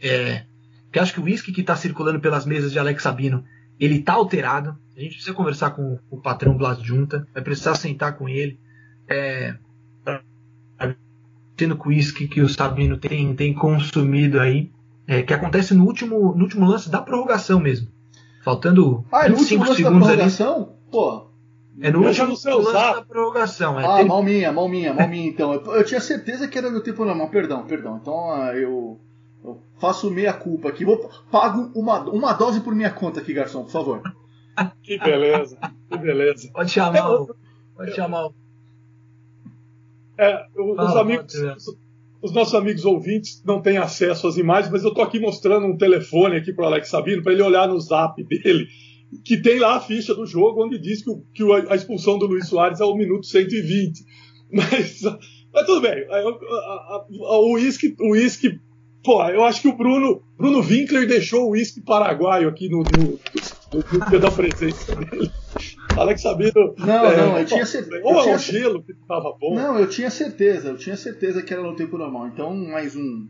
É, 0.00 0.44
porque 0.84 0.98
acho 0.98 1.12
que 1.12 1.20
o 1.20 1.24
whisky 1.24 1.52
que 1.52 1.60
está 1.60 1.76
circulando 1.76 2.20
pelas 2.20 2.46
mesas 2.46 2.72
de 2.72 2.78
Alex 2.78 3.02
Sabino, 3.02 3.44
ele 3.78 3.96
está 3.98 4.14
alterado. 4.14 4.76
A 4.96 5.00
gente 5.00 5.14
precisa 5.14 5.34
conversar 5.34 5.70
com 5.70 5.98
o 6.10 6.16
patrão 6.20 6.56
Blas 6.56 6.80
Junta, 6.80 7.26
vai 7.32 7.42
precisar 7.42 7.74
sentar 7.76 8.16
com 8.16 8.28
ele. 8.28 8.58
É, 9.08 9.54
tendo 11.56 11.76
com 11.76 11.88
o 11.88 11.92
whisky 11.92 12.28
que 12.28 12.40
o 12.40 12.48
Sabino 12.48 12.96
tem, 12.96 13.34
tem 13.34 13.52
consumido 13.54 14.38
aí, 14.40 14.70
é, 15.06 15.22
que 15.22 15.34
acontece 15.34 15.74
no 15.74 15.84
último, 15.84 16.34
no 16.34 16.42
último 16.44 16.66
lance 16.66 16.88
da 16.90 17.00
prorrogação 17.00 17.58
mesmo. 17.58 17.88
Faltando 18.44 19.04
Ah, 19.10 19.26
é 19.26 19.28
no 19.28 19.36
último 19.36 19.64
25 19.64 19.68
lance 19.68 19.82
da 19.82 19.88
segundos 19.88 20.08
ali. 20.08 20.16
prorrogação? 20.16 20.72
Pô. 20.90 21.28
É 21.80 21.90
no 21.90 22.04
último 22.04 22.28
lance 22.28 22.42
zap. 22.72 22.94
da 22.96 23.02
prorrogação. 23.02 23.80
É, 23.80 23.84
Ah, 23.84 23.96
tem- 23.98 24.06
mal 24.06 24.22
minha, 24.22 24.52
mal 24.52 24.68
minha, 24.68 24.94
mal 24.94 25.08
minha 25.08 25.28
então. 25.28 25.52
Eu, 25.52 25.64
eu 25.76 25.84
tinha 25.84 26.00
certeza 26.00 26.46
que 26.48 26.56
era 26.58 26.70
no 26.70 26.80
tempo 26.80 27.04
normal. 27.04 27.28
Perdão, 27.28 27.64
perdão. 27.66 27.98
Então 28.00 28.30
ah, 28.32 28.52
eu, 28.54 28.98
eu 29.44 29.60
faço 29.80 30.10
meia 30.10 30.32
culpa 30.32 30.68
aqui. 30.68 30.84
Vou 30.84 31.10
pago 31.30 31.70
uma, 31.78 32.00
uma 32.10 32.32
dose 32.32 32.60
por 32.60 32.74
minha 32.74 32.90
conta 32.90 33.20
aqui, 33.20 33.32
garçom, 33.32 33.64
por 33.64 33.70
favor. 33.72 34.02
Que 34.82 34.98
beleza, 34.98 35.56
que 35.88 35.98
beleza. 35.98 36.50
Pode 36.52 36.70
chamar, 36.72 36.98
Eu- 36.98 37.28
pode 37.76 37.94
chamar. 37.94 38.28
É, 40.18 40.44
os, 40.56 40.76
Fala, 40.76 41.00
amigos, 41.00 41.32
os, 41.34 41.76
os 42.20 42.32
nossos 42.32 42.54
amigos 42.56 42.84
ouvintes 42.84 43.40
não 43.44 43.62
têm 43.62 43.78
acesso 43.78 44.26
às 44.26 44.36
imagens, 44.36 44.72
mas 44.72 44.82
eu 44.82 44.92
tô 44.92 45.00
aqui 45.00 45.20
mostrando 45.20 45.64
um 45.66 45.76
telefone 45.76 46.36
aqui 46.38 46.52
para 46.52 46.66
Alex 46.66 46.88
Sabino 46.88 47.22
para 47.22 47.32
ele 47.32 47.42
olhar 47.42 47.68
no 47.68 47.78
zap 47.78 48.20
dele, 48.24 48.66
que 49.24 49.40
tem 49.40 49.60
lá 49.60 49.76
a 49.76 49.80
ficha 49.80 50.12
do 50.12 50.26
jogo 50.26 50.64
onde 50.64 50.76
diz 50.76 51.04
que, 51.04 51.10
o- 51.10 51.22
que 51.32 51.44
a 51.70 51.76
expulsão 51.76 52.18
do 52.18 52.26
Luiz 52.26 52.48
Soares 52.48 52.80
é 52.80 52.84
o 52.84 52.96
minuto 52.96 53.26
120. 53.26 54.04
Mas, 54.50 55.02
mas 55.52 55.66
tudo 55.66 55.82
bem. 55.82 56.06
O 57.20 57.52
uísque 57.54 58.58
Pô, 59.04 59.22
eu 59.28 59.44
acho 59.44 59.62
que 59.62 59.68
o 59.68 59.76
Bruno, 59.76 60.22
Bruno 60.36 60.60
Winkler 60.60 61.06
deixou 61.06 61.46
o 61.46 61.50
uísque 61.50 61.80
paraguaio 61.80 62.48
aqui 62.48 62.68
no, 62.68 62.82
no, 62.82 63.18
no, 63.72 63.84
no 63.92 64.10
dia 64.10 64.18
da 64.18 64.30
presença 64.30 64.94
dele. 64.96 65.30
Alex 65.96 66.22
Sabino. 66.22 66.74
Não, 66.78 67.06
é, 67.06 67.16
não, 67.16 67.38
eu 67.38 67.44
tinha 67.46 67.64
certeza. 67.66 68.02
Ou 68.04 68.12
eu 68.14 68.18
é 68.20 68.22
tinha 68.24 68.36
o 68.36 68.38
gelo 68.38 68.82
que 68.82 68.94
tava 69.06 69.34
bom. 69.40 69.54
Não, 69.54 69.78
eu 69.78 69.88
tinha 69.88 70.10
certeza, 70.10 70.68
eu 70.68 70.76
tinha 70.76 70.96
certeza 70.96 71.42
que 71.42 71.52
era 71.52 71.62
no 71.62 71.74
tempo 71.74 71.96
normal. 71.96 72.28
Então, 72.28 72.54
mais 72.54 72.94
um. 72.96 73.26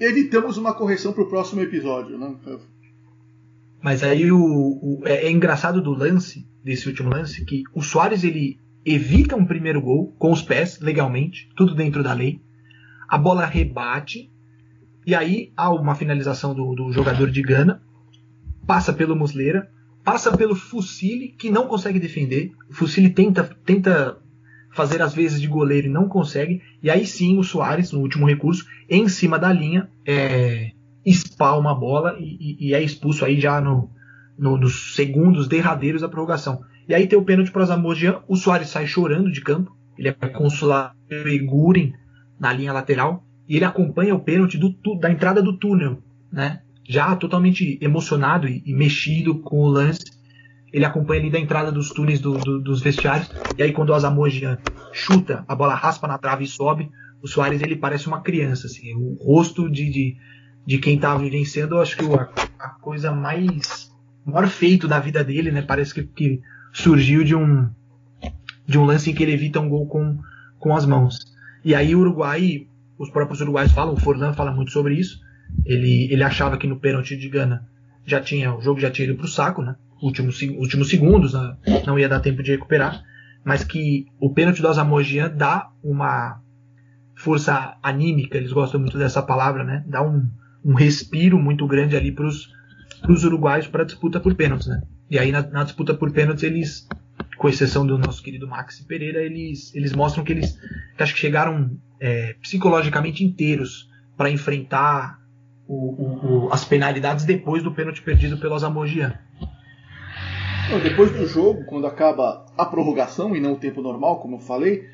Evitamos 0.00 0.56
uma 0.56 0.74
correção 0.74 1.12
pro 1.12 1.28
próximo 1.28 1.60
episódio, 1.60 2.18
né? 2.18 2.34
Mas 3.80 4.02
aí 4.02 4.32
o, 4.32 4.38
o- 4.38 5.02
é, 5.04 5.26
é 5.26 5.30
engraçado 5.30 5.80
do 5.82 5.92
lance, 5.92 6.46
desse 6.64 6.88
último 6.88 7.10
lance, 7.10 7.44
que 7.44 7.62
o 7.74 7.82
Soares 7.82 8.24
ele 8.24 8.58
evita 8.84 9.36
um 9.36 9.44
primeiro 9.46 9.80
gol 9.80 10.12
com 10.18 10.32
os 10.32 10.42
pés, 10.42 10.80
legalmente, 10.80 11.48
tudo 11.56 11.74
dentro 11.74 12.02
da 12.02 12.12
lei. 12.12 12.40
A 13.08 13.16
bola 13.18 13.44
rebate, 13.46 14.30
e 15.06 15.14
aí 15.14 15.52
há 15.56 15.70
uma 15.70 15.94
finalização 15.94 16.54
do, 16.54 16.74
do 16.74 16.92
jogador 16.92 17.30
de 17.30 17.42
Gana, 17.42 17.82
passa 18.66 18.92
pelo 18.92 19.16
Muslera, 19.16 19.68
passa 20.04 20.36
pelo 20.36 20.54
Fucile, 20.54 21.28
que 21.28 21.50
não 21.50 21.66
consegue 21.66 21.98
defender. 21.98 22.52
O 22.70 22.74
Fucile 22.74 23.10
tenta, 23.10 23.44
tenta 23.64 24.18
fazer 24.74 25.02
as 25.02 25.14
vezes 25.14 25.40
de 25.40 25.46
goleiro 25.48 25.86
e 25.88 25.90
não 25.90 26.08
consegue. 26.08 26.62
E 26.82 26.90
aí 26.90 27.04
sim 27.06 27.38
o 27.38 27.42
Soares, 27.44 27.92
no 27.92 28.00
último 28.00 28.26
recurso, 28.26 28.64
em 28.88 29.08
cima 29.08 29.38
da 29.38 29.52
linha, 29.52 29.88
é, 30.06 30.70
espalma 31.04 31.72
a 31.72 31.74
bola 31.74 32.16
e, 32.18 32.68
e- 32.68 32.74
é 32.74 32.82
expulso 32.82 33.24
aí 33.24 33.40
já 33.40 33.60
no, 33.60 33.90
no- 34.38 34.56
nos 34.56 34.94
segundos 34.94 35.48
derradeiros 35.48 36.00
da 36.02 36.08
prorrogação. 36.08 36.62
E 36.88 36.94
aí 36.94 37.06
tem 37.06 37.18
o 37.18 37.24
pênalti 37.24 37.50
para 37.52 37.62
o 37.62 37.66
Zamorgian, 37.66 38.20
o 38.28 38.36
Soares 38.36 38.68
sai 38.68 38.86
chorando 38.86 39.30
de 39.30 39.40
campo, 39.40 39.76
ele 39.98 40.08
é 40.08 40.12
consulado 40.28 40.94
pelo 41.08 41.28
Iguren 41.28 41.92
na 42.40 42.52
linha 42.52 42.72
lateral 42.72 43.24
e 43.52 43.56
ele 43.56 43.66
acompanha 43.66 44.14
o 44.14 44.20
pênalti 44.20 44.56
do 44.56 44.74
da 44.98 45.10
entrada 45.10 45.42
do 45.42 45.52
túnel, 45.58 45.98
né? 46.32 46.62
Já 46.88 47.14
totalmente 47.14 47.78
emocionado 47.82 48.48
e, 48.48 48.62
e 48.64 48.72
mexido 48.72 49.34
com 49.40 49.58
o 49.60 49.68
lance, 49.68 50.06
ele 50.72 50.86
acompanha 50.86 51.20
ali 51.20 51.30
da 51.30 51.38
entrada 51.38 51.70
dos 51.70 51.90
túneis 51.90 52.18
do- 52.18 52.38
do- 52.38 52.58
dos 52.60 52.80
vestiários 52.80 53.30
e 53.58 53.62
aí 53.62 53.72
quando 53.72 53.90
o 53.90 53.94
Azamojian 53.94 54.56
chuta, 54.92 55.44
a 55.46 55.54
bola 55.54 55.74
raspa 55.74 56.08
na 56.08 56.16
trave 56.16 56.44
e 56.44 56.48
sobe, 56.48 56.90
o 57.22 57.28
Soares 57.28 57.60
ele 57.62 57.76
parece 57.76 58.06
uma 58.06 58.22
criança, 58.22 58.66
assim, 58.66 58.94
o 58.94 59.16
rosto 59.22 59.70
de, 59.70 59.90
de, 59.90 60.16
de 60.66 60.78
quem 60.78 60.98
tá 60.98 61.14
vivenciando, 61.16 61.74
eu 61.74 61.82
acho 61.82 61.96
que 61.96 62.04
a, 62.06 62.28
a 62.58 62.68
coisa 62.80 63.12
mais 63.12 63.92
o 64.24 64.30
maior 64.30 64.48
feito 64.48 64.88
da 64.88 64.98
vida 64.98 65.22
dele, 65.22 65.50
né? 65.52 65.60
Parece 65.62 65.92
que, 65.92 66.02
que 66.04 66.40
surgiu 66.72 67.22
de 67.22 67.34
um 67.34 67.68
de 68.66 68.78
um 68.78 68.84
lance 68.84 69.10
em 69.10 69.14
que 69.14 69.22
ele 69.22 69.32
evita 69.32 69.60
um 69.60 69.68
gol 69.68 69.86
com, 69.86 70.18
com 70.58 70.74
as 70.74 70.86
mãos. 70.86 71.18
E 71.64 71.74
aí 71.74 71.94
o 71.94 72.00
Uruguai, 72.00 72.66
os 73.02 73.10
próprios 73.10 73.40
uruguaios 73.40 73.72
falam, 73.72 73.94
o 73.94 74.00
Forlan 74.00 74.32
fala 74.32 74.52
muito 74.52 74.70
sobre 74.70 74.94
isso. 74.94 75.20
Ele, 75.66 76.08
ele 76.10 76.22
achava 76.22 76.56
que 76.56 76.68
no 76.68 76.78
pênalti 76.78 77.16
de 77.16 77.28
Gana 77.28 77.68
já 78.06 78.20
tinha 78.20 78.54
o 78.54 78.60
jogo 78.60 78.80
já 78.80 78.90
tinha 78.90 79.08
ido 79.08 79.16
pro 79.16 79.26
saco, 79.26 79.60
né? 79.60 79.74
Últimos, 80.00 80.40
últimos 80.42 80.88
segundos, 80.88 81.34
né? 81.34 81.56
não 81.86 81.98
ia 81.98 82.08
dar 82.08 82.20
tempo 82.20 82.42
de 82.42 82.52
recuperar, 82.52 83.02
mas 83.44 83.64
que 83.64 84.06
o 84.20 84.32
pênalti 84.32 84.62
do 84.62 84.68
Azamojian 84.68 85.30
dá 85.30 85.70
uma 85.82 86.40
força 87.14 87.76
anímica, 87.82 88.38
eles 88.38 88.52
gostam 88.52 88.80
muito 88.80 88.98
dessa 88.98 89.22
palavra, 89.22 89.64
né? 89.64 89.84
Dá 89.86 90.02
um, 90.02 90.28
um 90.64 90.74
respiro 90.74 91.38
muito 91.38 91.66
grande 91.66 91.96
ali 91.96 92.12
para 92.12 92.26
os 92.26 93.24
uruguaios 93.24 93.66
para 93.66 93.82
a 93.82 93.86
disputa 93.86 94.20
por 94.20 94.34
pênaltis, 94.34 94.68
né? 94.68 94.80
E 95.10 95.18
aí 95.18 95.32
na, 95.32 95.42
na 95.42 95.64
disputa 95.64 95.92
por 95.92 96.12
pênaltis 96.12 96.44
eles, 96.44 96.88
com 97.36 97.48
exceção 97.48 97.86
do 97.86 97.98
nosso 97.98 98.22
querido 98.22 98.46
Maxi 98.46 98.84
Pereira, 98.84 99.22
eles, 99.22 99.74
eles 99.74 99.92
mostram 99.92 100.22
que 100.24 100.32
eles 100.32 100.58
que 100.96 101.02
acho 101.02 101.14
que 101.14 101.20
chegaram 101.20 101.76
é, 102.00 102.34
psicologicamente 102.40 103.24
inteiros 103.24 103.88
para 104.16 104.28
enfrentar 104.30 105.20
o- 105.66 105.74
o- 105.74 106.46
o- 106.46 106.52
as 106.52 106.64
penalidades 106.64 107.24
depois 107.24 107.62
do 107.62 107.72
pênalti 107.72 108.02
perdido 108.02 108.36
pelo 108.38 108.54
Azamojian. 108.54 109.14
Não, 110.70 110.80
Depois 110.80 111.10
do 111.10 111.26
jogo, 111.26 111.64
quando 111.64 111.86
acaba 111.86 112.46
a 112.56 112.64
prorrogação 112.64 113.34
e 113.36 113.40
não 113.40 113.52
o 113.54 113.58
tempo 113.58 113.82
normal, 113.82 114.20
como 114.20 114.36
eu 114.36 114.40
falei, 114.40 114.84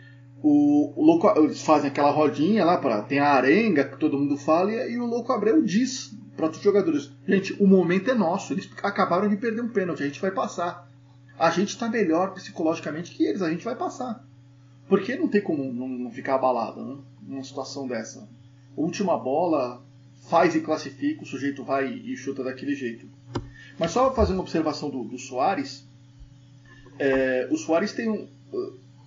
o, 0.43 0.93
o 1.01 1.05
louco, 1.05 1.29
eles 1.39 1.63
fazem 1.63 1.91
aquela 1.91 2.11
rodinha 2.11 2.65
lá 2.65 2.79
para 2.79 3.03
tem 3.03 3.19
a 3.19 3.33
arenga 3.33 3.85
que 3.85 3.99
todo 3.99 4.19
mundo 4.19 4.37
fala 4.37 4.73
e, 4.73 4.93
e 4.93 4.99
o 4.99 5.05
louco 5.07 5.33
Abreu 5.33 5.63
diz 5.63 6.17
para 6.37 6.49
os 6.51 6.61
jogadores: 6.61 7.11
gente, 7.27 7.55
o 7.61 7.67
momento 7.67 8.11
é 8.11 8.15
nosso. 8.15 8.53
Eles 8.53 8.71
acabaram 8.83 9.29
de 9.29 9.37
perder 9.37 9.61
um 9.63 9.69
pênalti, 9.69 10.03
a 10.03 10.07
gente 10.07 10.21
vai 10.21 10.31
passar. 10.31 10.88
A 11.39 11.51
gente 11.51 11.69
está 11.69 11.89
melhor 11.89 12.35
psicologicamente 12.35 13.15
que 13.15 13.25
eles, 13.25 13.43
a 13.43 13.51
gente 13.51 13.65
vai 13.65 13.77
passar. 13.77 14.27
Porque 14.89 15.17
não 15.17 15.29
tem 15.29 15.41
como 15.41 15.73
não, 15.73 16.11
ficar 16.11 16.35
abalado 16.35 16.85
né, 16.85 16.97
numa 17.23 17.45
situação 17.45 17.87
dessa. 17.87 18.29
Última 18.77 19.17
bola, 19.19 19.85
faz 20.29 20.55
e 20.55 20.61
classifica, 20.61 21.23
o 21.23 21.27
sujeito 21.27 21.63
vai 21.63 21.93
e 21.93 22.17
chuta 22.17 22.43
daquele 22.43 22.75
jeito. 22.75 23.07
Mas 23.79 23.93
só 23.93 24.13
fazer 24.13 24.33
uma 24.33 24.43
observação 24.43 24.91
do, 24.91 25.05
do 25.05 25.19
Soares. 25.19 25.87
É, 26.99 27.49
o 27.51 27.57
Soares 27.57 27.93
tem 27.93 28.09
um. 28.09 28.27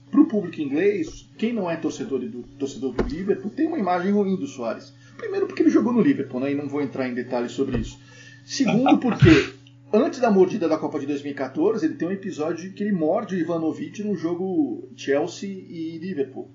Para 0.09 0.21
o 0.21 0.25
público 0.25 0.61
inglês, 0.61 1.29
quem 1.37 1.53
não 1.53 1.71
é 1.71 1.77
torcedor 1.77 2.19
do, 2.19 2.43
torcedor 2.59 2.93
do 2.93 3.03
Liverpool 3.03 3.49
tem 3.49 3.67
uma 3.67 3.79
imagem 3.79 4.11
ruim 4.11 4.35
do 4.35 4.45
Soares. 4.45 4.93
Primeiro, 5.17 5.47
porque 5.47 5.63
ele 5.63 5.69
jogou 5.69 5.93
no 5.93 6.01
Liverpool, 6.01 6.41
né, 6.41 6.51
e 6.51 6.55
não 6.55 6.67
vou 6.67 6.81
entrar 6.81 7.07
em 7.07 7.13
detalhes 7.13 7.53
sobre 7.53 7.77
isso. 7.77 7.97
Segundo, 8.45 8.97
porque 8.97 9.53
antes 9.93 10.19
da 10.19 10.31
mordida 10.31 10.67
da 10.67 10.77
Copa 10.77 10.99
de 10.99 11.05
2014, 11.05 11.85
ele 11.85 11.95
tem 11.95 12.07
um 12.07 12.11
episódio 12.11 12.71
que 12.73 12.83
ele 12.83 12.93
morde 12.93 13.35
o 13.35 13.39
Ivanovic 13.39 14.03
no 14.03 14.15
jogo 14.15 14.89
Chelsea 14.95 15.49
e 15.49 15.97
Liverpool. 15.97 16.49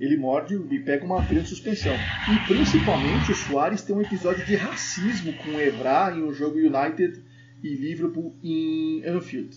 Ele 0.00 0.16
morde 0.16 0.54
e 0.54 0.78
pega 0.78 1.04
uma 1.04 1.22
pena 1.24 1.40
de 1.40 1.48
suspensão. 1.48 1.92
E 1.92 2.46
principalmente 2.46 3.32
o 3.32 3.34
Soares 3.34 3.82
tem 3.82 3.96
um 3.96 4.00
episódio 4.00 4.44
de 4.46 4.54
racismo 4.54 5.32
com 5.32 5.50
o 5.50 5.60
Evra 5.60 6.14
em 6.14 6.22
um 6.22 6.32
jogo 6.32 6.56
United 6.56 7.20
e 7.64 7.74
Liverpool 7.74 8.34
em 8.42 9.04
Anfield. 9.04 9.56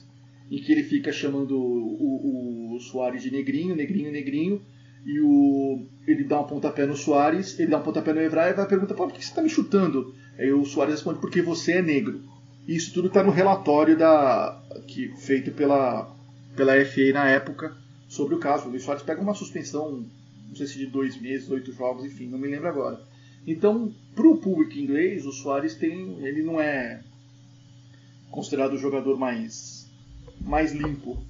Em 0.49 0.57
que 0.57 0.71
ele 0.71 0.83
fica 0.83 1.11
chamando 1.11 1.55
o, 1.55 2.73
o, 2.73 2.75
o 2.75 2.79
Soares 2.79 3.21
de 3.21 3.31
negrinho, 3.31 3.75
negrinho, 3.75 4.11
negrinho. 4.11 4.61
E 5.05 5.19
o, 5.19 5.85
ele 6.07 6.23
dá 6.23 6.41
um 6.41 6.47
pontapé 6.47 6.85
no 6.85 6.95
Soares, 6.95 7.59
ele 7.59 7.69
dá 7.69 7.77
um 7.77 7.83
pontapé 7.83 8.11
no 8.13 8.21
Evra 8.21 8.49
e 8.49 8.53
vai 8.53 8.67
perguntar: 8.67 8.95
por 8.95 9.11
que 9.11 9.23
você 9.23 9.29
está 9.29 9.41
me 9.41 9.49
chutando? 9.49 10.13
Aí 10.37 10.51
o 10.51 10.65
Soares 10.65 10.95
responde: 10.95 11.19
Porque 11.19 11.41
você 11.41 11.73
é 11.73 11.81
negro. 11.81 12.23
Isso 12.75 12.93
tudo 12.93 13.09
está 13.09 13.21
no 13.21 13.31
relatório 13.31 13.97
da, 13.97 14.57
que, 14.87 15.09
feito 15.17 15.51
pela, 15.51 16.09
pela 16.55 16.73
FA 16.85 17.11
na 17.13 17.29
época 17.29 17.75
sobre 18.07 18.33
o 18.33 18.39
caso. 18.39 18.67
O 18.67 18.69
Luiz 18.69 18.83
Soares 18.83 19.03
pega 19.03 19.21
uma 19.21 19.33
suspensão, 19.33 20.05
não 20.47 20.55
sei 20.55 20.67
se 20.67 20.77
de 20.77 20.85
dois 20.85 21.19
meses, 21.19 21.49
oito 21.49 21.73
jogos, 21.73 22.05
enfim, 22.05 22.27
não 22.27 22.39
me 22.39 22.47
lembro 22.47 22.69
agora. 22.69 23.01
Então, 23.45 23.93
para 24.15 24.25
o 24.25 24.37
público 24.37 24.77
inglês, 24.77 25.25
o 25.25 25.33
Soares 25.33 25.75
tem, 25.75 26.17
ele 26.23 26.41
não 26.43 26.61
é 26.61 27.01
considerado 28.29 28.73
o 28.73 28.77
jogador 28.77 29.17
mais, 29.17 29.85
mais 30.39 30.71
limpo. 30.71 31.21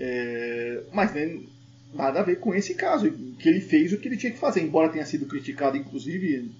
É, 0.00 0.82
mas 0.94 1.12
né, 1.12 1.40
nada 1.92 2.20
a 2.20 2.22
ver 2.22 2.40
com 2.40 2.54
esse 2.54 2.74
caso, 2.74 3.10
que 3.38 3.48
ele 3.48 3.60
fez 3.60 3.92
o 3.92 3.98
que 3.98 4.08
ele 4.08 4.16
tinha 4.16 4.32
que 4.32 4.38
fazer, 4.38 4.62
embora 4.62 4.88
tenha 4.88 5.04
sido 5.04 5.26
criticado, 5.26 5.76
inclusive, 5.76 6.50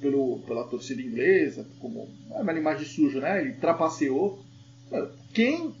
pelo, 0.00 0.40
pela 0.40 0.64
torcida 0.64 1.02
inglesa, 1.02 1.66
como 1.78 2.08
é 2.30 2.40
uma 2.42 2.52
imagem 2.52 2.86
suja, 2.86 3.20
né? 3.20 3.40
Ele 3.40 3.52
trapaceou. 3.52 4.44
Quem 5.32 5.74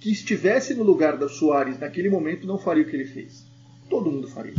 que 0.00 0.10
estivesse 0.10 0.74
no 0.74 0.82
lugar 0.82 1.16
da 1.16 1.28
Soares 1.30 1.78
naquele 1.78 2.10
momento 2.10 2.46
não 2.46 2.58
faria 2.58 2.82
o 2.82 2.86
que 2.86 2.94
ele 2.94 3.06
fez. 3.06 3.46
Todo 3.88 4.10
mundo 4.10 4.28
faria. 4.28 4.54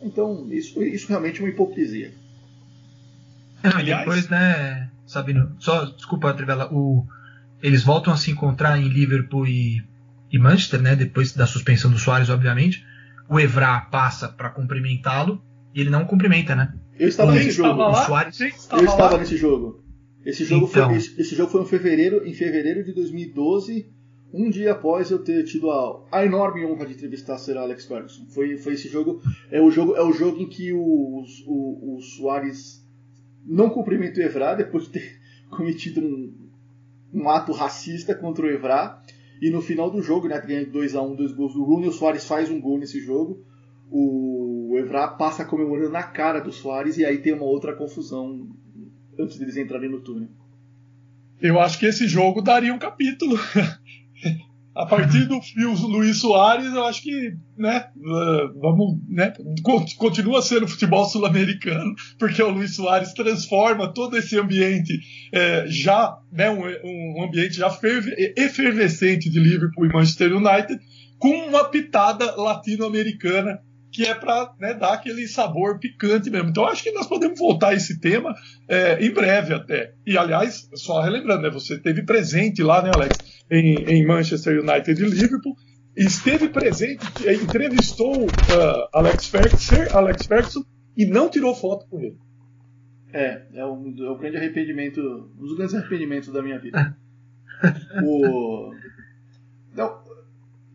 Então, 0.00 0.46
isso, 0.52 0.80
isso 0.82 1.08
realmente 1.08 1.40
é 1.40 1.42
uma 1.42 1.50
hipocrisia. 1.50 2.12
Não, 3.62 3.80
e 3.80 3.84
depois, 3.84 4.28
né, 4.28 4.88
Sabino, 5.04 5.56
só, 5.58 5.84
desculpa, 5.84 6.32
Trivela, 6.32 6.72
o, 6.72 7.04
eles 7.60 7.82
voltam 7.82 8.12
a 8.12 8.16
se 8.16 8.30
encontrar 8.30 8.78
em 8.78 8.88
Liverpool 8.88 9.48
e, 9.48 9.82
e 10.30 10.38
Manchester, 10.38 10.80
né, 10.80 10.94
depois 10.94 11.32
da 11.32 11.46
suspensão 11.46 11.90
do 11.90 11.98
Soares, 11.98 12.30
obviamente. 12.30 12.86
O 13.28 13.40
Evra 13.40 13.80
passa 13.80 14.28
para 14.28 14.48
cumprimentá-lo 14.48 15.42
e 15.74 15.80
ele 15.80 15.90
não 15.90 16.04
cumprimenta, 16.04 16.54
né? 16.54 16.72
Eu 16.98 17.08
estava 17.08 17.32
nesse 17.32 17.50
jogo. 17.50 17.80
o 17.82 17.94
Soares, 17.94 18.40
Eu 18.40 18.84
estava 18.84 19.18
nesse 19.18 19.36
jogo. 19.36 19.82
Esse 20.24 20.44
jogo, 20.44 20.66
Então. 20.66 20.88
foi, 20.88 20.96
esse, 20.96 21.20
esse 21.20 21.34
jogo 21.34 21.50
foi 21.50 21.62
em 21.62 21.66
fevereiro, 21.66 22.26
em 22.26 22.34
fevereiro 22.34 22.84
de 22.84 22.92
2012, 22.92 23.86
um 24.34 24.50
dia 24.50 24.72
após 24.72 25.10
eu 25.10 25.20
ter 25.20 25.44
tido 25.44 25.70
a, 25.70 26.04
a 26.12 26.24
enorme 26.24 26.64
honra 26.66 26.84
de 26.86 26.94
entrevistar 26.94 27.38
Sir 27.38 27.56
Alex 27.56 27.86
Ferguson. 27.86 28.26
Foi, 28.28 28.58
foi 28.58 28.74
esse 28.74 28.88
jogo. 28.88 29.22
É 29.50 29.60
o 29.60 29.70
jogo, 29.70 29.94
é 29.96 30.02
o 30.02 30.12
jogo 30.12 30.38
em 30.40 30.48
que 30.48 30.72
o, 30.72 31.24
o, 31.46 31.96
o 31.96 32.02
Soares 32.02 32.84
não 33.46 33.70
cumprimenta 33.70 34.20
o 34.20 34.22
Evra 34.22 34.54
depois 34.54 34.84
de 34.84 34.90
ter 34.90 35.18
cometido 35.48 36.00
um, 36.00 36.34
um 37.14 37.30
ato 37.30 37.52
racista 37.52 38.14
contra 38.14 38.44
o 38.44 38.50
Evra. 38.50 39.00
E 39.40 39.50
no 39.50 39.62
final 39.62 39.88
do 39.88 40.02
jogo, 40.02 40.26
né, 40.26 40.38
ganhando 40.40 40.72
2x1, 40.72 41.16
dois 41.16 41.32
gols 41.32 41.54
do 41.54 41.62
Rooney, 41.62 41.88
o 41.88 41.92
Soares 41.92 42.26
faz 42.26 42.50
um 42.50 42.60
gol 42.60 42.76
nesse 42.76 43.00
jogo. 43.00 43.46
O 43.90 44.57
Evra 44.76 45.08
passa 45.08 45.44
comemorando 45.44 45.90
na 45.90 46.02
cara 46.02 46.40
do 46.40 46.52
Soares 46.52 46.98
e 46.98 47.04
aí 47.04 47.18
tem 47.18 47.32
uma 47.32 47.44
outra 47.44 47.74
confusão 47.74 48.48
antes 49.18 49.38
deles 49.38 49.56
entrarem 49.56 49.90
no 49.90 50.00
túnel. 50.00 50.28
Eu 51.40 51.60
acho 51.60 51.78
que 51.78 51.86
esse 51.86 52.08
jogo 52.08 52.42
daria 52.42 52.74
um 52.74 52.78
capítulo. 52.78 53.38
a 54.78 54.86
partir 54.86 55.26
do 55.26 55.42
fio 55.42 55.72
Luiz 55.72 56.18
Soares, 56.18 56.72
eu 56.72 56.84
acho 56.84 57.02
que, 57.02 57.34
né, 57.56 57.86
vamos, 58.60 59.00
né, 59.08 59.32
continua 59.96 60.40
sendo 60.40 60.68
futebol 60.68 61.04
sul-americano, 61.04 61.94
porque 62.16 62.40
o 62.40 62.50
Luiz 62.50 62.76
Soares 62.76 63.12
transforma 63.12 63.92
todo 63.92 64.16
esse 64.16 64.38
ambiente 64.38 65.00
é, 65.32 65.66
já, 65.66 66.16
né, 66.30 66.48
um, 66.48 66.62
um, 66.62 67.24
ambiente 67.24 67.56
já 67.56 67.76
efervescente 68.36 69.28
de 69.28 69.40
Liverpool 69.40 69.86
e 69.86 69.92
Manchester 69.92 70.32
United, 70.36 70.78
com 71.18 71.48
uma 71.48 71.64
pitada 71.64 72.36
latino-americana 72.36 73.60
que 73.98 74.04
é 74.04 74.14
para 74.14 74.54
né, 74.60 74.74
dar 74.74 74.92
aquele 74.92 75.26
sabor 75.26 75.80
picante 75.80 76.30
mesmo. 76.30 76.50
Então 76.50 76.64
acho 76.68 76.84
que 76.84 76.92
nós 76.92 77.08
podemos 77.08 77.36
voltar 77.36 77.70
a 77.70 77.74
esse 77.74 77.98
tema 77.98 78.32
é, 78.68 79.04
em 79.04 79.10
breve 79.10 79.52
até. 79.52 79.92
E 80.06 80.16
aliás, 80.16 80.70
só 80.76 81.02
relembrando, 81.02 81.42
né, 81.42 81.50
você 81.50 81.76
teve 81.76 82.04
presente 82.04 82.62
lá, 82.62 82.80
né, 82.80 82.92
Alex, 82.94 83.42
em, 83.50 83.74
em 83.88 84.06
Manchester 84.06 84.62
United 84.62 85.02
e 85.02 85.04
Liverpool, 85.04 85.56
esteve 85.96 86.48
presente, 86.48 87.04
entrevistou 87.42 88.26
uh, 88.26 88.88
Alex, 88.92 89.26
Ferguson, 89.26 89.82
Alex 89.92 90.26
Ferguson 90.26 90.62
e 90.96 91.04
não 91.04 91.28
tirou 91.28 91.52
foto 91.52 91.84
com 91.88 91.98
ele. 91.98 92.16
É, 93.12 93.42
é 93.52 93.66
um, 93.66 93.96
é 93.98 94.10
um 94.12 94.16
grande 94.16 94.36
arrependimento, 94.36 95.00
um 95.36 95.42
dos 95.44 95.56
grandes 95.56 95.74
arrependimentos 95.74 96.32
da 96.32 96.40
minha 96.40 96.60
vida. 96.60 96.96
o, 98.04 98.72
não, 99.74 99.98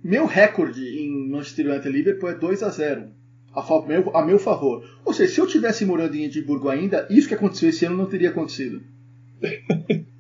meu 0.04 0.26
recorde 0.26 0.86
em 0.86 1.30
Manchester 1.30 1.68
United 1.68 1.90
Liverpool 1.90 2.30
é 2.30 2.36
2 2.36 2.64
a 2.64 2.70
0 2.70 3.12
a, 3.54 3.88
meu, 3.88 4.16
a 4.16 4.26
meu 4.26 4.40
favor. 4.40 4.84
Ou 5.06 5.14
seja, 5.14 5.34
se 5.34 5.42
eu 5.42 5.48
tivesse 5.48 5.86
morando 5.86 6.16
em 6.16 6.24
Edimburgo 6.24 6.70
ainda, 6.70 7.08
isso 7.10 7.28
que 7.28 7.34
aconteceu 7.34 7.70
esse 7.70 7.86
ano 7.86 7.98
não 7.98 8.06
teria 8.06 8.30
acontecido. 8.30 8.82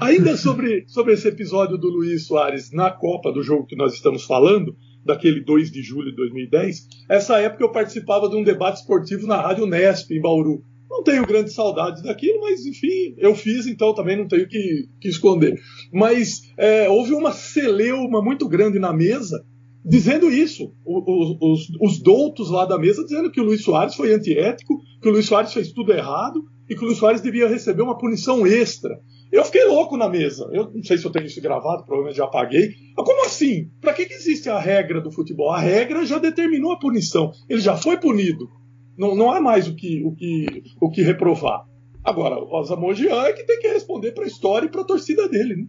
ainda 0.00 0.36
sobre, 0.36 0.84
sobre 0.88 1.14
esse 1.14 1.28
episódio 1.28 1.78
do 1.78 1.88
Luiz 1.88 2.26
Soares 2.26 2.72
na 2.72 2.90
Copa, 2.90 3.32
do 3.32 3.42
jogo 3.42 3.66
que 3.66 3.76
nós 3.76 3.94
estamos 3.94 4.24
falando, 4.24 4.76
daquele 5.04 5.40
2 5.40 5.70
de 5.70 5.82
julho 5.82 6.10
de 6.10 6.16
2010, 6.16 6.88
essa 7.08 7.38
época 7.38 7.64
eu 7.64 7.72
participava 7.72 8.28
de 8.28 8.36
um 8.36 8.42
debate 8.42 8.80
esportivo 8.80 9.26
na 9.26 9.40
Rádio 9.40 9.66
Nesp, 9.66 10.10
em 10.10 10.20
Bauru. 10.20 10.62
Não 10.90 11.02
tenho 11.02 11.26
grandes 11.26 11.54
saudades 11.54 12.02
daquilo, 12.02 12.40
mas 12.40 12.66
enfim, 12.66 13.14
eu 13.18 13.34
fiz, 13.34 13.66
então 13.66 13.94
também 13.94 14.16
não 14.16 14.26
tenho 14.26 14.48
que, 14.48 14.88
que 15.00 15.08
esconder. 15.08 15.54
Mas 15.92 16.52
é, 16.56 16.88
houve 16.88 17.12
uma 17.12 17.30
celeuma 17.30 18.22
muito 18.22 18.48
grande 18.48 18.78
na 18.78 18.92
mesa 18.92 19.44
dizendo 19.84 20.30
isso. 20.30 20.72
Os, 20.84 21.36
os, 21.40 21.68
os, 21.80 22.02
doutos 22.02 22.50
lá 22.50 22.64
da 22.64 22.78
mesa 22.78 23.04
dizendo 23.04 23.30
que 23.30 23.40
o 23.40 23.44
Luiz 23.44 23.62
Soares 23.62 23.94
foi 23.94 24.12
antiético, 24.12 24.80
que 25.00 25.08
o 25.08 25.12
Luiz 25.12 25.26
Soares 25.26 25.52
fez 25.52 25.72
tudo 25.72 25.92
errado 25.92 26.42
e 26.68 26.74
que 26.74 26.82
o 26.82 26.86
Luiz 26.86 26.98
Soares 26.98 27.20
devia 27.20 27.48
receber 27.48 27.82
uma 27.82 27.96
punição 27.96 28.46
extra. 28.46 28.98
Eu 29.30 29.44
fiquei 29.44 29.64
louco 29.64 29.96
na 29.96 30.08
mesa. 30.08 30.48
Eu 30.52 30.70
não 30.72 30.82
sei 30.82 30.96
se 30.96 31.04
eu 31.04 31.10
tenho 31.10 31.26
isso 31.26 31.40
gravado, 31.40 31.84
provavelmente 31.84 32.16
já 32.16 32.24
apaguei. 32.24 32.70
Mas 32.96 33.06
como 33.06 33.24
assim? 33.24 33.70
Para 33.80 33.92
que, 33.92 34.06
que 34.06 34.14
existe 34.14 34.48
a 34.48 34.58
regra 34.58 35.00
do 35.00 35.12
futebol? 35.12 35.50
A 35.50 35.60
regra 35.60 36.04
já 36.04 36.18
determinou 36.18 36.72
a 36.72 36.78
punição. 36.78 37.30
Ele 37.48 37.60
já 37.60 37.76
foi 37.76 37.98
punido. 37.98 38.48
Não, 38.96 39.14
não 39.14 39.30
há 39.30 39.40
mais 39.40 39.68
o 39.68 39.74
que, 39.74 40.02
o, 40.04 40.14
que, 40.14 40.46
o 40.80 40.90
que 40.90 41.02
reprovar. 41.02 41.64
Agora, 42.02 42.38
o 42.42 42.56
Asamoah 42.56 43.28
é 43.28 43.32
que 43.32 43.44
tem 43.44 43.58
que 43.60 43.68
responder 43.68 44.12
para 44.12 44.24
a 44.24 44.26
história 44.26 44.66
e 44.66 44.70
para 44.70 44.80
a 44.80 44.86
torcida 44.86 45.28
dele. 45.28 45.56
Né? 45.56 45.66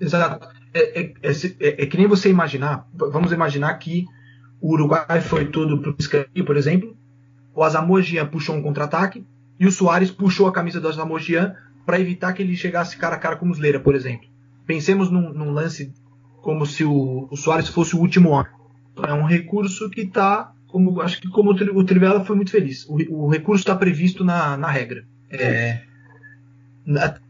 Exato. 0.00 0.46
É, 0.74 1.00
é, 1.00 1.12
é, 1.22 1.82
é, 1.82 1.86
que 1.86 1.96
nem 1.96 2.06
você 2.06 2.30
imaginar. 2.30 2.88
Vamos 2.94 3.32
imaginar 3.32 3.74
que 3.74 4.06
o 4.60 4.72
Uruguai 4.72 5.20
foi 5.20 5.46
todo 5.46 5.80
para 5.80 5.90
o 5.90 5.96
escanteio, 5.98 6.44
por 6.44 6.56
exemplo. 6.56 6.96
O 7.54 7.62
Asamoah 7.62 8.26
puxou 8.30 8.56
um 8.56 8.62
contra-ataque 8.62 9.24
e 9.58 9.66
o 9.66 9.72
Soares 9.72 10.10
puxou 10.10 10.46
a 10.46 10.52
camisa 10.52 10.80
do 10.80 10.88
Asamoah 10.88 11.54
para 11.84 12.00
evitar 12.00 12.32
que 12.32 12.42
ele 12.42 12.56
chegasse 12.56 12.96
cara 12.96 13.16
a 13.16 13.18
cara 13.18 13.36
com 13.36 13.44
o 13.44 13.48
Muslera, 13.48 13.80
por 13.80 13.94
exemplo. 13.94 14.28
Pensemos 14.66 15.10
num, 15.10 15.32
num 15.32 15.50
lance 15.50 15.92
como 16.40 16.64
se 16.64 16.84
o, 16.84 17.28
o 17.30 17.36
Soares 17.36 17.68
fosse 17.68 17.94
o 17.94 18.00
último 18.00 18.30
homem. 18.30 18.52
É 19.06 19.12
um 19.12 19.24
recurso 19.24 19.90
que 19.90 20.02
está 20.02 20.52
como 20.66 21.02
acho 21.02 21.20
que 21.20 21.28
como 21.28 21.50
o 21.50 21.84
Trivela 21.84 22.24
foi 22.24 22.34
muito 22.34 22.50
feliz. 22.50 22.86
O, 22.88 23.26
o 23.26 23.28
recurso 23.28 23.62
está 23.62 23.76
previsto 23.76 24.24
na, 24.24 24.56
na 24.56 24.68
regra. 24.68 25.04
É, 25.30 25.82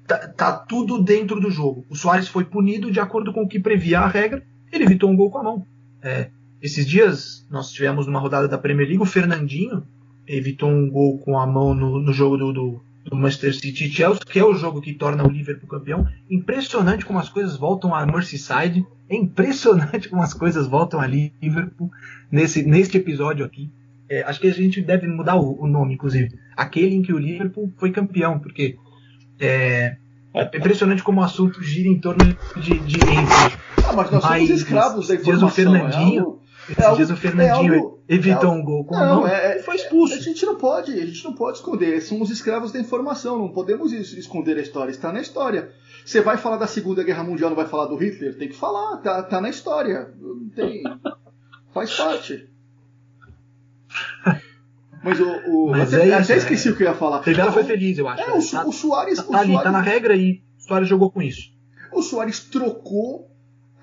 tá, 0.07 0.29
tá, 0.29 0.53
tudo 0.53 1.03
dentro 1.03 1.41
do 1.41 1.51
jogo. 1.51 1.85
O 1.89 1.97
Soares 1.97 2.29
foi 2.29 2.45
punido 2.45 2.91
de 2.91 3.01
acordo 3.01 3.33
com 3.33 3.43
o 3.43 3.49
que 3.49 3.61
previa 3.61 4.01
a 4.01 4.09
regra. 4.09 4.43
Ele 4.73 4.85
evitou 4.85 5.11
um 5.11 5.17
gol 5.17 5.31
com 5.31 5.39
a 5.39 5.43
mão. 5.43 5.67
É, 6.03 6.31
esses 6.61 6.87
dias 6.87 7.47
nós 7.51 7.71
tivemos 7.73 8.07
numa 8.07 8.21
rodada 8.21 8.49
da 8.49 8.59
Premier 8.59 8.89
League 8.89 9.03
o 9.03 9.07
Fernandinho 9.07 9.85
evitou 10.27 10.71
um 10.71 10.89
gol 10.89 11.19
com 11.19 11.39
a 11.39 11.47
mão 11.47 11.75
no, 11.75 12.01
no 12.01 12.13
jogo 12.13 12.37
do, 12.37 12.53
do, 12.53 12.81
do 13.05 13.17
Manchester 13.17 13.55
City 13.55 13.91
Chelsea, 13.91 14.25
que 14.25 14.39
é 14.39 14.45
o 14.45 14.55
jogo 14.55 14.81
que 14.81 14.95
torna 14.95 15.27
o 15.27 15.31
Liverpool 15.31 15.69
campeão. 15.69 16.07
Impressionante 16.31 17.05
como 17.05 17.19
as 17.19 17.29
coisas 17.29 17.57
voltam 17.57 17.95
a 17.95 18.07
Merseyside. 18.07 18.87
É 19.09 19.17
impressionante 19.17 20.09
como 20.11 20.23
as 20.23 20.35
coisas 20.35 20.67
voltam 20.67 21.01
a 21.01 21.07
Liverpool 21.07 21.91
nesse, 22.31 22.63
neste 22.63 22.97
episódio 22.97 23.45
aqui. 23.45 23.71
É, 24.09 24.23
acho 24.23 24.41
que 24.41 24.47
a 24.47 24.53
gente 24.53 24.81
deve 24.81 25.07
mudar 25.07 25.37
o, 25.37 25.63
o, 25.63 25.67
nome, 25.67 25.95
inclusive. 25.95 26.39
Aquele 26.57 26.95
em 26.95 27.03
que 27.03 27.13
o 27.13 27.19
Liverpool 27.19 27.73
foi 27.79 27.91
campeão, 27.91 28.39
porque 28.39 28.77
é, 29.43 29.97
é 30.35 30.57
impressionante 30.57 31.03
como 31.03 31.21
o 31.21 31.25
assunto 31.25 31.61
gira 31.63 31.89
em 31.89 32.01
torno 32.01 32.25
de, 32.57 32.79
de 32.79 32.99
Ah, 33.85 33.93
mas 33.93 34.11
nós 34.11 34.23
somos 34.23 34.51
escravos 34.51 35.09
da 35.09 35.15
informação. 35.17 35.39
Dias 35.39 35.43
o 35.43 35.55
Fernandinho, 35.55 36.41
é 36.79 36.85
algo, 36.85 36.95
é 36.95 36.97
dias 36.97 37.11
o 37.11 37.17
Fernandinho 37.17 37.75
algo, 37.75 38.05
evitou 38.09 38.53
um 38.53 38.63
gol 38.63 38.85
com 38.85 38.95
não, 38.95 39.03
a 39.03 39.07
mão 39.17 39.27
é, 39.27 39.59
foi 39.59 39.75
expulso. 39.75 40.15
A 40.15 40.21
gente 40.21 40.47
não 40.47 40.57
pode, 40.57 40.93
a 40.93 41.05
gente 41.05 41.25
não 41.25 41.35
pode 41.35 41.59
esconder. 41.59 42.01
Somos 42.01 42.31
escravos 42.31 42.71
da 42.71 42.79
informação, 42.79 43.37
não 43.37 43.49
podemos 43.49 43.93
esconder 43.93 44.57
a 44.57 44.63
história. 44.63 44.93
Está 44.93 45.13
na 45.13 45.21
história. 45.21 45.73
Você 46.05 46.21
vai 46.21 46.37
falar 46.37 46.57
da 46.57 46.69
Segunda 46.69 47.03
Guerra 47.03 47.25
Mundial, 47.25 47.51
não 47.51 47.57
vai 47.57 47.67
falar 47.67 47.87
do 47.87 47.97
Hitler? 47.97 48.39
Tem 48.39 48.49
que 48.49 48.57
falar, 48.57 48.99
tá, 48.99 49.25
tá 49.25 49.41
na 49.41 49.51
história. 49.51 50.15
Não 50.21 50.49
tem. 50.51 50.85
Faz 51.75 51.97
parte. 51.97 52.49
Mas 55.03 55.19
o. 55.21 55.27
o 55.27 55.71
Mas 55.71 55.93
até, 55.93 56.05
é 56.05 56.07
isso, 56.07 56.33
até 56.33 56.37
esqueci 56.37 56.69
é. 56.69 56.71
o 56.71 56.77
que 56.77 56.83
eu 56.83 56.89
ia 56.89 56.95
falar. 56.95 57.23
Ela 57.27 57.53
foi 57.53 57.65
feliz, 57.65 57.99
eu 57.99 58.09
acho. 58.09 58.23
É, 58.23 58.33
o, 58.33 58.51
tá, 58.51 58.67
o 58.67 58.73
Soares. 58.73 59.19
Tá, 59.19 59.25
o 59.29 59.37
ali, 59.37 59.53
Soares, 59.53 59.65
tá 59.65 59.73
na 59.73 59.81
regra 59.81 60.17
e 60.17 60.43
o 60.59 60.63
Soares 60.63 60.89
jogou 60.89 61.11
com 61.11 61.21
isso. 61.21 61.53
O 61.93 62.03
Soares 62.03 62.41
trocou 62.41 63.31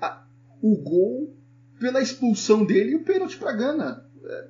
a, 0.00 0.22
o 0.62 0.76
gol 0.76 1.36
pela 1.78 2.00
expulsão 2.00 2.64
dele 2.64 2.92
e 2.92 2.96
o 2.96 3.04
pênalti 3.04 3.36
pra 3.36 3.52
Gana. 3.52 4.04
É, 4.24 4.46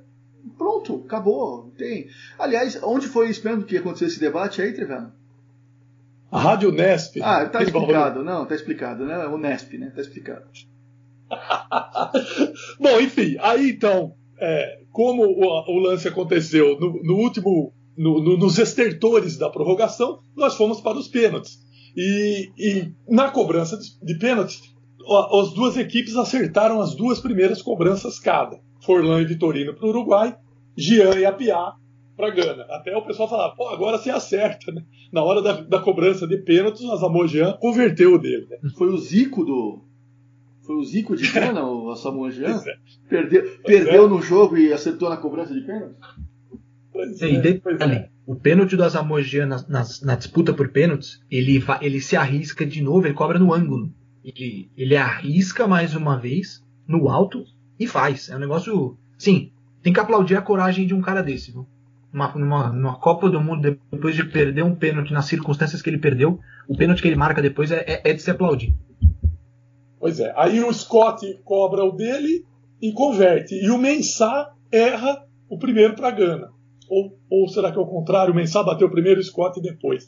pronto, 0.57 1.03
acabou. 1.07 1.73
Tem. 1.77 2.09
Aliás, 2.39 2.79
onde 2.83 3.09
foi 3.09 3.31
isso 3.31 3.47
mesmo 3.47 3.65
que 3.65 3.77
aconteceu 3.77 4.09
esse 4.09 4.21
debate 4.21 4.63
aí, 4.63 4.73
Trevano? 4.73 5.13
A 6.31 6.39
Rádio 6.39 6.71
Nesp. 6.71 7.21
Ah, 7.21 7.45
tá 7.47 7.63
explicado. 7.63 8.23
Não, 8.23 8.47
tá 8.47 8.55
explicado, 8.55 9.05
né? 9.05 9.27
O 9.27 9.37
Nesp, 9.37 9.77
né? 9.77 9.91
Tá 9.95 10.01
explicado. 10.01 10.45
Bom, 12.79 13.01
enfim, 13.01 13.37
aí 13.41 13.71
então, 13.71 14.15
é, 14.39 14.80
como 14.93 15.23
o, 15.25 15.77
o, 15.77 15.79
lance 15.79 16.09
aconteceu 16.09 16.79
no, 16.79 17.03
no 17.03 17.15
último, 17.15 17.73
no, 17.97 18.23
no, 18.23 18.37
nos 18.37 18.59
estertores 18.59 19.37
da 19.37 19.49
prorrogação, 19.49 20.21
nós 20.37 20.55
fomos 20.57 20.81
para 20.81 20.99
os 20.99 21.09
pênaltis. 21.09 21.59
E, 21.97 22.51
e 22.57 22.93
na 23.09 23.31
cobrança 23.31 23.79
de, 24.03 24.19
pênaltis, 24.19 24.61
as 25.33 25.53
duas 25.53 25.77
equipes 25.77 26.17
acertaram 26.17 26.81
as 26.81 26.95
duas 26.95 27.21
primeiras 27.21 27.63
cobranças 27.63 28.19
cada. 28.19 28.61
Forlan 28.83 29.21
e 29.21 29.27
Vitorino 29.27 29.75
para 29.75 29.87
o 29.87 29.91
Uruguai, 29.91 30.35
Jean 30.77 31.19
e 31.19 31.25
Apiá 31.25 31.75
para 32.17 32.31
Gana. 32.31 32.67
Até 32.71 32.97
o 32.97 33.05
pessoal 33.05 33.29
falava, 33.29 33.55
pô, 33.55 33.69
agora 33.69 33.99
você 33.99 34.11
acerta, 34.11 34.71
né? 34.73 34.83
Na 35.13 35.23
hora 35.23 35.43
da, 35.43 35.61
da 35.61 35.79
cobrança 35.81 36.27
de 36.27 36.37
pênaltis, 36.39 36.83
o 36.83 36.93
Asamoah 36.93 37.27
Jean 37.27 37.53
converteu 37.55 38.15
o 38.15 38.19
dele. 38.19 38.47
Né? 38.49 38.59
Foi 38.77 38.89
o 38.89 38.99
Zico 38.99 39.45
do, 39.45 39.83
foi 40.71 40.77
o 40.77 40.85
Zico 40.85 41.17
de 41.17 41.29
Gana, 41.33 41.65
o 41.65 41.97
Samuel 41.97 42.31
Jean? 42.31 42.63
Perdeu, 43.11 43.59
perdeu 43.65 44.09
no 44.09 44.23
jogo 44.23 44.57
e 44.57 44.73
acertou 44.73 45.11
na 45.11 45.17
cobrança 45.17 45.53
de 45.53 45.63
pênalti? 45.63 45.97
Sim, 47.15 47.37
é, 47.37 47.41
detalhe, 47.41 48.09
o 48.25 48.37
pênalti 48.37 48.77
do 48.77 48.85
Asamoah 48.85 49.23
Jean 49.23 49.47
na, 49.47 49.57
na, 49.69 49.85
na, 50.03 50.15
disputa 50.15 50.53
por 50.53 50.69
pênaltis, 50.69 51.21
ele, 51.29 51.61
ele 51.81 52.01
se 52.01 52.17
arrisca 52.17 52.65
de 52.65 52.81
novo, 52.81 53.05
ele 53.07 53.15
cobra 53.15 53.37
no 53.39 53.53
ângulo. 53.53 53.93
Ele, 54.25 54.71
ele 54.77 54.97
arrisca 54.97 55.67
mais 55.67 55.97
uma 55.97 56.17
vez, 56.17 56.65
no 56.87 57.09
alto, 57.09 57.45
e 57.79 57.89
faz. 57.89 58.29
É 58.29 58.37
um 58.37 58.41
negócio. 58.41 58.97
Sim, 59.19 59.51
tem 59.83 59.93
que 59.93 59.99
aplaudir 59.99 60.37
a 60.37 60.43
coragem 60.43 60.87
de 60.87 60.95
um 60.95 61.01
cara 61.01 61.23
desse. 61.23 61.51
Viu? 61.51 61.67
Uma, 62.13 62.33
numa, 62.37 62.73
numa 62.73 62.97
Copa 62.97 63.29
do 63.29 63.41
Mundo, 63.41 63.77
depois 63.91 64.15
de 64.15 64.25
perder 64.25 64.63
um 64.63 64.75
pênalti 64.77 65.13
nas 65.13 65.25
circunstâncias 65.25 65.83
que 65.83 65.91
ele 65.91 65.99
perdeu, 65.99 66.39
o 66.69 66.77
pênalti 66.77 67.03
que 67.03 67.09
ele 67.09 67.17
marca 67.17 67.43
depois 67.43 67.73
é, 67.73 67.85
é, 67.87 68.11
é 68.11 68.13
de 68.13 68.23
se 68.23 68.31
aplaudir. 68.31 68.73
Pois 70.01 70.19
é. 70.19 70.33
Aí 70.35 70.65
o 70.65 70.73
Scott 70.73 71.39
cobra 71.45 71.85
o 71.85 71.93
dele 71.93 72.45
e 72.81 72.91
converte. 72.91 73.55
E 73.55 73.71
o 73.71 73.77
Mensah 73.77 74.51
erra 74.73 75.27
o 75.49 75.59
primeiro 75.59 75.95
para 75.95 76.11
Gana. 76.11 76.51
Ou, 76.89 77.17
ou 77.29 77.49
será 77.49 77.71
que 77.71 77.79
é 77.79 77.81
o 77.81 77.87
contrário? 77.87 78.33
O 78.33 78.37
Mensah 78.37 78.63
bateu 78.63 78.91
primeiro 78.91 79.21
e 79.21 79.23
o 79.23 79.25
Scott 79.25 79.61
depois. 79.61 80.07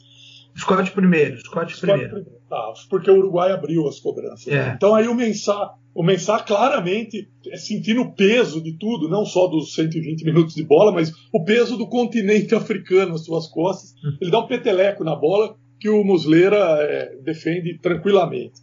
Scott 0.57 0.91
primeiro, 0.91 1.37
Scott, 1.39 1.71
Scott 1.73 1.79
primeiro. 1.81 2.09
primeiro. 2.09 2.43
Tá, 2.49 2.73
porque 2.89 3.09
o 3.09 3.17
Uruguai 3.17 3.51
abriu 3.51 3.87
as 3.87 3.99
cobranças. 3.99 4.47
É. 4.47 4.51
Né? 4.51 4.73
Então 4.75 4.93
aí 4.93 5.07
o 5.07 5.15
Mensah, 5.15 5.73
o 5.95 6.03
Mensah 6.03 6.39
claramente 6.39 7.27
é 7.47 7.57
sentindo 7.57 8.01
o 8.01 8.11
peso 8.11 8.61
de 8.61 8.73
tudo, 8.73 9.09
não 9.09 9.25
só 9.25 9.47
dos 9.47 9.73
120 9.73 10.23
minutos 10.23 10.53
de 10.53 10.63
bola, 10.63 10.91
mas 10.91 11.11
o 11.31 11.43
peso 11.43 11.77
do 11.77 11.87
continente 11.87 12.53
africano 12.55 13.13
nas 13.13 13.25
suas 13.25 13.47
costas. 13.47 13.95
Hum. 14.03 14.17
Ele 14.21 14.31
dá 14.31 14.39
um 14.39 14.47
peteleco 14.47 15.03
na 15.03 15.15
bola 15.15 15.55
que 15.79 15.89
o 15.89 16.03
Muslera 16.03 16.77
é, 16.81 17.15
defende 17.23 17.79
tranquilamente. 17.79 18.61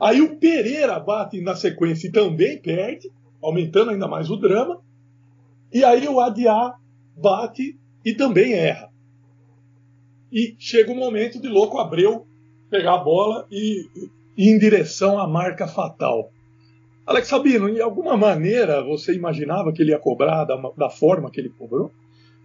Aí 0.00 0.20
o 0.20 0.36
Pereira 0.36 0.98
bate 1.00 1.40
na 1.40 1.54
sequência 1.54 2.08
e 2.08 2.12
também 2.12 2.58
perde, 2.58 3.10
aumentando 3.42 3.90
ainda 3.90 4.06
mais 4.06 4.30
o 4.30 4.36
drama. 4.36 4.80
E 5.72 5.84
aí 5.84 6.06
o 6.06 6.20
Adiá 6.20 6.74
bate 7.16 7.78
e 8.04 8.14
também 8.14 8.52
erra. 8.52 8.90
E 10.30 10.54
chega 10.58 10.92
o 10.92 10.96
momento 10.96 11.40
de 11.40 11.48
Louco 11.48 11.78
Abreu 11.78 12.26
pegar 12.70 12.94
a 12.94 12.98
bola 12.98 13.46
e, 13.50 13.88
ir 14.36 14.50
em 14.50 14.58
direção 14.58 15.18
à 15.18 15.26
marca 15.26 15.66
fatal. 15.66 16.30
Alex 17.06 17.28
Sabino, 17.28 17.72
de 17.72 17.80
alguma 17.80 18.16
maneira 18.16 18.82
você 18.82 19.14
imaginava 19.14 19.72
que 19.72 19.80
ele 19.80 19.92
ia 19.92 19.98
cobrar 19.98 20.44
da, 20.44 20.56
da 20.76 20.90
forma 20.90 21.30
que 21.30 21.40
ele 21.40 21.48
cobrou? 21.48 21.90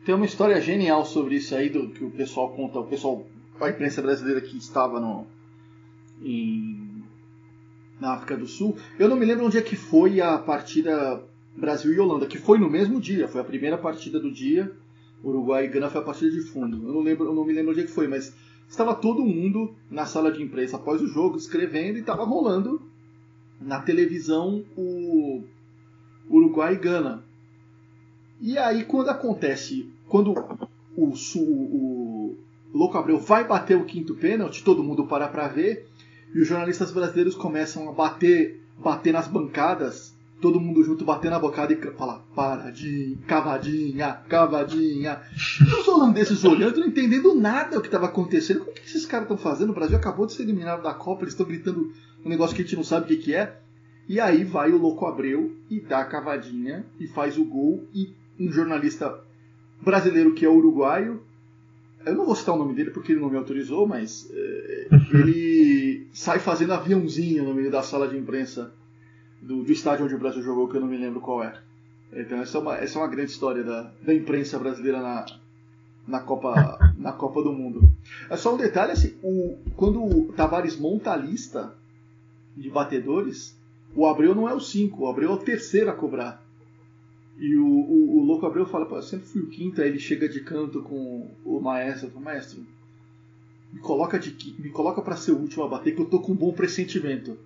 Tem 0.05 0.15
uma 0.15 0.25
história 0.25 0.59
genial 0.61 1.05
sobre 1.05 1.35
isso 1.35 1.55
aí 1.55 1.69
do 1.69 1.89
que 1.89 2.03
o 2.03 2.11
pessoal 2.11 2.49
conta, 2.49 2.79
o 2.79 2.85
pessoal, 2.85 3.23
a 3.59 3.69
imprensa 3.69 4.01
brasileira 4.01 4.41
que 4.41 4.57
estava 4.57 4.99
no, 4.99 5.27
em, 6.23 6.90
na 8.01 8.13
África 8.13 8.35
do 8.35 8.47
Sul. 8.47 8.75
Eu 8.97 9.07
não 9.07 9.15
me 9.15 9.25
lembro 9.25 9.45
onde 9.45 9.59
é 9.59 9.61
que 9.61 9.75
foi 9.75 10.19
a 10.19 10.39
partida 10.39 11.23
Brasil 11.55 11.93
e 11.93 11.99
Holanda, 11.99 12.25
que 12.25 12.39
foi 12.39 12.57
no 12.57 12.67
mesmo 12.67 12.99
dia, 12.99 13.27
foi 13.27 13.39
a 13.39 13.43
primeira 13.45 13.77
partida 13.77 14.19
do 14.19 14.31
dia. 14.31 14.71
Uruguai 15.23 15.65
e 15.65 15.67
Gana 15.67 15.87
foi 15.87 16.01
a 16.01 16.03
partida 16.03 16.31
de 16.31 16.41
fundo. 16.41 16.77
Eu 16.77 16.93
não 16.93 17.01
lembro, 17.01 17.27
eu 17.27 17.35
não 17.35 17.45
me 17.45 17.53
lembro 17.53 17.71
onde 17.71 17.81
é 17.81 17.83
que 17.83 17.91
foi, 17.91 18.07
mas 18.07 18.35
estava 18.67 18.95
todo 18.95 19.23
mundo 19.23 19.75
na 19.89 20.07
sala 20.07 20.31
de 20.31 20.41
imprensa 20.41 20.77
após 20.77 20.99
o 20.99 21.07
jogo 21.07 21.37
escrevendo 21.37 21.97
e 21.97 21.99
estava 21.99 22.23
rolando 22.23 22.81
na 23.61 23.79
televisão 23.79 24.65
o 24.75 25.43
Uruguai 26.27 26.73
e 26.73 26.77
Gana. 26.77 27.23
E 28.41 28.57
aí 28.57 28.83
quando 28.83 29.09
acontece, 29.09 29.87
quando 30.07 30.33
o, 30.97 31.13
o, 31.13 31.39
o 31.39 32.37
Louco 32.73 32.97
Abreu 32.97 33.19
vai 33.19 33.47
bater 33.47 33.77
o 33.77 33.85
quinto 33.85 34.15
pênalti, 34.15 34.63
todo 34.63 34.83
mundo 34.83 35.05
para 35.05 35.27
para 35.27 35.47
ver, 35.47 35.87
e 36.33 36.41
os 36.41 36.47
jornalistas 36.47 36.91
brasileiros 36.91 37.35
começam 37.35 37.89
a 37.89 37.91
bater, 37.91 38.61
bater 38.77 39.13
nas 39.13 39.27
bancadas, 39.27 40.13
todo 40.41 40.59
mundo 40.59 40.83
junto 40.83 41.05
batendo 41.05 41.31
na 41.31 41.39
bocada 41.39 41.71
e 41.71 41.77
falar 41.91 42.19
paradinha, 42.35 43.17
cavadinha, 43.27 44.13
cavadinha. 44.27 45.21
E 45.59 45.79
os 45.79 45.87
holandeses 45.87 46.43
olhando, 46.43 46.79
não 46.79 46.87
entendendo 46.87 47.35
nada 47.35 47.77
o 47.77 47.81
que 47.81 47.87
estava 47.87 48.07
acontecendo. 48.07 48.63
O 48.63 48.65
que 48.65 48.81
esses 48.81 49.05
caras 49.05 49.25
estão 49.25 49.37
fazendo? 49.37 49.69
O 49.69 49.75
Brasil 49.75 49.95
acabou 49.95 50.25
de 50.25 50.33
ser 50.33 50.43
eliminado 50.43 50.81
da 50.81 50.93
Copa, 50.93 51.23
eles 51.23 51.33
estão 51.33 51.45
gritando 51.45 51.93
um 52.25 52.29
negócio 52.29 52.55
que 52.55 52.61
a 52.61 52.65
gente 52.65 52.75
não 52.75 52.83
sabe 52.83 53.05
o 53.05 53.07
que, 53.07 53.17
que 53.17 53.35
é. 53.35 53.57
E 54.09 54.19
aí 54.19 54.43
vai 54.43 54.71
o 54.71 54.77
Louco 54.77 55.05
Abreu 55.05 55.55
e 55.69 55.79
dá 55.79 55.99
a 55.99 56.05
cavadinha 56.05 56.85
e 56.99 57.07
faz 57.07 57.37
o 57.37 57.45
gol. 57.45 57.87
E 57.93 58.13
um 58.39 58.51
jornalista 58.51 59.23
brasileiro 59.81 60.33
que 60.33 60.45
é 60.45 60.49
uruguaio, 60.49 61.21
eu 62.05 62.15
não 62.15 62.25
vou 62.25 62.35
citar 62.35 62.55
o 62.55 62.57
nome 62.57 62.73
dele 62.73 62.91
porque 62.91 63.11
ele 63.11 63.21
não 63.21 63.29
me 63.29 63.37
autorizou, 63.37 63.87
mas 63.87 64.29
é, 64.33 64.87
ele 65.13 66.07
sai 66.13 66.39
fazendo 66.39 66.73
aviãozinho 66.73 67.43
no 67.43 67.53
meio 67.53 67.71
da 67.71 67.83
sala 67.83 68.07
de 68.07 68.17
imprensa 68.17 68.71
do, 69.41 69.63
do, 69.63 69.71
estádio 69.71 70.05
onde 70.05 70.15
o 70.15 70.19
Brasil 70.19 70.41
jogou, 70.41 70.67
que 70.67 70.77
eu 70.77 70.81
não 70.81 70.87
me 70.87 70.97
lembro 70.97 71.21
qual 71.21 71.43
é. 71.43 71.53
Então 72.13 72.39
essa 72.39 72.57
é 72.57 72.61
uma, 72.61 72.75
essa 72.77 72.99
é 72.99 73.01
uma 73.01 73.07
grande 73.07 73.31
história 73.31 73.63
da, 73.63 73.91
da 74.01 74.13
imprensa 74.13 74.59
brasileira 74.59 75.01
na, 75.01 75.25
na, 76.07 76.19
Copa, 76.19 76.79
na 76.97 77.11
Copa 77.11 77.41
do 77.41 77.51
Mundo. 77.51 77.89
É 78.29 78.37
só 78.37 78.53
um 78.53 78.57
detalhe, 78.57 78.91
assim, 78.91 79.15
o, 79.23 79.57
quando 79.75 80.03
o 80.03 80.33
Tavares 80.33 80.77
monta 80.77 81.11
a 81.11 81.17
lista 81.17 81.73
de 82.55 82.69
batedores, 82.69 83.55
o 83.95 84.05
Abreu 84.05 84.33
não 84.35 84.47
é 84.47 84.53
o 84.53 84.59
5, 84.59 85.03
o 85.03 85.07
Abreu 85.07 85.31
é 85.31 85.33
o 85.33 85.37
terceiro 85.37 85.89
a 85.89 85.93
cobrar. 85.93 86.40
E 87.37 87.55
o, 87.55 87.65
o, 87.65 88.19
o 88.19 88.23
Louco 88.23 88.45
Abreu 88.45 88.65
fala, 88.65 88.87
eu 88.89 89.01
sempre 89.01 89.27
fui 89.27 89.41
o 89.41 89.47
quinto, 89.47 89.81
aí 89.81 89.89
ele 89.89 89.99
chega 89.99 90.29
de 90.29 90.41
canto 90.41 90.81
com 90.81 91.29
o 91.43 91.59
maestro, 91.59 92.09
fala, 92.09 92.25
maestro, 92.25 92.63
me 93.73 93.79
coloca, 93.79 94.19
de, 94.19 94.55
me 94.59 94.69
coloca 94.69 95.01
para 95.01 95.15
ser 95.15 95.31
o 95.31 95.37
último 95.37 95.63
a 95.63 95.67
bater 95.67 95.95
que 95.95 96.01
eu 96.01 96.05
tô 96.05 96.19
com 96.19 96.33
um 96.33 96.35
bom 96.35 96.51
pressentimento. 96.51 97.37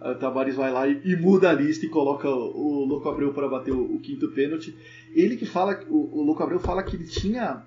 Aí 0.00 0.12
o 0.12 0.18
Tavares 0.18 0.56
vai 0.56 0.72
lá 0.72 0.86
e, 0.88 1.00
e, 1.04 1.16
muda 1.16 1.50
a 1.50 1.52
lista 1.52 1.86
e 1.86 1.88
coloca 1.88 2.28
o, 2.28 2.82
o 2.82 2.84
Louco 2.84 3.08
Abreu 3.08 3.32
para 3.32 3.48
bater 3.48 3.72
o, 3.72 3.94
o, 3.94 4.00
quinto 4.00 4.28
pênalti. 4.32 4.76
Ele 5.14 5.36
que 5.36 5.46
fala, 5.46 5.80
o, 5.88 6.18
o 6.18 6.22
Louco 6.22 6.42
Abreu 6.42 6.58
fala 6.58 6.82
que 6.82 6.96
ele 6.96 7.06
tinha 7.06 7.62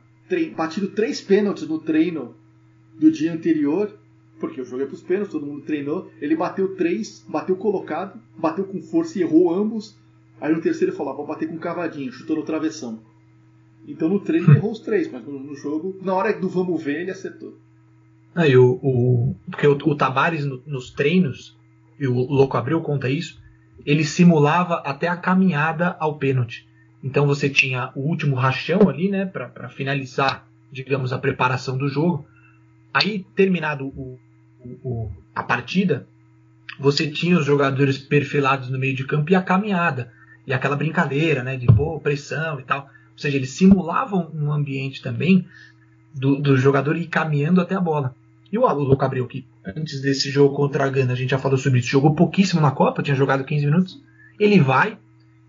batido 0.55 0.89
três 0.89 1.21
pênaltis 1.21 1.67
no 1.67 1.79
treino 1.79 2.35
do 2.99 3.11
dia 3.11 3.33
anterior 3.33 3.91
porque 4.39 4.59
eu 4.59 4.65
joguei 4.65 4.85
pros 4.85 5.01
pênaltis, 5.01 5.31
todo 5.31 5.45
mundo 5.45 5.61
treinou. 5.61 6.11
Ele 6.21 6.35
bateu 6.35 6.75
três, 6.75 7.23
bateu 7.27 7.55
colocado, 7.55 8.19
bateu 8.37 8.65
com 8.65 8.81
força 8.81 9.17
e 9.17 9.21
errou 9.21 9.53
ambos. 9.53 9.95
Aí 10.39 10.53
no 10.53 10.61
terceiro 10.61 10.91
ele 10.91 10.97
falou: 10.97 11.13
ah, 11.13 11.15
vou 11.17 11.27
bater 11.27 11.47
com 11.47 11.57
cavadinho, 11.57 12.11
chutou 12.11 12.35
no 12.35 12.43
travessão. 12.43 12.99
Então 13.87 14.09
no 14.09 14.19
treino 14.19 14.49
ele 14.49 14.57
errou 14.57 14.71
os 14.71 14.79
três, 14.79 15.11
mas 15.11 15.23
no, 15.25 15.39
no, 15.39 15.55
jogo, 15.55 15.97
na 16.01 16.13
hora 16.13 16.33
do 16.33 16.49
vamos 16.49 16.83
ver, 16.83 17.01
ele 17.01 17.11
acertou. 17.11 17.57
Aí 18.33 18.57
o, 18.57 18.79
o, 18.81 19.35
porque 19.49 19.67
o, 19.67 19.73
o 19.73 19.95
Tabares 19.95 20.43
no, 20.43 20.61
nos 20.65 20.91
treinos, 20.91 21.55
e 21.99 22.07
o 22.07 22.13
Louco 22.13 22.57
Abreu 22.57 22.81
conta 22.81 23.09
isso, 23.09 23.39
ele 23.85 24.03
simulava 24.03 24.75
até 24.85 25.07
a 25.07 25.15
caminhada 25.15 25.95
ao 25.99 26.17
pênalti. 26.17 26.67
Então 27.03 27.27
você 27.27 27.49
tinha 27.49 27.91
o 27.95 28.01
último 28.01 28.35
rachão 28.35 28.89
ali, 28.89 29.09
né, 29.09 29.25
para 29.25 29.69
finalizar, 29.69 30.47
digamos, 30.71 31.13
a 31.13 31.19
preparação 31.19 31.77
do 31.77 31.87
jogo. 31.87 32.25
Aí, 32.91 33.25
terminado 33.35 33.85
o, 33.85 34.19
o, 34.83 35.11
a 35.33 35.43
partida, 35.43 36.07
você 36.79 37.09
tinha 37.09 37.37
os 37.37 37.45
jogadores 37.45 37.97
perfilados 37.97 38.69
no 38.69 38.79
meio 38.79 38.95
de 38.95 39.05
campo 39.05 39.31
e 39.31 39.35
a 39.35 39.41
caminhada. 39.41 40.11
E 40.45 40.53
aquela 40.53 40.75
brincadeira, 40.75 41.43
né? 41.43 41.57
De 41.57 41.67
pô, 41.67 41.99
pressão 41.99 42.59
e 42.59 42.63
tal. 42.63 42.81
Ou 42.81 43.19
seja, 43.19 43.37
eles 43.37 43.51
simulavam 43.51 44.29
um 44.33 44.51
ambiente 44.51 45.01
também 45.01 45.45
do, 46.13 46.35
do 46.37 46.57
jogador 46.57 46.95
ir 46.95 47.07
caminhando 47.07 47.61
até 47.61 47.75
a 47.75 47.81
bola. 47.81 48.15
E 48.51 48.57
o 48.57 48.65
Alulo 48.65 48.95
Gabriel, 48.95 49.27
que 49.27 49.45
antes 49.65 50.01
desse 50.01 50.29
jogo 50.29 50.55
contra 50.55 50.85
a 50.85 50.89
Gana, 50.89 51.13
a 51.13 51.15
gente 51.15 51.31
já 51.31 51.39
falou 51.39 51.57
sobre 51.57 51.79
isso, 51.79 51.89
jogou 51.89 52.13
pouquíssimo 52.13 52.61
na 52.61 52.71
Copa, 52.71 53.01
tinha 53.01 53.15
jogado 53.15 53.43
15 53.43 53.65
minutos. 53.65 54.01
Ele 54.39 54.59
vai, 54.59 54.97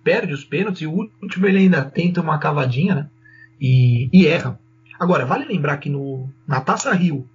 perde 0.03 0.33
os 0.33 0.45
pênaltis 0.45 0.83
e 0.83 0.87
o 0.87 1.09
último 1.23 1.47
ele 1.47 1.59
ainda 1.59 1.85
tenta 1.85 2.21
uma 2.21 2.39
cavadinha, 2.39 2.95
né? 2.95 3.11
E, 3.61 4.09
e 4.13 4.27
erra. 4.27 4.59
Agora, 4.99 5.27
vale 5.27 5.45
lembrar 5.45 5.77
que 5.77 5.91
no, 5.91 6.29
na 6.47 6.61
Taça 6.61 6.93
Rio, 6.93 7.29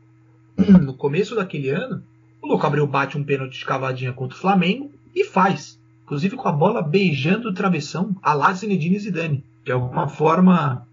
no 0.57 0.93
começo 0.93 1.35
daquele 1.35 1.69
ano, 1.69 2.03
o 2.41 2.55
Abreu 2.55 2.87
bate 2.87 3.17
um 3.17 3.23
pênalti 3.23 3.59
de 3.59 3.65
cavadinha 3.65 4.13
contra 4.13 4.37
o 4.37 4.41
Flamengo 4.41 4.91
e 5.15 5.23
faz. 5.23 5.79
Inclusive 6.11 6.35
com 6.35 6.49
a 6.49 6.51
bola 6.51 6.81
beijando 6.81 7.47
o 7.47 7.53
travessão 7.53 8.13
a 8.21 8.33
lá 8.33 8.51
Zinedine 8.51 8.99
Zidane. 8.99 9.45
De 9.63 9.71
alguma 9.71 10.09
forma 10.09 10.85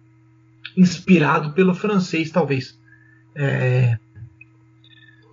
inspirado 0.77 1.55
pelo 1.55 1.75
francês, 1.75 2.31
talvez. 2.31 2.79
É... 3.35 3.99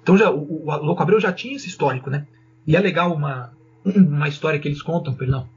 Então 0.01 0.17
já, 0.17 0.31
o, 0.31 0.65
o 0.65 0.75
Louco 0.77 1.03
Abreu 1.03 1.19
já 1.19 1.31
tinha 1.31 1.55
esse 1.55 1.67
histórico, 1.67 2.09
né? 2.09 2.25
E 2.65 2.75
é 2.75 2.79
legal 2.79 3.13
uma, 3.13 3.51
uma 3.85 4.27
história 4.27 4.57
que 4.57 4.67
eles 4.67 4.81
contam, 4.81 5.13
perdão. 5.13 5.47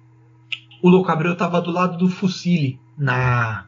O 0.82 0.90
Louco 0.90 1.10
Abreu 1.10 1.32
estava 1.32 1.58
do 1.62 1.70
lado 1.70 1.96
do 1.96 2.10
Fucile 2.10 2.78
na 2.98 3.64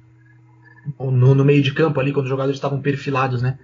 no, 0.99 1.35
no, 1.35 1.43
meio 1.43 1.63
de 1.63 1.73
campo 1.73 1.99
ali, 2.01 2.13
quando 2.13 2.27
os 2.27 2.31
jogadores 2.31 2.59
estavam 2.59 2.83
perfilados, 2.83 3.41
né? 3.41 3.59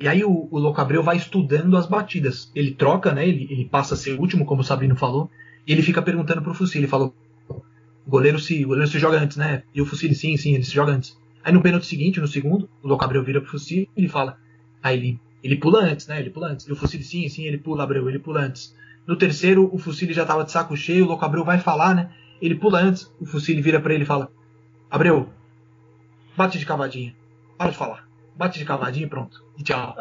E 0.00 0.08
aí 0.08 0.24
o, 0.24 0.48
o 0.50 0.58
Louco 0.58 0.80
Abreu 0.80 1.04
vai 1.04 1.16
estudando 1.16 1.76
as 1.76 1.86
batidas. 1.86 2.50
Ele 2.52 2.72
troca, 2.72 3.12
né? 3.12 3.28
Ele, 3.28 3.46
ele 3.48 3.64
passa 3.64 3.94
a 3.94 3.96
ser 3.96 4.14
o 4.14 4.20
último, 4.20 4.44
como 4.44 4.62
o 4.62 4.64
Sabino 4.64 4.96
falou. 4.96 5.30
E 5.66 5.72
ele 5.72 5.82
fica 5.82 6.02
perguntando 6.02 6.42
pro 6.42 6.54
Fusil. 6.54 6.80
Ele 6.80 6.88
falou: 6.88 7.14
o 7.48 8.10
goleiro 8.10 8.38
se, 8.38 8.64
o 8.64 8.68
goleiro 8.68 8.90
se 8.90 8.98
joga 8.98 9.18
antes, 9.18 9.36
né? 9.36 9.62
E 9.74 9.80
o 9.80 9.86
Fusil, 9.86 10.14
sim, 10.14 10.36
sim, 10.36 10.54
ele 10.54 10.64
se 10.64 10.72
joga 10.72 10.92
antes. 10.92 11.16
Aí 11.44 11.52
no 11.52 11.62
pênalti 11.62 11.86
seguinte, 11.86 12.20
no 12.20 12.28
segundo, 12.28 12.68
o 12.82 12.88
Louco 12.88 13.04
Abreu 13.04 13.22
vira 13.22 13.40
pro 13.40 13.50
Fusil 13.50 13.88
e 13.96 14.00
ele 14.00 14.08
fala: 14.08 14.38
aí 14.82 14.96
ele, 14.96 15.20
ele 15.42 15.56
pula 15.56 15.80
antes, 15.80 16.06
né? 16.06 16.20
Ele 16.20 16.30
pula 16.30 16.48
antes. 16.48 16.66
E 16.66 16.72
o 16.72 16.76
Fusil, 16.76 17.02
sim, 17.02 17.28
sim, 17.28 17.44
ele 17.44 17.58
pula, 17.58 17.84
Abreu, 17.84 18.08
ele 18.08 18.18
pula 18.18 18.40
antes. 18.40 18.74
No 19.06 19.16
terceiro, 19.16 19.68
o 19.72 19.78
Fusil 19.78 20.12
já 20.12 20.24
tava 20.24 20.44
de 20.44 20.52
saco 20.52 20.76
cheio, 20.76 21.04
o 21.04 21.08
Louco 21.08 21.24
Abreu 21.24 21.44
vai 21.44 21.58
falar, 21.58 21.94
né? 21.94 22.10
Ele 22.40 22.54
pula 22.54 22.80
antes, 22.80 23.12
o 23.20 23.26
Fusil 23.26 23.60
vira 23.62 23.80
para 23.80 23.94
ele 23.94 24.04
e 24.04 24.06
fala: 24.06 24.30
Abreu, 24.90 25.28
bate 26.36 26.58
de 26.58 26.66
cavadinha, 26.66 27.14
para 27.56 27.70
de 27.70 27.76
falar 27.76 28.12
bate 28.36 28.58
de 28.58 28.64
cavadinha 28.64 29.06
e 29.06 29.08
pronto. 29.08 29.42
E 29.58 29.62
tchau. 29.62 29.96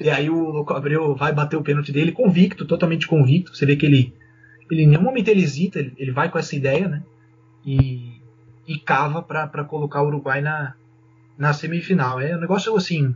E 0.00 0.10
aí 0.10 0.28
o 0.30 0.50
Louco 0.50 0.74
Abreu 0.74 1.14
vai 1.14 1.32
bater 1.32 1.56
o 1.56 1.62
pênalti 1.62 1.92
dele 1.92 2.12
convicto, 2.12 2.66
totalmente 2.66 3.06
convicto. 3.06 3.56
Você 3.56 3.66
vê 3.66 3.76
que 3.76 3.86
ele, 3.86 4.14
ele 4.70 4.82
em 4.82 4.86
nenhum 4.86 5.02
momento 5.02 5.28
ele 5.28 5.42
hesita, 5.42 5.78
ele, 5.78 5.92
ele 5.96 6.10
vai 6.10 6.30
com 6.30 6.38
essa 6.38 6.54
ideia, 6.56 6.88
né? 6.88 7.02
E, 7.64 8.20
e 8.66 8.78
cava 8.78 9.22
para 9.22 9.64
colocar 9.64 10.02
o 10.02 10.06
Uruguai 10.06 10.40
na, 10.40 10.74
na 11.36 11.52
semifinal. 11.52 12.20
É 12.20 12.36
um 12.36 12.40
negócio 12.40 12.74
assim. 12.76 13.14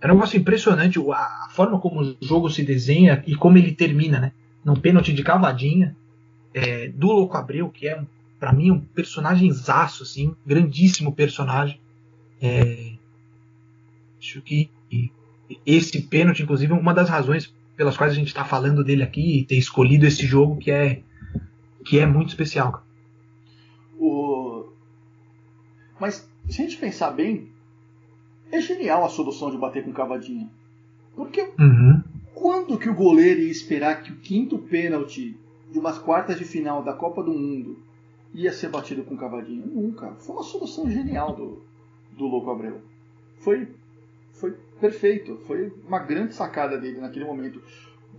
É 0.00 0.06
um 0.06 0.14
negócio 0.14 0.38
impressionante 0.38 0.98
a, 0.98 1.12
a 1.12 1.48
forma 1.50 1.78
como 1.78 2.00
o 2.02 2.16
jogo 2.20 2.50
se 2.50 2.62
desenha 2.62 3.22
e 3.26 3.34
como 3.36 3.58
ele 3.58 3.72
termina, 3.72 4.18
né? 4.18 4.32
Num 4.64 4.76
pênalti 4.76 5.12
de 5.12 5.22
cavadinha 5.22 5.96
é, 6.54 6.88
do 6.88 7.08
Louco 7.08 7.36
Abreu, 7.36 7.68
que 7.68 7.88
é, 7.88 8.00
para 8.38 8.52
mim, 8.52 8.70
um 8.70 8.80
personagem 8.80 9.50
zaço, 9.52 10.02
assim, 10.02 10.34
grandíssimo 10.44 11.12
personagem. 11.12 11.80
É, 12.40 12.92
Acho 14.22 14.40
que 14.40 14.70
esse 15.66 16.00
pênalti, 16.02 16.44
inclusive, 16.44 16.72
é 16.72 16.76
uma 16.76 16.94
das 16.94 17.08
razões 17.08 17.52
pelas 17.82 17.96
quais 17.96 18.12
a 18.12 18.14
gente 18.14 18.28
está 18.28 18.44
falando 18.44 18.84
dele 18.84 19.02
aqui 19.02 19.40
e 19.40 19.44
ter 19.44 19.56
escolhido 19.56 20.06
esse 20.06 20.24
jogo 20.24 20.56
que 20.56 20.70
é 20.70 21.02
que 21.84 21.98
é 21.98 22.06
muito 22.06 22.28
especial. 22.28 22.86
O... 23.98 24.66
Mas 25.98 26.28
se 26.48 26.62
a 26.62 26.64
gente 26.64 26.76
pensar 26.76 27.10
bem, 27.10 27.48
é 28.52 28.60
genial 28.60 29.04
a 29.04 29.08
solução 29.08 29.50
de 29.50 29.58
bater 29.58 29.82
com 29.82 29.92
cavadinha. 29.92 30.48
Porque 31.16 31.50
uhum. 31.58 32.00
Quando 32.32 32.78
que 32.78 32.88
o 32.88 32.94
goleiro 32.94 33.40
ia 33.40 33.50
esperar 33.50 34.00
que 34.00 34.12
o 34.12 34.16
quinto 34.16 34.58
pênalti 34.58 35.36
de 35.72 35.78
umas 35.80 35.98
quartas 35.98 36.38
de 36.38 36.44
final 36.44 36.84
da 36.84 36.92
Copa 36.92 37.20
do 37.20 37.32
Mundo 37.32 37.80
ia 38.32 38.52
ser 38.52 38.68
batido 38.68 39.02
com 39.02 39.16
cavadinho? 39.16 39.66
Nunca. 39.66 40.12
Foi 40.20 40.36
uma 40.36 40.44
solução 40.44 40.88
genial 40.88 41.34
do, 41.34 41.60
do 42.16 42.26
Louco 42.28 42.48
Abreu. 42.48 42.80
Foi 43.40 43.68
perfeito. 44.82 45.38
Foi 45.46 45.72
uma 45.86 46.00
grande 46.00 46.34
sacada 46.34 46.76
dele 46.76 47.00
naquele 47.00 47.24
momento. 47.24 47.62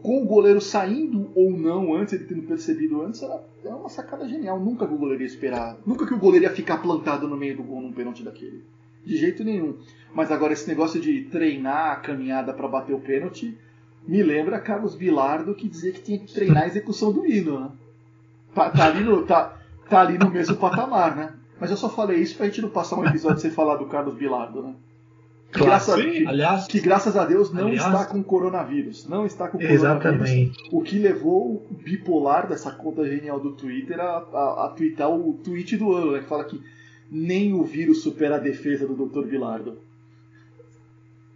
Com 0.01 0.23
o 0.23 0.25
goleiro 0.25 0.59
saindo 0.59 1.29
ou 1.35 1.51
não 1.51 1.93
antes, 1.93 2.13
ele 2.13 2.23
tendo 2.23 2.43
percebido 2.43 3.01
antes, 3.01 3.21
era, 3.21 3.43
era 3.63 3.75
uma 3.75 3.89
sacada 3.89 4.27
genial. 4.27 4.59
Nunca 4.59 4.87
que 4.87 4.93
o 4.93 4.97
goleiro 4.97 5.21
ia 5.21 5.27
esperar. 5.27 5.77
Nunca 5.85 6.07
que 6.07 6.13
o 6.13 6.17
goleiro 6.17 6.45
ia 6.45 6.51
ficar 6.51 6.77
plantado 6.77 7.27
no 7.27 7.37
meio 7.37 7.57
do 7.57 7.63
gol 7.63 7.81
num 7.81 7.91
pênalti 7.91 8.23
daquele. 8.23 8.63
De 9.05 9.17
jeito 9.17 9.43
nenhum. 9.43 9.77
Mas 10.13 10.31
agora 10.31 10.53
esse 10.53 10.67
negócio 10.67 10.99
de 10.99 11.23
treinar 11.25 11.91
a 11.91 11.95
caminhada 11.97 12.53
para 12.53 12.67
bater 12.67 12.93
o 12.93 12.99
pênalti 12.99 13.57
me 14.07 14.23
lembra 14.23 14.59
Carlos 14.59 14.95
Bilardo 14.95 15.55
que 15.55 15.67
dizia 15.67 15.91
que 15.91 16.01
tinha 16.01 16.19
que 16.19 16.33
treinar 16.33 16.63
a 16.63 16.67
execução 16.67 17.11
do 17.11 17.25
hino, 17.25 17.59
né? 17.59 17.71
Tá, 18.53 18.69
tá 18.69 18.85
ali, 18.85 19.03
no, 19.03 19.25
tá, 19.25 19.57
tá 19.89 20.01
ali 20.01 20.17
no 20.17 20.29
mesmo 20.29 20.55
patamar, 20.57 21.15
né? 21.15 21.33
Mas 21.59 21.71
eu 21.71 21.77
só 21.77 21.89
falei 21.89 22.19
isso 22.19 22.35
pra 22.35 22.45
gente 22.45 22.61
não 22.61 22.69
passar 22.69 22.97
um 22.97 23.05
episódio 23.05 23.39
sem 23.39 23.49
falar 23.49 23.77
do 23.77 23.85
Carlos 23.85 24.15
Bilardo, 24.15 24.61
né? 24.61 24.75
Claro, 25.53 25.95
que, 25.95 26.25
Aliás- 26.27 26.67
que 26.67 26.79
graças 26.79 27.15
a 27.15 27.25
Deus 27.25 27.53
não 27.53 27.67
aliás- 27.67 27.85
está 27.85 28.05
com 28.05 28.23
coronavírus. 28.23 29.07
Não 29.07 29.25
está 29.25 29.47
com 29.47 29.57
coronavírus. 29.57 29.83
Exatamente. 29.83 30.57
O 30.71 30.81
que 30.81 30.97
levou 30.97 31.65
o 31.69 31.73
bipolar 31.83 32.47
dessa 32.47 32.71
conta 32.71 33.05
genial 33.07 33.39
do 33.39 33.51
Twitter 33.51 33.99
a, 33.99 34.17
a, 34.33 34.65
a 34.65 34.69
twittar 34.75 35.09
o 35.09 35.33
tweet 35.43 35.77
do 35.77 35.93
ano, 35.93 36.11
né? 36.13 36.19
Que 36.19 36.25
fala 36.25 36.43
que 36.43 36.59
nem 37.11 37.53
o 37.53 37.63
vírus 37.63 38.01
supera 38.01 38.35
a 38.37 38.39
defesa 38.39 38.87
do 38.87 38.95
Dr. 39.07 39.27
Bilardo. 39.27 39.77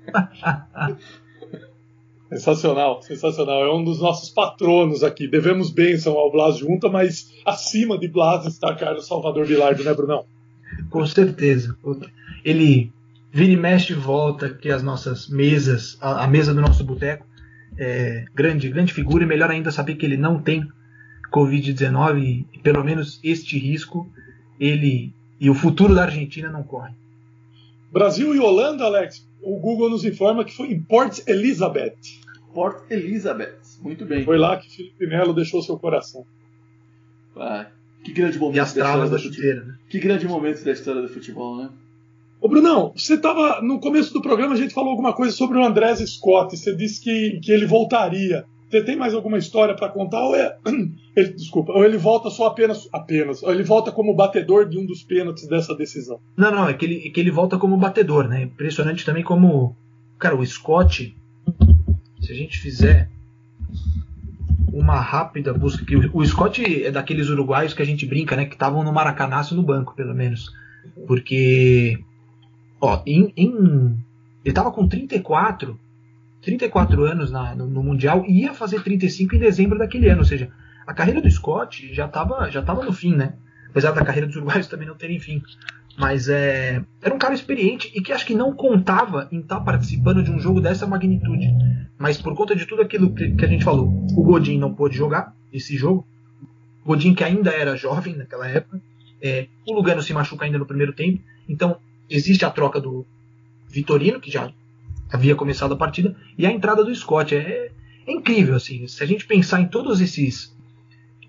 Sensacional, 2.29 3.01
sensacional. 3.01 3.63
É 3.63 3.73
um 3.73 3.83
dos 3.83 4.01
nossos 4.01 4.29
patronos 4.29 5.01
aqui. 5.01 5.27
Devemos 5.29 5.71
bênção 5.71 6.17
ao 6.17 6.29
Blas 6.31 6.57
Junta, 6.57 6.89
mas 6.89 7.31
acima 7.45 7.97
de 7.97 8.07
Blas 8.09 8.45
está 8.45 8.75
Carlos 8.75 9.07
Salvador 9.07 9.47
Bilardo, 9.47 9.81
né, 9.83 9.93
Brunão? 9.93 10.25
Com 10.89 11.05
certeza. 11.05 11.77
Ele 12.43 12.91
vira 13.31 13.51
e 13.51 13.57
mexe 13.57 13.93
volta 13.93 14.47
aqui 14.47 14.69
as 14.69 14.81
nossas 14.83 15.27
mesas, 15.27 15.97
a, 16.01 16.23
a 16.23 16.27
mesa 16.27 16.53
do 16.53 16.61
nosso 16.61 16.83
boteco. 16.83 17.25
É, 17.79 18.25
grande, 18.33 18.69
grande 18.69 18.91
figura, 18.93 19.23
e 19.23 19.27
melhor 19.27 19.51
ainda 19.51 19.69
saber 19.71 19.95
que 19.95 20.05
ele 20.05 20.17
não 20.17 20.41
tem 20.41 20.67
Covid-19 21.31 22.45
e, 22.53 22.59
pelo 22.59 22.83
menos 22.83 23.19
este 23.23 23.57
risco 23.57 24.11
ele 24.59 25.13
e 25.39 25.49
o 25.49 25.53
futuro 25.53 25.93
da 25.93 26.03
Argentina 26.03 26.49
não 26.49 26.63
correm. 26.63 26.95
Brasil 27.91 28.33
e 28.35 28.39
Holanda, 28.39 28.85
Alex, 28.85 29.27
o 29.41 29.59
Google 29.59 29.89
nos 29.91 30.03
informa 30.03 30.43
que 30.43 30.55
foi 30.55 30.71
em 30.71 30.81
Port 30.81 31.19
Elizabeth. 31.27 31.95
Port 32.53 32.89
Elizabeth. 32.89 33.59
Muito 33.81 34.03
bem. 34.05 34.25
Foi 34.25 34.37
lá 34.37 34.57
que 34.57 34.75
Felipe 34.75 35.05
Melo 35.05 35.33
deixou 35.33 35.61
seu 35.61 35.77
coração. 35.77 36.25
Ah, 37.35 37.67
que 38.03 38.11
grande 38.11 38.39
momento 38.39 38.55
E 38.55 38.59
as 38.59 38.73
da 38.73 38.81
travas 38.83 39.11
da 39.11 39.17
futebol. 39.17 39.35
chuteira, 39.35 39.63
né? 39.63 39.75
Que 39.87 39.99
grande 39.99 40.27
momento 40.27 40.63
da 40.63 40.71
história 40.71 41.01
do 41.03 41.07
futebol, 41.09 41.57
né? 41.61 41.69
Ô 42.39 42.47
Brunão, 42.47 42.93
você 42.95 43.15
estava 43.15 43.61
no 43.61 43.79
começo 43.79 44.13
do 44.13 44.21
programa, 44.21 44.53
a 44.53 44.57
gente 44.57 44.73
falou 44.73 44.91
alguma 44.91 45.13
coisa 45.13 45.35
sobre 45.35 45.57
o 45.57 45.63
Andrés 45.63 45.99
Scott. 45.99 46.55
Você 46.55 46.75
disse 46.75 47.01
que, 47.01 47.39
que 47.41 47.51
ele 47.51 47.65
voltaria. 47.65 48.45
Você 48.69 48.83
tem 48.83 48.97
mais 48.97 49.13
alguma 49.13 49.37
história 49.37 49.75
para 49.75 49.89
contar? 49.89 50.23
Ou 50.23 50.35
é, 50.35 50.57
ele, 51.15 51.29
desculpa, 51.33 51.71
ou 51.71 51.83
ele 51.85 51.97
volta 51.97 52.29
só 52.29 52.47
apenas, 52.47 52.87
apenas, 52.91 53.41
ou 53.41 53.51
ele 53.51 53.63
volta 53.63 53.91
como 53.91 54.13
batedor 54.13 54.67
de 54.67 54.77
um 54.77 54.85
dos 54.85 55.03
pênaltis 55.03 55.47
dessa 55.47 55.73
decisão? 55.73 56.19
Não, 56.35 56.51
não, 56.51 56.67
é 56.67 56.73
que 56.73 56.85
ele, 56.85 57.07
é 57.07 57.09
que 57.09 57.19
ele 57.19 57.31
volta 57.31 57.57
como 57.57 57.77
batedor, 57.77 58.27
né? 58.27 58.43
Impressionante 58.43 59.05
também 59.05 59.23
como. 59.23 59.75
Cara, 60.19 60.35
o 60.35 60.45
Scott, 60.45 61.15
se 62.19 62.31
a 62.31 62.35
gente 62.35 62.57
fizer 62.59 63.09
uma 64.73 64.99
rápida 64.99 65.53
busca, 65.53 65.85
que 65.85 65.95
o, 65.95 66.17
o 66.17 66.25
Scott 66.25 66.83
é 66.83 66.91
daqueles 66.91 67.29
uruguaios 67.29 67.73
que 67.73 67.81
a 67.81 67.85
gente 67.85 68.05
brinca, 68.05 68.35
né? 68.35 68.45
Que 68.45 68.53
estavam 68.53 68.83
no 68.83 68.91
Maracanaço 68.91 69.55
no 69.55 69.63
banco, 69.63 69.95
pelo 69.95 70.13
menos. 70.13 70.51
Porque. 71.07 71.97
Ó, 72.79 73.01
em. 73.05 73.31
em- 73.35 73.97
ele 74.45 74.53
tava 74.53 74.71
com 74.71 74.87
34. 74.87 75.79
34 76.41 77.03
anos 77.03 77.31
na- 77.31 77.55
no, 77.55 77.67
no 77.67 77.83
Mundial 77.83 78.23
e 78.25 78.43
ia 78.43 78.53
fazer 78.53 78.81
35 78.83 79.35
em 79.35 79.39
dezembro 79.39 79.77
daquele 79.77 80.07
ano. 80.09 80.19
Ou 80.19 80.25
seja, 80.25 80.49
a 80.85 80.93
carreira 80.93 81.21
do 81.21 81.29
Scott 81.29 81.93
já 81.93 82.05
estava 82.05 82.49
já 82.49 82.61
tava 82.61 82.85
no 82.85 82.93
fim, 82.93 83.15
né? 83.15 83.33
Apesar 83.69 83.91
da 83.91 84.05
carreira 84.05 84.27
dos 84.27 84.35
uruguaios 84.37 84.67
também 84.69 84.87
não 84.87 84.95
terem 84.95 85.19
fim. 85.19 85.41
Mas 85.97 86.29
é, 86.29 86.81
era 87.01 87.13
um 87.13 87.17
cara 87.17 87.33
experiente 87.33 87.91
e 87.95 88.01
que 88.01 88.13
acho 88.13 88.25
que 88.25 88.35
não 88.35 88.53
contava 88.53 89.27
em 89.31 89.39
estar 89.39 89.59
participando 89.61 90.21
de 90.23 90.31
um 90.31 90.39
jogo 90.39 90.61
dessa 90.61 90.85
magnitude. 90.85 91.47
Mas 91.97 92.21
por 92.21 92.35
conta 92.35 92.55
de 92.55 92.65
tudo 92.67 92.83
aquilo 92.83 93.13
que, 93.13 93.31
que 93.31 93.43
a 93.43 93.47
gente 93.47 93.63
falou, 93.65 93.87
o 94.15 94.23
Godin 94.23 94.59
não 94.59 94.73
pôde 94.73 94.95
jogar 94.95 95.33
esse 95.51 95.75
jogo. 95.75 96.07
O 96.85 96.89
Godin, 96.89 97.15
que 97.15 97.23
ainda 97.23 97.49
era 97.49 97.75
jovem 97.75 98.15
naquela 98.15 98.47
época. 98.47 98.79
É, 99.19 99.47
o 99.67 99.73
Lugano 99.73 100.03
se 100.03 100.13
machuca 100.13 100.45
ainda 100.45 100.59
no 100.59 100.65
primeiro 100.67 100.93
tempo. 100.93 101.19
Então 101.49 101.77
existe 102.09 102.45
a 102.45 102.49
troca 102.49 102.79
do 102.79 103.05
Vitorino, 103.67 104.19
que 104.19 104.31
já 104.31 104.51
havia 105.11 105.35
começado 105.35 105.73
a 105.73 105.77
partida, 105.77 106.15
e 106.37 106.45
a 106.45 106.51
entrada 106.51 106.83
do 106.83 106.93
Scott. 106.93 107.35
É, 107.35 107.71
é 108.05 108.11
incrível, 108.11 108.55
assim. 108.55 108.87
Se 108.87 109.03
a 109.03 109.05
gente 109.05 109.25
pensar 109.25 109.61
em 109.61 109.67
todos 109.67 110.01
esses 110.01 110.55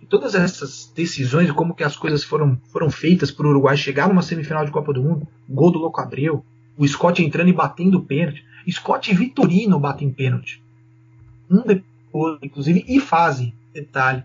todas 0.08 0.34
essas 0.34 0.90
decisões, 0.96 1.50
como 1.50 1.74
que 1.74 1.84
as 1.84 1.94
coisas 1.94 2.24
foram, 2.24 2.58
foram 2.72 2.90
feitas 2.90 3.30
para 3.30 3.46
o 3.46 3.50
Uruguai 3.50 3.76
chegar 3.76 4.08
numa 4.08 4.22
semifinal 4.22 4.64
de 4.64 4.70
Copa 4.70 4.90
do 4.90 5.02
Mundo, 5.02 5.28
gol 5.46 5.70
do 5.70 5.78
Louco 5.78 6.00
Abreu, 6.00 6.42
o 6.78 6.88
Scott 6.88 7.22
entrando 7.22 7.50
e 7.50 7.52
batendo 7.52 8.00
pênalti, 8.00 8.42
Scott 8.70 9.10
e 9.10 9.14
Vitorino 9.14 9.78
batem 9.78 10.10
pênalti. 10.10 10.62
Um 11.50 11.62
depois, 11.62 12.38
inclusive, 12.42 12.84
e 12.86 13.00
fazem, 13.00 13.54
detalhe. 13.72 14.22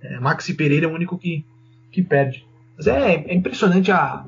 É, 0.00 0.18
Maxi 0.20 0.54
Pereira 0.54 0.86
é 0.86 0.88
o 0.88 0.94
único 0.94 1.16
que, 1.18 1.44
que 1.90 2.02
perde. 2.02 2.44
Mas 2.76 2.86
é, 2.86 3.14
é 3.14 3.34
impressionante 3.34 3.90
a, 3.90 4.24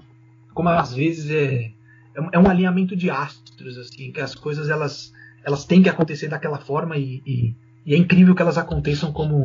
como 0.58 0.70
às 0.70 0.92
vezes 0.92 1.30
é, 1.30 1.70
é 2.16 2.20
um- 2.20 2.28
é 2.32 2.38
um 2.40 2.50
alinhamento 2.50 2.96
de 2.96 3.08
astros, 3.08 3.78
assim, 3.78 4.10
que 4.10 4.20
as 4.20 4.34
coisas 4.34 4.68
elas, 4.68 5.12
elas 5.44 5.64
têm 5.64 5.80
que 5.80 5.88
acontecer 5.88 6.26
daquela 6.26 6.58
forma 6.58 6.96
e, 6.96 7.22
e- 7.24 7.54
e 7.86 7.94
é 7.94 7.96
incrível 7.96 8.34
que 8.34 8.42
elas 8.42 8.58
aconteçam 8.58 9.12
como, 9.12 9.44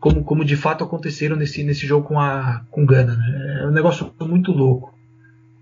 como, 0.00 0.24
como 0.24 0.44
de 0.44 0.56
fato 0.56 0.82
aconteceram 0.82 1.36
nesse, 1.36 1.62
nesse 1.62 1.86
jogo 1.86 2.08
com 2.08 2.18
a 2.18 2.64
com 2.72 2.84
Gana. 2.84 3.14
Né? 3.16 3.60
É 3.62 3.66
um 3.68 3.70
negócio 3.70 4.12
muito 4.22 4.50
louco. 4.50 4.92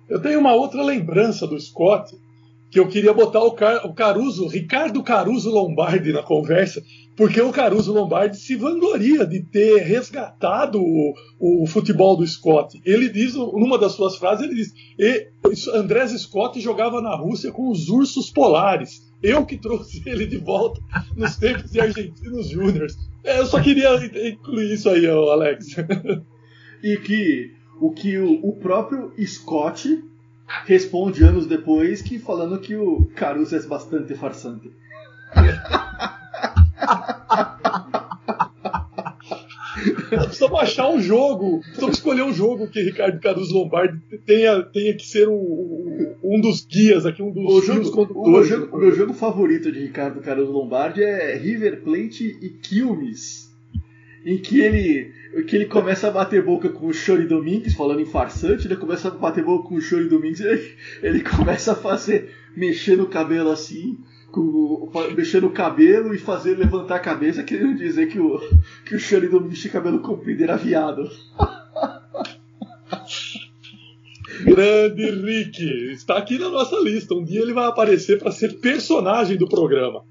Eu 0.09 0.19
tenho 0.19 0.41
uma 0.41 0.55
outra 0.55 0.83
lembrança 0.83 1.47
do 1.47 1.61
Scott, 1.61 2.17
que 2.71 2.79
eu 2.79 2.87
queria 2.89 3.13
botar 3.15 3.43
o, 3.43 3.53
Car- 3.53 3.87
o 3.87 3.95
Caruso, 3.95 4.47
Ricardo 4.47 5.03
Caruso 5.03 5.51
Lombardi 5.51 6.13
na 6.13 6.23
conversa, 6.23 6.83
porque 7.17 7.41
o 7.41 7.51
Caruso 7.51 7.93
Lombardi 7.93 8.37
se 8.37 8.55
vangloria 8.57 9.27
de 9.27 9.43
ter 9.43 9.79
resgatado 9.83 10.81
o, 10.81 11.15
o 11.41 11.67
futebol 11.67 12.17
do 12.17 12.27
Scott. 12.27 12.81
Ele 12.85 13.09
diz, 13.09 13.35
numa 13.35 13.79
das 13.79 13.93
suas 13.93 14.17
frases, 14.17 14.45
ele 14.45 14.55
diz: 14.55 14.73
"E- 14.99 15.29
Andrés 15.75 16.13
Scott 16.13 16.61
jogava 16.61 17.01
na 17.01 17.17
Rússia 17.17 17.51
com 17.51 17.71
os 17.71 17.89
ursos 17.89 18.31
polares. 18.31 19.09
Eu 19.23 19.45
que 19.45 19.57
trouxe 19.57 20.01
ele 20.07 20.27
de 20.27 20.37
volta 20.37 20.81
nos 21.17 21.37
tempos 21.37 21.73
de 21.73 21.81
Argentinos 21.81 22.49
Júniors. 22.49 22.95
É, 23.25 23.41
Eu 23.41 23.47
só 23.47 23.61
queria 23.61 23.97
incluir 24.29 24.75
isso 24.75 24.89
aí, 24.89 25.07
Alex. 25.09 25.75
E 26.85 26.97
que 26.99 27.51
o 27.81 27.91
que 27.91 28.17
o, 28.19 28.47
o 28.47 28.53
próprio 28.57 29.13
Scott 29.27 30.03
responde 30.67 31.25
anos 31.25 31.47
depois 31.47 32.03
que 32.03 32.19
falando 32.19 32.59
que 32.61 32.77
o 32.77 33.07
Caruso 33.15 33.57
é 33.57 33.61
bastante 33.67 34.15
farsante. 34.15 34.71
Precisamos 40.09 40.59
achar 40.61 40.89
um 40.91 41.01
jogo. 41.01 41.61
Precisamos 41.61 41.97
escolher 41.99 42.23
um 42.23 42.33
jogo 42.33 42.67
que 42.69 42.81
Ricardo 42.83 43.21
Caruso 43.21 43.55
Lombardi 43.55 43.99
tenha, 44.27 44.63
tenha 44.63 44.95
que 44.97 45.07
ser 45.07 45.29
o- 45.29 46.17
um 46.23 46.41
dos 46.41 46.65
guias 46.67 47.07
aqui, 47.07 47.23
um 47.23 47.31
dos 47.31 47.45
O, 47.45 47.61
jogo, 47.63 48.13
o, 48.15 48.31
meu 48.31 48.45
jogo, 48.45 48.77
o 48.77 48.81
meu 48.81 48.95
jogo 48.95 49.13
favorito 49.13 49.71
de 49.71 49.81
Ricardo 49.81 50.21
Caruso 50.21 50.51
Lombardi 50.51 51.03
é 51.03 51.37
River 51.37 51.83
Plate 51.83 52.39
e 52.41 52.49
Quilmes, 52.51 53.55
em 54.25 54.39
que 54.39 54.61
ele, 54.61 55.13
que 55.45 55.57
ele 55.57 55.67
começa 55.67 56.09
a 56.09 56.11
bater 56.11 56.43
boca 56.43 56.69
com 56.69 56.87
o 56.87 56.93
Chori 56.95 57.27
Domingues, 57.27 57.75
falando 57.75 58.01
em 58.01 58.07
farsante, 58.07 58.67
ele 58.67 58.77
começa 58.77 59.09
a 59.09 59.11
bater 59.11 59.45
boca 59.45 59.69
com 59.69 59.75
o 59.77 59.81
Chori 59.81 60.09
Domingues, 60.09 60.41
ele, 60.41 60.75
ele 61.03 61.21
começa 61.23 61.73
a 61.73 61.77
fazer, 61.77 62.33
mexer 62.57 62.97
no 62.97 63.07
cabelo 63.07 63.51
assim, 63.51 63.99
com, 64.31 64.41
o- 64.41 64.91
mexer 65.17 65.43
no 65.43 65.51
cabelo 65.51 66.15
e 66.15 66.19
fazer 66.19 66.57
levantar 66.57 66.97
a 66.97 67.01
cabeça, 67.01 67.43
querendo 67.43 67.77
dizer 67.77 68.09
que 68.09 68.19
o, 68.19 68.39
que 68.85 68.95
o 68.95 68.99
Chori 69.01 69.29
Domingues 69.29 69.61
tinha 69.61 69.73
cabelo 69.73 70.01
comprido 70.01 70.43
era 70.43 70.57
viado. 70.57 71.09
Grande 74.45 75.11
Rick. 75.11 75.91
Está 75.93 76.17
aqui 76.19 76.39
na 76.39 76.49
nossa 76.49 76.77
lista. 76.81 77.15
Um 77.15 77.25
dia 77.25 77.41
ele 77.41 77.53
vai 77.53 77.67
aparecer 77.67 78.19
para 78.19 78.31
ser 78.31 78.61
personagem 78.61 79.37
do 79.37 79.49
programa. 79.49 80.05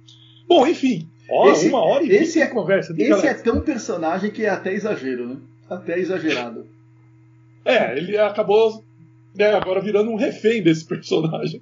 Bom, 0.47 0.65
enfim. 0.67 1.07
Ó, 1.29 1.51
Esse- 1.51 1.67
uma 1.67 1.83
hora 1.83 2.03
e 2.03 2.09
esse 2.11 2.41
é- 2.41 2.47
conversa. 2.47 2.93
Esse 2.97 3.27
é 3.27 3.33
tão 3.33 3.61
personagem 3.61 4.31
que 4.31 4.45
é 4.45 4.49
até 4.49 4.73
exagero, 4.73 5.27
né? 5.27 5.37
Até 5.69 5.99
exagerado. 5.99 6.65
É, 7.65 7.97
ele 7.97 8.17
acabou 8.17 8.83
né, 9.35 9.53
agora 9.53 9.81
virando 9.81 10.09
um 10.09 10.15
refém 10.15 10.63
desse 10.63 10.85
personagem. 10.85 11.61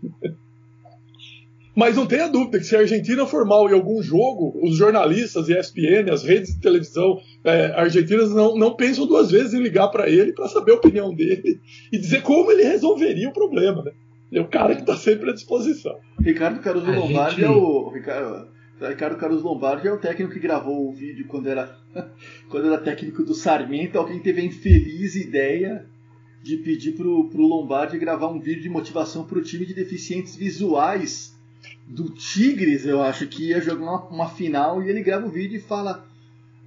Mas 1.76 1.98
não 1.98 2.06
tenha 2.06 2.30
dúvida 2.30 2.58
que 2.58 2.64
se 2.64 2.76
a 2.76 2.80
Argentina 2.80 3.26
for 3.26 3.46
mal 3.46 3.70
em 3.70 3.74
algum 3.74 4.02
jogo, 4.02 4.58
os 4.64 4.78
jornalistas, 4.78 5.50
ESPN, 5.50 6.10
as 6.10 6.24
redes 6.24 6.56
de 6.56 6.62
televisão 6.62 7.20
é, 7.44 7.66
argentinas 7.76 8.32
não, 8.34 8.56
não 8.56 8.76
pensam 8.76 9.06
duas 9.06 9.30
vezes 9.30 9.54
em 9.54 9.62
ligar 9.62 9.90
para 9.90 10.10
ele 10.10 10.32
para 10.32 10.48
saber 10.48 10.72
a 10.72 10.76
opinião 10.76 11.14
dele 11.14 11.60
e 11.92 11.98
dizer 11.98 12.22
como 12.22 12.50
ele 12.50 12.64
resolveria 12.64 13.28
o 13.28 13.34
problema. 13.34 13.84
Né? 13.84 13.92
É 14.32 14.40
o 14.40 14.48
cara 14.48 14.74
que 14.74 14.82
está 14.82 14.96
sempre 14.96 15.30
à 15.30 15.34
disposição. 15.34 15.98
Ricardo 16.22 16.62
Caruso 16.62 16.90
Lombardi 16.90 17.42
gente... 17.42 17.46
é 17.46 17.50
o. 17.50 17.90
Ricardo, 17.90 18.48
Ricardo 18.82 19.18
Caruso 19.18 19.44
Lombardi 19.44 19.88
é 19.88 19.92
o 19.92 19.98
técnico 19.98 20.34
que 20.34 20.40
gravou 20.40 20.90
o 20.90 20.92
vídeo 20.92 21.26
quando 21.28 21.48
era, 21.48 21.80
quando 22.50 22.68
era 22.68 22.78
técnico 22.78 23.24
do 23.24 23.34
Sarmento. 23.34 23.98
Alguém 23.98 24.20
teve 24.20 24.42
a 24.42 24.46
infeliz 24.46 25.16
ideia 25.16 25.86
de 26.44 26.58
pedir 26.58 26.92
pro, 26.92 27.30
pro 27.30 27.48
Lombardi 27.48 27.98
gravar 27.98 28.28
um 28.28 28.40
vídeo 28.40 28.64
de 28.64 28.70
motivação 28.70 29.26
para 29.26 29.40
o 29.40 29.42
time 29.42 29.66
de 29.66 29.74
deficientes 29.74 30.36
visuais 30.36 31.34
do 31.88 32.10
Tigres, 32.10 32.86
eu 32.86 33.02
acho, 33.02 33.28
que 33.28 33.50
ia 33.50 33.62
jogar 33.62 33.84
uma, 33.84 34.04
uma 34.08 34.30
final 34.30 34.84
e 34.84 34.90
ele 34.90 35.02
grava 35.02 35.26
o 35.26 35.32
vídeo 35.32 35.58
e 35.58 35.62
fala: 35.62 36.06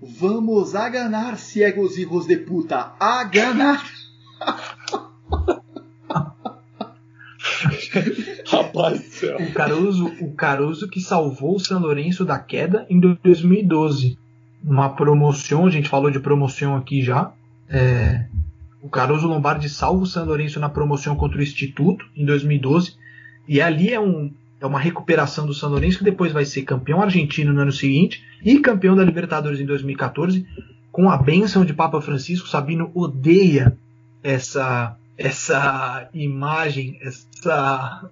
Vamos 0.00 0.74
a 0.74 0.88
ganhar, 0.88 1.36
ciegos 1.36 1.98
hijos 1.98 2.26
de 2.26 2.38
puta, 2.38 2.94
a 2.98 3.22
ganhar. 3.24 3.84
Do 8.82 8.98
céu. 8.98 9.36
O 9.38 9.52
Caruso, 9.52 10.06
o 10.20 10.32
Caruso 10.32 10.88
que 10.88 11.00
salvou 11.00 11.56
o 11.56 11.60
São 11.60 11.80
Lourenço 11.80 12.24
da 12.24 12.38
queda 12.38 12.86
em 12.88 13.00
2012. 13.00 14.18
Uma 14.62 14.90
promoção, 14.90 15.66
a 15.66 15.70
gente 15.70 15.88
falou 15.88 16.10
de 16.10 16.20
promoção 16.20 16.76
aqui 16.76 17.02
já. 17.02 17.32
É, 17.68 18.26
o 18.82 18.88
Caruso 18.88 19.26
Lombardi 19.26 19.68
salva 19.68 20.02
o 20.02 20.06
São 20.06 20.24
Lourenço 20.24 20.60
na 20.60 20.68
promoção 20.68 21.16
contra 21.16 21.38
o 21.38 21.42
Instituto 21.42 22.04
em 22.16 22.24
2012. 22.24 22.94
E 23.46 23.60
ali 23.60 23.92
é 23.92 24.00
um, 24.00 24.32
é 24.60 24.66
uma 24.66 24.78
recuperação 24.78 25.46
do 25.46 25.54
São 25.54 25.70
Lourenço 25.70 25.98
que 25.98 26.04
depois 26.04 26.32
vai 26.32 26.44
ser 26.44 26.62
campeão 26.62 27.00
argentino 27.00 27.52
no 27.52 27.60
ano 27.60 27.72
seguinte 27.72 28.22
e 28.44 28.58
campeão 28.60 28.94
da 28.94 29.04
Libertadores 29.04 29.60
em 29.60 29.66
2014 29.66 30.46
com 30.90 31.10
a 31.10 31.16
bênção 31.16 31.64
de 31.64 31.72
Papa 31.72 32.00
Francisco. 32.00 32.48
Sabino 32.48 32.90
odeia 32.94 33.76
essa 34.22 34.96
essa 35.16 36.08
imagem, 36.14 36.96
essa 37.02 38.08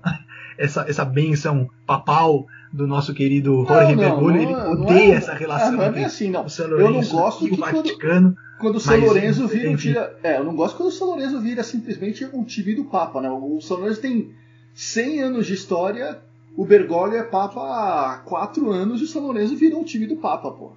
essa 0.58 0.84
essa 0.88 1.04
bênção 1.04 1.68
papal 1.86 2.46
do 2.72 2.86
nosso 2.86 3.14
querido 3.14 3.64
Jorge 3.66 3.96
Bergoglio, 3.96 4.42
ele 4.42 4.54
odeia 4.54 5.14
é, 5.14 5.16
essa 5.16 5.34
relação 5.34 5.68
é, 5.68 5.76
não 5.76 5.82
é 5.84 5.90
bem 5.90 6.04
assim, 6.04 6.30
não. 6.30 6.44
o 6.44 6.50
São 6.50 6.68
Lourenço 6.68 6.90
eu 6.90 7.02
não 7.02 7.22
gosto 7.22 7.46
e 7.46 7.52
o 7.52 7.56
Vaticano. 7.56 8.36
Quando, 8.36 8.58
quando 8.58 8.76
o 8.76 8.80
São 8.80 8.98
Lourenço 8.98 9.48
vira 9.48 9.76
time, 9.76 9.96
é, 10.22 10.38
eu 10.38 10.44
não 10.44 10.54
gosto 10.54 10.76
quando 10.76 10.88
o 10.88 10.92
São 10.92 11.08
Lourenço 11.08 11.40
vira 11.40 11.62
simplesmente 11.62 12.24
um 12.24 12.44
time 12.44 12.74
do 12.74 12.84
Papa, 12.84 13.20
né? 13.20 13.30
O 13.30 13.60
São 13.60 13.78
Lourenço 13.78 14.00
tem 14.00 14.30
100 14.74 15.22
anos 15.22 15.46
de 15.46 15.54
história 15.54 16.18
o 16.56 16.64
Bergoglio 16.64 17.18
é 17.18 17.22
Papa 17.22 17.60
há 17.60 18.18
quatro 18.24 18.70
anos 18.72 19.00
e 19.00 19.04
o 19.04 19.06
São 19.06 19.22
Lourenço 19.22 19.54
virou 19.56 19.80
um 19.80 19.84
time 19.84 20.06
do 20.06 20.16
Papa, 20.16 20.50
pô. 20.50 20.72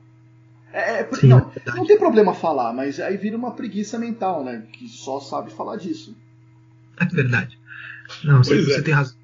É, 0.74 1.00
é, 1.00 1.10
Sim, 1.16 1.28
não, 1.28 1.40
é 1.40 1.72
não 1.72 1.86
tem 1.86 1.98
problema 1.98 2.34
falar, 2.34 2.74
mas 2.74 3.00
aí 3.00 3.16
vira 3.16 3.38
uma 3.38 3.52
preguiça 3.52 3.98
mental, 3.98 4.44
né? 4.44 4.68
Que 4.74 4.88
só 4.88 5.20
sabe 5.20 5.52
falar 5.52 5.78
disso. 5.78 6.16
É 7.00 7.06
verdade. 7.06 7.58
Não, 8.24 8.44
você, 8.44 8.62
você 8.62 8.80
é. 8.80 8.82
tem 8.82 8.94
razão. 8.94 9.16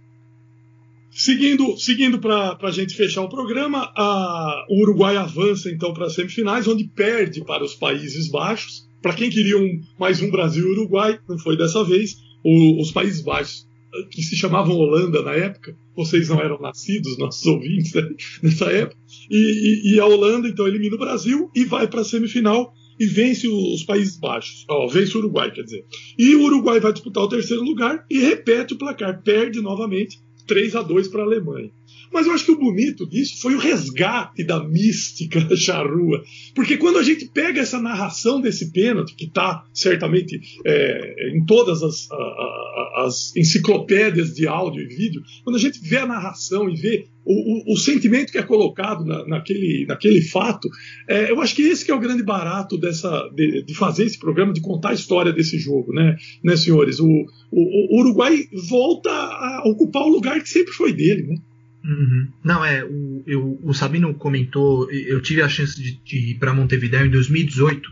Seguindo, 1.17 1.77
seguindo 1.77 2.19
para 2.19 2.57
a 2.61 2.71
gente 2.71 2.93
fechar 2.93 3.21
o 3.21 3.29
programa, 3.29 3.89
a, 3.95 4.65
o 4.69 4.81
Uruguai 4.81 5.15
avança 5.15 5.71
então 5.71 5.93
para 5.93 6.07
as 6.07 6.13
semifinais, 6.13 6.67
onde 6.67 6.83
perde 6.83 7.41
para 7.45 7.63
os 7.63 7.73
Países 7.73 8.29
Baixos. 8.29 8.85
Para 9.01 9.13
quem 9.13 9.29
queria 9.29 9.57
um, 9.57 9.79
mais 9.97 10.21
um 10.21 10.29
Brasil 10.29 10.67
e 10.67 10.71
Uruguai, 10.71 11.17
não 11.29 11.37
foi 11.37 11.55
dessa 11.55 11.85
vez. 11.85 12.17
O, 12.43 12.81
os 12.81 12.91
Países 12.91 13.21
Baixos 13.21 13.65
que 14.11 14.21
se 14.21 14.35
chamavam 14.35 14.75
Holanda 14.75 15.21
na 15.21 15.31
época, 15.31 15.73
vocês 15.95 16.27
não 16.27 16.41
eram 16.41 16.59
nascidos, 16.59 17.15
nossos 17.17 17.45
ouvintes, 17.45 17.93
né, 17.93 18.01
nessa 18.43 18.65
época, 18.65 18.99
e, 19.31 19.37
e, 19.37 19.93
e, 19.93 19.99
a 20.01 20.05
Holanda 20.05 20.49
então 20.49 20.67
elimina 20.67 20.95
o 20.95 20.99
Brasil 20.99 21.49
e 21.55 21.63
vai 21.63 21.87
para 21.87 22.01
a 22.01 22.03
semifinal 22.03 22.73
e 22.99 23.05
vence 23.05 23.47
os 23.47 23.83
Países 23.83 24.17
Baixos, 24.17 24.65
ó, 24.69 24.85
vence 24.87 25.15
o 25.15 25.19
Uruguai, 25.19 25.49
quer 25.49 25.63
dizer. 25.63 25.85
E 26.19 26.35
o 26.35 26.43
Uruguai 26.43 26.81
vai 26.81 26.91
disputar 26.91 27.23
o 27.23 27.29
terceiro 27.29 27.63
lugar 27.63 28.05
e 28.09 28.19
repete 28.19 28.73
o 28.73 28.77
placar, 28.77 29.21
perde 29.23 29.61
novamente 29.61 30.19
3 30.45 30.75
a 30.75 30.81
2 30.81 31.07
para 31.07 31.21
a 31.21 31.25
Alemanha. 31.25 31.71
Mas 32.11 32.27
eu 32.27 32.33
acho 32.33 32.45
que 32.45 32.51
o 32.51 32.59
bonito 32.59 33.05
disso 33.05 33.41
foi 33.41 33.55
o 33.55 33.59
resgate 33.59 34.43
da 34.43 34.63
mística 34.63 35.39
charrua. 35.57 36.23
Porque 36.53 36.77
quando 36.77 36.97
a 36.97 37.03
gente 37.03 37.25
pega 37.25 37.59
essa 37.59 37.81
narração 37.81 38.39
desse 38.39 38.71
pênalti, 38.71 39.15
que 39.15 39.25
está 39.25 39.65
certamente 39.73 40.39
é, 40.65 41.35
em 41.35 41.45
todas 41.45 41.83
as, 41.83 42.09
a, 42.09 42.15
a, 42.15 43.03
as 43.05 43.35
enciclopédias 43.35 44.33
de 44.33 44.47
áudio 44.47 44.83
e 44.83 44.87
vídeo, 44.87 45.21
quando 45.43 45.57
a 45.57 45.59
gente 45.59 45.79
vê 45.81 45.97
a 45.97 46.07
narração 46.07 46.69
e 46.69 46.75
vê 46.75 47.04
o, 47.25 47.73
o, 47.73 47.77
sentimento 47.77 48.31
que 48.31 48.37
é 48.37 48.43
colocado 48.43 49.03
na, 49.03 49.25
naquele, 49.25 49.85
naquele 49.87 50.21
fato, 50.21 50.69
é, 51.07 51.31
eu 51.31 51.41
acho 51.41 51.55
que 51.55 51.63
esse 51.63 51.83
que 51.83 51.91
é 51.91 51.95
o 51.95 51.99
grande 51.99 52.21
barato 52.21 52.77
dessa, 52.77 53.29
de, 53.33 53.63
de, 53.63 53.73
fazer 53.73 54.03
esse 54.05 54.19
programa, 54.19 54.53
de 54.53 54.61
contar 54.61 54.89
a 54.89 54.93
história 54.93 55.33
desse 55.33 55.57
jogo, 55.57 55.91
né, 55.91 56.15
né 56.43 56.55
senhores? 56.55 56.99
O, 56.99 57.07
o, 57.07 57.97
o 57.97 57.99
Uruguai 57.99 58.45
volta 58.69 59.09
a 59.09 59.63
ocupar 59.65 60.03
o 60.03 60.09
lugar 60.09 60.39
que 60.41 60.49
sempre 60.49 60.71
foi 60.73 60.93
dele, 60.93 61.23
né? 61.23 61.35
Uhum. 61.83 62.27
Não, 62.43 62.63
é, 62.63 62.83
o, 62.83 63.23
eu, 63.25 63.59
o 63.63 63.73
Sabino 63.73 64.13
comentou, 64.13 64.89
eu 64.91 65.21
tive 65.21 65.41
a 65.41 65.49
chance 65.49 65.81
de, 65.81 65.99
de 66.03 66.31
ir 66.31 66.35
para 66.35 66.53
Montevideo 66.53 67.05
em 67.05 67.11
2018, 67.11 67.91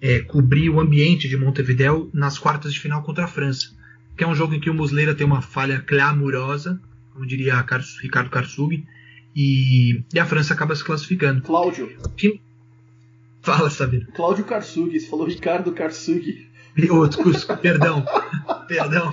é, 0.00 0.20
cobrir 0.20 0.70
o 0.70 0.80
ambiente 0.80 1.28
de 1.28 1.36
Montevideo 1.36 2.10
nas 2.12 2.38
quartas 2.38 2.72
de 2.72 2.80
final 2.80 3.02
contra 3.02 3.24
a 3.24 3.28
França, 3.28 3.70
que 4.16 4.24
é 4.24 4.26
um 4.26 4.34
jogo 4.34 4.54
em 4.54 4.60
que 4.60 4.70
o 4.70 4.74
Muslera 4.74 5.14
tem 5.14 5.26
uma 5.26 5.42
falha 5.42 5.80
clamorosa, 5.80 6.80
como 7.12 7.26
diria 7.26 7.64
Ricardo 8.02 8.30
Karsug, 8.30 8.84
e, 9.34 10.02
e, 10.12 10.18
a 10.18 10.26
França 10.26 10.54
acaba 10.54 10.74
se 10.74 10.84
classificando. 10.84 11.42
Cláudio. 11.42 11.90
Que... 12.16 12.40
Fala, 13.42 13.70
Sabino. 13.70 14.06
Cláudio 14.12 14.44
Karsug, 14.44 14.98
você 14.98 15.06
falou 15.06 15.26
Ricardo 15.26 15.72
Karsug. 15.72 16.50
Oh, 16.88 17.56
perdão, 17.56 18.04
perdão. 18.68 19.12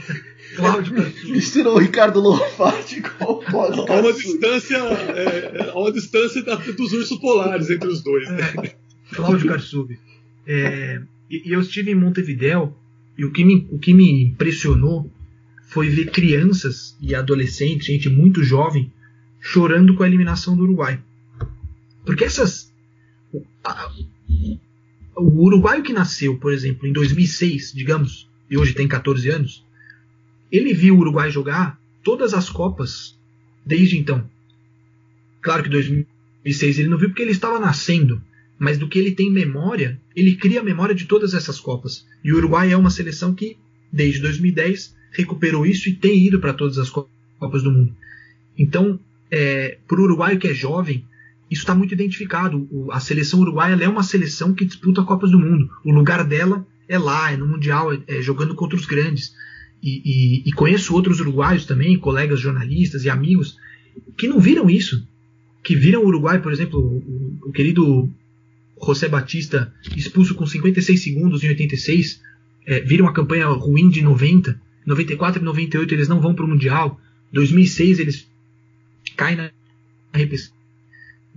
Cláudio 0.55 0.93
Misturou 1.25 1.75
o 1.75 1.79
Ricardo 1.79 2.19
Lofati 2.19 3.01
com 3.01 3.25
o 3.25 3.35
Cláudio 3.37 3.85
Há 3.91 3.99
uma 3.99 4.13
distância, 4.13 4.77
é, 4.77 5.71
uma 5.73 5.91
distância 5.91 6.41
dos 6.43 6.93
ursos 6.93 7.17
polares 7.19 7.69
entre 7.69 7.87
os 7.87 8.01
dois. 8.01 8.29
Né? 8.29 8.53
É, 8.63 8.75
Cláudio 9.15 9.47
Karsub. 9.47 9.99
É, 10.45 11.01
e 11.29 11.51
eu 11.51 11.59
estive 11.59 11.91
em 11.91 11.95
Montevideo 11.95 12.73
e 13.17 13.25
o 13.25 13.31
que, 13.31 13.43
me, 13.43 13.67
o 13.71 13.79
que 13.79 13.93
me 13.93 14.23
impressionou 14.23 15.11
foi 15.67 15.89
ver 15.89 16.11
crianças 16.11 16.95
e 16.99 17.13
adolescentes, 17.13 17.87
gente 17.87 18.09
muito 18.09 18.43
jovem, 18.43 18.91
chorando 19.39 19.95
com 19.95 20.03
a 20.03 20.07
eliminação 20.07 20.55
do 20.55 20.63
Uruguai. 20.63 20.99
Porque 22.05 22.23
essas. 22.23 22.73
A, 23.63 23.91
o 25.15 25.41
uruguaio 25.43 25.83
que 25.83 25.91
nasceu, 25.91 26.37
por 26.37 26.53
exemplo, 26.53 26.87
em 26.87 26.93
2006, 26.93 27.73
digamos, 27.73 28.29
e 28.49 28.57
hoje 28.57 28.73
tem 28.73 28.87
14 28.87 29.29
anos, 29.29 29.65
ele 30.51 30.73
viu 30.73 30.95
o 30.95 30.99
Uruguai 30.99 31.29
jogar 31.31 31.79
todas 32.03 32.33
as 32.33 32.49
Copas 32.49 33.17
desde 33.65 33.97
então. 33.97 34.29
Claro 35.41 35.63
que 35.63 35.69
2006 35.69 36.79
ele 36.79 36.87
não 36.87 36.97
viu 36.97 37.09
porque 37.09 37.23
ele 37.23 37.31
estava 37.31 37.59
nascendo, 37.59 38.21
mas 38.57 38.77
do 38.77 38.87
que 38.87 38.97
ele 38.97 39.11
tem 39.11 39.31
memória, 39.31 39.99
ele 40.15 40.35
cria 40.35 40.61
a 40.61 40.63
memória 40.63 40.95
de 40.95 41.05
todas 41.05 41.33
essas 41.33 41.59
Copas. 41.59 42.05
E 42.23 42.31
o 42.31 42.37
Uruguai 42.37 42.71
é 42.71 42.77
uma 42.77 42.89
seleção 42.89 43.33
que, 43.33 43.57
desde 43.91 44.21
2010, 44.21 44.95
recuperou 45.17 45.65
isso 45.65 45.89
e 45.89 45.93
tem 45.93 46.25
ido 46.25 46.39
para 46.39 46.53
todas 46.53 46.77
as 46.77 46.89
Copas 46.89 47.63
do 47.63 47.71
Mundo. 47.71 47.93
Então, 48.57 48.99
é, 49.29 49.77
para 49.87 49.99
o 49.99 50.03
uruguaio 50.03 50.39
que 50.39 50.47
é 50.47 50.53
jovem, 50.53 51.03
isso 51.49 51.61
está 51.61 51.75
muito 51.75 51.93
identificado. 51.93 52.67
O, 52.71 52.91
a 52.91 52.99
seleção 52.99 53.39
uruguaia 53.39 53.75
é 53.75 53.87
uma 53.87 54.03
seleção 54.03 54.53
que 54.53 54.65
disputa 54.65 55.03
Copas 55.03 55.31
do 55.31 55.39
Mundo. 55.39 55.69
O 55.83 55.91
lugar 55.91 56.23
dela 56.23 56.65
é 56.87 56.97
lá, 56.97 57.31
é 57.31 57.37
no 57.37 57.47
Mundial, 57.47 57.93
é, 57.93 57.99
é 58.07 58.21
jogando 58.21 58.55
contra 58.55 58.77
os 58.77 58.85
grandes. 58.85 59.33
E, 59.81 60.01
e, 60.03 60.49
e, 60.49 60.51
conheço 60.53 60.93
outros 60.93 61.19
uruguaios 61.19 61.65
também, 61.65 61.99
colegas 61.99 62.39
jornalistas 62.39 63.05
e 63.05 63.09
amigos, 63.09 63.57
que 64.17 64.27
não 64.27 64.39
viram 64.39 64.69
isso. 64.69 65.07
Que 65.63 65.75
viram 65.75 66.03
o 66.03 66.07
Uruguai, 66.07 66.41
por 66.41 66.51
exemplo, 66.51 66.79
o, 66.79 67.49
o 67.49 67.51
querido 67.51 68.09
José 68.83 69.07
Batista 69.07 69.73
expulso 69.95 70.35
com 70.35 70.45
56 70.45 71.01
segundos 71.01 71.43
em 71.43 71.49
86, 71.49 72.21
é, 72.65 72.79
viram 72.81 73.07
a 73.07 73.13
campanha 73.13 73.47
ruim 73.47 73.89
de 73.89 74.01
90, 74.01 74.59
94 74.87 75.41
e 75.41 75.45
98 75.45 75.93
eles 75.93 76.07
não 76.07 76.19
vão 76.19 76.33
para 76.33 76.45
o 76.45 76.47
Mundial, 76.47 76.99
2006 77.31 77.99
eles 77.99 78.27
caem 79.15 79.35
na 79.35 79.51
repescagem 80.13 80.57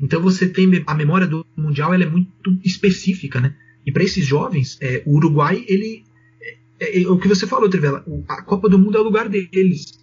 então 0.00 0.22
você 0.22 0.48
tem 0.48 0.82
a 0.86 0.94
memória 0.94 1.26
do 1.26 1.44
mundial, 1.54 1.92
ela 1.92 2.04
é 2.04 2.08
muito 2.08 2.30
específica, 2.64 3.38
né? 3.38 3.54
E 3.86 3.92
para 3.92 4.02
esses 4.02 4.24
jovens, 4.24 4.78
é, 4.80 5.02
o 5.04 5.16
Uruguai, 5.16 5.62
ele 5.68 6.04
é, 6.40 6.56
é, 6.80 7.02
é, 7.02 7.08
o 7.08 7.18
que 7.18 7.28
você 7.28 7.46
falou, 7.46 7.68
Trivela, 7.68 8.04
a 8.26 8.42
Copa 8.42 8.68
do 8.68 8.78
Mundo 8.78 8.96
é 8.96 9.00
o 9.00 9.04
lugar 9.04 9.28
deles. 9.28 9.98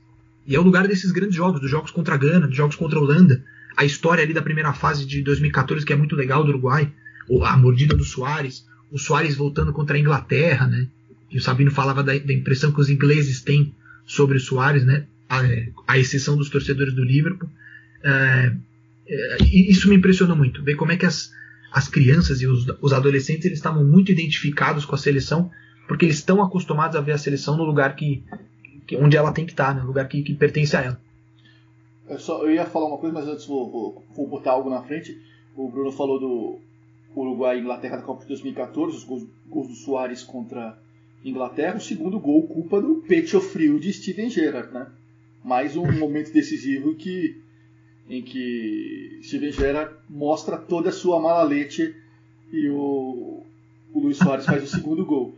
E 0.46 0.56
é 0.56 0.60
o 0.60 0.64
lugar 0.64 0.88
desses 0.88 1.12
grandes 1.12 1.36
jogos, 1.36 1.60
dos 1.60 1.70
jogos 1.70 1.90
contra 1.90 2.14
a 2.14 2.18
Gana, 2.18 2.48
dos 2.48 2.56
jogos 2.56 2.76
contra 2.76 3.00
a 3.00 3.02
Holanda. 3.02 3.44
A 3.76 3.86
história 3.86 4.24
ali 4.24 4.34
da 4.34 4.42
primeira 4.42 4.72
fase 4.72 5.06
de 5.06 5.22
2014, 5.22 5.86
que 5.86 5.94
é 5.94 5.96
muito 5.96 6.16
legal 6.16 6.44
do 6.44 6.50
Uruguai, 6.50 6.92
a 7.44 7.58
mordida 7.58 7.96
do 7.96 8.06
Soares, 8.06 8.66
o 8.92 8.98
Soares 8.98 9.36
voltando 9.36 9.74
contra 9.74 9.98
a 9.98 10.00
Inglaterra, 10.00 10.68
né? 10.68 10.88
E 11.30 11.38
o 11.38 11.42
Sabino 11.42 11.72
falava 11.72 12.04
da, 12.04 12.18
da 12.18 12.34
impressão 12.34 12.72
que 12.72 12.80
os 12.80 12.90
ingleses 12.90 13.42
têm 13.42 13.74
sobre 14.06 14.38
o 14.38 14.40
Soares, 14.40 14.86
né? 14.86 15.06
A, 15.30 15.42
a 15.88 15.98
exceção 15.98 16.38
dos 16.38 16.50
torcedores 16.50 16.94
do 16.94 17.04
Liverpool. 17.04 17.50
É, 18.04 18.54
é, 19.08 19.38
isso 19.44 19.90
me 19.90 19.96
impressionou 19.96 20.36
muito, 20.36 20.64
ver 20.64 20.76
como 20.76 20.92
é 20.92 20.98
que 20.98 21.06
as, 21.06 21.32
as 21.72 21.88
crianças 21.88 22.42
e 22.42 22.48
os, 22.48 22.66
os 22.82 22.94
adolescentes 22.94 23.46
eles 23.46 23.58
estavam 23.58 23.84
muito 23.84 24.12
identificados 24.12 24.86
com 24.86 24.96
a 24.96 24.98
seleção, 24.98 25.52
porque 25.88 26.06
eles 26.06 26.18
estão 26.18 26.42
acostumados 26.42 26.96
a 26.96 27.02
ver 27.02 27.14
a 27.14 27.18
seleção 27.18 27.58
no 27.58 27.64
lugar 27.64 27.96
que, 27.96 28.24
que 28.86 28.96
onde 28.96 29.18
ela 29.18 29.32
tem 29.32 29.46
que 29.46 29.52
estar, 29.52 29.76
no 29.76 29.86
lugar 29.86 30.08
que, 30.08 30.22
que 30.22 30.34
pertence 30.34 30.76
a 30.76 30.82
ela. 30.82 31.02
Eu, 32.10 32.20
só, 32.20 32.44
eu 32.44 32.52
ia 32.52 32.66
falar 32.66 32.88
uma 32.88 32.98
coisa, 32.98 33.14
mas 33.14 33.28
antes 33.28 33.46
vou, 33.46 33.70
vou, 33.70 34.06
vou 34.16 34.28
botar 34.28 34.52
algo 34.52 34.70
na 34.70 34.82
frente. 34.82 35.22
O 35.56 35.70
Bruno 35.70 35.92
falou 35.92 36.20
do 36.20 36.60
Uruguai 37.16 37.58
e 37.58 37.62
Inglaterra 37.62 37.98
da 37.98 38.04
Copa 38.04 38.22
de 38.22 38.28
2014, 38.30 38.96
os 38.96 39.04
gols, 39.04 39.28
gols 39.48 39.68
do 39.68 39.76
Soares 39.76 40.24
contra 40.24 40.78
Inglaterra. 41.24 41.78
O 41.78 41.82
segundo 41.82 42.20
gol, 42.20 42.48
culpa 42.48 42.82
do 42.82 42.96
pecho 43.08 43.40
frio 43.40 43.80
de 43.80 43.92
Steven 43.92 44.30
Gerrard, 44.30 44.74
né? 44.74 44.88
Mais 45.44 45.76
um 45.76 45.92
momento 45.92 46.32
decisivo 46.32 46.96
que, 46.96 47.42
em 48.10 48.22
que 48.22 49.20
Steven 49.24 49.52
Gerrard 49.52 49.96
mostra 50.10 50.58
toda 50.58 50.90
a 50.90 50.94
sua 50.94 51.20
malalete 51.20 51.96
e 52.52 52.70
o, 52.70 53.44
o 53.94 54.00
Luiz 54.00 54.18
Soares 54.18 54.46
faz 54.46 54.64
o 54.64 54.68
segundo 54.68 55.06
gol. 55.06 55.36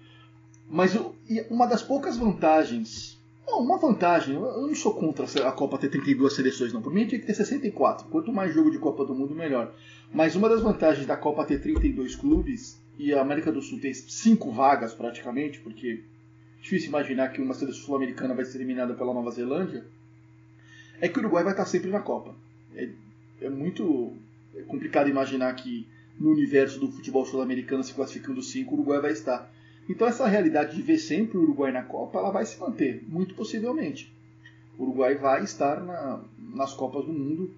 Mas 0.69 0.95
o, 0.95 1.15
uma 1.49 1.65
das 1.65 1.81
poucas 1.81 2.17
vantagens 2.17 3.19
não, 3.49 3.61
uma 3.61 3.79
vantagem. 3.79 4.35
Eu 4.35 4.67
não 4.67 4.75
sou 4.75 4.93
contra 4.93 5.25
a 5.47 5.51
Copa 5.51 5.77
ter 5.77 5.89
32 5.89 6.33
seleções, 6.33 6.71
não. 6.71 6.81
Por 6.81 6.93
mim 6.93 7.07
tinha 7.07 7.19
que 7.19 7.25
ter 7.25 7.33
64. 7.33 8.07
Quanto 8.07 8.31
mais 8.31 8.53
jogo 8.53 8.69
de 8.69 8.77
Copa 8.77 9.03
do 9.03 9.15
Mundo, 9.15 9.33
melhor. 9.33 9.73
Mas 10.13 10.35
uma 10.35 10.47
das 10.47 10.61
vantagens 10.61 11.07
da 11.07 11.17
Copa 11.17 11.43
ter 11.43 11.59
32 11.59 12.15
clubes 12.15 12.79
e 12.99 13.13
a 13.13 13.21
América 13.21 13.49
do 13.49 13.61
Sul 13.61 13.79
ter 13.79 13.93
5 13.93 14.51
vagas 14.51 14.93
praticamente, 14.93 15.61
porque 15.61 16.03
é 16.59 16.61
difícil 16.61 16.89
imaginar 16.89 17.29
que 17.29 17.41
uma 17.41 17.53
seleção 17.53 17.81
sul-americana 17.81 18.35
vai 18.35 18.43
ser 18.43 18.57
eliminada 18.57 18.93
pela 18.93 19.13
Nova 19.13 19.31
Zelândia, 19.31 19.85
é 20.99 21.07
que 21.07 21.17
o 21.17 21.21
Uruguai 21.21 21.45
vai 21.45 21.53
estar 21.53 21.65
sempre 21.65 21.89
na 21.89 22.01
Copa. 22.01 22.35
É, 22.75 22.89
é 23.41 23.49
muito 23.49 24.13
complicado 24.67 25.09
imaginar 25.09 25.53
que 25.53 25.87
no 26.19 26.31
universo 26.31 26.77
do 26.77 26.91
futebol 26.91 27.25
sul-americano, 27.25 27.81
se 27.81 27.93
classificando 27.93 28.41
5, 28.41 28.69
o 28.69 28.73
Uruguai 28.73 28.99
vai 28.99 29.11
estar. 29.13 29.49
Então 29.87 30.05
essa 30.05 30.27
realidade 30.27 30.75
de 30.75 30.81
ver 30.81 30.97
sempre 30.97 31.37
o 31.37 31.43
Uruguai 31.43 31.71
na 31.71 31.83
Copa, 31.83 32.19
ela 32.19 32.31
vai 32.31 32.45
se 32.45 32.59
manter, 32.59 33.01
muito 33.07 33.33
possivelmente. 33.33 34.13
O 34.77 34.83
Uruguai 34.83 35.15
vai 35.15 35.45
estar 35.45 35.81
na, 35.81 36.21
nas 36.37 36.73
Copas 36.73 37.05
do 37.05 37.13
Mundo. 37.13 37.55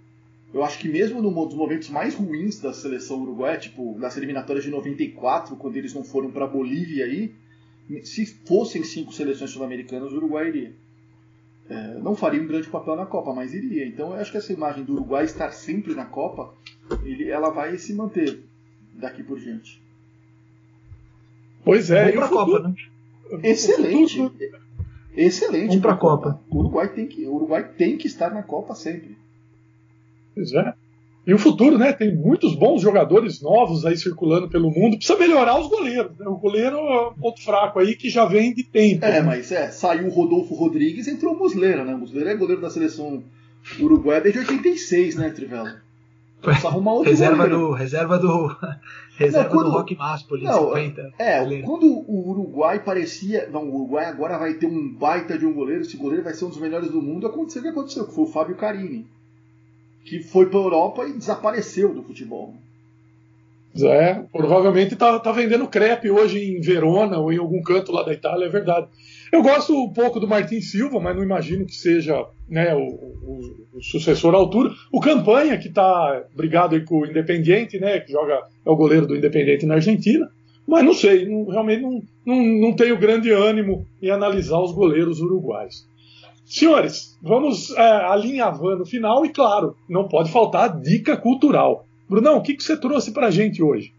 Eu 0.54 0.64
acho 0.64 0.80
que 0.80 0.90
mesmo 0.90 1.22
nos 1.22 1.54
momentos 1.54 1.90
mais 1.90 2.14
ruins 2.14 2.60
da 2.60 2.74
seleção 2.74 3.22
uruguaia, 3.22 3.58
tipo 3.58 3.98
nas 3.98 4.18
eliminatórias 4.18 4.66
de 4.66 4.70
94, 4.70 5.56
quando 5.56 5.78
eles 5.78 5.94
não 5.94 6.04
foram 6.04 6.30
para 6.30 6.46
a 6.46 6.48
Bolívia 6.48 7.06
aí, 7.06 7.34
se 8.04 8.26
fossem 8.46 8.84
cinco 8.84 9.14
seleções 9.14 9.52
sul-americanas, 9.52 10.12
o 10.12 10.18
Uruguai 10.18 10.48
iria. 10.48 10.74
É, 11.70 12.00
não 12.00 12.16
faria 12.16 12.42
um 12.42 12.48
grande 12.48 12.68
papel 12.68 12.96
na 12.96 13.06
Copa, 13.06 13.34
mas 13.34 13.54
iria. 13.54 13.86
Então 13.86 14.14
eu 14.14 14.16
acho 14.16 14.32
que 14.32 14.38
essa 14.38 14.52
imagem 14.52 14.84
do 14.84 14.94
Uruguai 14.94 15.24
estar 15.24 15.52
sempre 15.52 15.94
na 15.94 16.06
Copa, 16.06 16.54
ele, 17.04 17.30
ela 17.30 17.50
vai 17.50 17.78
se 17.78 17.94
manter 17.94 18.44
daqui 18.94 19.24
por 19.24 19.40
diante. 19.40 19.82
Pois 21.64 21.90
é. 21.92 22.12
Vamos 22.12 22.16
pra 22.16 22.28
Copa, 22.28 22.60
né? 22.60 22.76
Excelente. 23.44 24.32
Excelente. 25.16 25.68
Vamos 25.68 25.82
pra 25.82 25.96
Copa. 25.96 26.42
O 26.50 26.60
Uruguai, 26.60 26.90
tem 26.90 27.08
que, 27.08 27.26
o 27.26 27.36
Uruguai 27.36 27.64
tem 27.64 27.98
que 27.98 28.08
estar 28.08 28.34
na 28.34 28.44
Copa 28.44 28.76
sempre. 28.76 29.16
Pois 30.36 30.54
é. 30.54 30.74
E 31.26 31.34
o 31.34 31.38
futuro, 31.38 31.78
né? 31.78 31.94
Tem 31.94 32.16
muitos 32.16 32.56
bons 32.56 32.82
jogadores 32.82 33.42
novos 33.42 33.86
aí 33.86 33.96
circulando 33.96 34.50
pelo 34.50 34.72
mundo. 34.72 34.98
Precisa 34.98 35.20
melhorar 35.20 35.60
os 35.60 35.68
goleiros. 35.68 36.18
Né? 36.18 36.28
O 36.28 36.36
goleiro 36.36 36.78
é 36.78 37.08
um 37.10 37.14
ponto 37.14 37.44
fraco 37.44 37.80
aí 37.80 37.96
que 37.96 38.10
já 38.10 38.26
vem 38.26 38.54
de 38.54 38.64
tempo. 38.64 39.06
É, 39.06 39.22
mas 39.22 39.52
é, 39.52 39.70
saiu 39.70 40.08
o 40.08 40.12
Rodolfo 40.12 40.56
Rodrigues 40.56 41.08
entrou 41.08 41.36
o 41.36 41.38
Muslera, 41.38 41.84
né? 41.84 41.94
O 41.94 42.00
Muslera 42.00 42.32
é 42.32 42.36
goleiro 42.36 42.62
da 42.62 42.72
seleção 42.72 43.24
uruguaia 43.80 44.22
desde 44.22 44.40
86, 44.40 45.16
né, 45.16 45.30
Trivela? 45.30 45.82
Precisa 46.42 46.70
arrumar 46.70 46.94
outro 46.94 47.12
reserva 47.12 47.36
goleiro. 47.48 47.60
do 47.60 47.72
Reserva 47.74 48.18
do. 48.18 48.58
Reserva 49.16 49.44
não, 49.44 49.56
quando, 49.56 49.66
do 49.66 49.72
Rock 49.74 49.96
Máspoli, 49.96 50.44
não, 50.44 50.70
50. 50.70 51.14
É, 51.20 51.40
goleiro. 51.40 51.68
quando 51.68 51.86
o 51.86 52.30
Uruguai 52.30 52.80
parecia. 52.80 53.48
Não, 53.52 53.70
o 53.70 53.76
Uruguai 53.76 54.06
agora 54.06 54.40
vai 54.40 54.56
ter 54.56 54.66
um 54.66 54.92
baita 54.92 55.38
de 55.38 55.46
um 55.46 55.54
goleiro, 55.54 55.84
esse 55.84 55.96
goleiro 55.96 56.24
vai 56.24 56.34
ser 56.34 56.46
um 56.46 56.50
dos 56.50 56.58
melhores 56.58 56.90
do 56.90 57.00
mundo. 57.00 57.28
Aconteceu 57.28 57.62
o 57.62 57.64
que 57.64 57.70
aconteceu, 57.70 58.08
que 58.08 58.16
foi 58.16 58.24
o 58.24 58.28
Fábio 58.28 58.56
Carini. 58.56 59.06
Que 60.06 60.20
foi 60.20 60.48
para 60.48 60.60
a 60.60 60.64
Europa 60.64 61.08
e 61.08 61.14
desapareceu 61.14 61.94
do 61.94 62.04
futebol. 62.04 62.54
É, 63.80 64.16
provavelmente 64.34 64.98
tá, 64.98 65.18
tá 65.18 65.32
vendendo 65.32 65.68
crepe 65.68 66.12
hoje 66.12 66.40
em 66.40 66.60
Verona 66.60 67.20
ou 67.20 67.32
em 67.32 67.38
algum 67.38 67.62
canto 67.62 67.92
lá 67.92 68.04
da 68.04 68.14
Itália, 68.14 68.46
é 68.46 68.50
verdade. 68.50 68.88
Eu 69.32 69.42
gosto 69.42 69.74
um 69.74 69.94
pouco 69.94 70.20
do 70.20 70.28
Martin 70.28 70.60
Silva, 70.60 71.00
mas 71.00 71.16
não 71.16 71.24
imagino 71.24 71.66
que 71.66 71.76
seja 71.76 72.26
né, 72.50 72.76
o, 72.76 72.82
o, 72.82 73.68
o, 73.76 73.82
sucessor 73.82 74.36
à 74.36 74.38
altura. 74.38 74.72
O 74.92 75.00
Campanha, 75.00 75.58
que 75.58 75.70
está 75.70 76.22
brigado 76.36 76.84
com 76.84 77.00
o 77.00 77.06
Independiente, 77.06 77.80
né, 77.80 78.02
que 78.02 78.12
joga, 78.12 78.42
é 78.66 78.70
o 78.70 78.76
goleiro 78.76 79.08
do 79.08 79.16
Independiente 79.16 79.66
na 79.66 79.76
Argentina. 79.76 80.30
Mas 80.68 80.84
não 80.84 80.94
sei, 80.94 81.26
não, 81.26 81.48
realmente 81.48 81.82
não, 81.82 82.02
não, 82.26 82.44
não 82.44 82.74
tenho 82.74 83.00
grande 83.00 83.32
ânimo 83.32 83.88
em 84.02 84.10
analisar 84.10 84.60
os 84.60 84.74
goleiros 84.74 85.22
uruguais. 85.22 85.88
Senhores, 86.52 87.18
vamos 87.24 87.72
é, 87.72 87.82
alinhavando 87.82 88.84
o 88.84 88.86
final 88.86 89.26
e, 89.26 89.30
claro, 89.30 89.74
não 89.88 90.10
pode 90.10 90.30
faltar 90.30 90.66
a 90.66 90.68
dica 90.68 91.16
cultural. 91.16 91.88
Brunão, 92.10 92.36
o 92.36 92.42
que, 92.42 92.54
que 92.54 92.62
você 92.62 92.76
trouxe 92.76 93.14
para 93.14 93.28
a 93.28 93.32
gente 93.32 93.64
hoje? 93.64 93.94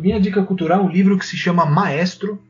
Minha 0.00 0.18
dica 0.18 0.42
cultural 0.42 0.80
é 0.80 0.82
um 0.82 0.88
livro 0.88 1.18
que 1.18 1.26
se 1.26 1.36
chama 1.36 1.66
Maestro, 1.66 2.40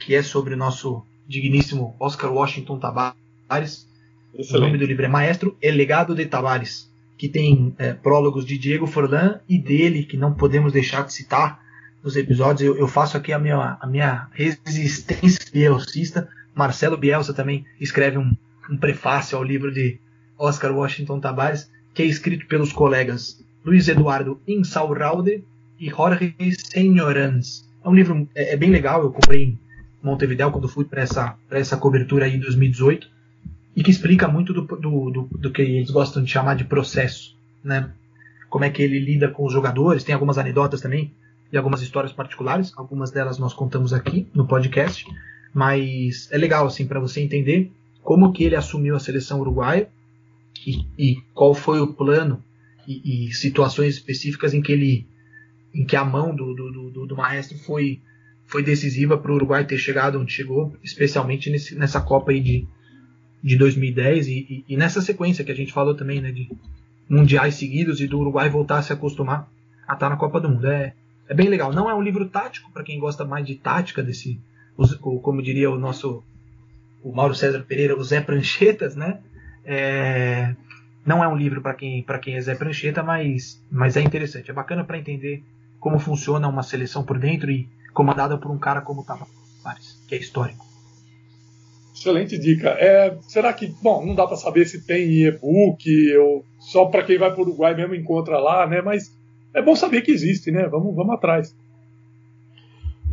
que 0.00 0.12
é 0.12 0.24
sobre 0.24 0.54
o 0.54 0.56
nosso 0.56 1.04
digníssimo 1.28 1.94
Oscar 2.00 2.32
Washington 2.32 2.80
Tavares. 2.80 3.88
Excelente. 4.34 4.56
O 4.56 4.60
nome 4.60 4.78
do 4.78 4.86
livro 4.86 5.04
é 5.04 5.08
Maestro 5.08 5.56
e 5.62 5.70
Legado 5.70 6.16
de 6.16 6.26
Tavares, 6.26 6.90
que 7.16 7.28
tem 7.28 7.76
é, 7.78 7.92
prólogos 7.92 8.44
de 8.44 8.58
Diego 8.58 8.88
Forlan 8.88 9.38
e 9.48 9.56
dele, 9.56 10.02
que 10.02 10.16
não 10.16 10.34
podemos 10.34 10.72
deixar 10.72 11.04
de 11.04 11.12
citar 11.12 11.62
nos 12.02 12.16
episódios. 12.16 12.62
Eu, 12.62 12.76
eu 12.76 12.88
faço 12.88 13.16
aqui 13.16 13.32
a 13.32 13.38
minha, 13.38 13.78
a 13.80 13.86
minha 13.86 14.26
resistência 14.32 15.48
bielcista. 15.52 16.28
Marcelo 16.54 16.96
Bielsa 16.96 17.34
também 17.34 17.64
escreve 17.80 18.18
um, 18.18 18.36
um 18.70 18.76
prefácio 18.76 19.36
ao 19.36 19.44
livro 19.44 19.72
de 19.72 19.98
Oscar 20.38 20.72
Washington 20.72 21.20
Tavares, 21.20 21.70
que 21.92 22.02
é 22.02 22.06
escrito 22.06 22.46
pelos 22.46 22.72
colegas 22.72 23.42
Luiz 23.64 23.88
Eduardo 23.88 24.40
Insaurralde 24.46 25.42
e 25.78 25.88
Jorge 25.88 26.34
Senhorans. 26.58 27.68
É 27.84 27.88
um 27.88 27.94
livro 27.94 28.28
é, 28.34 28.52
é 28.52 28.56
bem 28.56 28.70
legal, 28.70 29.02
eu 29.02 29.10
comprei 29.10 29.58
Montevideo 30.02 30.50
quando 30.50 30.68
fui 30.68 30.84
para 30.84 31.02
essa, 31.02 31.36
essa 31.50 31.76
cobertura 31.76 32.26
aí 32.26 32.36
em 32.36 32.40
2018 32.40 33.08
e 33.74 33.82
que 33.82 33.90
explica 33.90 34.28
muito 34.28 34.52
do, 34.52 34.62
do, 34.62 35.10
do, 35.10 35.28
do, 35.32 35.50
que 35.50 35.62
eles 35.62 35.90
gostam 35.90 36.22
de 36.22 36.30
chamar 36.30 36.56
de 36.56 36.64
processo, 36.64 37.36
né? 37.62 37.90
Como 38.48 38.64
é 38.64 38.70
que 38.70 38.82
ele 38.82 39.00
lida 39.00 39.28
com 39.28 39.44
os 39.44 39.52
jogadores, 39.52 40.04
tem 40.04 40.12
algumas 40.12 40.38
anedotas 40.38 40.80
também 40.80 41.12
e 41.50 41.56
algumas 41.56 41.82
histórias 41.82 42.12
particulares, 42.12 42.72
algumas 42.76 43.10
delas 43.10 43.38
nós 43.38 43.52
contamos 43.52 43.92
aqui 43.92 44.28
no 44.32 44.46
podcast, 44.46 45.06
mas 45.54 46.28
é 46.32 46.36
legal 46.36 46.66
assim 46.66 46.86
para 46.86 47.00
você 47.00 47.20
entender 47.20 47.70
como 48.02 48.32
que 48.32 48.44
ele 48.44 48.56
assumiu 48.56 48.96
a 48.96 49.00
seleção 49.00 49.40
uruguaia 49.40 49.88
e, 50.66 50.84
e 50.98 51.16
qual 51.32 51.54
foi 51.54 51.80
o 51.80 51.92
plano 51.94 52.42
e, 52.86 53.28
e, 53.28 53.32
situações 53.32 53.94
específicas 53.94 54.52
em 54.52 54.60
que 54.60 54.72
ele 54.72 55.06
em 55.74 55.86
que 55.86 55.96
a 55.96 56.04
mão 56.04 56.34
do, 56.34 56.54
do, 56.54 56.90
do, 56.90 57.06
do 57.06 57.16
maestro 57.16 57.56
foi 57.58 58.00
foi 58.46 58.62
decisiva 58.62 59.16
para 59.16 59.32
o 59.32 59.34
Uruguai 59.34 59.64
ter 59.64 59.78
chegado 59.78 60.20
onde 60.20 60.32
chegou, 60.32 60.76
especialmente 60.82 61.50
nesse, 61.50 61.74
nessa 61.74 62.00
Copa 62.00 62.30
aí 62.30 62.40
de, 62.40 62.66
de 63.42 63.56
2010 63.56 64.28
e, 64.28 64.32
e, 64.32 64.64
e, 64.68 64.76
nessa 64.76 65.00
sequência 65.00 65.44
que 65.44 65.50
a 65.50 65.56
gente 65.56 65.72
falou 65.72 65.94
também, 65.94 66.20
né, 66.20 66.30
de 66.30 66.48
mundiais 67.08 67.54
seguidos 67.54 68.00
e 68.00 68.06
do 68.06 68.18
Uruguai 68.20 68.48
voltar 68.48 68.78
a 68.78 68.82
se 68.82 68.92
acostumar 68.92 69.48
a 69.86 69.94
estar 69.94 70.08
na 70.08 70.16
Copa 70.16 70.40
do 70.40 70.48
Mundo. 70.48 70.66
É, 70.66 70.94
é 71.28 71.34
bem 71.34 71.48
legal. 71.48 71.72
Não 71.72 71.88
é 71.88 71.94
um 71.94 72.02
livro 72.02 72.28
tático 72.28 72.70
para 72.72 72.84
quem 72.84 72.98
gosta 72.98 73.24
mais 73.24 73.46
de 73.46 73.54
tática 73.54 74.02
desse, 74.02 74.38
o, 74.76 75.20
como 75.20 75.42
diria 75.42 75.70
o 75.70 75.78
nosso 75.78 76.22
o 77.02 77.12
Mauro 77.12 77.34
César 77.34 77.64
Pereira, 77.68 77.96
o 77.96 78.02
Zé 78.02 78.20
Pranchetas, 78.20 78.96
né? 78.96 79.20
É, 79.64 80.54
não 81.04 81.22
é 81.22 81.28
um 81.28 81.36
livro 81.36 81.60
para 81.60 81.74
quem 81.74 82.02
para 82.02 82.18
quem 82.18 82.36
é 82.36 82.40
Zé 82.40 82.54
Prancheta, 82.54 83.02
mas 83.02 83.62
mas 83.70 83.96
é 83.96 84.00
interessante, 84.00 84.50
é 84.50 84.54
bacana 84.54 84.84
para 84.84 84.98
entender 84.98 85.42
como 85.78 85.98
funciona 85.98 86.48
uma 86.48 86.62
seleção 86.62 87.04
por 87.04 87.18
dentro 87.18 87.50
e 87.50 87.68
comandada 87.92 88.38
por 88.38 88.50
um 88.50 88.58
cara 88.58 88.80
como 88.80 89.04
Tavares, 89.04 90.02
que 90.08 90.14
é 90.14 90.18
histórico. 90.18 90.64
Excelente 91.94 92.36
dica. 92.36 92.70
É, 92.70 93.16
será 93.22 93.52
que, 93.52 93.68
bom, 93.80 94.04
não 94.04 94.14
dá 94.14 94.26
para 94.26 94.36
saber 94.36 94.66
se 94.66 94.84
tem 94.84 95.26
e-book 95.26 96.16
ou 96.16 96.44
só 96.58 96.86
para 96.86 97.04
quem 97.04 97.16
vai 97.16 97.30
para 97.30 97.40
o 97.40 97.44
Uruguai 97.44 97.74
mesmo 97.74 97.94
encontra 97.94 98.38
lá, 98.38 98.66
né? 98.66 98.82
Mas 98.82 99.16
é 99.54 99.62
bom 99.62 99.76
saber 99.76 100.02
que 100.02 100.10
existe, 100.10 100.50
né? 100.50 100.66
Vamos, 100.66 100.94
vamos 100.94 101.14
atrás. 101.14 101.54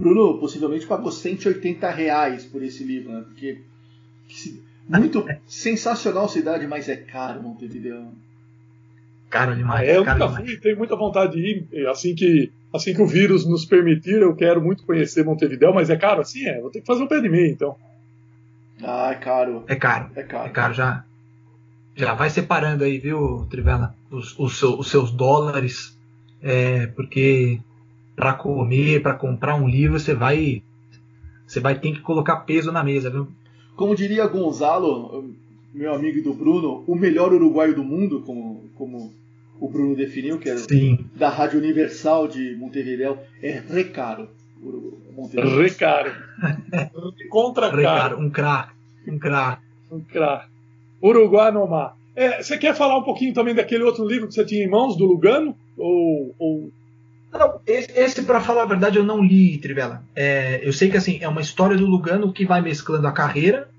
Bruno, 0.02 0.40
possivelmente 0.40 0.88
pagou 0.88 1.12
180 1.12 1.90
reais 1.92 2.44
por 2.44 2.64
esse 2.64 2.84
livro, 2.84 3.12
né? 3.12 3.22
Porque 3.22 3.62
muito 4.88 5.26
sensacional 5.48 6.28
cidade, 6.28 6.66
mas 6.68 6.90
é 6.90 6.96
caro 6.96 7.42
Montevideo. 7.42 8.12
Caro 9.30 9.56
demais. 9.56 9.88
É, 9.88 9.98
eu 9.98 10.04
caro 10.04 10.20
nunca 10.20 10.42
fui, 10.42 10.58
tenho 10.58 10.78
muita 10.78 10.96
vontade 10.96 11.34
de 11.34 11.68
ir. 11.72 11.88
Assim 11.88 12.16
que 12.16 12.52
assim 12.74 12.94
que 12.94 13.02
o 13.02 13.08
vírus 13.08 13.46
nos 13.46 13.66
permitir, 13.66 14.22
eu 14.22 14.36
quero 14.36 14.62
muito 14.62 14.84
conhecer 14.84 15.24
Montevidéu, 15.24 15.74
mas 15.74 15.90
é 15.90 15.96
caro 15.96 16.22
assim? 16.22 16.46
É, 16.48 16.60
vou 16.60 16.72
ter 16.72 16.82
que 16.82 16.88
fazer 16.88 17.04
um 17.04 17.08
pé 17.08 17.22
de 17.22 17.30
meia, 17.30 17.52
então. 17.52 17.76
Ah, 18.84 19.12
é 19.12 19.16
caro. 19.16 19.64
É 19.68 19.76
caro. 19.76 20.10
É 20.16 20.24
caro. 20.24 20.48
É 20.48 20.50
caro 20.50 20.74
já. 20.74 21.04
já 21.96 22.14
vai 22.14 22.30
separando 22.30 22.84
aí, 22.84 22.98
viu, 22.98 23.46
Trivela, 23.50 23.96
os, 24.10 24.38
os, 24.40 24.64
os 24.64 24.90
seus 24.90 25.12
dólares, 25.12 25.98
é, 26.42 26.88
porque 26.88 27.60
para 28.16 28.34
comer, 28.34 29.02
para 29.02 29.14
comprar 29.14 29.56
um 29.56 29.68
livro, 29.68 30.00
você 30.00 30.14
vai 30.14 30.64
você 31.46 31.60
vai 31.60 31.78
ter 31.78 31.92
que 31.92 32.00
colocar 32.00 32.38
peso 32.38 32.72
na 32.72 32.84
mesa, 32.84 33.10
viu? 33.10 33.28
Como 33.76 33.96
diria 33.96 34.28
Gonzalo, 34.28 35.34
meu 35.74 35.94
amigo 35.94 36.22
do 36.22 36.34
Bruno, 36.34 36.84
o 36.88 36.96
melhor 36.96 37.34
uruguaio 37.34 37.76
do 37.76 37.84
mundo, 37.84 38.22
como, 38.22 38.70
como 38.76 39.14
o 39.60 39.68
Bruno 39.68 39.96
definiu, 39.96 40.38
que 40.38 40.50
é 40.50 40.58
Sim. 40.58 41.06
da 41.16 41.30
Rádio 41.30 41.60
Universal 41.60 42.28
de 42.28 42.56
Montevideo, 42.56 43.18
é 43.42 43.62
recaro. 43.68 44.30
Recaro. 45.60 46.12
Contra 47.30 47.70
caro. 47.70 47.78
Recaro, 47.78 48.20
um 48.20 48.30
craque. 48.30 48.74
Um 49.08 49.20
craque. 49.20 49.64
Um 49.92 50.00
craque. 50.02 50.50
Uruguai 51.02 51.52
no 51.52 51.68
mar. 51.68 51.98
É, 52.16 52.42
você 52.42 52.58
quer 52.58 52.76
falar 52.76 52.98
um 52.98 53.04
pouquinho 53.04 53.34
também 53.34 53.56
daquele 53.56 53.84
outro 53.84 54.08
livro 54.08 54.28
que 54.28 54.34
você 54.34 54.46
tinha 54.46 54.64
em 54.64 54.70
mãos, 54.70 54.96
do 54.96 55.06
Lugano? 55.06 55.56
Ou, 55.78 56.36
ou... 56.38 56.72
Não, 57.32 57.60
esse, 57.66 57.92
esse 57.98 58.24
para 58.24 58.42
falar 58.42 58.64
a 58.64 58.68
verdade, 58.68 58.98
eu 58.98 59.04
não 59.04 59.24
li, 59.24 59.58
Trivela. 59.58 60.04
É, 60.16 60.60
eu 60.68 60.74
sei 60.74 60.90
que 60.90 60.98
assim 60.98 61.20
é 61.22 61.28
uma 61.28 61.42
história 61.42 61.78
do 61.78 61.86
Lugano 61.86 62.34
que 62.34 62.46
vai 62.46 62.62
mesclando 62.62 63.08
a 63.08 63.12
carreira 63.12 63.70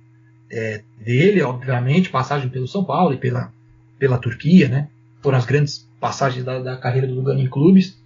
é, 0.51 0.83
dele, 0.99 1.43
obviamente, 1.43 2.11
passagem 2.11 2.49
pelo 2.49 2.67
São 2.67 2.85
Paulo 2.85 3.15
e 3.15 3.19
pela, 3.19 3.53
pela 3.99 4.19
Turquia, 4.19 4.69
né? 4.69 4.89
Foram 5.21 5.39
as 5.39 5.45
grandes 5.45 5.89
passagens 6.01 6.45
da, 6.45 6.59
da 6.61 6.77
carreira 6.77 7.07
do 7.07 7.15
Lugano 7.15 7.41
em 7.41 7.49
clubes, 7.49 7.99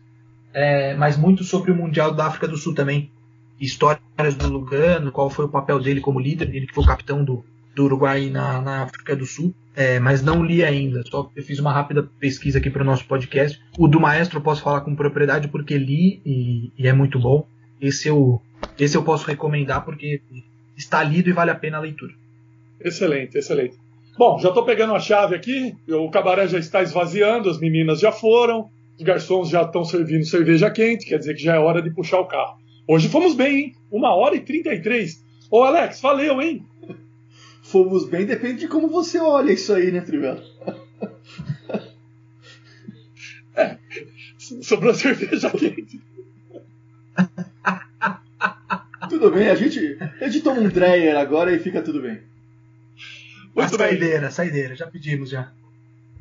é, 0.53 0.95
mas 0.95 1.17
muito 1.17 1.45
sobre 1.45 1.71
o 1.71 1.75
Mundial 1.75 2.13
da 2.13 2.27
África 2.27 2.49
do 2.49 2.57
Sul 2.57 2.75
também. 2.75 3.11
Histórias 3.59 4.35
do 4.37 4.49
Lugano, 4.49 5.11
qual 5.11 5.31
foi 5.31 5.47
o 5.47 5.49
papel 5.49 5.81
dele 5.81 6.01
como 6.01 6.21
líder, 6.21 6.55
ele 6.55 6.67
que 6.67 6.75
foi 6.75 6.85
o 6.85 6.87
capitão 6.87 7.25
do, 7.25 7.43
do 7.75 7.85
Uruguai 7.85 8.29
na, 8.29 8.61
na 8.61 8.83
África 8.83 9.17
do 9.17 9.25
Sul, 9.25 9.55
é, 9.77 10.01
mas 10.01 10.23
não 10.23 10.43
li 10.43 10.65
ainda. 10.65 11.03
Só 11.05 11.31
fiz 11.37 11.59
uma 11.59 11.71
rápida 11.71 12.03
pesquisa 12.19 12.59
aqui 12.59 12.71
para 12.71 12.83
o 12.83 12.87
nosso 12.87 13.07
podcast. 13.07 13.61
O 13.79 13.87
do 13.87 14.01
Maestro 14.01 14.39
eu 14.39 14.43
posso 14.43 14.63
falar 14.63 14.81
com 14.81 14.97
propriedade 14.97 15.49
porque 15.49 15.77
li 15.77 16.23
e, 16.25 16.73
e, 16.79 16.89
é 16.89 16.95
muito 16.95 17.21
bom. 17.21 17.47
Esse 17.79 18.09
eu, 18.09 18.41
esse 18.79 18.97
eu 18.97 19.05
posso 19.05 19.27
recomendar 19.27 19.85
porque 19.85 20.23
está 20.75 21.03
lido 21.03 21.29
e 21.29 21.33
vale 21.33 21.51
a 21.51 21.55
pena 21.55 21.77
a 21.77 21.81
leitura. 21.81 22.15
Excelente, 22.81 23.37
excelente. 23.37 23.77
Bom, 24.17 24.39
já 24.39 24.49
estou 24.49 24.65
pegando 24.65 24.95
a 24.95 24.99
chave 24.99 25.35
aqui. 25.35 25.77
O 25.87 26.11
cabaré 26.11 26.49
já 26.49 26.59
está 26.59 26.83
esvaziando, 26.83 27.51
as 27.51 27.61
meninas 27.61 28.01
já 28.01 28.11
foram, 28.11 28.71
os 28.99 29.05
garçons 29.05 29.51
já 29.51 29.61
estão 29.61 29.85
servindo 29.85 30.25
cerveja 30.25 30.71
quente, 30.71 31.05
quer 31.05 31.19
dizer 31.19 31.35
que 31.35 31.43
já 31.43 31.57
é 31.57 31.59
hora 31.59 31.83
de 31.83 31.91
puxar 31.91 32.21
o 32.21 32.27
carro. 32.27 32.57
Hoje 32.89 33.11
fomos 33.11 33.35
bem, 33.35 33.57
hein? 33.57 33.73
Uma 33.91 34.15
hora 34.15 34.37
e 34.37 34.41
trinta 34.41 34.73
e 34.73 34.81
três. 34.81 35.23
Ô 35.51 35.63
Alex, 35.63 36.01
valeu, 36.01 36.41
hein? 36.41 36.65
Fomos 37.67 38.09
bem, 38.09 38.25
depende 38.25 38.61
de 38.61 38.69
como 38.69 38.89
você 38.89 39.19
olha 39.19 39.53
isso 39.53 39.73
aí, 39.73 39.91
né, 39.91 40.01
Trivela? 40.01 40.43
É, 43.59 43.79
sobrou 44.61 44.93
cerveja 44.93 45.51
quente. 45.51 45.99
tudo 49.09 49.31
bem, 49.31 49.49
a 49.49 49.55
gente, 49.55 49.97
a 50.21 50.29
gente 50.29 50.45
toma 50.45 50.61
um 50.61 50.69
Dreyer 50.69 51.17
agora 51.17 51.51
e 51.55 51.59
fica 51.59 51.81
tudo 51.81 52.03
bem. 52.03 52.21
Muito 53.55 53.75
a 53.75 53.79
saideira, 53.79 54.21
bem. 54.21 54.31
saideira, 54.31 54.77
já 54.77 54.87
pedimos 54.87 55.31
já. 55.31 55.51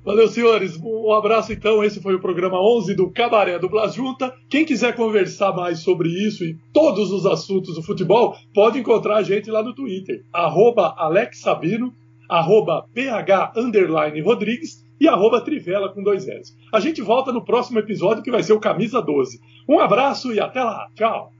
Valeu, 0.06 0.28
senhores. 0.28 0.80
Um 0.84 1.12
abraço, 1.14 1.52
então. 1.52 1.84
Esse 1.84 2.00
foi 2.00 2.14
o 2.14 2.22
programa 2.22 2.62
11 2.62 2.94
do 2.94 3.10
Cabaré 3.10 3.58
do 3.58 3.68
Blas 3.68 3.96
Junta. 3.96 4.32
Quem 4.48 4.64
quiser 4.64 4.96
conversar 4.96 5.52
mais 5.52 5.80
sobre 5.80 6.10
isso 6.10 6.44
e 6.46 6.56
todos 6.72 7.12
os 7.12 7.26
assuntos 7.26 7.74
do 7.74 7.82
futebol, 7.82 8.36
pode 8.54 8.78
encontrar 8.78 9.16
a 9.16 9.24
gente 9.24 9.50
lá 9.50 9.64
no 9.64 9.74
Twitter. 9.74 10.24
Arroba 10.32 10.94
Alex 10.96 11.40
Sabino, 11.40 11.92
arroba 12.30 12.86
PH 12.94 13.54
Rodrigues 14.24 14.86
e 15.02 15.08
arroba 15.08 15.42
Trivela 15.42 15.92
com 15.92 16.04
dois 16.04 16.28
L's. 16.28 16.56
A 16.72 16.80
gente 16.80 17.02
volta 17.02 17.32
no 17.32 17.44
próximo 17.44 17.80
episódio 17.80 18.22
que 18.22 18.32
vai 18.32 18.44
ser 18.44 18.54
o 18.54 18.60
Camisa 18.60 19.02
12. 19.02 19.40
Um 19.68 19.80
abraço 19.80 20.32
e 20.32 20.40
até 20.40 20.64
lá. 20.64 20.88
Tchau. 20.94 21.32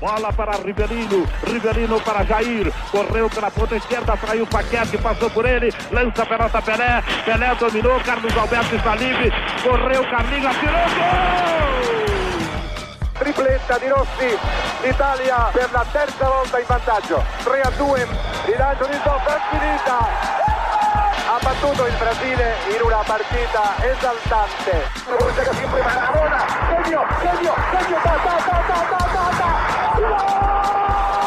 Bola 0.00 0.32
para 0.32 0.52
Rivelino, 0.58 1.26
Rivelino 1.42 2.00
para 2.00 2.24
Jair, 2.24 2.72
correu 2.92 3.28
pela 3.28 3.50
ponta 3.50 3.74
esquerda, 3.74 4.16
traiu 4.16 4.44
o 4.44 4.46
Paquete, 4.46 4.96
passou 4.98 5.28
por 5.30 5.44
ele, 5.44 5.74
lança 5.90 6.22
a 6.22 6.26
pelota 6.26 6.62
Pelé, 6.62 7.02
Pelé 7.24 7.54
dominou, 7.56 8.00
Carlos 8.04 8.36
Alberto 8.36 8.76
está 8.76 8.94
livre, 8.94 9.32
correu, 9.62 10.04
Carlinhos, 10.08 10.56
atirou, 10.56 10.88
gol! 10.94 12.08
tripletta 13.18 13.78
di 13.78 13.88
Rossi, 13.88 14.38
l'Italia 14.82 15.50
per 15.52 15.68
la 15.72 15.84
terza 15.90 16.28
volta 16.28 16.60
in 16.60 16.66
vantaggio, 16.66 17.24
3 17.42 17.60
a 17.60 17.70
2, 17.70 18.08
rilancio 18.46 18.86
di 18.86 18.96
Zoffa, 19.02 19.40
finita! 19.50 20.57
Ha 21.38 21.40
battuto 21.40 21.86
il 21.86 21.94
Brasile 21.96 22.56
in 22.74 22.82
una 22.82 23.02
partita 23.06 23.76
esaltante. 23.78 24.90
Segno, 26.82 27.06
segno, 27.20 27.54
segno, 27.70 27.96
ta, 28.02 28.16
ta, 28.24 28.36
ta, 28.44 28.64
ta, 28.66 28.80
ta, 28.88 29.06
ta, 29.12 29.30
ta. 29.38 31.17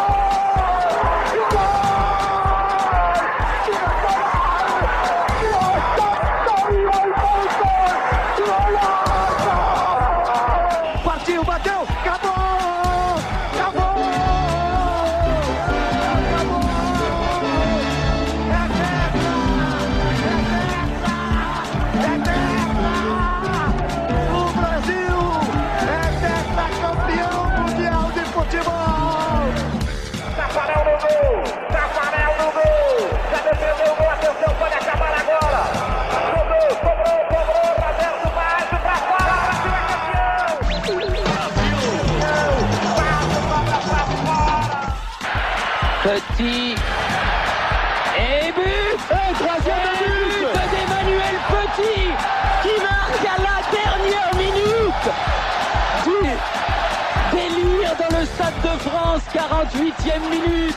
De 58.73 58.77
France, 58.79 59.21
48e 59.33 60.19
minute. 60.29 60.75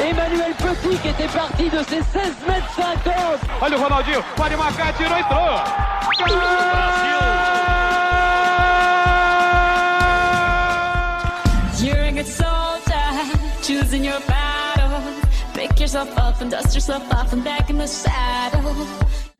Emmanuel 0.00 0.52
Petit 0.54 0.96
qui 0.98 1.08
était 1.08 1.28
parti 1.28 1.64
de 1.70 1.78
ses 1.78 2.02
16 2.02 2.34
mètres 2.48 2.70
50. 2.74 3.40
Olha 3.60 3.78
o 3.78 3.82
Ronaldinho, 3.82 4.22
pode 4.36 4.56
marcar, 4.56 4.92
tirou, 4.94 5.16
entrou. 5.16 5.60
You're 11.78 12.04
a 12.04 12.12
good 12.12 12.26
soldier, 12.26 13.02
choosing 13.62 14.04
your 14.04 14.20
battle. 14.26 15.02
Pick 15.54 15.80
yourself 15.80 16.08
up 16.18 16.40
and 16.40 16.50
dust 16.50 16.74
yourself 16.74 17.02
off 17.12 17.32
and 17.32 17.42
back 17.42 17.70
in 17.70 17.78
the 17.78 17.86
saddle. 17.86 19.01